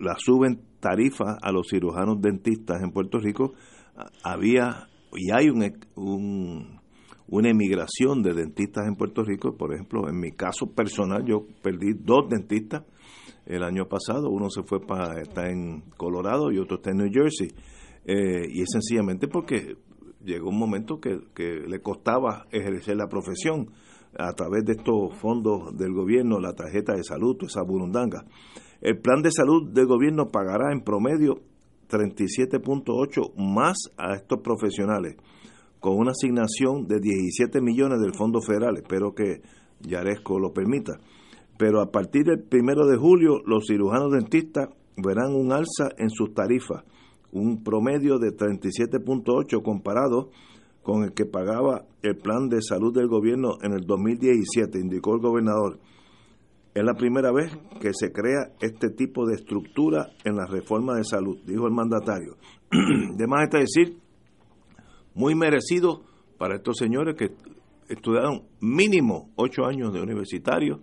la 0.00 0.14
suben 0.18 0.60
tarifas 0.80 1.36
a 1.42 1.52
los 1.52 1.68
cirujanos 1.68 2.20
dentistas 2.20 2.82
en 2.82 2.90
Puerto 2.92 3.18
Rico. 3.18 3.52
Ah, 3.96 4.06
Había 4.24 4.88
y 5.14 5.30
hay 5.32 5.48
un, 5.50 5.62
un- 5.96 6.80
una 7.28 7.48
emigración 7.50 8.22
de 8.22 8.32
dentistas 8.34 8.86
en 8.88 8.96
Puerto 8.96 9.22
Rico. 9.24 9.56
Por 9.56 9.74
ejemplo, 9.74 10.08
en 10.08 10.18
mi 10.18 10.32
caso 10.32 10.66
personal, 10.74 11.24
yo 11.26 11.46
perdí 11.62 11.92
dos 11.94 12.28
dentistas 12.28 12.84
el 13.46 13.62
año 13.62 13.86
pasado. 13.86 14.30
Uno 14.30 14.48
se 14.50 14.62
fue 14.62 14.80
para 14.80 15.20
está 15.20 15.48
en 15.50 15.82
Colorado 15.96 16.50
y 16.52 16.58
otro 16.58 16.76
está 16.76 16.90
en 16.90 16.98
New 16.98 17.10
Jersey. 17.12 17.48
Eh, 18.04 18.46
y 18.50 18.62
es 18.62 18.68
sencillamente 18.72 19.28
porque 19.28 19.76
llegó 20.24 20.50
un 20.50 20.58
momento 20.58 21.00
que, 21.00 21.20
le 21.66 21.80
costaba 21.80 22.46
ejercer 22.50 22.96
la 22.96 23.08
profesión 23.08 23.70
a 24.18 24.32
través 24.32 24.64
de 24.64 24.72
estos 24.72 25.14
fondos 25.18 25.76
del 25.76 25.92
gobierno, 25.92 26.40
la 26.40 26.54
tarjeta 26.54 26.94
de 26.94 27.04
salud, 27.04 27.36
esa 27.42 27.62
burundanga. 27.62 28.24
El 28.80 28.98
plan 28.98 29.22
de 29.22 29.30
salud 29.30 29.70
del 29.70 29.86
gobierno 29.86 30.30
pagará 30.30 30.72
en 30.72 30.80
promedio 30.80 31.36
37.8 31.88 33.34
más 33.36 33.76
a 33.96 34.14
estos 34.14 34.40
profesionales, 34.40 35.16
con 35.78 35.96
una 35.96 36.12
asignación 36.12 36.86
de 36.86 37.00
17 37.00 37.60
millones 37.60 38.00
del 38.00 38.14
Fondo 38.14 38.40
Federal. 38.40 38.76
Espero 38.76 39.14
que 39.14 39.42
Yaresco 39.80 40.38
lo 40.38 40.52
permita. 40.52 40.98
Pero 41.58 41.80
a 41.80 41.90
partir 41.90 42.24
del 42.24 42.42
primero 42.42 42.86
de 42.86 42.96
julio, 42.96 43.42
los 43.44 43.66
cirujanos 43.66 44.12
dentistas 44.12 44.70
verán 44.96 45.34
un 45.34 45.52
alza 45.52 45.90
en 45.98 46.10
sus 46.10 46.32
tarifas, 46.32 46.84
un 47.32 47.62
promedio 47.62 48.18
de 48.18 48.36
37.8 48.36 49.62
comparado 49.62 50.30
con 50.82 51.04
el 51.04 51.12
que 51.12 51.26
pagaba 51.26 51.84
el 52.02 52.16
plan 52.16 52.48
de 52.48 52.62
salud 52.62 52.94
del 52.94 53.08
gobierno 53.08 53.58
en 53.62 53.72
el 53.72 53.86
2017, 53.86 54.78
indicó 54.78 55.14
el 55.14 55.20
gobernador. 55.20 55.78
Es 56.74 56.84
la 56.84 56.94
primera 56.94 57.32
vez 57.32 57.52
que 57.80 57.92
se 57.92 58.12
crea 58.12 58.52
este 58.60 58.90
tipo 58.90 59.26
de 59.26 59.34
estructura 59.34 60.10
en 60.24 60.36
la 60.36 60.46
reforma 60.46 60.94
de 60.96 61.04
salud, 61.04 61.38
dijo 61.44 61.66
el 61.66 61.72
mandatario. 61.72 62.36
de 63.16 63.26
más 63.26 63.44
está 63.44 63.58
decir, 63.58 63.98
muy 65.14 65.34
merecido 65.34 66.02
para 66.38 66.56
estos 66.56 66.76
señores 66.78 67.16
que 67.16 67.32
estudiaron 67.88 68.44
mínimo 68.60 69.30
ocho 69.36 69.66
años 69.66 69.92
de 69.92 70.00
universitario, 70.00 70.80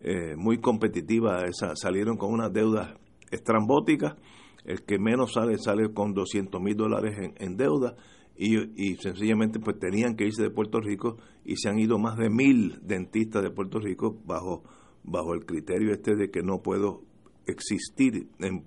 eh, 0.00 0.34
muy 0.36 0.58
competitiva, 0.58 1.44
esa, 1.44 1.74
salieron 1.76 2.16
con 2.16 2.32
unas 2.32 2.52
deudas 2.52 2.94
estrambóticas, 3.30 4.16
el 4.64 4.82
que 4.82 4.98
menos 4.98 5.32
sale 5.32 5.58
sale 5.58 5.92
con 5.92 6.14
200 6.14 6.60
mil 6.60 6.76
dólares 6.76 7.16
en, 7.18 7.34
en 7.36 7.56
deuda 7.56 7.96
y, 8.36 8.56
y 8.76 8.96
sencillamente 8.96 9.60
pues 9.60 9.78
tenían 9.78 10.16
que 10.16 10.24
irse 10.26 10.42
de 10.42 10.50
Puerto 10.50 10.80
Rico 10.80 11.18
y 11.44 11.56
se 11.56 11.68
han 11.68 11.78
ido 11.78 11.98
más 11.98 12.16
de 12.16 12.30
mil 12.30 12.78
dentistas 12.82 13.42
de 13.42 13.50
Puerto 13.50 13.78
Rico 13.78 14.18
bajo, 14.24 14.62
bajo 15.04 15.34
el 15.34 15.44
criterio 15.44 15.92
este 15.92 16.16
de 16.16 16.30
que 16.30 16.42
no 16.42 16.62
puedo 16.62 17.02
existir 17.46 18.28
en, 18.38 18.64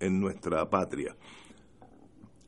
en 0.00 0.20
nuestra 0.20 0.68
patria. 0.70 1.14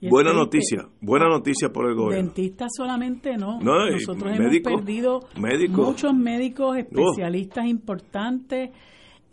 buena 0.01 0.33
noticia, 0.33 0.89
buena 1.01 1.29
noticia 1.29 1.71
por 1.71 1.89
el 1.89 1.97
gobierno. 1.97 2.27
Dentistas 2.27 2.71
solamente 2.77 3.37
no. 3.37 3.61
No, 3.61 3.91
Nosotros 3.91 4.33
hemos 4.39 4.61
perdido 4.61 5.21
muchos 5.71 6.15
médicos 6.15 6.79
especialistas 6.79 7.67
importantes, 7.67 8.71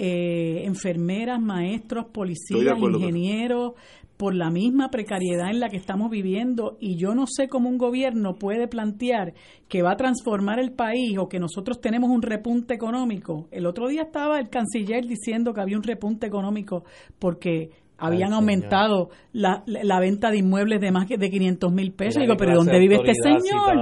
eh, 0.03 0.64
enfermeras, 0.65 1.40
maestros, 1.40 2.06
policías, 2.11 2.60
ingenieros, 3.03 3.73
por 4.18 4.34
la 4.36 4.49
misma 4.49 4.90
precariedad 4.90 5.49
en 5.52 5.60
la 5.60 5.69
que 5.69 5.78
estamos 5.78 6.10
viviendo. 6.10 6.78
Y 6.80 6.95
yo 6.95 7.14
no 7.14 7.26
sé 7.28 7.48
cómo 7.48 7.69
un 7.69 7.78
gobierno 7.78 8.34
puede 8.34 8.68
plantear 8.68 9.34
que 9.68 9.82
va 9.84 9.91
a 9.91 9.95
transformar 9.98 10.60
el 10.60 10.72
país 10.73 11.18
o 11.19 11.28
que 11.28 11.40
nosotros 11.40 11.80
tenemos 11.82 12.10
un 12.10 12.22
repunte 12.22 12.73
económico. 12.73 13.48
El 13.52 13.65
otro 13.68 13.88
día 13.88 14.03
estaba 14.03 14.40
el 14.40 14.49
canciller 14.49 15.06
diciendo 15.06 15.53
que 15.53 15.61
había 15.61 15.78
un 15.78 15.84
repunte 15.84 16.26
económico 16.28 16.84
porque 17.19 17.69
habían 17.98 18.34
aumentado 18.34 19.10
la, 19.34 19.61
la- 19.68 19.84
la 19.84 19.99
venta 19.99 20.32
de 20.32 20.38
inmuebles 20.38 20.82
de 20.82 20.91
más 20.91 21.06
que 21.07 21.18
de 21.18 21.30
500 21.30 21.72
mil 21.72 21.91
pesos. 21.94 22.18
Mira 22.18 22.34
Digo, 22.34 22.38
pero 22.38 22.52
¿y 22.52 22.53
clase 22.53 22.57
dónde 22.65 22.73
de 22.73 22.80
vive 22.80 22.95
este 22.95 23.11
señor? 23.23 23.78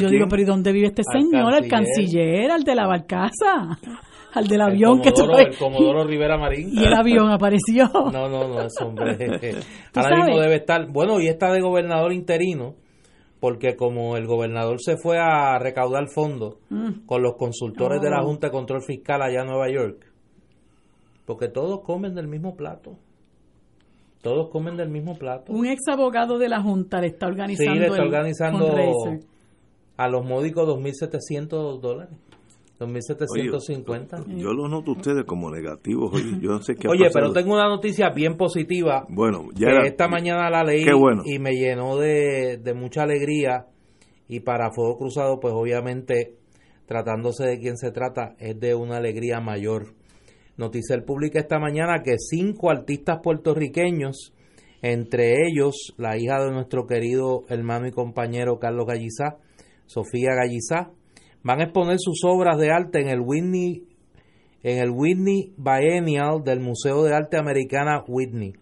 Yo 0.00 0.08
digo, 0.08 0.26
pero 0.30 0.42
¿y 0.42 0.44
dónde 0.46 0.72
vive 0.72 0.86
este 0.86 1.02
Al 1.06 1.20
señor? 1.22 1.52
Al 1.54 1.68
canciller. 1.68 1.70
canciller, 1.70 2.50
al 2.50 2.62
de 2.64 2.74
la 2.74 2.86
barcaza, 2.86 3.78
al 4.34 4.46
del 4.46 4.60
El 4.60 4.66
avión 4.68 5.00
que 5.00 5.12
Comodoro, 5.12 5.36
trae. 5.36 5.46
el 5.52 5.58
Comodoro 5.58 6.04
Rivera 6.04 6.36
Marín. 6.38 6.70
Y 6.72 6.84
el 6.84 6.94
avión 6.94 7.30
apareció. 7.30 7.88
No, 8.12 8.28
no, 8.28 8.48
no, 8.48 8.60
ese 8.62 8.84
hombre. 8.84 9.16
¿Tú 9.92 10.00
Ahora 10.00 10.16
mismo 10.24 10.40
debe 10.40 10.56
estar. 10.56 10.86
Bueno, 10.90 11.20
y 11.20 11.28
está 11.28 11.52
de 11.52 11.60
gobernador 11.60 12.12
interino, 12.12 12.74
porque 13.40 13.74
como 13.76 14.16
el 14.16 14.26
gobernador 14.26 14.76
se 14.80 14.96
fue 14.96 15.18
a 15.18 15.58
recaudar 15.58 16.08
fondos 16.14 16.56
Mm. 16.68 17.06
con 17.06 17.22
los 17.22 17.34
consultores 17.36 18.00
de 18.00 18.10
la 18.10 18.22
Oh. 18.22 18.26
Junta 18.26 18.48
de 18.48 18.52
Control 18.52 18.82
Fiscal 18.82 19.22
allá 19.22 19.40
en 19.40 19.46
Nueva 19.46 19.70
York, 19.70 20.04
porque 21.26 21.48
todos 21.48 21.80
comen 21.82 22.14
del 22.14 22.28
mismo 22.28 22.54
plato. 22.56 22.96
Todos 24.22 24.50
comen 24.50 24.76
del 24.76 24.90
mismo 24.90 25.14
plato. 25.16 25.50
Un 25.52 25.64
ex 25.66 25.80
abogado 25.88 26.36
de 26.38 26.48
la 26.50 26.60
Junta 26.60 27.00
le 27.00 27.06
está 27.06 27.26
Sí, 27.26 27.32
organizando 27.32 27.74
le 27.80 27.86
está 27.86 27.96
el 27.96 28.02
organizando 28.02 28.66
a 29.96 30.08
los 30.08 30.24
módicos 30.26 30.68
2.700 30.68 31.80
dólares. 31.80 32.14
2.750. 32.80 34.24
Yo 34.36 34.52
lo 34.52 34.68
noto 34.68 34.92
ustedes 34.92 35.24
como 35.24 35.50
negativos. 35.50 36.12
Oye, 36.14 36.38
yo 36.40 36.50
no 36.50 36.62
sé 36.62 36.74
qué 36.74 36.88
Oye, 36.88 37.08
pero 37.12 37.32
tengo 37.32 37.52
una 37.54 37.68
noticia 37.68 38.10
bien 38.10 38.36
positiva. 38.36 39.06
Bueno, 39.08 39.48
ya 39.54 39.66
que 39.68 39.72
era- 39.74 39.86
esta 39.86 40.08
mañana 40.08 40.48
la 40.50 40.64
leí 40.64 40.84
Qué 40.84 40.94
bueno. 40.94 41.22
y 41.24 41.38
me 41.38 41.52
llenó 41.52 41.96
de, 41.98 42.56
de 42.58 42.74
mucha 42.74 43.02
alegría. 43.02 43.66
Y 44.28 44.40
para 44.40 44.70
Fuego 44.72 44.96
Cruzado, 44.96 45.40
pues 45.40 45.52
obviamente, 45.54 46.36
tratándose 46.86 47.44
de 47.46 47.58
quién 47.58 47.76
se 47.76 47.90
trata, 47.90 48.34
es 48.38 48.58
de 48.58 48.74
una 48.74 48.96
alegría 48.96 49.40
mayor. 49.40 49.94
Noticel 50.56 51.04
publica 51.04 51.38
esta 51.40 51.58
mañana 51.58 52.02
que 52.02 52.14
cinco 52.18 52.70
artistas 52.70 53.18
puertorriqueños, 53.22 54.32
entre 54.82 55.34
ellos 55.48 55.74
la 55.96 56.16
hija 56.16 56.42
de 56.44 56.52
nuestro 56.52 56.86
querido 56.86 57.44
hermano 57.48 57.86
y 57.88 57.90
compañero 57.92 58.58
Carlos 58.58 58.86
Gallizá, 58.86 59.38
Sofía 59.86 60.30
Gallizá, 60.34 60.90
van 61.42 61.60
a 61.60 61.64
exponer 61.64 61.96
sus 61.98 62.20
obras 62.24 62.58
de 62.58 62.70
arte 62.70 63.00
en 63.00 63.08
el 63.08 63.20
Whitney 63.20 63.90
en 64.62 64.78
el 64.78 64.90
Whitney 64.90 65.54
Biennial 65.56 66.44
del 66.44 66.60
Museo 66.60 67.04
de 67.04 67.14
Arte 67.14 67.38
Americana 67.38 68.04
Whitney. 68.06 68.52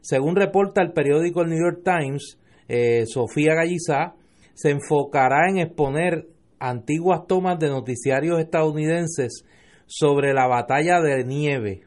Según 0.00 0.36
reporta 0.36 0.82
el 0.82 0.92
periódico 0.92 1.42
el 1.42 1.50
New 1.50 1.58
York 1.62 1.82
Times, 1.84 2.38
eh, 2.68 3.04
Sofía 3.06 3.54
Gallizá 3.54 4.14
se 4.54 4.70
enfocará 4.70 5.48
en 5.48 5.58
exponer 5.58 6.26
antiguas 6.58 7.26
tomas 7.26 7.58
de 7.58 7.68
noticiarios 7.68 8.40
estadounidenses 8.40 9.44
sobre 9.86 10.32
la 10.32 10.46
batalla 10.46 11.00
de 11.00 11.24
nieve, 11.24 11.82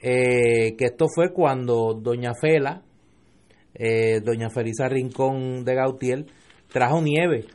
eh, 0.00 0.76
que 0.76 0.84
esto 0.84 1.06
fue 1.12 1.32
cuando 1.32 1.94
Doña 1.94 2.32
Fela, 2.40 2.82
eh, 3.74 4.20
Doña 4.20 4.50
Felisa 4.50 4.88
Rincón 4.88 5.64
de 5.64 5.74
Gautier, 5.74 6.26
trajo 6.70 7.02
nieve 7.02 7.46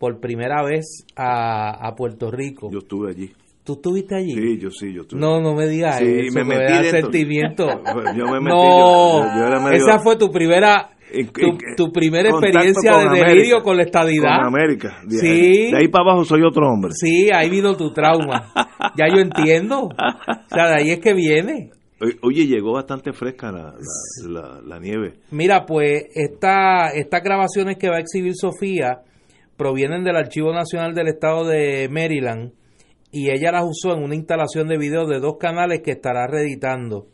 por 0.00 0.18
primera 0.18 0.64
vez 0.64 1.04
a, 1.14 1.86
a 1.86 1.94
Puerto 1.94 2.30
Rico. 2.30 2.70
Yo 2.72 2.78
estuve 2.78 3.10
allí. 3.10 3.30
¿Tú 3.62 3.74
estuviste 3.74 4.14
allí? 4.16 4.32
Sí, 4.32 4.58
yo 4.58 4.70
sí, 4.70 4.92
yo 4.94 5.02
estuve. 5.02 5.20
No, 5.20 5.40
no 5.42 5.54
me 5.54 5.68
digas 5.68 5.98
Sí, 5.98 6.04
eso, 6.06 6.38
me 6.38 6.44
metí 6.44 6.72
da 6.72 6.80
dentro. 6.82 7.00
sentimiento. 7.02 7.66
Yo 8.16 8.24
me 8.26 8.40
metí, 8.40 8.56
no, 8.56 9.20
yo- 9.20 9.36
yo 9.36 9.46
era 9.46 9.60
medio- 9.60 9.76
esa 9.86 9.98
fue 10.00 10.16
tu 10.16 10.30
primera, 10.32 10.88
tu, 11.34 11.58
tu 11.76 11.92
primera 11.92 12.30
experiencia 12.30 12.92
de 12.96 13.02
América, 13.06 13.28
delirio 13.28 13.62
con 13.62 13.76
la 13.76 13.82
estadidad. 13.82 14.38
Con 14.38 14.46
América. 14.46 14.96
De, 15.06 15.18
Sí. 15.18 15.70
de 15.70 15.76
ahí 15.76 15.88
para 15.88 16.04
abajo 16.10 16.24
soy 16.24 16.42
otro 16.42 16.66
hombre. 16.66 16.92
Sí, 16.94 17.28
ahí 17.32 17.50
vino 17.50 17.76
tu 17.76 17.92
trauma. 17.92 18.50
ya 18.96 19.06
yo 19.14 19.20
entiendo. 19.20 19.82
O 19.84 19.90
sea, 20.48 20.68
de 20.68 20.74
ahí 20.80 20.90
es 20.92 20.98
que 21.00 21.12
viene. 21.12 21.70
Oye, 22.00 22.16
Oye, 22.22 22.46
llegó 22.46 22.72
bastante 22.72 23.12
fresca 23.12 23.52
la, 23.52 23.74
la, 24.26 24.40
la- 24.40 24.60
la 24.66 24.78
nieve. 24.80 25.16
Mira, 25.32 25.66
pues 25.66 26.06
esta, 26.14 26.88
estas 26.94 27.22
grabaciones 27.22 27.76
que 27.76 27.90
va 27.90 27.96
a 27.96 28.00
exhibir 28.00 28.32
Sofía 28.34 29.02
provienen 29.60 30.04
del 30.04 30.16
Archivo 30.16 30.54
Nacional 30.54 30.94
del 30.94 31.08
Estado 31.08 31.46
de 31.46 31.86
Maryland 31.90 32.52
y 33.12 33.28
ella 33.30 33.52
las 33.52 33.64
usó 33.64 33.94
en 33.94 34.02
una 34.02 34.14
instalación 34.14 34.68
de 34.68 34.78
video 34.78 35.06
de 35.06 35.20
dos 35.20 35.36
canales 35.38 35.82
que 35.82 35.90
estará 35.90 36.26
reeditando. 36.26 37.08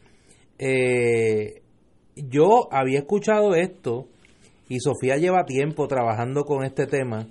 Eh, 0.56 1.62
yo 2.14 2.68
había 2.70 3.00
escuchado 3.00 3.56
esto 3.56 4.06
y 4.68 4.78
Sofía 4.78 5.16
lleva 5.16 5.44
tiempo 5.44 5.88
trabajando 5.88 6.44
con 6.44 6.64
este 6.64 6.86
tema 6.86 7.26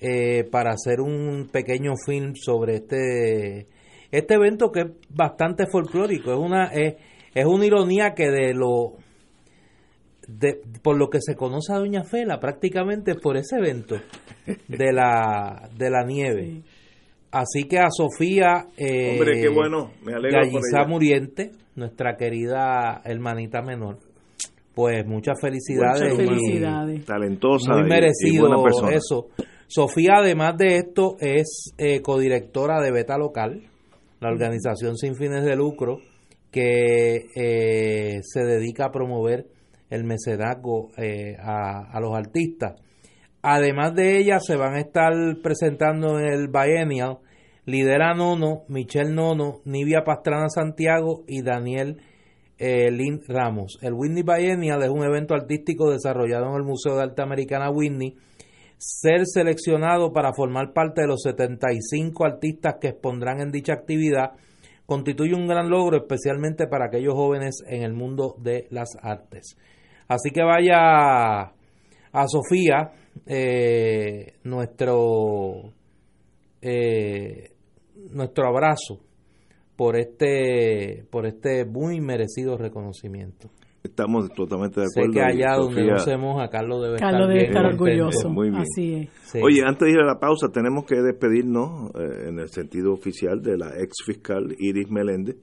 eh, 0.00 0.44
para 0.50 0.70
hacer 0.70 1.02
un 1.02 1.50
pequeño 1.52 1.92
film 2.06 2.32
sobre 2.34 2.76
este 2.76 3.66
este 4.10 4.34
evento 4.34 4.72
que 4.72 4.80
es 4.80 4.86
bastante 5.10 5.66
folclórico 5.66 6.32
es 6.32 6.38
una 6.38 6.68
es, 6.68 6.94
es 7.34 7.44
una 7.44 7.66
ironía 7.66 8.14
que 8.14 8.30
de 8.30 8.54
lo 8.54 8.94
de, 10.26 10.60
por 10.82 10.96
lo 10.98 11.08
que 11.08 11.20
se 11.20 11.34
conoce 11.36 11.72
a 11.72 11.78
Doña 11.78 12.04
Fela 12.04 12.40
prácticamente 12.40 13.14
por 13.14 13.36
ese 13.36 13.56
evento 13.58 13.96
de 14.68 14.92
la 14.92 15.68
de 15.76 15.90
la 15.90 16.04
nieve 16.04 16.62
así 17.30 17.64
que 17.68 17.78
a 17.78 17.88
Sofía 17.90 18.66
eh, 18.76 19.12
Hombre, 19.18 19.40
qué 19.40 19.48
bueno, 19.48 19.92
me 20.04 20.14
alegro 20.14 20.40
por 20.40 20.50
Gallizá 20.52 20.78
ella. 20.80 20.88
Muriente 20.88 21.50
nuestra 21.76 22.16
querida 22.16 23.02
hermanita 23.04 23.62
menor 23.62 23.98
pues 24.74 25.06
muchas 25.06 25.40
felicidades, 25.40 26.02
Muchas 26.02 26.18
y-. 26.18 26.98
Talentosa 27.00 27.72
muy 27.72 27.82
y- 27.82 27.86
y 27.86 27.88
merecido 27.88 28.48
buena 28.48 28.62
persona. 28.62 28.92
eso 28.94 29.28
Sofía 29.68 30.16
además 30.18 30.56
de 30.58 30.76
esto 30.76 31.16
es 31.18 31.72
eh, 31.78 32.00
codirectora 32.02 32.80
de 32.80 32.92
Beta 32.92 33.16
Local 33.18 33.62
la 34.20 34.28
organización 34.30 34.96
sin 34.96 35.14
fines 35.16 35.44
de 35.44 35.56
lucro 35.56 35.98
que 36.50 37.26
eh, 37.34 38.20
se 38.22 38.44
dedica 38.44 38.86
a 38.86 38.92
promover 38.92 39.46
el 39.90 40.04
mecenazgo 40.04 40.90
eh, 40.96 41.36
a, 41.38 41.90
a 41.90 42.00
los 42.00 42.14
artistas. 42.14 42.74
Además 43.42 43.94
de 43.94 44.18
ella, 44.18 44.40
se 44.40 44.56
van 44.56 44.74
a 44.74 44.80
estar 44.80 45.12
presentando 45.42 46.18
en 46.18 46.26
el 46.26 46.48
Biennial 46.48 47.18
Lidera 47.66 48.14
Nono, 48.14 48.62
Michelle 48.68 49.12
Nono, 49.12 49.60
Nivia 49.64 50.04
Pastrana 50.04 50.48
Santiago 50.48 51.24
y 51.26 51.42
Daniel 51.42 52.00
eh, 52.58 52.92
Lynn 52.92 53.20
Ramos. 53.26 53.78
El 53.82 53.92
Whitney 53.94 54.22
Biennial 54.22 54.84
es 54.84 54.88
un 54.88 55.04
evento 55.04 55.34
artístico 55.34 55.90
desarrollado 55.90 56.48
en 56.48 56.54
el 56.54 56.62
Museo 56.62 56.94
de 56.94 57.02
Arte 57.02 57.22
Americana 57.22 57.70
Whitney. 57.70 58.16
Ser 58.78 59.26
seleccionado 59.26 60.12
para 60.12 60.32
formar 60.32 60.72
parte 60.72 61.00
de 61.00 61.08
los 61.08 61.22
75 61.22 62.24
artistas 62.24 62.76
que 62.80 62.88
expondrán 62.88 63.40
en 63.40 63.50
dicha 63.50 63.72
actividad 63.72 64.32
constituye 64.86 65.34
un 65.34 65.48
gran 65.48 65.68
logro, 65.68 65.96
especialmente 65.96 66.68
para 66.68 66.86
aquellos 66.86 67.14
jóvenes 67.14 67.56
en 67.66 67.82
el 67.82 67.94
mundo 67.94 68.36
de 68.38 68.68
las 68.70 68.96
artes. 69.02 69.56
Así 70.08 70.30
que 70.30 70.42
vaya 70.42 71.40
a 72.12 72.26
Sofía, 72.28 72.92
eh, 73.26 74.34
nuestro 74.44 75.72
eh, 76.62 77.50
nuestro 78.10 78.46
abrazo 78.48 79.00
por 79.76 79.96
este 79.96 81.04
por 81.10 81.26
este 81.26 81.64
muy 81.64 82.00
merecido 82.00 82.56
reconocimiento. 82.56 83.50
Estamos 83.82 84.28
totalmente 84.34 84.80
de 84.80 84.86
Sé 84.88 85.00
acuerdo. 85.00 85.12
que 85.14 85.20
allá 85.22 85.56
donde 85.56 85.80
Sofía- 85.82 85.92
no 85.92 85.98
se 86.00 86.16
moja, 86.16 86.48
Carlos 86.48 86.82
debe 86.82 86.98
Carlos 86.98 87.20
estar, 87.22 87.28
debe 87.34 87.46
estar 87.46 87.66
orgulloso. 87.66 88.28
Muy 88.30 88.50
bien. 88.50 88.62
Así 88.62 88.94
es. 88.94 89.08
Sí. 89.30 89.38
Oye, 89.42 89.62
antes 89.64 89.86
de 89.86 89.90
ir 89.92 89.98
a 90.00 90.04
la 90.06 90.18
pausa, 90.18 90.48
tenemos 90.52 90.84
que 90.86 90.96
despedirnos 90.96 91.90
eh, 91.94 92.28
en 92.28 92.38
el 92.40 92.48
sentido 92.48 92.92
oficial 92.92 93.40
de 93.42 93.56
la 93.56 93.68
ex 93.78 93.92
fiscal 94.04 94.56
Iris 94.58 94.90
Meléndez, 94.90 95.36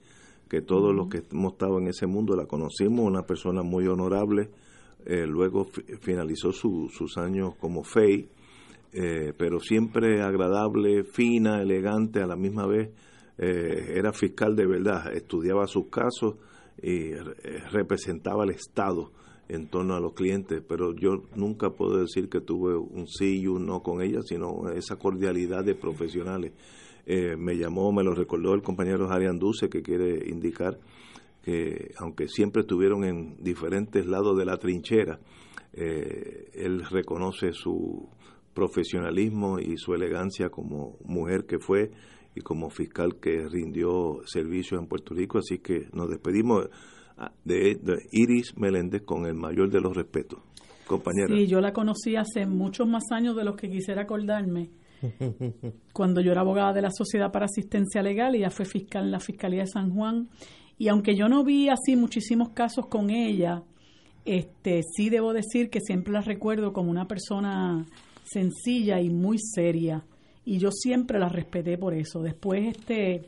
que 0.48 0.60
todos 0.60 0.94
los 0.94 1.08
que 1.08 1.22
hemos 1.32 1.52
estado 1.54 1.78
en 1.78 1.88
ese 1.88 2.06
mundo 2.06 2.36
la 2.36 2.46
conocimos, 2.46 3.06
una 3.06 3.22
persona 3.22 3.62
muy 3.62 3.86
honorable. 3.86 4.50
eh, 5.06 5.26
luego 5.26 5.64
fi- 5.66 5.82
finalizó 6.00 6.50
su- 6.50 6.88
sus 6.88 7.18
años 7.18 7.54
como 7.60 7.84
FEI, 7.84 8.26
eh, 8.94 9.34
pero 9.36 9.60
siempre 9.60 10.22
agradable, 10.22 11.04
fina, 11.04 11.60
elegante 11.60 12.22
a 12.22 12.26
la 12.26 12.36
misma 12.36 12.66
vez. 12.66 12.88
eh, 13.36 13.94
era 13.96 14.12
fiscal 14.12 14.54
de 14.56 14.64
verdad, 14.64 15.12
estudiaba 15.12 15.66
sus 15.66 15.88
casos 15.88 16.36
y 16.80 17.10
representaba 17.72 18.44
al 18.44 18.50
Estado 18.50 19.10
en 19.48 19.66
torno 19.68 19.94
a 19.94 20.00
los 20.00 20.14
clientes, 20.14 20.62
pero 20.66 20.94
yo 20.94 21.24
nunca 21.36 21.70
puedo 21.70 21.98
decir 21.98 22.28
que 22.28 22.40
tuve 22.40 22.76
un 22.76 23.06
sí 23.08 23.40
y 23.42 23.46
un 23.46 23.66
no 23.66 23.82
con 23.82 24.00
ella, 24.00 24.20
sino 24.22 24.70
esa 24.70 24.96
cordialidad 24.96 25.64
de 25.64 25.74
profesionales. 25.74 26.52
Eh, 27.06 27.36
me 27.36 27.56
llamó, 27.56 27.92
me 27.92 28.02
lo 28.02 28.14
recordó 28.14 28.54
el 28.54 28.62
compañero 28.62 29.10
Arián 29.10 29.38
Duce, 29.38 29.68
que 29.68 29.82
quiere 29.82 30.28
indicar 30.28 30.78
que 31.42 31.92
aunque 31.98 32.26
siempre 32.28 32.62
estuvieron 32.62 33.04
en 33.04 33.36
diferentes 33.42 34.06
lados 34.06 34.36
de 34.38 34.46
la 34.46 34.56
trinchera, 34.56 35.20
eh, 35.74 36.50
él 36.54 36.84
reconoce 36.90 37.52
su 37.52 38.08
profesionalismo 38.54 39.58
y 39.58 39.76
su 39.76 39.92
elegancia 39.92 40.48
como 40.48 40.96
mujer 41.04 41.44
que 41.44 41.58
fue 41.58 41.90
y 42.34 42.40
como 42.40 42.70
fiscal 42.70 43.16
que 43.20 43.46
rindió 43.48 44.20
servicios 44.24 44.80
en 44.80 44.86
Puerto 44.86 45.14
Rico, 45.14 45.38
así 45.38 45.58
que 45.58 45.88
nos 45.92 46.08
despedimos 46.08 46.68
ah, 47.18 47.32
de, 47.44 47.78
Iris 48.12 48.56
Meléndez 48.56 49.02
con 49.02 49.26
el 49.26 49.34
mayor 49.34 49.70
de 49.70 49.80
los 49.80 49.94
respetos. 49.94 50.40
Compañera. 50.86 51.34
Sí, 51.34 51.46
yo 51.46 51.60
la 51.60 51.72
conocí 51.72 52.14
hace 52.14 52.46
muchos 52.46 52.86
más 52.86 53.04
años 53.10 53.34
de 53.36 53.44
los 53.44 53.56
que 53.56 53.70
quisiera 53.70 54.02
acordarme. 54.02 54.68
Cuando 55.92 56.20
yo 56.20 56.32
era 56.32 56.40
abogada 56.40 56.72
de 56.72 56.82
la 56.82 56.90
Sociedad 56.90 57.32
para 57.32 57.46
Asistencia 57.46 58.02
Legal, 58.02 58.34
ella 58.34 58.50
fue 58.50 58.64
fiscal 58.64 59.04
en 59.04 59.10
la 59.10 59.20
Fiscalía 59.20 59.62
de 59.62 59.68
San 59.68 59.90
Juan. 59.94 60.28
Y 60.78 60.88
aunque 60.88 61.14
yo 61.14 61.28
no 61.28 61.44
vi 61.44 61.68
así 61.68 61.96
muchísimos 61.96 62.50
casos 62.50 62.86
con 62.86 63.10
ella, 63.10 63.62
este 64.24 64.82
sí 64.96 65.10
debo 65.10 65.32
decir 65.32 65.70
que 65.70 65.80
siempre 65.80 66.12
la 66.12 66.20
recuerdo 66.20 66.72
como 66.72 66.90
una 66.90 67.06
persona 67.06 67.84
sencilla 68.24 69.00
y 69.00 69.10
muy 69.10 69.38
seria 69.38 70.04
y 70.44 70.58
yo 70.58 70.70
siempre 70.70 71.18
la 71.18 71.28
respeté 71.28 71.78
por 71.78 71.94
eso. 71.94 72.22
Después 72.22 72.76
este 72.76 73.22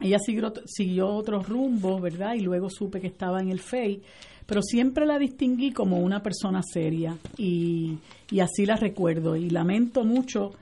ella 0.00 0.18
siguió, 0.18 0.52
siguió 0.66 1.08
otros 1.08 1.48
rumbos, 1.48 2.00
¿verdad? 2.00 2.34
Y 2.34 2.40
luego 2.40 2.68
supe 2.68 3.00
que 3.00 3.06
estaba 3.06 3.40
en 3.40 3.50
el 3.50 3.60
FEI, 3.60 4.02
pero 4.46 4.60
siempre 4.60 5.06
la 5.06 5.18
distinguí 5.18 5.72
como 5.72 5.98
una 5.98 6.22
persona 6.22 6.62
seria 6.62 7.16
y, 7.38 7.98
y 8.30 8.40
así 8.40 8.66
la 8.66 8.76
recuerdo 8.76 9.36
y 9.36 9.50
lamento 9.50 10.04
mucho 10.04 10.52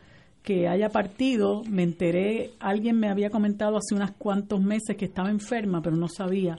que 0.43 0.69
haya 0.69 0.89
partido, 0.89 1.63
me 1.65 1.83
enteré, 1.83 2.51
alguien 2.59 2.99
me 2.99 3.09
había 3.09 3.31
comentado 3.31 3.77
hace 3.77 3.95
unos 3.95 4.11
cuantos 4.13 4.61
meses 4.61 4.97
que 4.97 5.05
estaba 5.05 5.31
enferma, 5.31 5.81
pero 5.81 5.97
no 5.97 6.09
sabía 6.09 6.59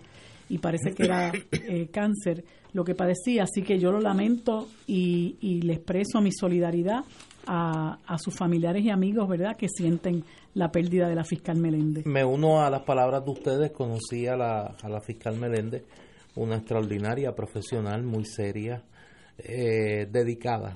y 0.49 0.57
parece 0.57 0.93
que 0.93 1.03
era 1.03 1.31
eh, 1.51 1.87
cáncer 1.91 2.43
lo 2.73 2.83
que 2.83 2.95
padecía, 2.95 3.43
así 3.43 3.61
que 3.61 3.77
yo 3.77 3.91
lo 3.91 3.99
lamento 3.99 4.67
y, 4.87 5.37
y 5.41 5.61
le 5.61 5.73
expreso 5.73 6.21
mi 6.21 6.31
solidaridad 6.31 7.03
a, 7.45 8.17
sus 8.17 8.35
familiares 8.35 8.83
y 8.83 8.89
amigos, 8.89 9.27
¿verdad?, 9.27 9.55
que 9.57 9.67
sienten 9.67 10.23
la 10.53 10.71
pérdida 10.71 11.07
de 11.07 11.15
la 11.15 11.23
fiscal 11.23 11.57
Meléndez. 11.57 12.05
Me 12.05 12.23
uno 12.23 12.63
a 12.63 12.69
las 12.69 12.83
palabras 12.83 13.25
de 13.25 13.31
ustedes, 13.31 13.71
conocí 13.71 14.27
a 14.27 14.35
la, 14.35 14.75
a 14.81 14.89
la 14.89 15.01
fiscal 15.01 15.37
Meléndez, 15.37 15.83
una 16.35 16.55
extraordinaria 16.55 17.35
profesional, 17.35 18.03
muy 18.03 18.25
seria, 18.25 18.81
eh, 19.37 20.07
dedicada 20.09 20.73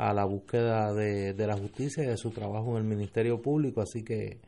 a 0.00 0.14
la 0.14 0.24
búsqueda 0.24 0.94
de, 0.94 1.34
de, 1.34 1.46
la 1.46 1.56
justicia 1.56 2.02
y 2.02 2.06
de 2.06 2.16
su 2.16 2.30
trabajo 2.30 2.70
en 2.72 2.78
el 2.78 2.84
Ministerio 2.84 3.40
Público, 3.40 3.82
así 3.82 4.02
que 4.02 4.38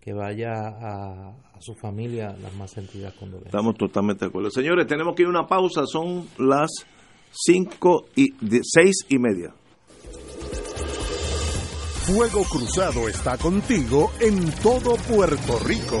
que 0.00 0.14
vaya 0.14 0.52
a, 0.52 1.28
a 1.28 1.60
su 1.60 1.74
familia 1.74 2.34
las 2.40 2.54
más 2.56 2.70
sentidas 2.70 3.12
condolencias. 3.14 3.54
Estamos 3.54 3.76
totalmente 3.76 4.24
de 4.24 4.28
acuerdo. 4.30 4.50
Señores, 4.50 4.86
tenemos 4.86 5.14
que 5.14 5.22
ir 5.22 5.26
a 5.26 5.30
una 5.30 5.46
pausa, 5.46 5.84
son 5.86 6.26
las 6.38 6.70
cinco 7.30 8.06
y 8.16 8.32
seis 8.62 9.04
y 9.08 9.18
media. 9.18 9.52
Fuego 12.06 12.42
Cruzado 12.44 13.08
está 13.08 13.36
contigo 13.36 14.10
en 14.20 14.50
todo 14.62 14.96
Puerto 14.96 15.58
Rico. 15.64 16.00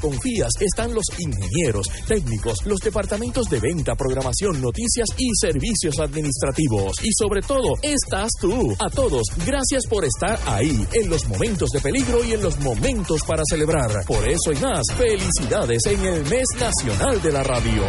están 0.60 0.94
los 0.94 1.06
ingenieros, 1.18 1.88
técnicos, 2.08 2.66
los 2.66 2.80
departamentos 2.80 3.50
de 3.50 3.60
venta, 3.60 3.96
programación, 3.96 4.62
noticias 4.62 5.08
y 5.18 5.30
servicios 5.40 6.00
administrativos. 6.00 6.94
Y 7.04 7.10
sobre 7.18 7.42
todo, 7.42 7.74
estás 7.82 8.30
tú. 8.40 8.74
A 8.80 8.90
todos, 8.90 9.24
gracias 9.46 9.86
por 9.88 10.06
estar 10.06 10.40
ahí, 10.46 10.86
en 10.94 11.10
los 11.10 11.28
momentos 11.28 11.70
de 11.72 11.82
peligro 11.82 12.24
y 12.24 12.34
en 12.34 12.42
los 12.42 12.60
momentos 12.60 13.22
para 13.28 13.44
celebrar. 13.50 13.92
Por 14.06 14.28
eso 14.28 14.52
y 14.52 14.58
más, 14.58 14.84
felicidades 14.98 15.86
en 15.86 16.06
el 16.06 16.24
mes 16.26 16.48
nacional 16.60 17.22
de 17.22 17.32
la 17.32 17.44
radio. 17.44 17.84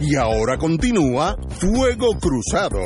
Y 0.00 0.16
ahora 0.16 0.56
continúa 0.56 1.36
Fuego 1.58 2.08
Cruzado. 2.18 2.80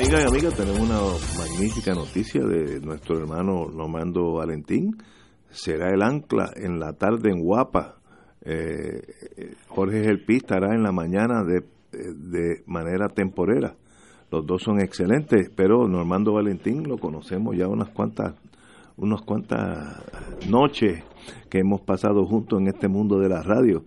Amigas 0.00 0.22
y 0.22 0.28
amigas, 0.28 0.54
tenemos 0.54 0.80
una 0.80 0.98
magnífica 1.36 1.92
noticia 1.92 2.42
de 2.42 2.80
nuestro 2.80 3.18
hermano 3.18 3.66
Normando 3.70 4.32
Valentín. 4.32 4.96
Será 5.50 5.90
el 5.90 6.00
ancla 6.00 6.50
en 6.56 6.80
la 6.80 6.94
tarde 6.94 7.30
en 7.30 7.42
Guapa. 7.42 7.96
Eh, 8.40 9.02
Jorge 9.68 10.02
Gelpi 10.02 10.36
estará 10.36 10.74
en 10.74 10.82
la 10.82 10.90
mañana 10.90 11.44
de, 11.44 11.66
de 11.92 12.62
manera 12.64 13.08
temporera. 13.10 13.74
Los 14.30 14.46
dos 14.46 14.62
son 14.62 14.80
excelentes, 14.80 15.50
pero 15.54 15.86
Normando 15.86 16.32
Valentín 16.32 16.88
lo 16.88 16.96
conocemos 16.96 17.54
ya 17.54 17.68
unas 17.68 17.90
cuantas 17.90 18.36
unas 18.96 19.20
cuantas 19.20 20.02
noches 20.48 21.04
que 21.50 21.58
hemos 21.58 21.82
pasado 21.82 22.24
juntos 22.24 22.58
en 22.58 22.68
este 22.68 22.88
mundo 22.88 23.18
de 23.18 23.28
la 23.28 23.42
radio 23.42 23.84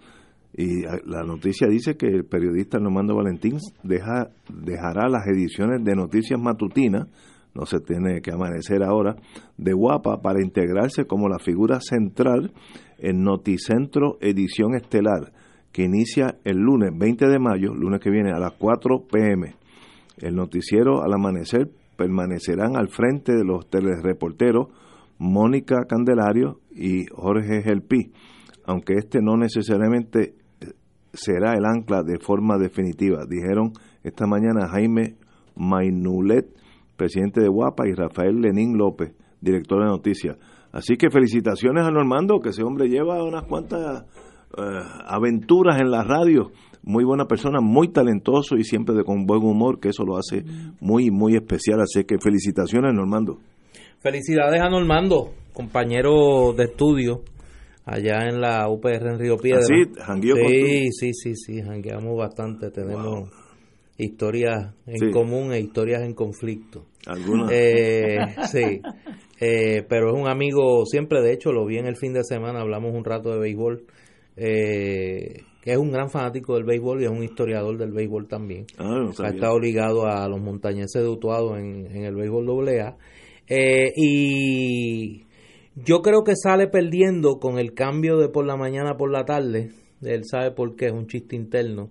y 0.56 0.84
la 0.84 1.24
noticia 1.24 1.68
dice 1.68 1.98
que 1.98 2.08
el 2.08 2.26
periodista 2.26 2.78
Normando 2.78 3.16
Valentín 3.16 3.58
deja, 3.82 4.30
dejará 4.50 5.10
las 5.10 5.26
ediciones 5.28 5.84
de 5.84 5.96
Noticias 5.96 6.40
Matutinas, 6.40 7.08
no 7.56 7.66
se 7.66 7.80
tiene 7.80 8.22
que 8.22 8.32
amanecer 8.32 8.84
ahora, 8.84 9.16
de 9.58 9.74
Guapa 9.74 10.22
para 10.22 10.44
integrarse 10.44 11.06
como 11.06 11.28
la 11.28 11.40
figura 11.40 11.80
central 11.82 12.52
en 13.00 13.24
Noticentro 13.24 14.18
Edición 14.22 14.76
Estelar, 14.76 15.34
que 15.72 15.84
inicia 15.84 16.38
el 16.44 16.58
lunes 16.58 16.92
20 16.96 17.28
de 17.28 17.40
mayo, 17.40 17.74
lunes 17.74 18.00
que 18.00 18.12
viene 18.12 18.32
a 18.32 18.40
las 18.40 18.52
4 18.54 19.06
pm. 19.12 19.56
El 20.18 20.36
noticiero 20.36 21.02
al 21.02 21.14
amanecer 21.14 21.72
permanecerán 21.98 22.76
al 22.76 22.90
frente 22.90 23.34
de 23.34 23.44
los 23.44 23.68
telereporteros 23.70 24.68
Mónica 25.18 25.86
Candelario 25.88 26.60
y 26.72 27.06
Jorge 27.06 27.64
Gelpi, 27.64 28.12
aunque 28.66 28.94
este 28.96 29.20
no 29.22 29.36
necesariamente 29.36 30.36
será 31.14 31.54
el 31.54 31.66
ancla 31.66 32.04
de 32.04 32.20
forma 32.20 32.58
definitiva, 32.58 33.26
dijeron 33.30 33.72
esta 34.04 34.26
mañana 34.26 34.68
Jaime 34.68 35.16
Mainulet, 35.56 36.48
presidente 36.98 37.42
de 37.42 37.48
Guapa, 37.48 37.88
y 37.88 37.94
Rafael 37.94 38.42
Lenín 38.42 38.78
López, 38.78 39.14
director 39.40 39.80
de 39.80 39.86
noticias. 39.86 40.38
Así 40.72 40.96
que 40.98 41.12
felicitaciones 41.12 41.86
a 41.86 41.92
Normando, 41.92 42.40
que 42.40 42.50
ese 42.50 42.64
hombre 42.64 42.88
lleva 42.90 43.24
unas 43.24 43.44
cuantas 43.44 44.06
eh, 44.58 44.62
aventuras 45.06 45.80
en 45.80 45.92
la 45.92 46.04
radio. 46.04 46.52
Muy 46.82 47.06
buena 47.06 47.26
persona, 47.26 47.62
muy 47.62 47.90
talentoso 47.90 48.56
y 48.56 48.64
siempre 48.64 48.96
de 48.96 49.04
con 49.04 49.26
buen 49.26 49.44
humor, 49.44 49.80
que 49.80 49.90
eso 49.90 50.04
lo 50.04 50.18
hace 50.18 50.44
muy, 50.82 51.12
muy 51.12 51.36
especial. 51.36 51.80
Así 51.80 52.04
que 52.04 52.18
felicitaciones, 52.20 52.94
Normando. 52.94 53.38
Felicidades 54.00 54.62
a 54.62 54.70
Normando, 54.70 55.32
compañero 55.54 56.54
de 56.58 56.66
estudio 56.66 57.22
allá 57.86 58.28
en 58.30 58.40
la 58.42 58.70
UPR 58.70 59.08
en 59.12 59.20
Río 59.20 59.38
Piedra. 59.38 59.62
¿Ah, 59.62 59.66
sí? 59.68 59.92
¿Jangueó 60.00 60.36
con 60.38 60.48
sí, 60.48 60.88
sí, 60.92 61.14
sí, 61.14 61.36
sí, 61.36 61.62
jangueamos 61.62 62.18
bastante. 62.18 62.72
Tenemos 62.72 63.30
historias 63.98 64.74
en 64.88 64.98
Sí. 64.98 65.12
común 65.12 65.54
e 65.54 65.60
historias 65.60 66.02
en 66.04 66.14
conflicto. 66.14 66.86
Algunas. 67.06 67.50
Eh, 67.54 68.18
sí, 68.52 68.82
Eh, 69.46 69.84
pero 69.90 70.14
es 70.16 70.22
un 70.22 70.28
amigo 70.30 70.86
siempre, 70.86 71.22
de 71.22 71.34
hecho 71.34 71.52
lo 71.52 71.66
vi 71.66 71.78
en 71.78 71.86
el 71.86 71.98
fin 71.98 72.14
de 72.14 72.24
semana, 72.24 72.62
hablamos 72.62 72.94
un 72.96 73.04
rato 73.04 73.30
de 73.34 73.40
béisbol, 73.40 73.84
eh, 74.38 75.42
que 75.62 75.72
es 75.72 75.78
un 75.78 75.92
gran 75.92 76.10
fanático 76.10 76.56
del 76.56 76.64
béisbol 76.64 77.02
y 77.02 77.06
es 77.06 77.12
un 77.12 77.24
historiador 77.24 77.78
del 77.78 77.92
béisbol 77.92 78.28
también. 78.28 78.66
Ah, 78.78 79.04
no 79.18 79.26
ha 79.26 79.30
estado 79.30 79.60
ligado 79.60 80.06
a 80.06 80.28
los 80.30 80.40
montañeses 80.40 81.02
de 81.02 81.08
Utuado 81.10 81.58
en, 81.58 81.88
en 81.94 82.04
el 82.06 82.16
béisbol 82.16 82.70
AA. 82.70 82.96
Eh, 83.50 83.92
y 83.98 85.24
yo 85.76 86.02
creo 86.02 86.24
que 86.24 86.36
sale 86.36 86.68
perdiendo 86.68 87.40
con 87.40 87.58
el 87.58 87.74
cambio 87.74 88.18
de 88.18 88.30
por 88.30 88.46
la 88.46 88.56
mañana 88.56 88.96
por 88.96 89.12
la 89.12 89.26
tarde. 89.26 89.72
Él 90.02 90.24
sabe 90.26 90.52
por 90.52 90.76
qué, 90.76 90.88
es 90.88 90.94
un 90.94 91.08
chiste 91.08 91.36
interno. 91.36 91.90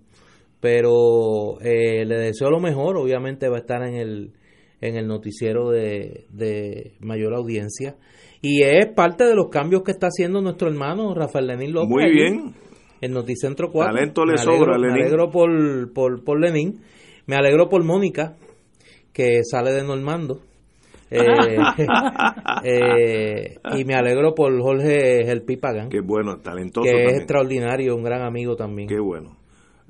Pero 0.60 1.60
eh, 1.60 2.04
le 2.04 2.16
deseo 2.18 2.50
lo 2.50 2.60
mejor. 2.60 2.96
Obviamente 2.96 3.48
va 3.48 3.56
a 3.56 3.60
estar 3.60 3.82
en 3.82 3.94
el, 3.94 4.32
en 4.80 4.96
el 4.96 5.08
noticiero 5.08 5.70
de, 5.70 6.26
de 6.30 6.92
mayor 7.00 7.34
audiencia. 7.34 7.96
Y 8.40 8.62
es 8.62 8.86
parte 8.94 9.24
de 9.24 9.34
los 9.34 9.48
cambios 9.48 9.82
que 9.82 9.92
está 9.92 10.08
haciendo 10.08 10.40
nuestro 10.40 10.68
hermano 10.68 11.14
Rafael 11.14 11.46
Lenín 11.46 11.72
López. 11.72 11.90
Muy 11.90 12.12
bien. 12.12 12.54
En 13.00 13.12
Noticentro 13.12 13.70
4. 13.72 13.94
Talento 13.94 14.24
le 14.24 14.38
sobra 14.38 14.78
Lenín. 14.78 14.94
Me 14.94 15.02
alegro 15.02 15.30
por, 15.30 15.92
por, 15.92 16.22
por 16.22 16.40
Lenín. 16.40 16.80
Me 17.26 17.36
alegro 17.36 17.68
por 17.68 17.84
Mónica, 17.84 18.36
que 19.12 19.40
sale 19.44 19.72
de 19.72 19.82
Normando. 19.82 20.40
Eh, 21.12 21.56
eh, 22.64 23.58
y 23.76 23.84
me 23.84 23.94
alegro 23.94 24.34
por 24.34 24.58
Jorge 24.60 25.24
Gelpi 25.24 25.56
Pagán, 25.56 25.88
Qué 25.90 26.00
bueno, 26.00 26.38
talentoso 26.38 26.84
que 26.84 26.90
es 26.90 26.96
también. 26.96 27.16
extraordinario, 27.16 27.94
un 27.94 28.02
gran 28.02 28.22
amigo 28.22 28.56
también. 28.56 28.88
Qué 28.88 28.98
bueno. 28.98 29.36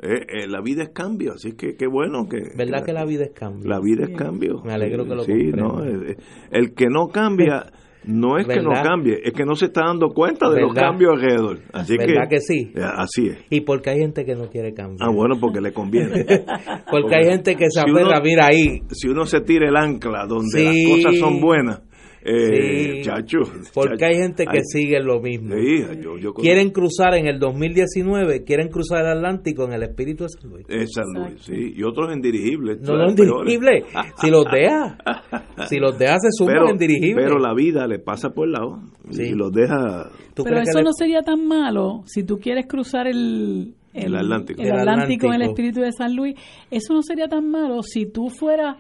Eh, 0.01 0.27
eh, 0.27 0.49
la 0.49 0.61
vida 0.61 0.83
es 0.83 0.89
cambio, 0.89 1.35
así 1.35 1.53
que 1.53 1.77
qué 1.77 1.87
bueno 1.87 2.27
que... 2.29 2.39
¿Verdad 2.57 2.85
que 2.85 2.93
la 2.93 3.05
vida 3.05 3.25
es 3.25 3.31
cambio? 3.31 3.71
La 3.71 3.79
vida 3.79 4.05
es 4.05 4.17
cambio. 4.17 4.61
Me 4.65 4.73
alegro 4.73 5.05
que 5.05 5.15
lo 5.15 5.23
Sí, 5.23 5.53
no, 5.55 5.85
eh, 5.85 6.13
eh, 6.13 6.17
el 6.51 6.75
que 6.75 6.87
no 6.89 7.07
cambia 7.09 7.67
no 8.05 8.37
es 8.39 8.47
que 8.47 8.61
no 8.61 8.71
¿Verdad? 8.71 8.85
cambie, 8.85 9.19
es 9.25 9.33
que 9.33 9.45
no 9.45 9.55
se 9.55 9.67
está 9.67 9.83
dando 9.87 10.09
cuenta 10.09 10.51
de 10.51 10.61
los 10.61 10.75
¿Verdad? 10.75 10.89
cambios 10.91 11.13
alrededor. 11.15 11.59
Así 11.73 11.97
¿Verdad 11.97 12.29
que 12.29 12.41
sí? 12.41 12.73
Eh, 12.75 12.81
Así 12.83 13.27
es. 13.29 13.39
Y 13.51 13.61
porque 13.63 13.91
hay 13.91 13.99
gente 13.99 14.25
que 14.25 14.35
no 14.35 14.49
quiere 14.51 14.75
cambiar. 14.75 15.09
Ah, 15.09 15.13
bueno, 15.13 15.37
porque 15.41 15.61
le 15.61 15.73
conviene. 15.73 16.25
Porque 16.91 17.15
hay 17.15 17.25
gente 17.25 17.55
que 17.57 17.67
se 17.71 17.81
si 17.81 17.91
uno- 17.91 18.01
aferra, 18.01 18.21
mira 18.23 18.47
ahí. 18.47 18.81
Si 18.91 19.09
uno 19.09 19.25
se 19.25 19.41
tira 19.41 19.69
el 19.69 19.77
ancla 19.77 20.27
donde 20.27 20.59
Sí. 20.59 20.65
las 20.87 20.97
cosas 21.05 21.19
son 21.21 21.41
buenas, 21.41 21.81
eh, 22.25 22.97
Sí. 22.97 23.03
chacho. 23.03 23.39
Porque 23.75 23.97
chacho, 23.97 24.07
hay 24.07 24.15
gente 24.23 24.45
que 24.45 24.59
ay, 24.59 24.65
sigue 24.65 25.01
lo 25.01 25.21
mismo. 25.21 25.55
Sí, 25.55 25.85
yo, 26.03 26.19
yo 26.19 26.33
con- 26.33 26.43
Quieren 26.45 26.71
cruzar 26.71 27.15
en 27.15 27.27
el 27.27 27.39
2019, 27.39 28.45
quieren 28.45 28.69
cruzar 28.69 29.05
el 29.05 29.13
Atlántico 29.19 29.65
en 29.65 29.73
el 29.73 29.83
espíritu 29.83 30.25
de 30.25 30.29
San 30.31 30.51
Luis. 30.51 30.67
eh, 30.69 30.87
San 30.87 31.05
Luis, 31.15 31.43
sí. 31.43 31.73
Y 31.77 31.83
otros 31.83 32.13
en 32.13 32.21
dirigibles. 32.21 32.81
No, 32.81 32.97
no 32.97 33.09
en 33.11 33.15
dirigible. 33.17 33.85
Si 34.21 34.31
los 34.31 34.45
deja, 34.51 34.99
si 35.69 35.79
los 35.79 35.99
deja 35.99 36.17
se 36.19 36.29
suman 36.33 36.55
pero, 36.55 36.71
en 36.71 36.79
dirigible. 36.79 37.23
pero 37.23 37.39
la 37.39 37.55
vida 37.55 37.87
le 37.87 37.99
pasa 37.99 38.31
por 38.31 38.47
el 38.47 38.53
lado 38.53 38.83
Sí. 39.11 39.23
y 39.25 39.31
los 39.35 39.53
deja 39.53 40.11
Pero 40.37 40.61
eso 40.61 40.81
no 40.83 40.93
sería 40.93 41.23
tan 41.23 41.47
malo 41.47 42.03
si 42.07 42.23
tú 42.25 42.39
quieres 42.39 42.67
cruzar 42.67 43.07
el, 43.09 43.75
El 43.93 44.15
Atlántico. 44.17 44.63
el 44.63 44.69
El 44.69 44.79
Atlántico 44.79 45.27
en 45.27 45.33
el 45.35 45.43
Atlántico. 45.43 45.51
espíritu 45.53 45.81
de 45.81 45.93
San 45.93 46.15
Luis. 46.17 46.35
Eso 46.71 46.95
no 46.95 47.03
sería 47.03 47.27
tan 47.29 47.51
malo 47.51 47.83
si 47.83 48.07
tú 48.07 48.29
fueras 48.31 48.77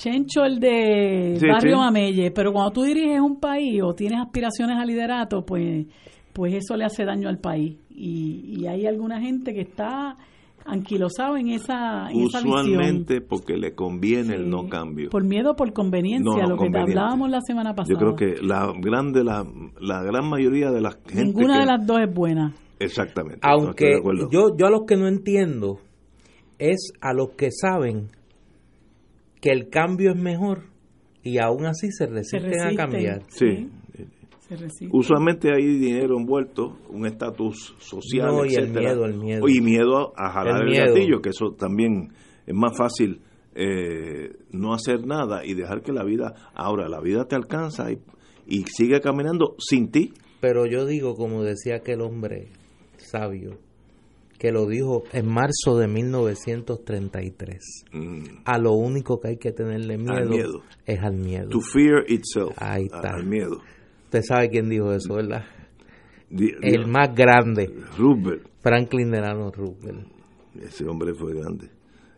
Chencho 0.00 0.44
el 0.44 0.58
de 0.60 1.36
Sí, 1.38 1.46
Barrio 1.46 1.74
sí. 1.76 1.78
Mamelle, 1.78 2.30
pero 2.30 2.52
cuando 2.54 2.70
tú 2.72 2.82
diriges 2.84 3.20
un 3.20 3.38
país 3.38 3.82
o 3.82 3.92
tienes 3.94 4.18
aspiraciones 4.18 4.78
al 4.78 4.86
liderato, 4.88 5.44
pues, 5.44 5.86
pues 6.32 6.54
eso 6.54 6.74
le 6.74 6.86
hace 6.86 7.04
daño 7.04 7.28
al 7.28 7.36
país. 7.38 7.76
Y, 7.94 8.56
y 8.60 8.66
hay 8.66 8.86
alguna 8.86 9.20
gente 9.20 9.52
que 9.52 9.60
está 9.60 10.16
anquilosado 10.64 11.36
en 11.36 11.48
esa, 11.50 12.10
en 12.10 12.20
esa 12.20 12.38
usualmente 12.38 13.20
porque 13.20 13.58
le 13.58 13.74
conviene 13.74 14.36
el 14.36 14.48
no 14.48 14.68
cambio. 14.68 15.10
Por 15.10 15.24
miedo, 15.24 15.54
por 15.54 15.70
conveniencia, 15.74 16.42
No, 16.44 16.48
no, 16.48 16.56
lo 16.56 16.56
que 16.70 16.78
hablábamos 16.78 17.28
la 17.30 17.40
semana 17.42 17.74
pasada. 17.74 17.92
Yo 17.92 17.98
creo 17.98 18.16
que 18.16 18.40
la 18.42 18.72
grande 18.80 19.22
la, 19.22 19.44
la 19.80 20.02
gran 20.02 20.28
mayoría 20.30 20.70
de 20.70 20.80
la 20.80 20.92
gente 20.92 21.24
Ninguna 21.24 21.54
que- 21.54 21.60
de 21.60 21.66
las 21.66 21.86
dos 21.86 22.00
es 22.00 22.14
buena. 22.14 22.54
exactamente 22.78 23.40
Aunque 23.42 24.00
yo, 24.30 24.56
yo 24.56 24.66
a 24.66 24.70
los 24.70 24.82
que 24.86 24.96
no 24.96 25.08
entiendo 25.08 25.78
es 26.58 26.92
a 27.02 27.12
los 27.12 27.30
que 27.30 27.50
saben 27.50 28.08
que 29.40 29.50
el 29.50 29.68
cambio 29.70 30.10
es 30.12 30.16
mejor 30.16 30.64
y 31.22 31.38
aún 31.38 31.66
así 31.66 31.90
se 31.90 32.06
resisten, 32.06 32.44
a 32.44 32.48
resisten. 32.48 32.76
cambiar. 32.76 33.22
sí 33.28 33.68
Se 34.40 34.56
resiste. 34.56 34.88
usualmente 34.92 35.48
hay 35.54 35.64
dinero 35.78 36.16
envuelto 36.18 36.78
un 36.88 37.06
estatus 37.06 37.74
social 37.78 38.28
No, 38.28 38.44
y 38.46 38.54
el 38.54 38.68
miedo, 38.70 39.04
el 39.04 39.14
miedo. 39.14 39.48
y 39.48 39.60
miedo 39.60 40.12
a 40.16 40.30
jalar 40.30 40.62
El 40.66 40.74
gatillo 40.76 41.20
que 41.20 41.30
eso 41.30 41.52
también 41.58 42.12
es 42.46 42.54
más 42.54 42.76
fácil 42.76 43.20
eh, 43.54 44.30
no 44.52 44.72
hacer 44.74 45.06
nada 45.06 45.44
y 45.44 45.54
dejar 45.54 45.82
que 45.82 45.92
la 45.92 46.04
vida 46.04 46.34
ahora 46.54 46.88
la 46.88 47.00
vida 47.00 47.24
te 47.26 47.34
alcanza 47.36 47.90
y, 47.92 47.98
y 48.46 48.64
sigue 48.66 49.00
caminando 49.00 49.54
sin 49.58 49.90
ti 49.90 50.12
Pero 50.40 50.66
yo 50.66 50.86
digo, 50.86 51.14
como 51.16 51.42
decía 51.42 51.76
aquel 51.76 52.00
hombre 52.00 52.48
sabio, 52.96 53.58
que 54.40 54.50
lo 54.52 54.66
dijo 54.66 55.02
en 55.12 55.26
marzo 55.28 55.76
de 55.78 55.86
1933, 55.86 57.84
a 58.44 58.58
lo 58.58 58.72
único 58.72 59.20
que 59.20 59.28
hay 59.28 59.36
que 59.36 59.52
tenerle 59.52 59.98
miedo, 59.98 60.14
Mm. 60.14 60.18
Al 60.18 60.28
miedo. 60.30 60.62
es 60.86 60.98
al 61.00 61.14
miedo. 61.16 61.48
to 61.50 61.60
fear 61.60 62.04
itself 62.08 62.52
Ahí 62.56 62.84
está. 62.86 63.10
al 63.16 63.26
miedo 63.26 63.58
Usted 64.04 64.22
sabe 64.22 64.48
quién 64.48 64.68
dijo 64.68 64.92
eso, 64.92 65.14
¿verdad? 65.14 65.44
El 66.30 66.86
más 66.88 67.14
grande, 67.14 67.70
Roosevelt 67.98 68.46
Franklin 68.62 69.10
Delano 69.10 69.50
Roosevelt. 69.50 70.06
ese 70.60 70.84
hombre 70.88 71.12
fue 71.14 71.34
grande 71.34 71.68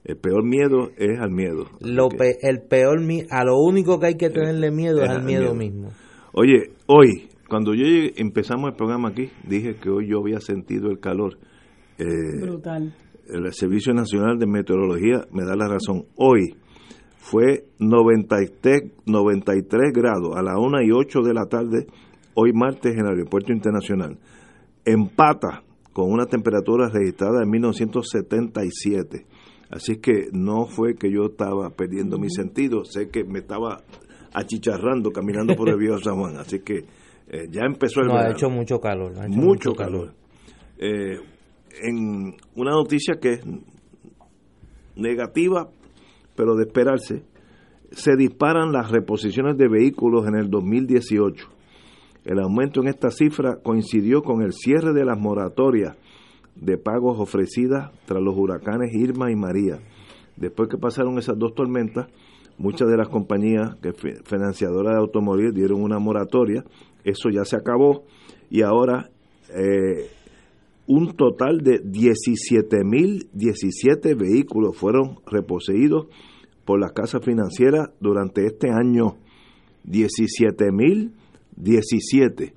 el 0.05 0.16
peor 0.16 0.44
miedo 0.44 0.90
es 0.97 1.19
al 1.20 1.31
miedo 1.31 1.66
Lo 1.81 2.09
pe- 2.09 2.39
el 2.43 2.61
peor 2.62 2.99
a 3.31 3.44
lo 3.44 3.57
único 3.59 3.99
que 4.01 4.07
hay 4.07 4.16
que 4.16 4.31
tenerle 4.31 4.70
miedo 4.70 5.03
es 5.03 5.09
al 5.11 5.23
miedo 5.24 5.55
miedo. 5.55 5.55
mismo. 5.55 5.90
Oye, 6.32 6.70
hoy, 6.86 7.28
cuando 7.49 7.73
yo 7.74 7.85
llegué- 7.85 8.15
empezamos 8.16 8.70
el 8.70 8.77
programa 8.77 9.11
aquí, 9.11 9.31
dije 9.47 9.77
que 9.77 9.90
hoy 9.90 10.09
yo 10.09 10.19
había 10.20 10.40
sentido 10.40 10.90
el 10.90 10.99
calor. 10.99 11.36
Eh, 11.98 12.40
Brutal. 12.40 12.94
el 13.28 13.52
Servicio 13.52 13.93
Nacional 13.94 14.39
de 14.39 14.47
Meteorología 14.47 15.24
me 15.32 15.44
da 15.44 15.55
la 15.56 15.69
razón. 15.69 16.05
Hoy 16.16 16.55
fue 17.19 17.64
93, 17.78 18.82
93 19.06 19.93
grados 19.93 20.36
a 20.36 20.43
las 20.43 20.56
1 20.59 20.82
y 20.82 20.90
8 20.93 21.20
de 21.23 21.35
la 21.35 21.47
tarde, 21.47 21.86
hoy 22.35 22.52
martes 22.52 22.93
en 22.94 23.01
el 23.01 23.06
Aeropuerto 23.09 23.52
Internacional. 23.52 24.19
Empata 24.85 25.62
con 25.93 26.10
una 26.10 26.27
temperatura 26.27 26.89
registrada 26.89 27.43
en 27.44 27.51
1977. 27.51 29.27
Así 29.70 29.97
que 29.97 30.27
no 30.32 30.66
fue 30.66 30.94
que 30.97 31.10
yo 31.10 31.27
estaba 31.27 31.70
perdiendo 31.70 32.19
mis 32.19 32.35
sentidos, 32.35 32.90
sé 32.93 33.09
que 33.09 33.24
me 33.24 33.39
estaba 33.39 33.81
achicharrando 34.35 35.10
caminando 35.12 35.55
por 35.55 35.69
el 35.69 35.77
viejo 35.78 35.98
San 35.98 36.16
Juan. 36.16 36.36
Así 36.36 36.60
que 36.60 36.85
eh, 37.28 37.47
ya 37.51 37.62
empezó 37.64 38.01
el 38.01 38.09
No, 38.09 38.16
ha 38.16 38.31
hecho 38.31 38.51
mucho 38.51 38.78
calor. 38.81 39.12
ha 39.19 39.27
hecho 39.27 39.39
mucho, 39.39 39.73
calor. 39.74 40.12
Eh, 40.78 41.16
en 41.82 42.35
una 42.55 42.73
noticia 42.73 43.15
que 43.20 43.35
es 43.35 43.44
negativa, 44.97 45.69
pero 46.36 46.55
de 46.57 46.65
esperarse, 46.65 47.23
se 47.90 48.16
disparan 48.16 48.73
las 48.73 48.90
reposiciones 48.90 49.57
de 49.57 49.69
vehículos 49.69 50.27
en 50.27 50.35
el 50.36 50.49
2018. 50.51 51.47
El 52.24 52.39
aumento 52.40 52.81
en 52.81 52.89
esta 52.89 53.11
cifra 53.11 53.57
coincidió 53.62 54.23
con 54.23 54.43
el 54.43 54.53
cierre 54.53 54.93
de 54.93 55.05
las 55.05 55.19
moratorias 55.19 55.97
de 56.55 56.78
pagos 56.78 57.19
ofrecidas 57.19 57.90
tras 58.05 58.23
los 58.23 58.36
huracanes 58.36 58.94
Irma 58.94 59.31
y 59.31 59.36
María. 59.36 59.81
Después 60.36 60.69
que 60.69 60.78
pasaron 60.78 61.19
esas 61.19 61.39
dos 61.39 61.55
tormentas, 61.55 62.07
muchas 62.59 62.89
de 62.89 62.97
las 62.97 63.09
compañías 63.09 63.74
que 63.82 63.93
fi- 63.93 64.15
financiadoras 64.24 64.93
de 64.94 65.01
automóviles 65.01 65.55
dieron 65.55 65.82
una 65.82 65.99
moratoria. 65.99 66.65
Eso 67.05 67.28
ya 67.31 67.44
se 67.44 67.57
acabó 67.57 68.05
y 68.51 68.62
ahora 68.62 69.11
eh, 69.55 70.09
un 70.86 71.14
total 71.16 71.59
de 71.59 71.82
17.017 71.82 74.16
vehículos 74.16 74.76
fueron 74.76 75.18
reposeídos 75.26 76.06
por 76.64 76.78
las 76.80 76.92
casas 76.92 77.24
financieras 77.24 77.90
durante 78.00 78.46
este 78.46 78.70
año. 78.70 79.16
17.017. 79.86 82.52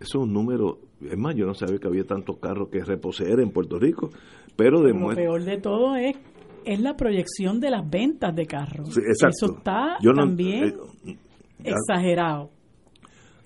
es 0.00 0.14
un 0.14 0.32
número, 0.32 0.78
es 1.00 1.16
más, 1.18 1.34
yo 1.34 1.44
no 1.46 1.54
sabía 1.54 1.78
que 1.78 1.88
había 1.88 2.04
tantos 2.04 2.38
carros 2.38 2.68
que 2.70 2.84
reposeer 2.84 3.40
en 3.40 3.50
Puerto 3.50 3.78
Rico, 3.78 4.10
pero 4.56 4.80
de 4.82 4.92
Lo 4.92 5.08
peor 5.14 5.42
de 5.44 5.58
todo 5.58 5.96
es 5.96 6.16
es 6.64 6.80
la 6.80 6.96
proyección 6.96 7.60
de 7.60 7.70
las 7.70 7.88
ventas 7.88 8.34
de 8.34 8.46
carros. 8.46 8.92
Sí. 8.94 9.00
Eso 9.08 9.28
está 9.56 9.96
Yo 10.02 10.12
no- 10.12 10.24
también 10.26 10.74
eh, 11.06 11.16
exagerado. 11.64 12.50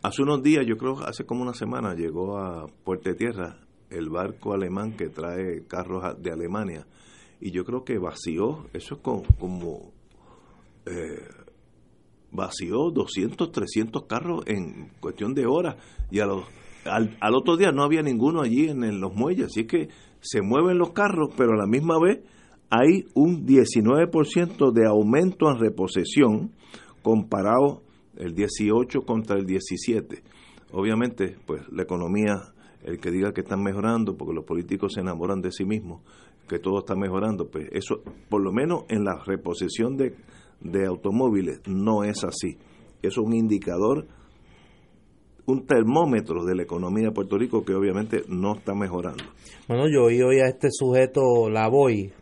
Hace 0.03 0.23
unos 0.23 0.43
días, 0.43 0.67
yo 0.67 0.77
creo 0.77 0.99
hace 1.07 1.25
como 1.25 1.43
una 1.43 1.55
semana, 1.55 1.95
llegó 1.95 2.37
a 2.39 2.67
Puerto 2.85 3.15
Tierra 3.15 3.59
el 3.93 4.09
barco 4.11 4.53
alemán 4.53 4.97
que 4.97 5.09
trae 5.09 5.65
carros 5.67 6.23
de 6.23 6.31
Alemania. 6.31 6.87
Y 7.41 7.51
yo 7.51 7.65
creo 7.65 7.85
que 7.85 7.99
vació, 7.99 8.67
eso 8.73 8.95
es 8.97 9.01
como, 9.01 9.23
como 9.39 9.93
eh, 10.87 11.29
vació 12.31 12.91
200, 12.91 13.51
300 13.51 14.05
carros 14.05 14.45
en 14.47 14.91
cuestión 15.01 15.35
de 15.35 15.47
horas. 15.47 15.77
Y 16.11 16.21
a 16.21 16.27
los, 16.27 16.45
al, 16.85 17.17
al 17.21 17.35
otro 17.35 17.57
día 17.57 17.73
no 17.73 17.83
había 17.83 18.03
ninguno 18.03 18.43
allí 18.43 18.69
en, 18.69 18.85
en 18.85 19.01
los 19.01 19.15
muelles. 19.15 19.47
Así 19.47 19.67
que 19.67 19.89
se 20.21 20.41
mueven 20.41 20.79
los 20.79 20.93
carros, 20.93 21.31
pero 21.37 21.53
a 21.53 21.57
la 21.57 21.67
misma 21.67 21.99
vez 22.01 22.21
hay 22.71 23.07
un 23.15 23.45
19% 23.47 24.73
de 24.73 24.87
aumento 24.87 25.51
en 25.51 25.59
reposesión 25.59 26.53
comparado 27.03 27.83
el 28.17 28.35
18 28.35 29.03
contra 29.03 29.37
el 29.37 29.45
17. 29.45 30.23
Obviamente, 30.73 31.37
pues 31.47 31.63
la 31.71 31.83
economía, 31.83 32.41
el 32.85 32.99
que 32.99 33.11
diga 33.11 33.33
que 33.33 33.43
están 33.43 33.63
mejorando, 33.63 34.17
porque 34.17 34.35
los 34.35 34.45
políticos 34.45 34.93
se 34.95 35.01
enamoran 35.01 35.41
de 35.41 35.53
sí 35.53 35.65
mismos, 35.65 36.03
que 36.49 36.59
todo 36.59 36.81
está 36.81 36.95
mejorando, 36.95 37.49
pues 37.49 37.69
eso, 37.73 38.03
por 38.29 38.43
lo 38.43 38.53
menos 38.53 38.85
en 38.89 39.05
la 39.05 39.23
reposesión 39.25 39.97
de, 39.97 40.15
de 40.61 40.87
automóviles, 40.87 41.61
no 41.67 42.05
es 42.05 42.25
así. 42.25 42.59
Es 43.03 43.19
un 43.19 43.35
indicador, 43.35 44.07
un 45.47 45.67
termómetro 45.67 46.45
de 46.45 46.55
la 46.55 46.63
economía 46.63 47.09
de 47.09 47.13
Puerto 47.13 47.39
Rico 47.39 47.65
que 47.65 47.75
obviamente 47.75 48.23
no 48.29 48.57
está 48.57 48.75
mejorando. 48.75 49.25
Bueno, 49.69 49.85
yo 49.89 50.05
oí 50.05 50.21
hoy 50.23 50.41
a 50.41 50.49
este 50.49 50.69
sujeto, 50.71 51.49
la 51.51 51.69
voy, 51.69 52.13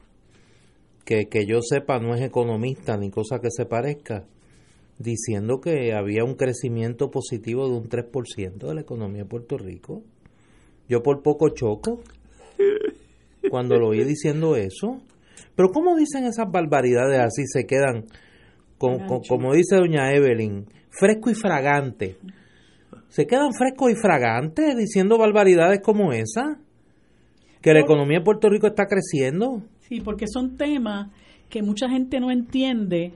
que, 1.05 1.27
que 1.27 1.47
yo 1.47 1.61
sepa 1.63 1.99
no 1.99 2.15
es 2.15 2.23
economista 2.23 2.97
ni 2.97 3.11
cosa 3.11 3.41
que 3.41 3.51
se 3.51 3.67
parezca, 3.67 4.27
diciendo 4.99 5.61
que 5.61 5.95
había 5.95 6.25
un 6.25 6.35
crecimiento 6.35 7.11
positivo 7.11 7.69
de 7.69 7.77
un 7.77 7.89
3% 7.89 8.59
de 8.59 8.75
la 8.75 8.83
economía 8.83 9.23
de 9.23 9.29
Puerto 9.29 9.57
Rico. 9.57 10.03
Yo 10.91 11.03
por 11.03 11.23
poco 11.23 11.49
choco 11.51 12.03
cuando 13.49 13.79
lo 13.79 13.89
oí 13.89 14.05
diciendo 14.05 14.57
eso. 14.57 15.01
Pero 15.57 15.71
¿cómo 15.71 15.97
dicen 15.97 16.25
esas 16.25 16.51
barbaridades 16.51 17.19
así? 17.21 17.45
Se 17.47 17.65
quedan, 17.67 18.05
con- 18.77 19.07
con- 19.07 19.23
como 19.29 19.55
dice 19.55 19.77
doña 19.77 20.13
Evelyn, 20.13 20.67
fresco 20.91 21.31
y 21.31 21.35
fragante. 21.35 22.17
Se 23.09 23.27
quedan 23.27 23.53
frescos 23.55 23.93
y 23.93 23.95
fragantes 23.95 24.77
diciendo 24.77 25.17
barbaridades 25.17 25.81
como 25.81 26.13
esa. 26.13 26.59
Que 27.63 27.73
la 27.75 27.81
economía 27.81 28.19
de 28.19 28.25
Puerto 28.25 28.49
Rico 28.49 28.67
está 28.67 28.87
creciendo. 28.87 29.63
Sí, 29.89 30.01
porque 30.01 30.27
son 30.29 30.57
temas 30.57 31.11
que 31.49 31.63
mucha 31.63 31.89
gente 31.89 32.19
no 32.21 32.31
entiende 32.31 33.13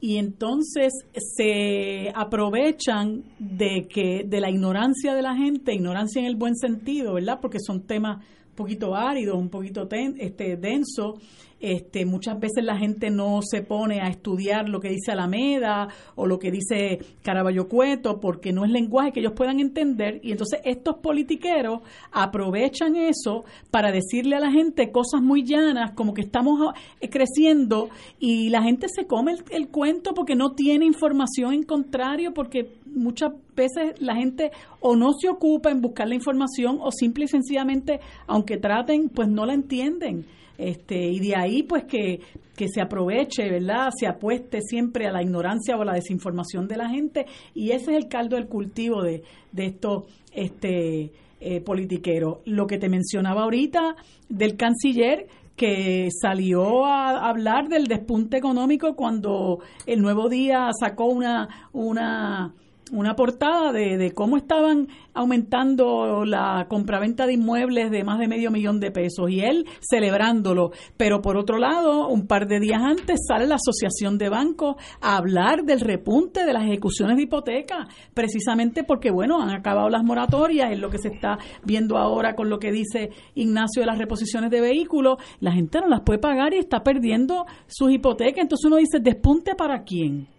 y 0.00 0.16
entonces 0.18 0.92
se 1.12 2.12
aprovechan 2.14 3.24
de 3.38 3.88
que 3.88 4.24
de 4.24 4.40
la 4.40 4.50
ignorancia 4.50 5.14
de 5.14 5.22
la 5.22 5.34
gente, 5.34 5.74
ignorancia 5.74 6.20
en 6.20 6.26
el 6.26 6.36
buen 6.36 6.56
sentido, 6.56 7.14
¿verdad? 7.14 7.40
Porque 7.40 7.58
son 7.58 7.82
temas 7.82 8.18
un 8.18 8.54
poquito 8.54 8.94
áridos, 8.94 9.36
un 9.36 9.48
poquito 9.50 9.88
este 9.90 10.56
densos. 10.56 11.20
Este, 11.60 12.06
muchas 12.06 12.38
veces 12.38 12.64
la 12.64 12.76
gente 12.76 13.10
no 13.10 13.40
se 13.42 13.62
pone 13.62 14.00
a 14.00 14.08
estudiar 14.08 14.68
lo 14.68 14.78
que 14.78 14.90
dice 14.90 15.10
Alameda 15.10 15.88
o 16.14 16.26
lo 16.26 16.38
que 16.38 16.52
dice 16.52 17.00
Caraballo 17.22 17.68
Cueto 17.68 18.20
porque 18.20 18.52
no 18.52 18.64
es 18.64 18.70
lenguaje 18.70 19.10
que 19.10 19.20
ellos 19.20 19.32
puedan 19.32 19.58
entender 19.58 20.20
y 20.22 20.30
entonces 20.30 20.60
estos 20.64 20.98
politiqueros 20.98 21.80
aprovechan 22.12 22.94
eso 22.94 23.44
para 23.72 23.90
decirle 23.90 24.36
a 24.36 24.40
la 24.40 24.52
gente 24.52 24.92
cosas 24.92 25.20
muy 25.20 25.42
llanas 25.42 25.92
como 25.96 26.14
que 26.14 26.20
estamos 26.20 26.60
eh, 27.00 27.10
creciendo 27.10 27.90
y 28.20 28.50
la 28.50 28.62
gente 28.62 28.86
se 28.88 29.06
come 29.06 29.32
el, 29.32 29.42
el 29.50 29.68
cuento 29.68 30.14
porque 30.14 30.36
no 30.36 30.52
tiene 30.52 30.86
información 30.86 31.54
en 31.54 31.64
contrario 31.64 32.34
porque 32.34 32.70
muchas 32.86 33.32
veces 33.56 34.00
la 34.00 34.14
gente 34.14 34.52
o 34.78 34.94
no 34.94 35.12
se 35.12 35.28
ocupa 35.28 35.70
en 35.70 35.80
buscar 35.80 36.06
la 36.06 36.14
información 36.14 36.78
o 36.80 36.92
simple 36.92 37.24
y 37.24 37.28
sencillamente 37.28 37.98
aunque 38.28 38.58
traten 38.58 39.08
pues 39.08 39.28
no 39.28 39.44
la 39.44 39.54
entienden 39.54 40.24
este 40.58 41.00
y 41.06 41.20
de 41.20 41.36
ahí 41.36 41.62
pues 41.62 41.84
que, 41.84 42.20
que 42.56 42.68
se 42.68 42.82
aproveche, 42.82 43.48
¿verdad? 43.48 43.90
Se 43.96 44.06
apueste 44.06 44.60
siempre 44.60 45.06
a 45.06 45.12
la 45.12 45.22
ignorancia 45.22 45.76
o 45.76 45.82
a 45.82 45.84
la 45.84 45.94
desinformación 45.94 46.66
de 46.66 46.76
la 46.76 46.90
gente 46.90 47.26
y 47.54 47.70
ese 47.70 47.92
es 47.92 47.96
el 47.96 48.08
caldo 48.08 48.36
del 48.36 48.48
cultivo 48.48 49.02
de, 49.02 49.22
de 49.52 49.66
estos 49.66 50.04
este, 50.32 51.12
eh, 51.40 51.60
politiqueros. 51.60 52.38
Lo 52.44 52.66
que 52.66 52.78
te 52.78 52.88
mencionaba 52.88 53.44
ahorita 53.44 53.94
del 54.28 54.56
canciller 54.56 55.28
que 55.56 56.08
salió 56.10 56.84
a 56.86 57.28
hablar 57.28 57.68
del 57.68 57.86
despunte 57.86 58.36
económico 58.36 58.94
cuando 58.94 59.58
el 59.86 60.00
Nuevo 60.00 60.28
Día 60.28 60.68
sacó 60.78 61.06
una 61.06 61.68
una 61.72 62.54
una 62.92 63.14
portada 63.14 63.72
de, 63.72 63.96
de 63.96 64.12
cómo 64.12 64.36
estaban 64.36 64.88
aumentando 65.14 66.24
la 66.24 66.66
compraventa 66.68 67.26
de 67.26 67.34
inmuebles 67.34 67.90
de 67.90 68.04
más 68.04 68.18
de 68.18 68.28
medio 68.28 68.50
millón 68.50 68.78
de 68.78 68.90
pesos 68.90 69.30
y 69.30 69.40
él 69.40 69.66
celebrándolo. 69.80 70.70
Pero 70.96 71.20
por 71.20 71.36
otro 71.36 71.58
lado, 71.58 72.08
un 72.08 72.26
par 72.26 72.46
de 72.46 72.60
días 72.60 72.80
antes 72.82 73.20
sale 73.26 73.46
la 73.46 73.56
Asociación 73.56 74.16
de 74.16 74.28
Bancos 74.28 74.76
a 75.00 75.16
hablar 75.16 75.64
del 75.64 75.80
repunte 75.80 76.44
de 76.44 76.52
las 76.52 76.64
ejecuciones 76.64 77.16
de 77.16 77.24
hipoteca, 77.24 77.88
precisamente 78.14 78.84
porque, 78.84 79.10
bueno, 79.10 79.40
han 79.40 79.50
acabado 79.50 79.88
las 79.88 80.04
moratorias, 80.04 80.70
es 80.70 80.78
lo 80.78 80.90
que 80.90 80.98
se 80.98 81.08
está 81.08 81.38
viendo 81.64 81.98
ahora 81.98 82.34
con 82.34 82.48
lo 82.48 82.58
que 82.58 82.70
dice 82.70 83.10
Ignacio 83.34 83.82
de 83.82 83.86
las 83.86 83.98
reposiciones 83.98 84.50
de 84.50 84.60
vehículos. 84.60 85.18
La 85.40 85.52
gente 85.52 85.80
no 85.80 85.88
las 85.88 86.02
puede 86.02 86.18
pagar 86.18 86.54
y 86.54 86.58
está 86.58 86.82
perdiendo 86.82 87.46
sus 87.66 87.90
hipotecas. 87.90 88.42
Entonces 88.42 88.64
uno 88.66 88.76
dice, 88.76 89.00
¿despunte 89.00 89.54
para 89.54 89.82
quién? 89.82 90.37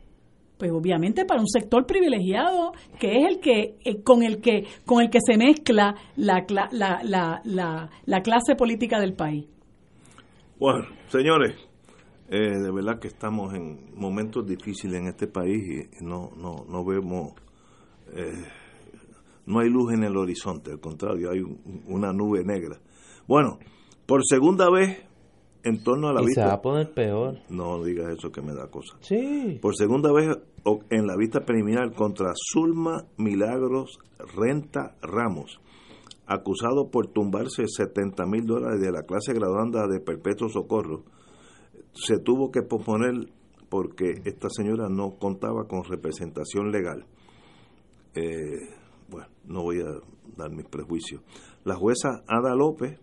Pues 0.60 0.72
obviamente 0.72 1.26
para 1.26 1.40
un 1.40 1.48
sector 1.48 1.86
privilegiado 1.88 2.73
que 2.99 3.18
es 3.18 3.26
el 3.27 3.40
que 3.40 3.77
eh, 3.86 4.03
con 4.03 4.22
el 4.22 4.41
que 4.41 4.65
con 4.86 5.02
el 5.02 5.10
que 5.10 5.19
se 5.26 5.38
mezcla 5.38 5.95
la, 6.18 6.45
cla- 6.45 6.69
la, 6.72 6.99
la, 7.03 7.41
la, 7.45 7.90
la 8.06 8.22
clase 8.22 8.56
política 8.56 8.99
del 8.99 9.14
país. 9.14 9.48
Bueno, 10.60 10.86
señores, 11.07 11.56
eh, 12.30 12.60
de 12.60 12.72
verdad 12.72 12.99
que 12.99 13.07
estamos 13.07 13.53
en 13.53 13.91
momentos 13.95 14.45
difíciles 14.45 14.99
en 14.99 15.07
este 15.07 15.27
país 15.27 15.88
y 15.99 16.03
no, 16.03 16.31
no, 16.36 16.65
no 16.69 16.84
vemos, 16.84 17.31
eh, 18.14 18.34
no 19.45 19.60
hay 19.60 19.69
luz 19.69 19.94
en 19.94 20.03
el 20.03 20.18
horizonte, 20.18 20.72
al 20.72 20.80
contrario, 20.81 21.31
hay 21.31 21.40
un- 21.40 21.84
una 21.88 22.11
nube 22.11 22.44
negra. 22.44 22.77
Bueno, 23.27 23.57
por 24.06 24.26
segunda 24.26 24.69
vez 24.69 25.06
en 25.64 25.84
torno 25.84 26.07
a 26.07 26.14
la 26.14 26.22
y 26.22 26.27
se 26.27 26.41
va 26.41 26.53
a 26.53 26.61
poner 26.61 26.94
peor. 26.94 27.38
No 27.49 27.84
digas 27.84 28.14
eso 28.18 28.31
que 28.31 28.41
me 28.41 28.53
da 28.53 28.68
cosa. 28.69 28.98
Sí. 29.02 29.60
Por 29.61 29.76
segunda 29.76 30.11
vez 30.14 30.27
en 30.90 31.07
la 31.07 31.15
vista 31.15 31.45
preliminar 31.45 31.94
contra 31.94 32.34
Zulma 32.36 33.06
Milagros 33.18 33.99
Renta 34.36 34.95
Ramos, 35.02 35.60
acusado 36.26 36.90
por 36.90 37.07
tumbarse 37.07 37.65
70 37.68 38.26
mil 38.26 38.45
dólares 38.45 38.81
de 38.81 38.91
la 38.91 39.03
clase 39.03 39.34
graduanda 39.34 39.88
de 39.88 39.99
Perpetuo 39.99 40.49
Socorro, 40.49 41.03
se 41.94 42.19
tuvo 42.19 42.52
que 42.52 42.61
posponer 42.61 43.14
porque 43.69 44.22
esta 44.26 44.49
señora 44.49 44.90
no 44.90 45.18
contaba 45.18 45.68
con 45.68 45.84
representación 45.84 46.72
legal. 46.72 47.06
Eh, 48.15 48.57
bueno, 49.10 49.27
no 49.45 49.64
voy 49.64 49.80
a 49.81 49.90
dar 50.36 50.52
mis 50.52 50.65
prejuicios. 50.65 51.22
La 51.64 51.76
jueza 51.76 52.23
Ada 52.27 52.56
López 52.56 52.99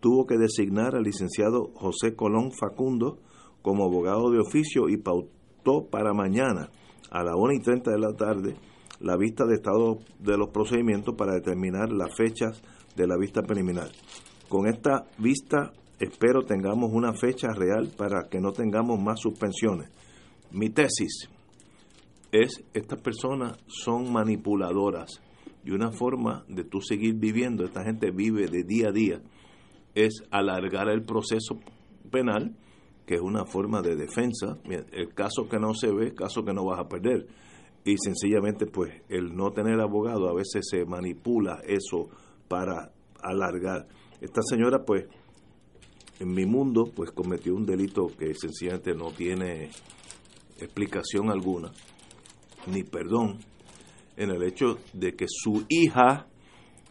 tuvo 0.00 0.26
que 0.26 0.38
designar 0.38 0.94
al 0.94 1.04
licenciado 1.04 1.70
José 1.74 2.14
Colón 2.14 2.52
Facundo 2.52 3.18
como 3.62 3.84
abogado 3.84 4.30
de 4.30 4.40
oficio 4.40 4.88
y 4.88 4.96
pautó 4.96 5.86
para 5.90 6.12
mañana 6.12 6.70
a 7.10 7.22
las 7.22 7.34
1 7.36 7.52
y 7.54 7.60
30 7.60 7.90
de 7.90 7.98
la 7.98 8.12
tarde 8.14 8.56
la 9.00 9.16
vista 9.16 9.46
de 9.46 9.54
estado 9.54 9.98
de 10.18 10.36
los 10.36 10.50
procedimientos 10.50 11.14
para 11.16 11.34
determinar 11.34 11.90
las 11.90 12.14
fechas 12.14 12.62
de 12.96 13.06
la 13.06 13.16
vista 13.16 13.42
preliminar. 13.42 13.88
Con 14.48 14.66
esta 14.66 15.06
vista 15.18 15.72
espero 15.98 16.42
tengamos 16.42 16.90
una 16.92 17.12
fecha 17.12 17.48
real 17.54 17.90
para 17.96 18.28
que 18.28 18.40
no 18.40 18.52
tengamos 18.52 19.00
más 19.00 19.20
suspensiones. 19.20 19.88
Mi 20.50 20.70
tesis 20.70 21.28
es, 22.32 22.62
estas 22.74 23.00
personas 23.00 23.58
son 23.66 24.12
manipuladoras 24.12 25.20
y 25.64 25.72
una 25.72 25.90
forma 25.92 26.44
de 26.48 26.64
tú 26.64 26.80
seguir 26.80 27.14
viviendo, 27.14 27.64
esta 27.64 27.84
gente 27.84 28.10
vive 28.10 28.46
de 28.46 28.64
día 28.64 28.88
a 28.88 28.92
día, 28.92 29.20
es 29.94 30.22
alargar 30.30 30.88
el 30.88 31.02
proceso 31.02 31.58
penal, 32.10 32.56
que 33.10 33.16
es 33.16 33.20
una 33.20 33.44
forma 33.44 33.82
de 33.82 33.96
defensa. 33.96 34.56
El 34.92 35.12
caso 35.14 35.48
que 35.50 35.58
no 35.58 35.74
se 35.74 35.90
ve, 35.90 36.14
caso 36.14 36.44
que 36.44 36.52
no 36.52 36.64
vas 36.64 36.78
a 36.78 36.88
perder. 36.88 37.26
Y 37.84 37.96
sencillamente, 37.98 38.66
pues, 38.66 39.02
el 39.08 39.34
no 39.34 39.50
tener 39.50 39.80
abogado, 39.80 40.28
a 40.28 40.32
veces 40.32 40.68
se 40.70 40.84
manipula 40.84 41.60
eso 41.66 42.08
para 42.46 42.92
alargar. 43.20 43.88
Esta 44.20 44.42
señora, 44.48 44.84
pues, 44.84 45.06
en 46.20 46.32
mi 46.32 46.46
mundo, 46.46 46.84
pues 46.94 47.10
cometió 47.10 47.52
un 47.56 47.66
delito 47.66 48.06
que 48.16 48.32
sencillamente 48.32 48.94
no 48.94 49.10
tiene 49.10 49.70
explicación 50.60 51.30
alguna, 51.30 51.72
ni 52.68 52.84
perdón, 52.84 53.38
en 54.16 54.30
el 54.30 54.44
hecho 54.44 54.78
de 54.92 55.16
que 55.16 55.26
su 55.28 55.64
hija 55.68 56.28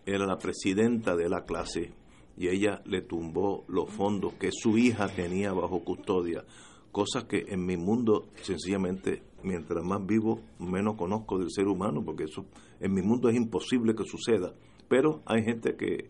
era 0.06 0.26
la 0.26 0.38
presidenta 0.38 1.16
de 1.16 1.30
la 1.30 1.46
clase 1.46 1.94
y 2.40 2.48
ella 2.48 2.82
le 2.86 3.02
tumbó 3.02 3.66
los 3.68 3.90
fondos 3.92 4.34
que 4.36 4.50
su 4.52 4.78
hija 4.78 5.10
tenía 5.10 5.52
bajo 5.52 5.84
custodia, 5.84 6.46
cosa 6.90 7.28
que 7.28 7.44
en 7.50 7.66
mi 7.66 7.76
mundo 7.76 8.30
sencillamente 8.42 9.24
mientras 9.44 9.84
más 9.84 10.06
vivo 10.06 10.40
menos 10.58 10.96
conozco 10.96 11.38
del 11.38 11.52
ser 11.52 11.68
humano 11.68 12.02
porque 12.04 12.24
eso 12.24 12.46
en 12.80 12.94
mi 12.94 13.02
mundo 13.02 13.30
es 13.30 13.36
imposible 13.36 13.94
que 13.94 14.06
suceda, 14.06 14.54
pero 14.88 15.22
hay 15.26 15.44
gente 15.44 15.76
que 15.76 16.08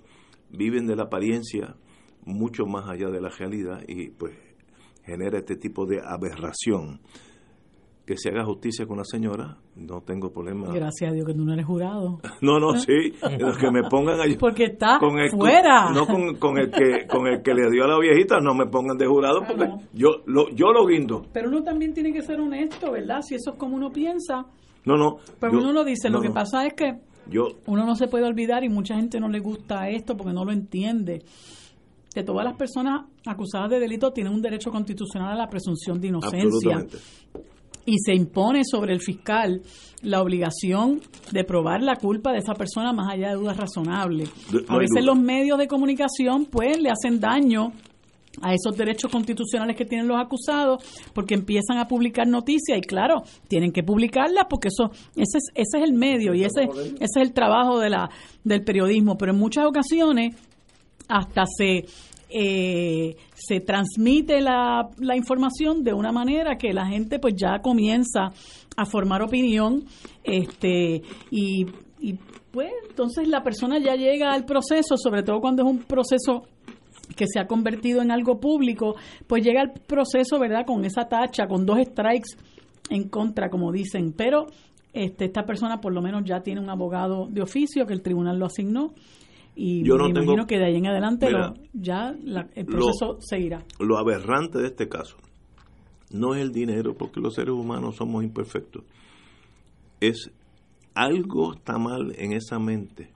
viven 0.51 0.85
de 0.85 0.95
la 0.95 1.03
apariencia 1.03 1.75
mucho 2.25 2.67
más 2.67 2.87
allá 2.87 3.09
de 3.09 3.21
la 3.21 3.29
realidad 3.29 3.83
y 3.87 4.11
pues 4.11 4.37
genera 5.03 5.39
este 5.39 5.55
tipo 5.55 5.87
de 5.87 5.99
aberración 5.99 7.01
que 8.09 8.17
se 8.17 8.29
haga 8.29 8.43
justicia 8.43 8.87
con 8.87 8.97
la 8.97 9.03
señora, 9.03 9.55
no 9.75 10.01
tengo 10.01 10.31
problema. 10.31 10.73
Gracias 10.73 11.11
a 11.11 11.13
Dios 11.13 11.27
que 11.27 11.33
tú 11.35 11.45
no 11.45 11.53
eres 11.53 11.67
jurado. 11.67 12.19
No, 12.41 12.57
no, 12.59 12.73
sí, 12.79 13.13
los 13.37 13.55
que 13.55 13.69
me 13.69 13.83
pongan 13.87 14.19
allí. 14.19 14.35
Porque 14.35 14.63
está 14.63 14.97
con 14.97 15.19
el, 15.19 15.29
fuera. 15.29 15.91
no 15.91 16.07
con, 16.07 16.35
con, 16.37 16.57
el 16.57 16.71
que 16.71 17.05
con 17.07 17.27
el 17.27 17.43
que 17.43 17.53
le 17.53 17.69
dio 17.69 17.83
a 17.83 17.87
la 17.87 17.99
viejita, 17.99 18.39
no 18.39 18.55
me 18.55 18.65
pongan 18.65 18.97
de 18.97 19.05
jurado 19.05 19.41
porque 19.45 19.69
yo 19.93 20.23
lo 20.25 20.49
yo 20.55 20.71
lo 20.73 20.87
guindo. 20.87 21.21
Pero 21.31 21.49
uno 21.49 21.61
también 21.61 21.93
tiene 21.93 22.11
que 22.11 22.23
ser 22.23 22.39
honesto, 22.39 22.91
¿verdad? 22.91 23.21
Si 23.21 23.35
eso 23.35 23.51
es 23.51 23.57
como 23.59 23.75
uno 23.75 23.91
piensa. 23.91 24.43
No, 24.85 24.95
no. 24.97 25.17
Pero 25.39 25.53
yo- 25.53 25.59
uno 25.59 25.71
lo 25.71 25.83
dice, 25.83 26.09
no, 26.09 26.15
lo 26.15 26.21
que 26.23 26.29
no. 26.29 26.33
pasa 26.33 26.65
es 26.65 26.73
que 26.73 26.93
Yo 27.29 27.43
uno 27.67 27.85
no 27.85 27.93
se 27.95 28.07
puede 28.07 28.25
olvidar 28.25 28.63
y 28.63 28.69
mucha 28.69 28.95
gente 28.95 29.19
no 29.19 29.29
le 29.29 29.39
gusta 29.39 29.87
esto 29.89 30.17
porque 30.17 30.33
no 30.33 30.43
lo 30.45 30.51
entiende. 30.51 31.21
Que 32.11 32.23
todas 32.23 32.43
las 32.43 32.55
personas 32.57 33.05
acusadas 33.27 33.69
de 33.69 33.79
delito 33.79 34.11
tienen 34.11 34.33
un 34.33 34.41
derecho 34.41 34.71
constitucional 34.71 35.33
a 35.33 35.35
la 35.35 35.47
presunción 35.47 36.01
de 36.01 36.07
inocencia. 36.07 36.83
Y 37.89 37.97
se 37.97 38.13
impone 38.13 38.61
sobre 38.63 38.93
el 38.93 39.01
fiscal 39.01 39.61
la 40.01 40.21
obligación 40.21 41.01
de 41.31 41.43
probar 41.43 41.81
la 41.81 41.95
culpa 41.95 42.31
de 42.31 42.37
esa 42.37 42.53
persona 42.53 42.93
más 42.93 43.11
allá 43.11 43.29
de 43.29 43.35
dudas 43.35 43.57
razonables. 43.57 44.29
A 44.67 44.77
veces 44.77 45.03
los 45.03 45.19
medios 45.19 45.57
de 45.57 45.67
comunicación 45.67 46.45
pues 46.45 46.79
le 46.79 46.89
hacen 46.89 47.19
daño 47.19 47.73
a 48.41 48.53
esos 48.53 48.77
derechos 48.77 49.11
constitucionales 49.11 49.75
que 49.75 49.85
tienen 49.85 50.07
los 50.07 50.17
acusados 50.17 50.83
porque 51.13 51.33
empiezan 51.33 51.79
a 51.79 51.87
publicar 51.87 52.27
noticias 52.27 52.77
y 52.77 52.81
claro, 52.81 53.23
tienen 53.47 53.71
que 53.71 53.83
publicarlas 53.83 54.45
porque 54.49 54.69
eso 54.69 54.91
ese 55.15 55.39
es, 55.39 55.49
ese 55.55 55.77
es 55.79 55.83
el 55.83 55.93
medio 55.93 56.33
y 56.33 56.43
ese, 56.43 56.63
ese 56.63 57.03
es 57.03 57.15
el 57.15 57.33
trabajo 57.33 57.79
de 57.79 57.89
la 57.89 58.09
del 58.43 58.63
periodismo, 58.63 59.17
pero 59.17 59.33
en 59.33 59.39
muchas 59.39 59.65
ocasiones 59.65 60.35
hasta 61.09 61.43
se 61.47 61.85
eh, 62.29 63.15
se 63.33 63.59
transmite 63.59 64.41
la, 64.41 64.89
la 64.99 65.15
información 65.15 65.83
de 65.83 65.93
una 65.93 66.11
manera 66.11 66.57
que 66.57 66.73
la 66.73 66.85
gente 66.85 67.19
pues 67.19 67.35
ya 67.35 67.59
comienza 67.59 68.31
a 68.77 68.85
formar 68.85 69.21
opinión 69.21 69.83
este 70.23 71.01
y, 71.31 71.65
y 71.99 72.13
pues 72.51 72.71
entonces 72.89 73.27
la 73.27 73.43
persona 73.43 73.79
ya 73.79 73.95
llega 73.95 74.31
al 74.31 74.45
proceso 74.45 74.95
sobre 74.95 75.23
todo 75.23 75.39
cuando 75.41 75.63
es 75.63 75.69
un 75.69 75.79
proceso 75.79 76.43
que 77.15 77.25
se 77.27 77.39
ha 77.39 77.47
convertido 77.47 78.01
en 78.01 78.11
algo 78.11 78.39
público 78.39 78.95
pues 79.27 79.43
llega 79.43 79.61
al 79.61 79.73
proceso 79.73 80.39
verdad 80.39 80.65
con 80.65 80.85
esa 80.85 81.07
tacha 81.09 81.47
con 81.47 81.65
dos 81.65 81.79
strikes 81.79 82.37
en 82.89 83.09
contra 83.09 83.49
como 83.49 83.71
dicen. 83.71 84.13
Pero 84.13 84.47
este, 84.93 85.25
esta 85.25 85.43
persona 85.43 85.79
por 85.79 85.93
lo 85.93 86.01
menos 86.01 86.23
ya 86.25 86.41
tiene 86.41 86.61
un 86.61 86.69
abogado 86.69 87.27
de 87.27 87.41
oficio 87.41 87.85
que 87.85 87.93
el 87.93 88.01
tribunal 88.01 88.39
lo 88.39 88.47
asignó 88.47 88.93
y 89.61 89.83
Yo 89.83 89.95
no 89.97 90.05
me 90.07 90.13
tengo- 90.13 90.23
imagino 90.23 90.47
que 90.47 90.57
de 90.57 90.65
ahí 90.67 90.75
en 90.77 90.87
adelante 90.87 91.25
Mira, 91.27 91.47
lo- 91.49 91.53
ya 91.73 92.15
la- 92.23 92.47
el 92.55 92.65
lo- 92.65 92.71
proceso 92.71 93.17
seguirá. 93.19 93.65
lo 93.79 93.97
aberrante 93.97 94.57
de 94.59 94.67
este 94.67 94.87
caso 94.87 95.17
no 96.11 96.33
es 96.33 96.41
el 96.41 96.51
dinero, 96.53 96.95
porque 96.97 97.19
los 97.19 97.35
seres 97.35 97.53
humanos 97.53 97.97
somos 97.97 98.23
imperfectos. 98.23 98.83
Es 99.99 100.31
algo 100.95 101.53
está 101.53 101.77
mal 101.77 102.13
en 102.17 102.31
esa 102.33 102.57
mente 102.57 103.11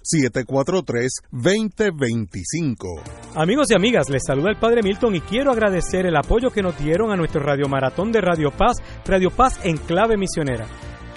743-2025. 1.31 3.03
Amigos 3.35 3.69
y 3.69 3.75
amigas, 3.75 4.09
les 4.09 4.23
saluda 4.25 4.49
el 4.49 4.57
Padre 4.57 4.81
Milton 4.81 5.15
y 5.15 5.21
quiero 5.21 5.51
agradecer 5.51 6.07
el 6.07 6.17
apoyo 6.17 6.49
que 6.49 6.63
nos 6.63 6.75
dieron 6.79 7.11
a 7.11 7.15
nuestro 7.15 7.43
Radio 7.43 7.67
Maratón 7.67 8.11
de 8.11 8.21
Radio 8.21 8.49
Paz, 8.49 8.77
Radio 9.05 9.29
Paz 9.29 9.59
en 9.63 9.77
clave 9.77 10.17
misionera. 10.17 10.65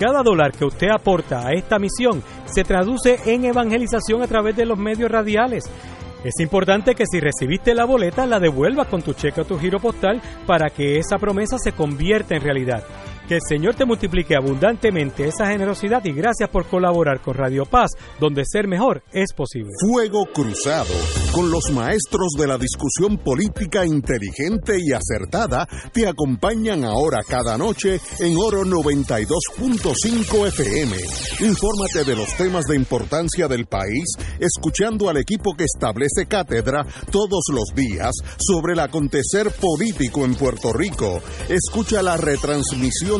Cada 0.00 0.22
dólar 0.22 0.52
que 0.52 0.64
usted 0.64 0.88
aporta 0.88 1.46
a 1.46 1.52
esta 1.52 1.78
misión 1.78 2.22
se 2.46 2.64
traduce 2.64 3.20
en 3.26 3.44
evangelización 3.44 4.22
a 4.22 4.26
través 4.26 4.56
de 4.56 4.64
los 4.64 4.78
medios 4.78 5.10
radiales. 5.10 5.70
Es 6.24 6.40
importante 6.40 6.94
que 6.94 7.04
si 7.04 7.20
recibiste 7.20 7.74
la 7.74 7.84
boleta 7.84 8.24
la 8.24 8.40
devuelvas 8.40 8.86
con 8.86 9.02
tu 9.02 9.12
cheque 9.12 9.42
o 9.42 9.44
tu 9.44 9.58
giro 9.58 9.78
postal 9.78 10.22
para 10.46 10.70
que 10.70 10.96
esa 10.96 11.18
promesa 11.18 11.58
se 11.58 11.72
convierta 11.72 12.34
en 12.34 12.40
realidad. 12.40 12.82
Que 13.30 13.36
el 13.36 13.42
Señor 13.48 13.76
te 13.76 13.84
multiplique 13.84 14.34
abundantemente 14.34 15.28
esa 15.28 15.46
generosidad 15.46 16.04
y 16.04 16.10
gracias 16.10 16.48
por 16.48 16.66
colaborar 16.66 17.22
con 17.22 17.34
Radio 17.34 17.64
Paz, 17.64 17.92
donde 18.18 18.42
ser 18.44 18.66
mejor 18.66 19.04
es 19.12 19.32
posible. 19.32 19.70
Fuego 19.88 20.26
Cruzado, 20.34 20.92
con 21.32 21.48
los 21.48 21.70
maestros 21.70 22.32
de 22.36 22.48
la 22.48 22.58
discusión 22.58 23.18
política 23.18 23.86
inteligente 23.86 24.78
y 24.84 24.92
acertada, 24.92 25.68
te 25.92 26.08
acompañan 26.08 26.84
ahora 26.84 27.20
cada 27.22 27.56
noche 27.56 28.00
en 28.18 28.36
Oro 28.36 28.64
92.5 28.64 30.48
FM. 30.48 30.96
Infórmate 31.38 32.02
de 32.04 32.16
los 32.16 32.36
temas 32.36 32.64
de 32.64 32.74
importancia 32.74 33.46
del 33.46 33.66
país, 33.66 34.08
escuchando 34.40 35.08
al 35.08 35.18
equipo 35.18 35.54
que 35.54 35.66
establece 35.72 36.26
cátedra 36.26 36.84
todos 37.12 37.44
los 37.52 37.76
días 37.76 38.10
sobre 38.38 38.72
el 38.72 38.80
acontecer 38.80 39.52
político 39.52 40.24
en 40.24 40.34
Puerto 40.34 40.72
Rico. 40.72 41.22
Escucha 41.48 42.02
la 42.02 42.16
retransmisión 42.16 43.19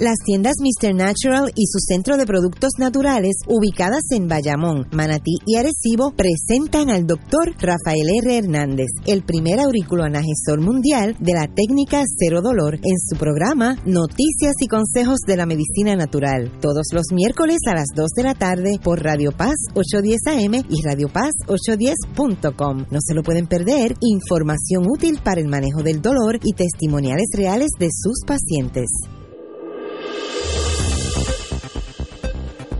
Las 0.00 0.16
tiendas 0.24 0.54
Mr. 0.58 0.92
Natural 0.92 1.52
y 1.54 1.66
su 1.66 1.78
centro 1.78 2.16
de 2.16 2.26
productos 2.26 2.72
naturales, 2.80 3.36
ubicadas 3.46 4.02
en 4.10 4.26
Bayamón, 4.26 4.88
Manatí 4.90 5.36
y 5.46 5.54
Arecibo, 5.54 6.10
presentan 6.16 6.90
al 6.90 7.06
doctor 7.06 7.54
Rafael 7.60 8.08
R. 8.24 8.38
Hernández, 8.38 8.88
el 9.06 9.22
primer 9.22 9.60
auriculoanagesor 9.60 10.60
mundial 10.60 11.16
de 11.20 11.34
la 11.34 11.46
técnica 11.46 12.02
cero 12.18 12.40
dolor, 12.42 12.74
en 12.74 12.98
su 13.08 13.16
programa 13.16 13.76
Noticias 13.86 14.56
y 14.58 14.66
Consejos 14.66 15.20
de 15.28 15.36
la 15.36 15.46
Medicina 15.46 15.94
Natural, 15.94 16.50
todos 16.60 16.88
los 16.92 17.12
miércoles 17.12 17.58
a 17.68 17.76
las 17.76 17.86
2 17.94 18.10
de 18.16 18.22
la 18.24 18.34
tarde 18.34 18.80
por 18.82 19.00
Radio 19.00 19.30
Paz 19.30 19.54
810 19.76 20.26
AM 20.26 20.64
y 20.70 20.82
Radio 20.82 21.08
Paz 21.08 21.30
810.com. 21.46 22.86
No 22.90 22.98
se 23.00 23.14
lo 23.14 23.22
pueden 23.22 23.46
perder, 23.46 23.94
información 24.00 24.86
útil 24.88 25.20
para 25.22 25.40
el 25.40 25.46
manejo 25.46 25.84
del 25.84 26.02
dolor 26.02 26.40
y 26.42 26.52
testimoniales 26.54 27.26
reales 27.32 27.70
de 27.78 27.90
sus 27.92 28.24
pacientes. 28.26 28.88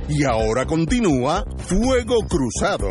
Y 0.08 0.24
ahora 0.24 0.66
continúa 0.66 1.44
Fuego 1.58 2.18
Cruzado. 2.28 2.88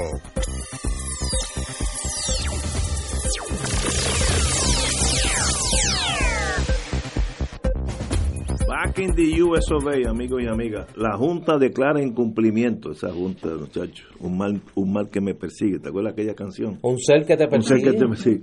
Back 8.68 9.00
in 9.00 9.14
the 9.16 9.42
US 9.44 9.72
of 9.72 9.88
A, 9.88 10.10
amigos 10.10 10.42
y 10.44 10.48
amigas. 10.48 10.88
La 10.96 11.16
Junta 11.18 11.58
declara 11.58 12.02
incumplimiento. 12.02 12.92
Esa 12.92 13.12
Junta, 13.12 13.50
muchachos, 13.60 14.06
un 14.20 14.38
mal, 14.38 14.62
un 14.76 14.94
mal 14.94 15.10
que 15.10 15.22
me 15.22 15.34
persigue. 15.34 15.80
¿Te 15.80 15.90
acuerdas 15.90 16.14
aquella 16.14 16.36
canción? 16.36 16.80
Un 16.82 17.00
ser 17.00 17.26
que 17.26 17.38
te 17.38 17.46
Un 17.46 17.62
ser 17.62 17.78
persigue. 17.78 17.92
que 17.92 17.98
te 17.98 18.08
persigue. 18.08 18.42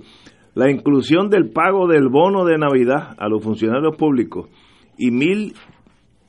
La 0.53 0.69
inclusión 0.69 1.29
del 1.29 1.49
pago 1.49 1.87
del 1.87 2.09
bono 2.09 2.45
de 2.45 2.57
Navidad 2.57 3.15
a 3.17 3.27
los 3.29 3.43
funcionarios 3.43 3.95
públicos 3.95 4.49
y 4.97 5.11
mil 5.11 5.53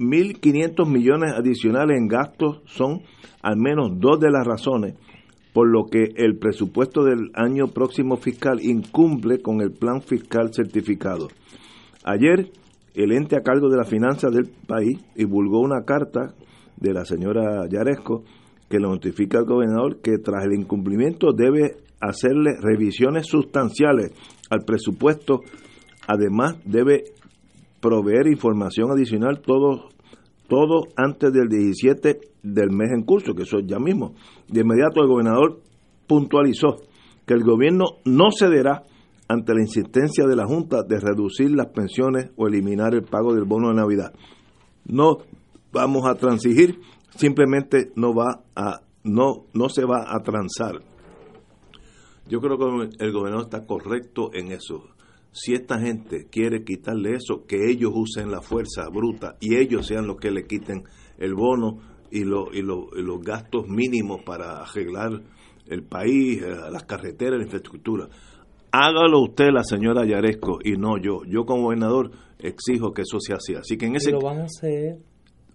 1.500 0.02 0.86
millones 0.86 1.32
adicionales 1.32 1.98
en 1.98 2.08
gastos 2.08 2.60
son 2.66 3.02
al 3.42 3.56
menos 3.56 3.98
dos 3.98 4.20
de 4.20 4.30
las 4.30 4.46
razones 4.46 4.94
por 5.52 5.68
lo 5.68 5.84
que 5.84 6.12
el 6.16 6.38
presupuesto 6.38 7.04
del 7.04 7.30
año 7.34 7.68
próximo 7.68 8.16
fiscal 8.16 8.60
incumple 8.62 9.40
con 9.40 9.60
el 9.60 9.72
plan 9.72 10.00
fiscal 10.00 10.52
certificado. 10.52 11.28
Ayer, 12.04 12.50
el 12.94 13.12
ente 13.12 13.36
a 13.36 13.42
cargo 13.42 13.68
de 13.68 13.76
las 13.76 13.88
finanzas 13.88 14.32
del 14.32 14.50
país 14.66 14.98
divulgó 15.14 15.60
una 15.60 15.84
carta 15.84 16.34
de 16.76 16.92
la 16.92 17.04
señora 17.04 17.66
Yaresco 17.68 18.24
que 18.68 18.78
le 18.78 18.88
notifica 18.88 19.38
al 19.38 19.44
gobernador 19.44 20.00
que 20.00 20.18
tras 20.18 20.44
el 20.44 20.54
incumplimiento 20.54 21.32
debe 21.32 21.76
hacerle 22.00 22.52
revisiones 22.60 23.26
sustanciales 23.26 24.12
al 24.50 24.64
presupuesto. 24.64 25.40
Además, 26.08 26.56
debe 26.64 27.04
proveer 27.80 28.26
información 28.26 28.90
adicional 28.90 29.40
todo, 29.40 29.90
todo 30.52 30.88
antes 30.96 31.32
del 31.32 31.48
17 31.48 32.20
del 32.42 32.70
mes 32.72 32.90
en 32.92 33.04
curso, 33.04 33.32
que 33.32 33.44
eso 33.44 33.60
es 33.60 33.66
ya 33.66 33.78
mismo. 33.78 34.12
De 34.48 34.60
inmediato 34.60 35.00
el 35.00 35.08
gobernador 35.08 35.62
puntualizó 36.06 36.76
que 37.24 37.32
el 37.32 37.42
gobierno 37.42 37.86
no 38.04 38.28
cederá 38.38 38.82
ante 39.28 39.54
la 39.54 39.62
insistencia 39.62 40.26
de 40.26 40.36
la 40.36 40.44
Junta 40.44 40.82
de 40.82 41.00
reducir 41.00 41.52
las 41.52 41.68
pensiones 41.68 42.32
o 42.36 42.48
eliminar 42.48 42.94
el 42.94 43.02
pago 43.02 43.32
del 43.32 43.44
bono 43.44 43.68
de 43.68 43.76
Navidad. 43.76 44.12
No 44.84 45.20
vamos 45.72 46.06
a 46.06 46.16
transigir, 46.16 46.80
simplemente 47.16 47.90
no 47.96 48.14
va 48.14 48.42
a 48.54 48.82
no 49.04 49.46
no 49.54 49.70
se 49.70 49.86
va 49.86 50.14
a 50.14 50.20
transar. 50.20 50.82
Yo 52.28 52.40
creo 52.40 52.58
que 52.58 53.02
el 53.02 53.10
gobernador 53.10 53.46
está 53.46 53.64
correcto 53.64 54.28
en 54.34 54.52
eso. 54.52 54.84
Si 55.32 55.54
esta 55.54 55.78
gente 55.80 56.26
quiere 56.30 56.62
quitarle 56.62 57.14
eso, 57.14 57.46
que 57.46 57.70
ellos 57.70 57.90
usen 57.94 58.30
la 58.30 58.42
fuerza 58.42 58.88
bruta 58.92 59.36
y 59.40 59.56
ellos 59.56 59.86
sean 59.86 60.06
los 60.06 60.16
que 60.18 60.30
le 60.30 60.46
quiten 60.46 60.84
el 61.18 61.34
bono 61.34 61.78
y, 62.10 62.24
lo, 62.24 62.52
y, 62.52 62.60
lo- 62.62 62.88
y 62.94 63.02
los 63.02 63.20
gastos 63.22 63.66
mínimos 63.66 64.22
para 64.24 64.60
arreglar 64.62 65.22
el 65.66 65.82
país, 65.84 66.42
eh, 66.42 66.50
las 66.70 66.84
carreteras, 66.84 67.38
la 67.38 67.44
infraestructura. 67.44 68.08
Hágalo 68.72 69.20
usted, 69.22 69.48
la 69.52 69.64
señora 69.64 70.04
Yaresco, 70.06 70.58
y 70.64 70.72
no 70.72 70.98
yo. 70.98 71.22
Yo 71.26 71.44
como 71.44 71.64
gobernador 71.64 72.10
exijo 72.38 72.92
que 72.92 73.02
eso 73.02 73.18
sea 73.20 73.36
así. 73.36 73.54
Así 73.54 73.76
que 73.76 73.86
en 73.86 73.96
ese... 73.96 74.10
Y 74.10 74.12
lo 74.12 74.20
van 74.20 74.40
a 74.40 74.44
hacer. 74.44 74.96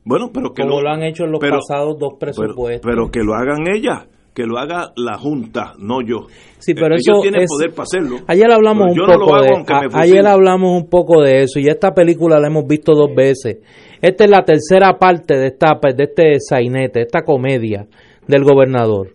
Bueno, 0.04 0.32
pero 0.34 0.54
que 0.54 0.62
Como 0.64 0.82
lo 0.82 0.90
han 0.90 1.04
hecho 1.04 1.26
en 1.26 1.32
los 1.32 1.40
pero- 1.40 1.58
pasados 1.60 1.98
dos 2.00 2.14
pero, 2.20 2.32
presupuestos. 2.34 2.82
pero 2.90 3.10
que 3.12 3.20
lo 3.24 3.34
hagan 3.36 3.68
ellas, 3.72 4.08
que 4.38 4.46
lo 4.46 4.60
haga 4.60 4.92
la 4.96 5.18
Junta, 5.18 5.74
no 5.80 6.00
yo. 6.02 6.28
Sí, 6.60 6.76
pero 6.76 6.94
Ellos 6.94 7.02
eso 7.08 7.22
tienen 7.24 7.42
es- 7.42 7.50
poder 7.50 7.72
para 7.72 7.84
hacerlo. 7.86 8.18
Ayer 8.28 8.52
hablamos 8.52 8.92
un 8.92 8.96
no 8.98 9.06
poco 9.08 9.42
de 9.42 9.50
a- 9.50 10.00
ayer 10.02 10.28
hablamos 10.28 10.80
un 10.80 10.88
poco 10.90 11.24
de 11.24 11.42
eso 11.42 11.60
y 11.60 11.68
esta 11.68 11.96
película 11.96 12.40
la 12.40 12.46
hemos 12.48 12.68
visto 12.68 12.94
dos 12.94 13.10
veces. 13.16 13.58
Esta 14.00 14.26
es 14.26 14.30
la 14.30 14.44
tercera 14.46 15.00
parte 15.00 15.36
de 15.40 15.48
esta 15.48 15.80
de 15.82 16.04
este 16.04 16.40
sainete, 16.40 17.02
esta 17.02 17.24
comedia 17.24 17.88
del 18.28 18.44
gobernador. 18.44 19.10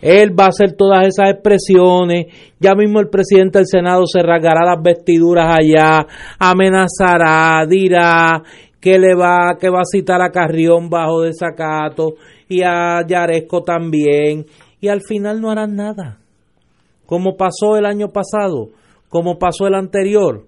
Él 0.00 0.30
va 0.38 0.44
a 0.44 0.48
hacer 0.50 0.74
todas 0.76 1.08
esas 1.08 1.30
expresiones, 1.30 2.26
ya 2.60 2.76
mismo 2.76 3.00
el 3.00 3.08
presidente 3.08 3.58
del 3.58 3.66
Senado 3.66 4.06
se 4.06 4.22
rasgará 4.22 4.64
las 4.64 4.80
vestiduras 4.80 5.58
allá, 5.58 6.06
amenazará, 6.38 7.66
dirá 7.66 8.42
que 8.80 8.96
le 8.96 9.16
va 9.16 9.56
que 9.58 9.68
va 9.70 9.80
a 9.80 9.84
citar 9.90 10.22
a 10.22 10.30
Carrión 10.30 10.88
bajo 10.88 11.22
desacato 11.22 12.14
y 12.48 12.62
a 12.62 13.04
Yaresco 13.06 13.62
también 13.62 14.46
y 14.80 14.88
al 14.88 15.02
final 15.02 15.40
no 15.40 15.50
harán 15.50 15.76
nada 15.76 16.18
como 17.08 17.38
pasó 17.38 17.78
el 17.78 17.86
año 17.86 18.08
pasado, 18.08 18.68
como 19.08 19.38
pasó 19.38 19.66
el 19.66 19.74
anterior. 19.74 20.44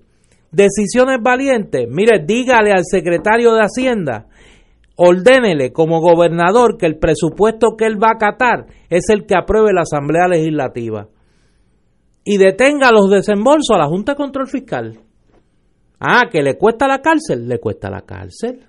Decisiones 0.52 1.16
valientes. 1.22 1.88
Mire, 1.88 2.22
dígale 2.22 2.70
al 2.70 2.84
secretario 2.84 3.54
de 3.54 3.62
Hacienda, 3.62 4.26
ordénele 4.94 5.72
como 5.72 6.02
gobernador 6.02 6.76
que 6.76 6.84
el 6.84 6.98
presupuesto 6.98 7.76
que 7.78 7.86
él 7.86 7.96
va 7.96 8.08
a 8.08 8.16
acatar 8.16 8.66
es 8.90 9.08
el 9.08 9.24
que 9.24 9.36
apruebe 9.38 9.72
la 9.72 9.82
Asamblea 9.82 10.28
Legislativa. 10.28 11.08
Y 12.24 12.36
detenga 12.36 12.92
los 12.92 13.08
desembolsos 13.08 13.74
a 13.74 13.78
la 13.78 13.86
Junta 13.86 14.12
de 14.12 14.16
Control 14.16 14.46
Fiscal. 14.46 14.98
Ah, 15.98 16.24
que 16.30 16.42
le 16.42 16.58
cuesta 16.58 16.86
la 16.86 17.00
cárcel, 17.00 17.48
le 17.48 17.58
cuesta 17.58 17.88
la 17.88 18.02
cárcel. 18.02 18.66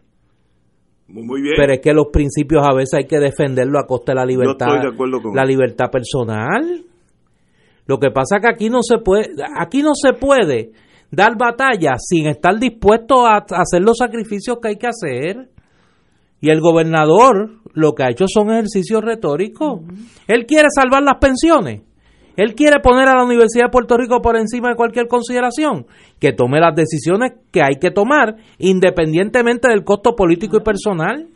Muy 1.13 1.41
bien. 1.41 1.55
Pero 1.57 1.73
es 1.73 1.79
que 1.81 1.93
los 1.93 2.07
principios 2.11 2.63
a 2.67 2.73
veces 2.73 2.93
hay 2.93 3.05
que 3.05 3.19
defenderlo 3.19 3.79
a 3.79 3.85
costa 3.85 4.13
de 4.13 4.15
la 4.15 4.25
libertad, 4.25 4.67
estoy 4.67 4.89
de 4.89 4.93
acuerdo 4.93 5.21
con 5.21 5.35
la 5.35 5.43
libertad 5.43 5.89
personal. 5.91 6.83
Lo 7.85 7.97
que 7.97 8.11
pasa 8.11 8.38
es 8.38 8.41
que 8.41 8.47
aquí 8.47 8.69
no 8.69 8.81
se 8.81 8.99
puede, 8.99 9.31
aquí 9.59 9.81
no 9.81 9.91
se 9.93 10.13
puede 10.13 10.71
dar 11.09 11.38
batalla 11.38 11.95
sin 11.97 12.27
estar 12.27 12.57
dispuesto 12.57 13.25
a 13.25 13.38
a 13.38 13.61
hacer 13.61 13.81
los 13.81 13.97
sacrificios 13.97 14.59
que 14.61 14.69
hay 14.69 14.77
que 14.77 14.88
hacer. 14.88 15.49
Y 16.39 16.49
el 16.49 16.59
gobernador 16.59 17.61
lo 17.73 17.93
que 17.93 18.03
ha 18.03 18.09
hecho 18.09 18.25
son 18.27 18.51
ejercicios 18.51 19.01
retóricos. 19.01 19.81
Él 20.27 20.45
quiere 20.45 20.67
salvar 20.73 21.03
las 21.03 21.17
pensiones. 21.19 21.81
Él 22.35 22.55
quiere 22.55 22.79
poner 22.79 23.07
a 23.07 23.15
la 23.15 23.23
Universidad 23.23 23.65
de 23.65 23.71
Puerto 23.71 23.97
Rico 23.97 24.21
por 24.21 24.37
encima 24.37 24.69
de 24.69 24.75
cualquier 24.75 25.07
consideración. 25.07 25.85
Que 26.19 26.31
tome 26.31 26.59
las 26.59 26.75
decisiones 26.75 27.33
que 27.51 27.61
hay 27.61 27.75
que 27.79 27.91
tomar, 27.91 28.35
independientemente 28.57 29.69
del 29.69 29.83
costo 29.83 30.15
político 30.15 30.57
y 30.57 30.61
personal. 30.61 31.27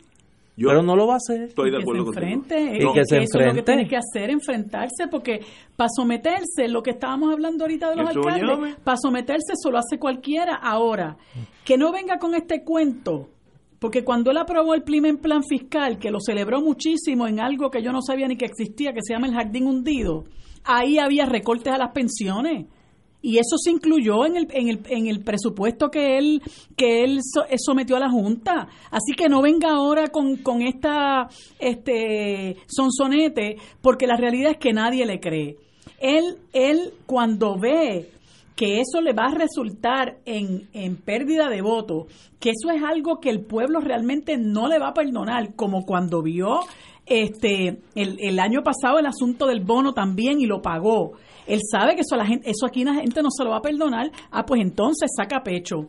Pero 0.56 0.82
no 0.82 0.96
lo 0.96 1.06
va 1.06 1.14
a 1.14 1.16
hacer. 1.16 1.48
Estoy 1.48 1.70
de 1.70 1.76
que 1.76 1.82
se 1.82 1.82
acuerdo 1.82 2.04
contigo. 2.06 2.26
enfrente, 2.26 2.78
Y 2.78 2.82
eh, 2.82 2.90
que 2.94 3.04
se 3.04 3.18
eso 3.18 3.38
es 3.38 3.46
lo 3.46 3.54
que 3.54 3.62
tiene 3.62 3.86
que 3.86 3.96
hacer, 3.96 4.30
enfrentarse, 4.30 5.06
porque 5.10 5.40
para 5.76 5.90
someterse, 5.94 6.68
lo 6.68 6.82
que 6.82 6.92
estábamos 6.92 7.30
hablando 7.30 7.64
ahorita 7.64 7.90
de 7.90 7.96
los 7.96 8.10
Eso 8.10 8.20
alcaldes, 8.20 8.76
para 8.82 8.96
someterse 8.96 9.52
eso 9.52 9.70
lo 9.70 9.78
hace 9.78 9.98
cualquiera. 9.98 10.54
Ahora, 10.54 11.18
que 11.62 11.76
no 11.76 11.92
venga 11.92 12.18
con 12.18 12.34
este 12.34 12.64
cuento, 12.64 13.28
porque 13.78 14.02
cuando 14.02 14.30
él 14.30 14.38
aprobó 14.38 14.72
el 14.74 14.82
primer 14.82 15.18
plan 15.18 15.42
fiscal, 15.42 15.98
que 15.98 16.10
lo 16.10 16.20
celebró 16.20 16.62
muchísimo 16.62 17.26
en 17.26 17.38
algo 17.38 17.70
que 17.70 17.82
yo 17.82 17.92
no 17.92 18.00
sabía 18.00 18.26
ni 18.26 18.36
que 18.36 18.46
existía, 18.46 18.94
que 18.94 19.00
se 19.02 19.12
llama 19.12 19.26
el 19.26 19.34
jardín 19.34 19.66
hundido, 19.66 20.24
ahí 20.66 20.98
había 20.98 21.26
recortes 21.26 21.72
a 21.72 21.78
las 21.78 21.92
pensiones. 21.92 22.66
Y 23.22 23.38
eso 23.38 23.56
se 23.58 23.70
incluyó 23.70 24.24
en 24.24 24.36
el, 24.36 24.46
en 24.50 24.68
el, 24.68 24.80
en 24.88 25.06
el 25.08 25.20
presupuesto 25.20 25.90
que 25.90 26.16
él, 26.18 26.42
que 26.76 27.02
él 27.02 27.18
eh, 27.48 27.56
sometió 27.58 27.96
a 27.96 28.00
la 28.00 28.10
Junta. 28.10 28.68
Así 28.90 29.14
que 29.16 29.28
no 29.28 29.42
venga 29.42 29.70
ahora 29.70 30.08
con, 30.08 30.36
con 30.36 30.62
esta 30.62 31.28
este 31.58 32.56
sonsonete, 32.68 33.56
porque 33.80 34.06
la 34.06 34.16
realidad 34.16 34.52
es 34.52 34.58
que 34.58 34.72
nadie 34.72 35.06
le 35.06 35.18
cree. 35.18 35.56
Él, 35.98 36.38
él 36.52 36.92
cuando 37.06 37.58
ve 37.58 38.10
que 38.56 38.80
eso 38.80 39.02
le 39.02 39.12
va 39.12 39.26
a 39.26 39.34
resultar 39.34 40.16
en, 40.24 40.68
en 40.72 40.96
pérdida 40.96 41.48
de 41.48 41.60
votos, 41.60 42.06
que 42.40 42.50
eso 42.50 42.74
es 42.74 42.82
algo 42.82 43.20
que 43.20 43.28
el 43.30 43.44
pueblo 43.44 43.80
realmente 43.80 44.38
no 44.38 44.66
le 44.66 44.78
va 44.78 44.88
a 44.88 44.94
perdonar, 44.94 45.54
como 45.54 45.84
cuando 45.84 46.22
vio 46.22 46.60
este 47.04 47.82
el, 47.94 48.16
el 48.18 48.40
año 48.40 48.62
pasado 48.64 48.98
el 48.98 49.06
asunto 49.06 49.46
del 49.46 49.60
bono 49.60 49.92
también 49.92 50.40
y 50.40 50.46
lo 50.46 50.60
pagó. 50.60 51.12
Él 51.46 51.60
sabe 51.70 51.94
que 51.94 52.00
eso, 52.00 52.16
a 52.16 52.18
la 52.18 52.26
gente, 52.26 52.50
eso 52.50 52.66
aquí 52.66 52.82
la 52.82 52.94
gente 52.94 53.22
no 53.22 53.30
se 53.30 53.44
lo 53.44 53.50
va 53.50 53.58
a 53.58 53.62
perdonar, 53.62 54.10
ah, 54.32 54.44
pues 54.44 54.60
entonces 54.60 55.10
saca 55.16 55.44
pecho. 55.44 55.86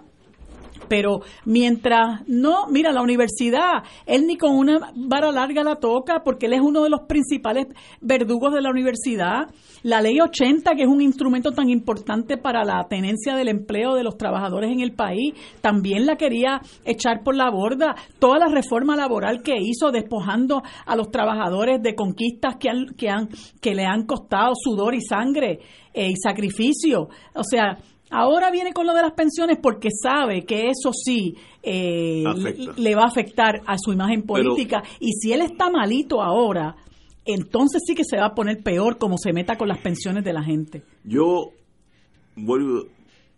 Pero 0.88 1.22
mientras 1.46 2.28
no, 2.28 2.68
mira, 2.68 2.92
la 2.92 3.02
universidad, 3.02 3.84
él 4.06 4.26
ni 4.28 4.38
con 4.38 4.56
una 4.56 4.92
vara 4.96 5.32
larga 5.32 5.64
la 5.64 5.76
toca 5.76 6.22
porque 6.24 6.46
él 6.46 6.54
es 6.54 6.62
uno 6.62 6.84
de 6.84 6.90
los 6.90 7.02
principales 7.02 7.68
verdugos 8.02 8.54
de 8.54 8.62
la 8.62 8.70
universidad. 8.70 9.48
La 9.84 10.02
ley 10.02 10.20
80, 10.20 10.76
que 10.76 10.84
es 10.84 10.88
un 10.88 11.02
instrumento 11.02 11.52
tan 11.52 11.70
importante 11.70 12.38
para 12.38 12.64
la 12.64 12.88
tenencia 12.90 13.36
del 13.36 13.48
empleo 13.48 13.96
de 13.96 14.04
los 14.04 14.18
trabajadores 14.18 14.72
en 14.72 14.82
el 14.82 14.94
país, 14.94 15.34
también 15.62 16.06
la 16.06 16.16
quería 16.16 16.62
echar 16.86 17.24
por 17.24 17.36
la 17.36 17.50
borda. 17.50 17.96
Toda 18.20 18.40
la 18.40 18.48
reforma 18.48 18.96
laboral 18.96 19.42
que 19.44 19.56
hizo 19.60 19.92
despojando 19.92 20.64
a 20.86 20.96
los 20.96 21.12
trabajadores 21.12 21.82
de 21.82 21.96
conquistas 21.96 22.58
que, 22.58 22.70
han, 22.70 22.88
que, 22.98 23.10
han, 23.10 23.30
que 23.62 23.76
le 23.76 23.86
han 23.86 24.06
costado 24.06 24.54
sudor 24.56 24.96
y 24.96 25.02
sangre 25.02 25.60
eh, 25.94 26.10
y 26.10 26.16
sacrificio. 26.16 27.10
O 27.34 27.44
sea, 27.44 27.78
Ahora 28.10 28.52
viene 28.52 28.74
con 28.74 28.86
lo 28.88 28.94
de 28.94 29.02
las 29.02 29.14
pensiones 29.14 29.58
porque 29.62 29.90
sabe 29.92 30.46
que 30.46 30.70
eso 30.70 30.92
sí 30.94 31.36
eh, 31.62 32.24
le, 32.78 32.96
va 32.96 33.04
a 33.04 33.08
afectar 33.08 33.62
a 33.66 33.78
su 33.78 33.92
imagen 33.92 34.22
Pero- 34.22 34.44
política. 34.52 34.84
y 35.00 35.12
si 35.14 35.34
él 35.34 35.42
está 35.42 35.70
malito 35.70 36.22
ahora, 36.22 36.76
entonces 37.26 37.82
sí 37.86 37.94
que 37.96 38.04
se 38.06 38.18
va 38.18 38.28
a 38.28 38.34
poner 38.36 38.64
peor 38.64 38.98
como 38.98 39.18
se 39.18 39.34
meta 39.34 39.58
con 39.58 39.68
las 39.68 39.80
pensiones 39.80 40.24
de 40.24 40.34
la 40.34 40.44
gente. 40.44 40.84
Yo 41.04 41.52
vuelvo, 42.36 42.86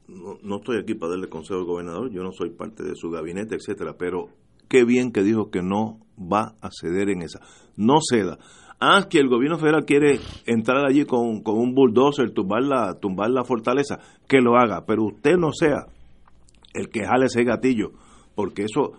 no, 0.07 0.37
no 0.43 0.57
estoy 0.57 0.77
aquí 0.77 0.93
para 0.93 1.11
darle 1.11 1.29
consejo 1.29 1.59
al 1.59 1.65
gobernador, 1.65 2.11
yo 2.11 2.21
no 2.21 2.31
soy 2.31 2.51
parte 2.51 2.83
de 2.83 2.95
su 2.95 3.09
gabinete, 3.09 3.55
etcétera, 3.55 3.95
pero 3.97 4.29
qué 4.67 4.83
bien 4.83 5.11
que 5.11 5.23
dijo 5.23 5.49
que 5.49 5.61
no 5.63 5.99
va 6.19 6.55
a 6.61 6.69
ceder 6.71 7.09
en 7.09 7.23
esa. 7.23 7.39
No 7.75 7.95
ceda. 8.07 8.37
Ah, 8.81 9.07
que 9.09 9.19
el 9.19 9.27
gobierno 9.27 9.57
federal 9.57 9.83
quiere 9.83 10.21
entrar 10.45 10.85
allí 10.85 11.03
con, 11.03 11.41
con 11.41 11.57
un 11.57 11.75
bulldozer, 11.75 12.31
tumbar 12.31 12.63
la, 12.63 12.93
tumbar 12.93 13.29
la 13.29 13.43
fortaleza, 13.43 13.99
que 14.25 14.39
lo 14.39 14.55
haga, 14.55 14.85
pero 14.85 15.03
usted 15.03 15.35
no 15.35 15.51
sea 15.51 15.87
el 16.73 16.89
que 16.89 17.05
jale 17.05 17.25
ese 17.25 17.43
gatillo, 17.43 17.91
porque 18.35 18.63
eso, 18.63 18.93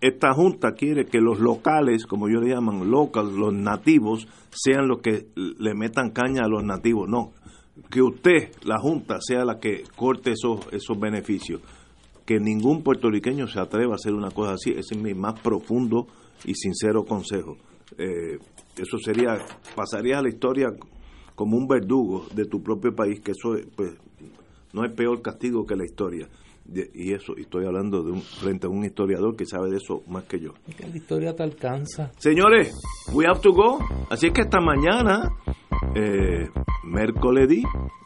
esta 0.01 0.33
junta 0.33 0.73
quiere 0.73 1.05
que 1.05 1.21
los 1.21 1.39
locales, 1.39 2.05
como 2.05 2.27
yo 2.27 2.41
le 2.41 2.53
llaman, 2.53 2.91
locals, 2.91 3.31
los 3.31 3.53
nativos, 3.53 4.27
sean 4.49 4.89
los 4.89 4.99
que 4.99 5.27
le 5.35 5.73
metan 5.75 6.09
caña 6.09 6.41
a 6.43 6.49
los 6.49 6.61
nativos, 6.61 7.07
no, 7.07 7.31
que 7.89 8.01
usted, 8.01 8.51
la 8.65 8.79
junta, 8.79 9.19
sea 9.21 9.45
la 9.45 9.59
que 9.61 9.83
corte 9.95 10.31
esos, 10.31 10.67
esos 10.73 10.99
beneficios, 10.99 11.61
que 12.25 12.37
ningún 12.37 12.83
puertorriqueño 12.83 13.47
se 13.47 13.61
atreva 13.61 13.93
a 13.93 13.95
hacer 13.95 14.13
una 14.13 14.31
cosa 14.31 14.55
así, 14.55 14.71
ese 14.71 14.95
es 14.95 14.97
mi 14.97 15.13
más 15.13 15.39
profundo 15.39 16.07
y 16.43 16.53
sincero 16.53 17.05
consejo. 17.05 17.57
Eh, 17.97 18.37
eso 18.77 18.97
sería, 18.97 19.37
pasaría 19.75 20.19
a 20.19 20.21
la 20.21 20.29
historia 20.29 20.67
como 21.35 21.57
un 21.57 21.67
verdugo 21.67 22.25
de 22.33 22.45
tu 22.45 22.61
propio 22.61 22.93
país, 22.95 23.19
que 23.21 23.31
eso 23.31 23.55
pues, 23.75 23.93
no 24.73 24.85
es 24.85 24.93
peor 24.93 25.21
castigo 25.21 25.65
que 25.65 25.75
la 25.75 25.85
historia. 25.85 26.27
Y 26.67 27.13
eso, 27.13 27.33
y 27.37 27.41
estoy 27.41 27.65
hablando 27.65 28.01
de 28.01 28.11
un, 28.11 28.21
frente 28.21 28.65
a 28.65 28.69
un 28.69 28.83
historiador 28.83 29.35
que 29.35 29.45
sabe 29.45 29.69
de 29.69 29.77
eso 29.77 30.01
más 30.07 30.23
que 30.23 30.39
yo. 30.39 30.53
Que 30.75 30.87
la 30.87 30.97
historia 30.97 31.35
te 31.35 31.43
alcanza. 31.43 32.11
Señores, 32.17 32.73
we 33.13 33.25
have 33.27 33.39
to 33.41 33.53
go. 33.53 33.77
Así 34.09 34.31
que 34.31 34.41
esta 34.41 34.59
mañana, 34.59 35.29
eh, 35.93 36.49
miércoles, 36.83 37.63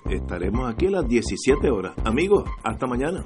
estaremos 0.10 0.70
aquí 0.70 0.88
a 0.88 0.92
las 0.92 1.08
17 1.08 1.72
horas. 1.72 1.94
Amigos, 2.04 2.44
hasta 2.64 2.86
mañana. 2.86 3.26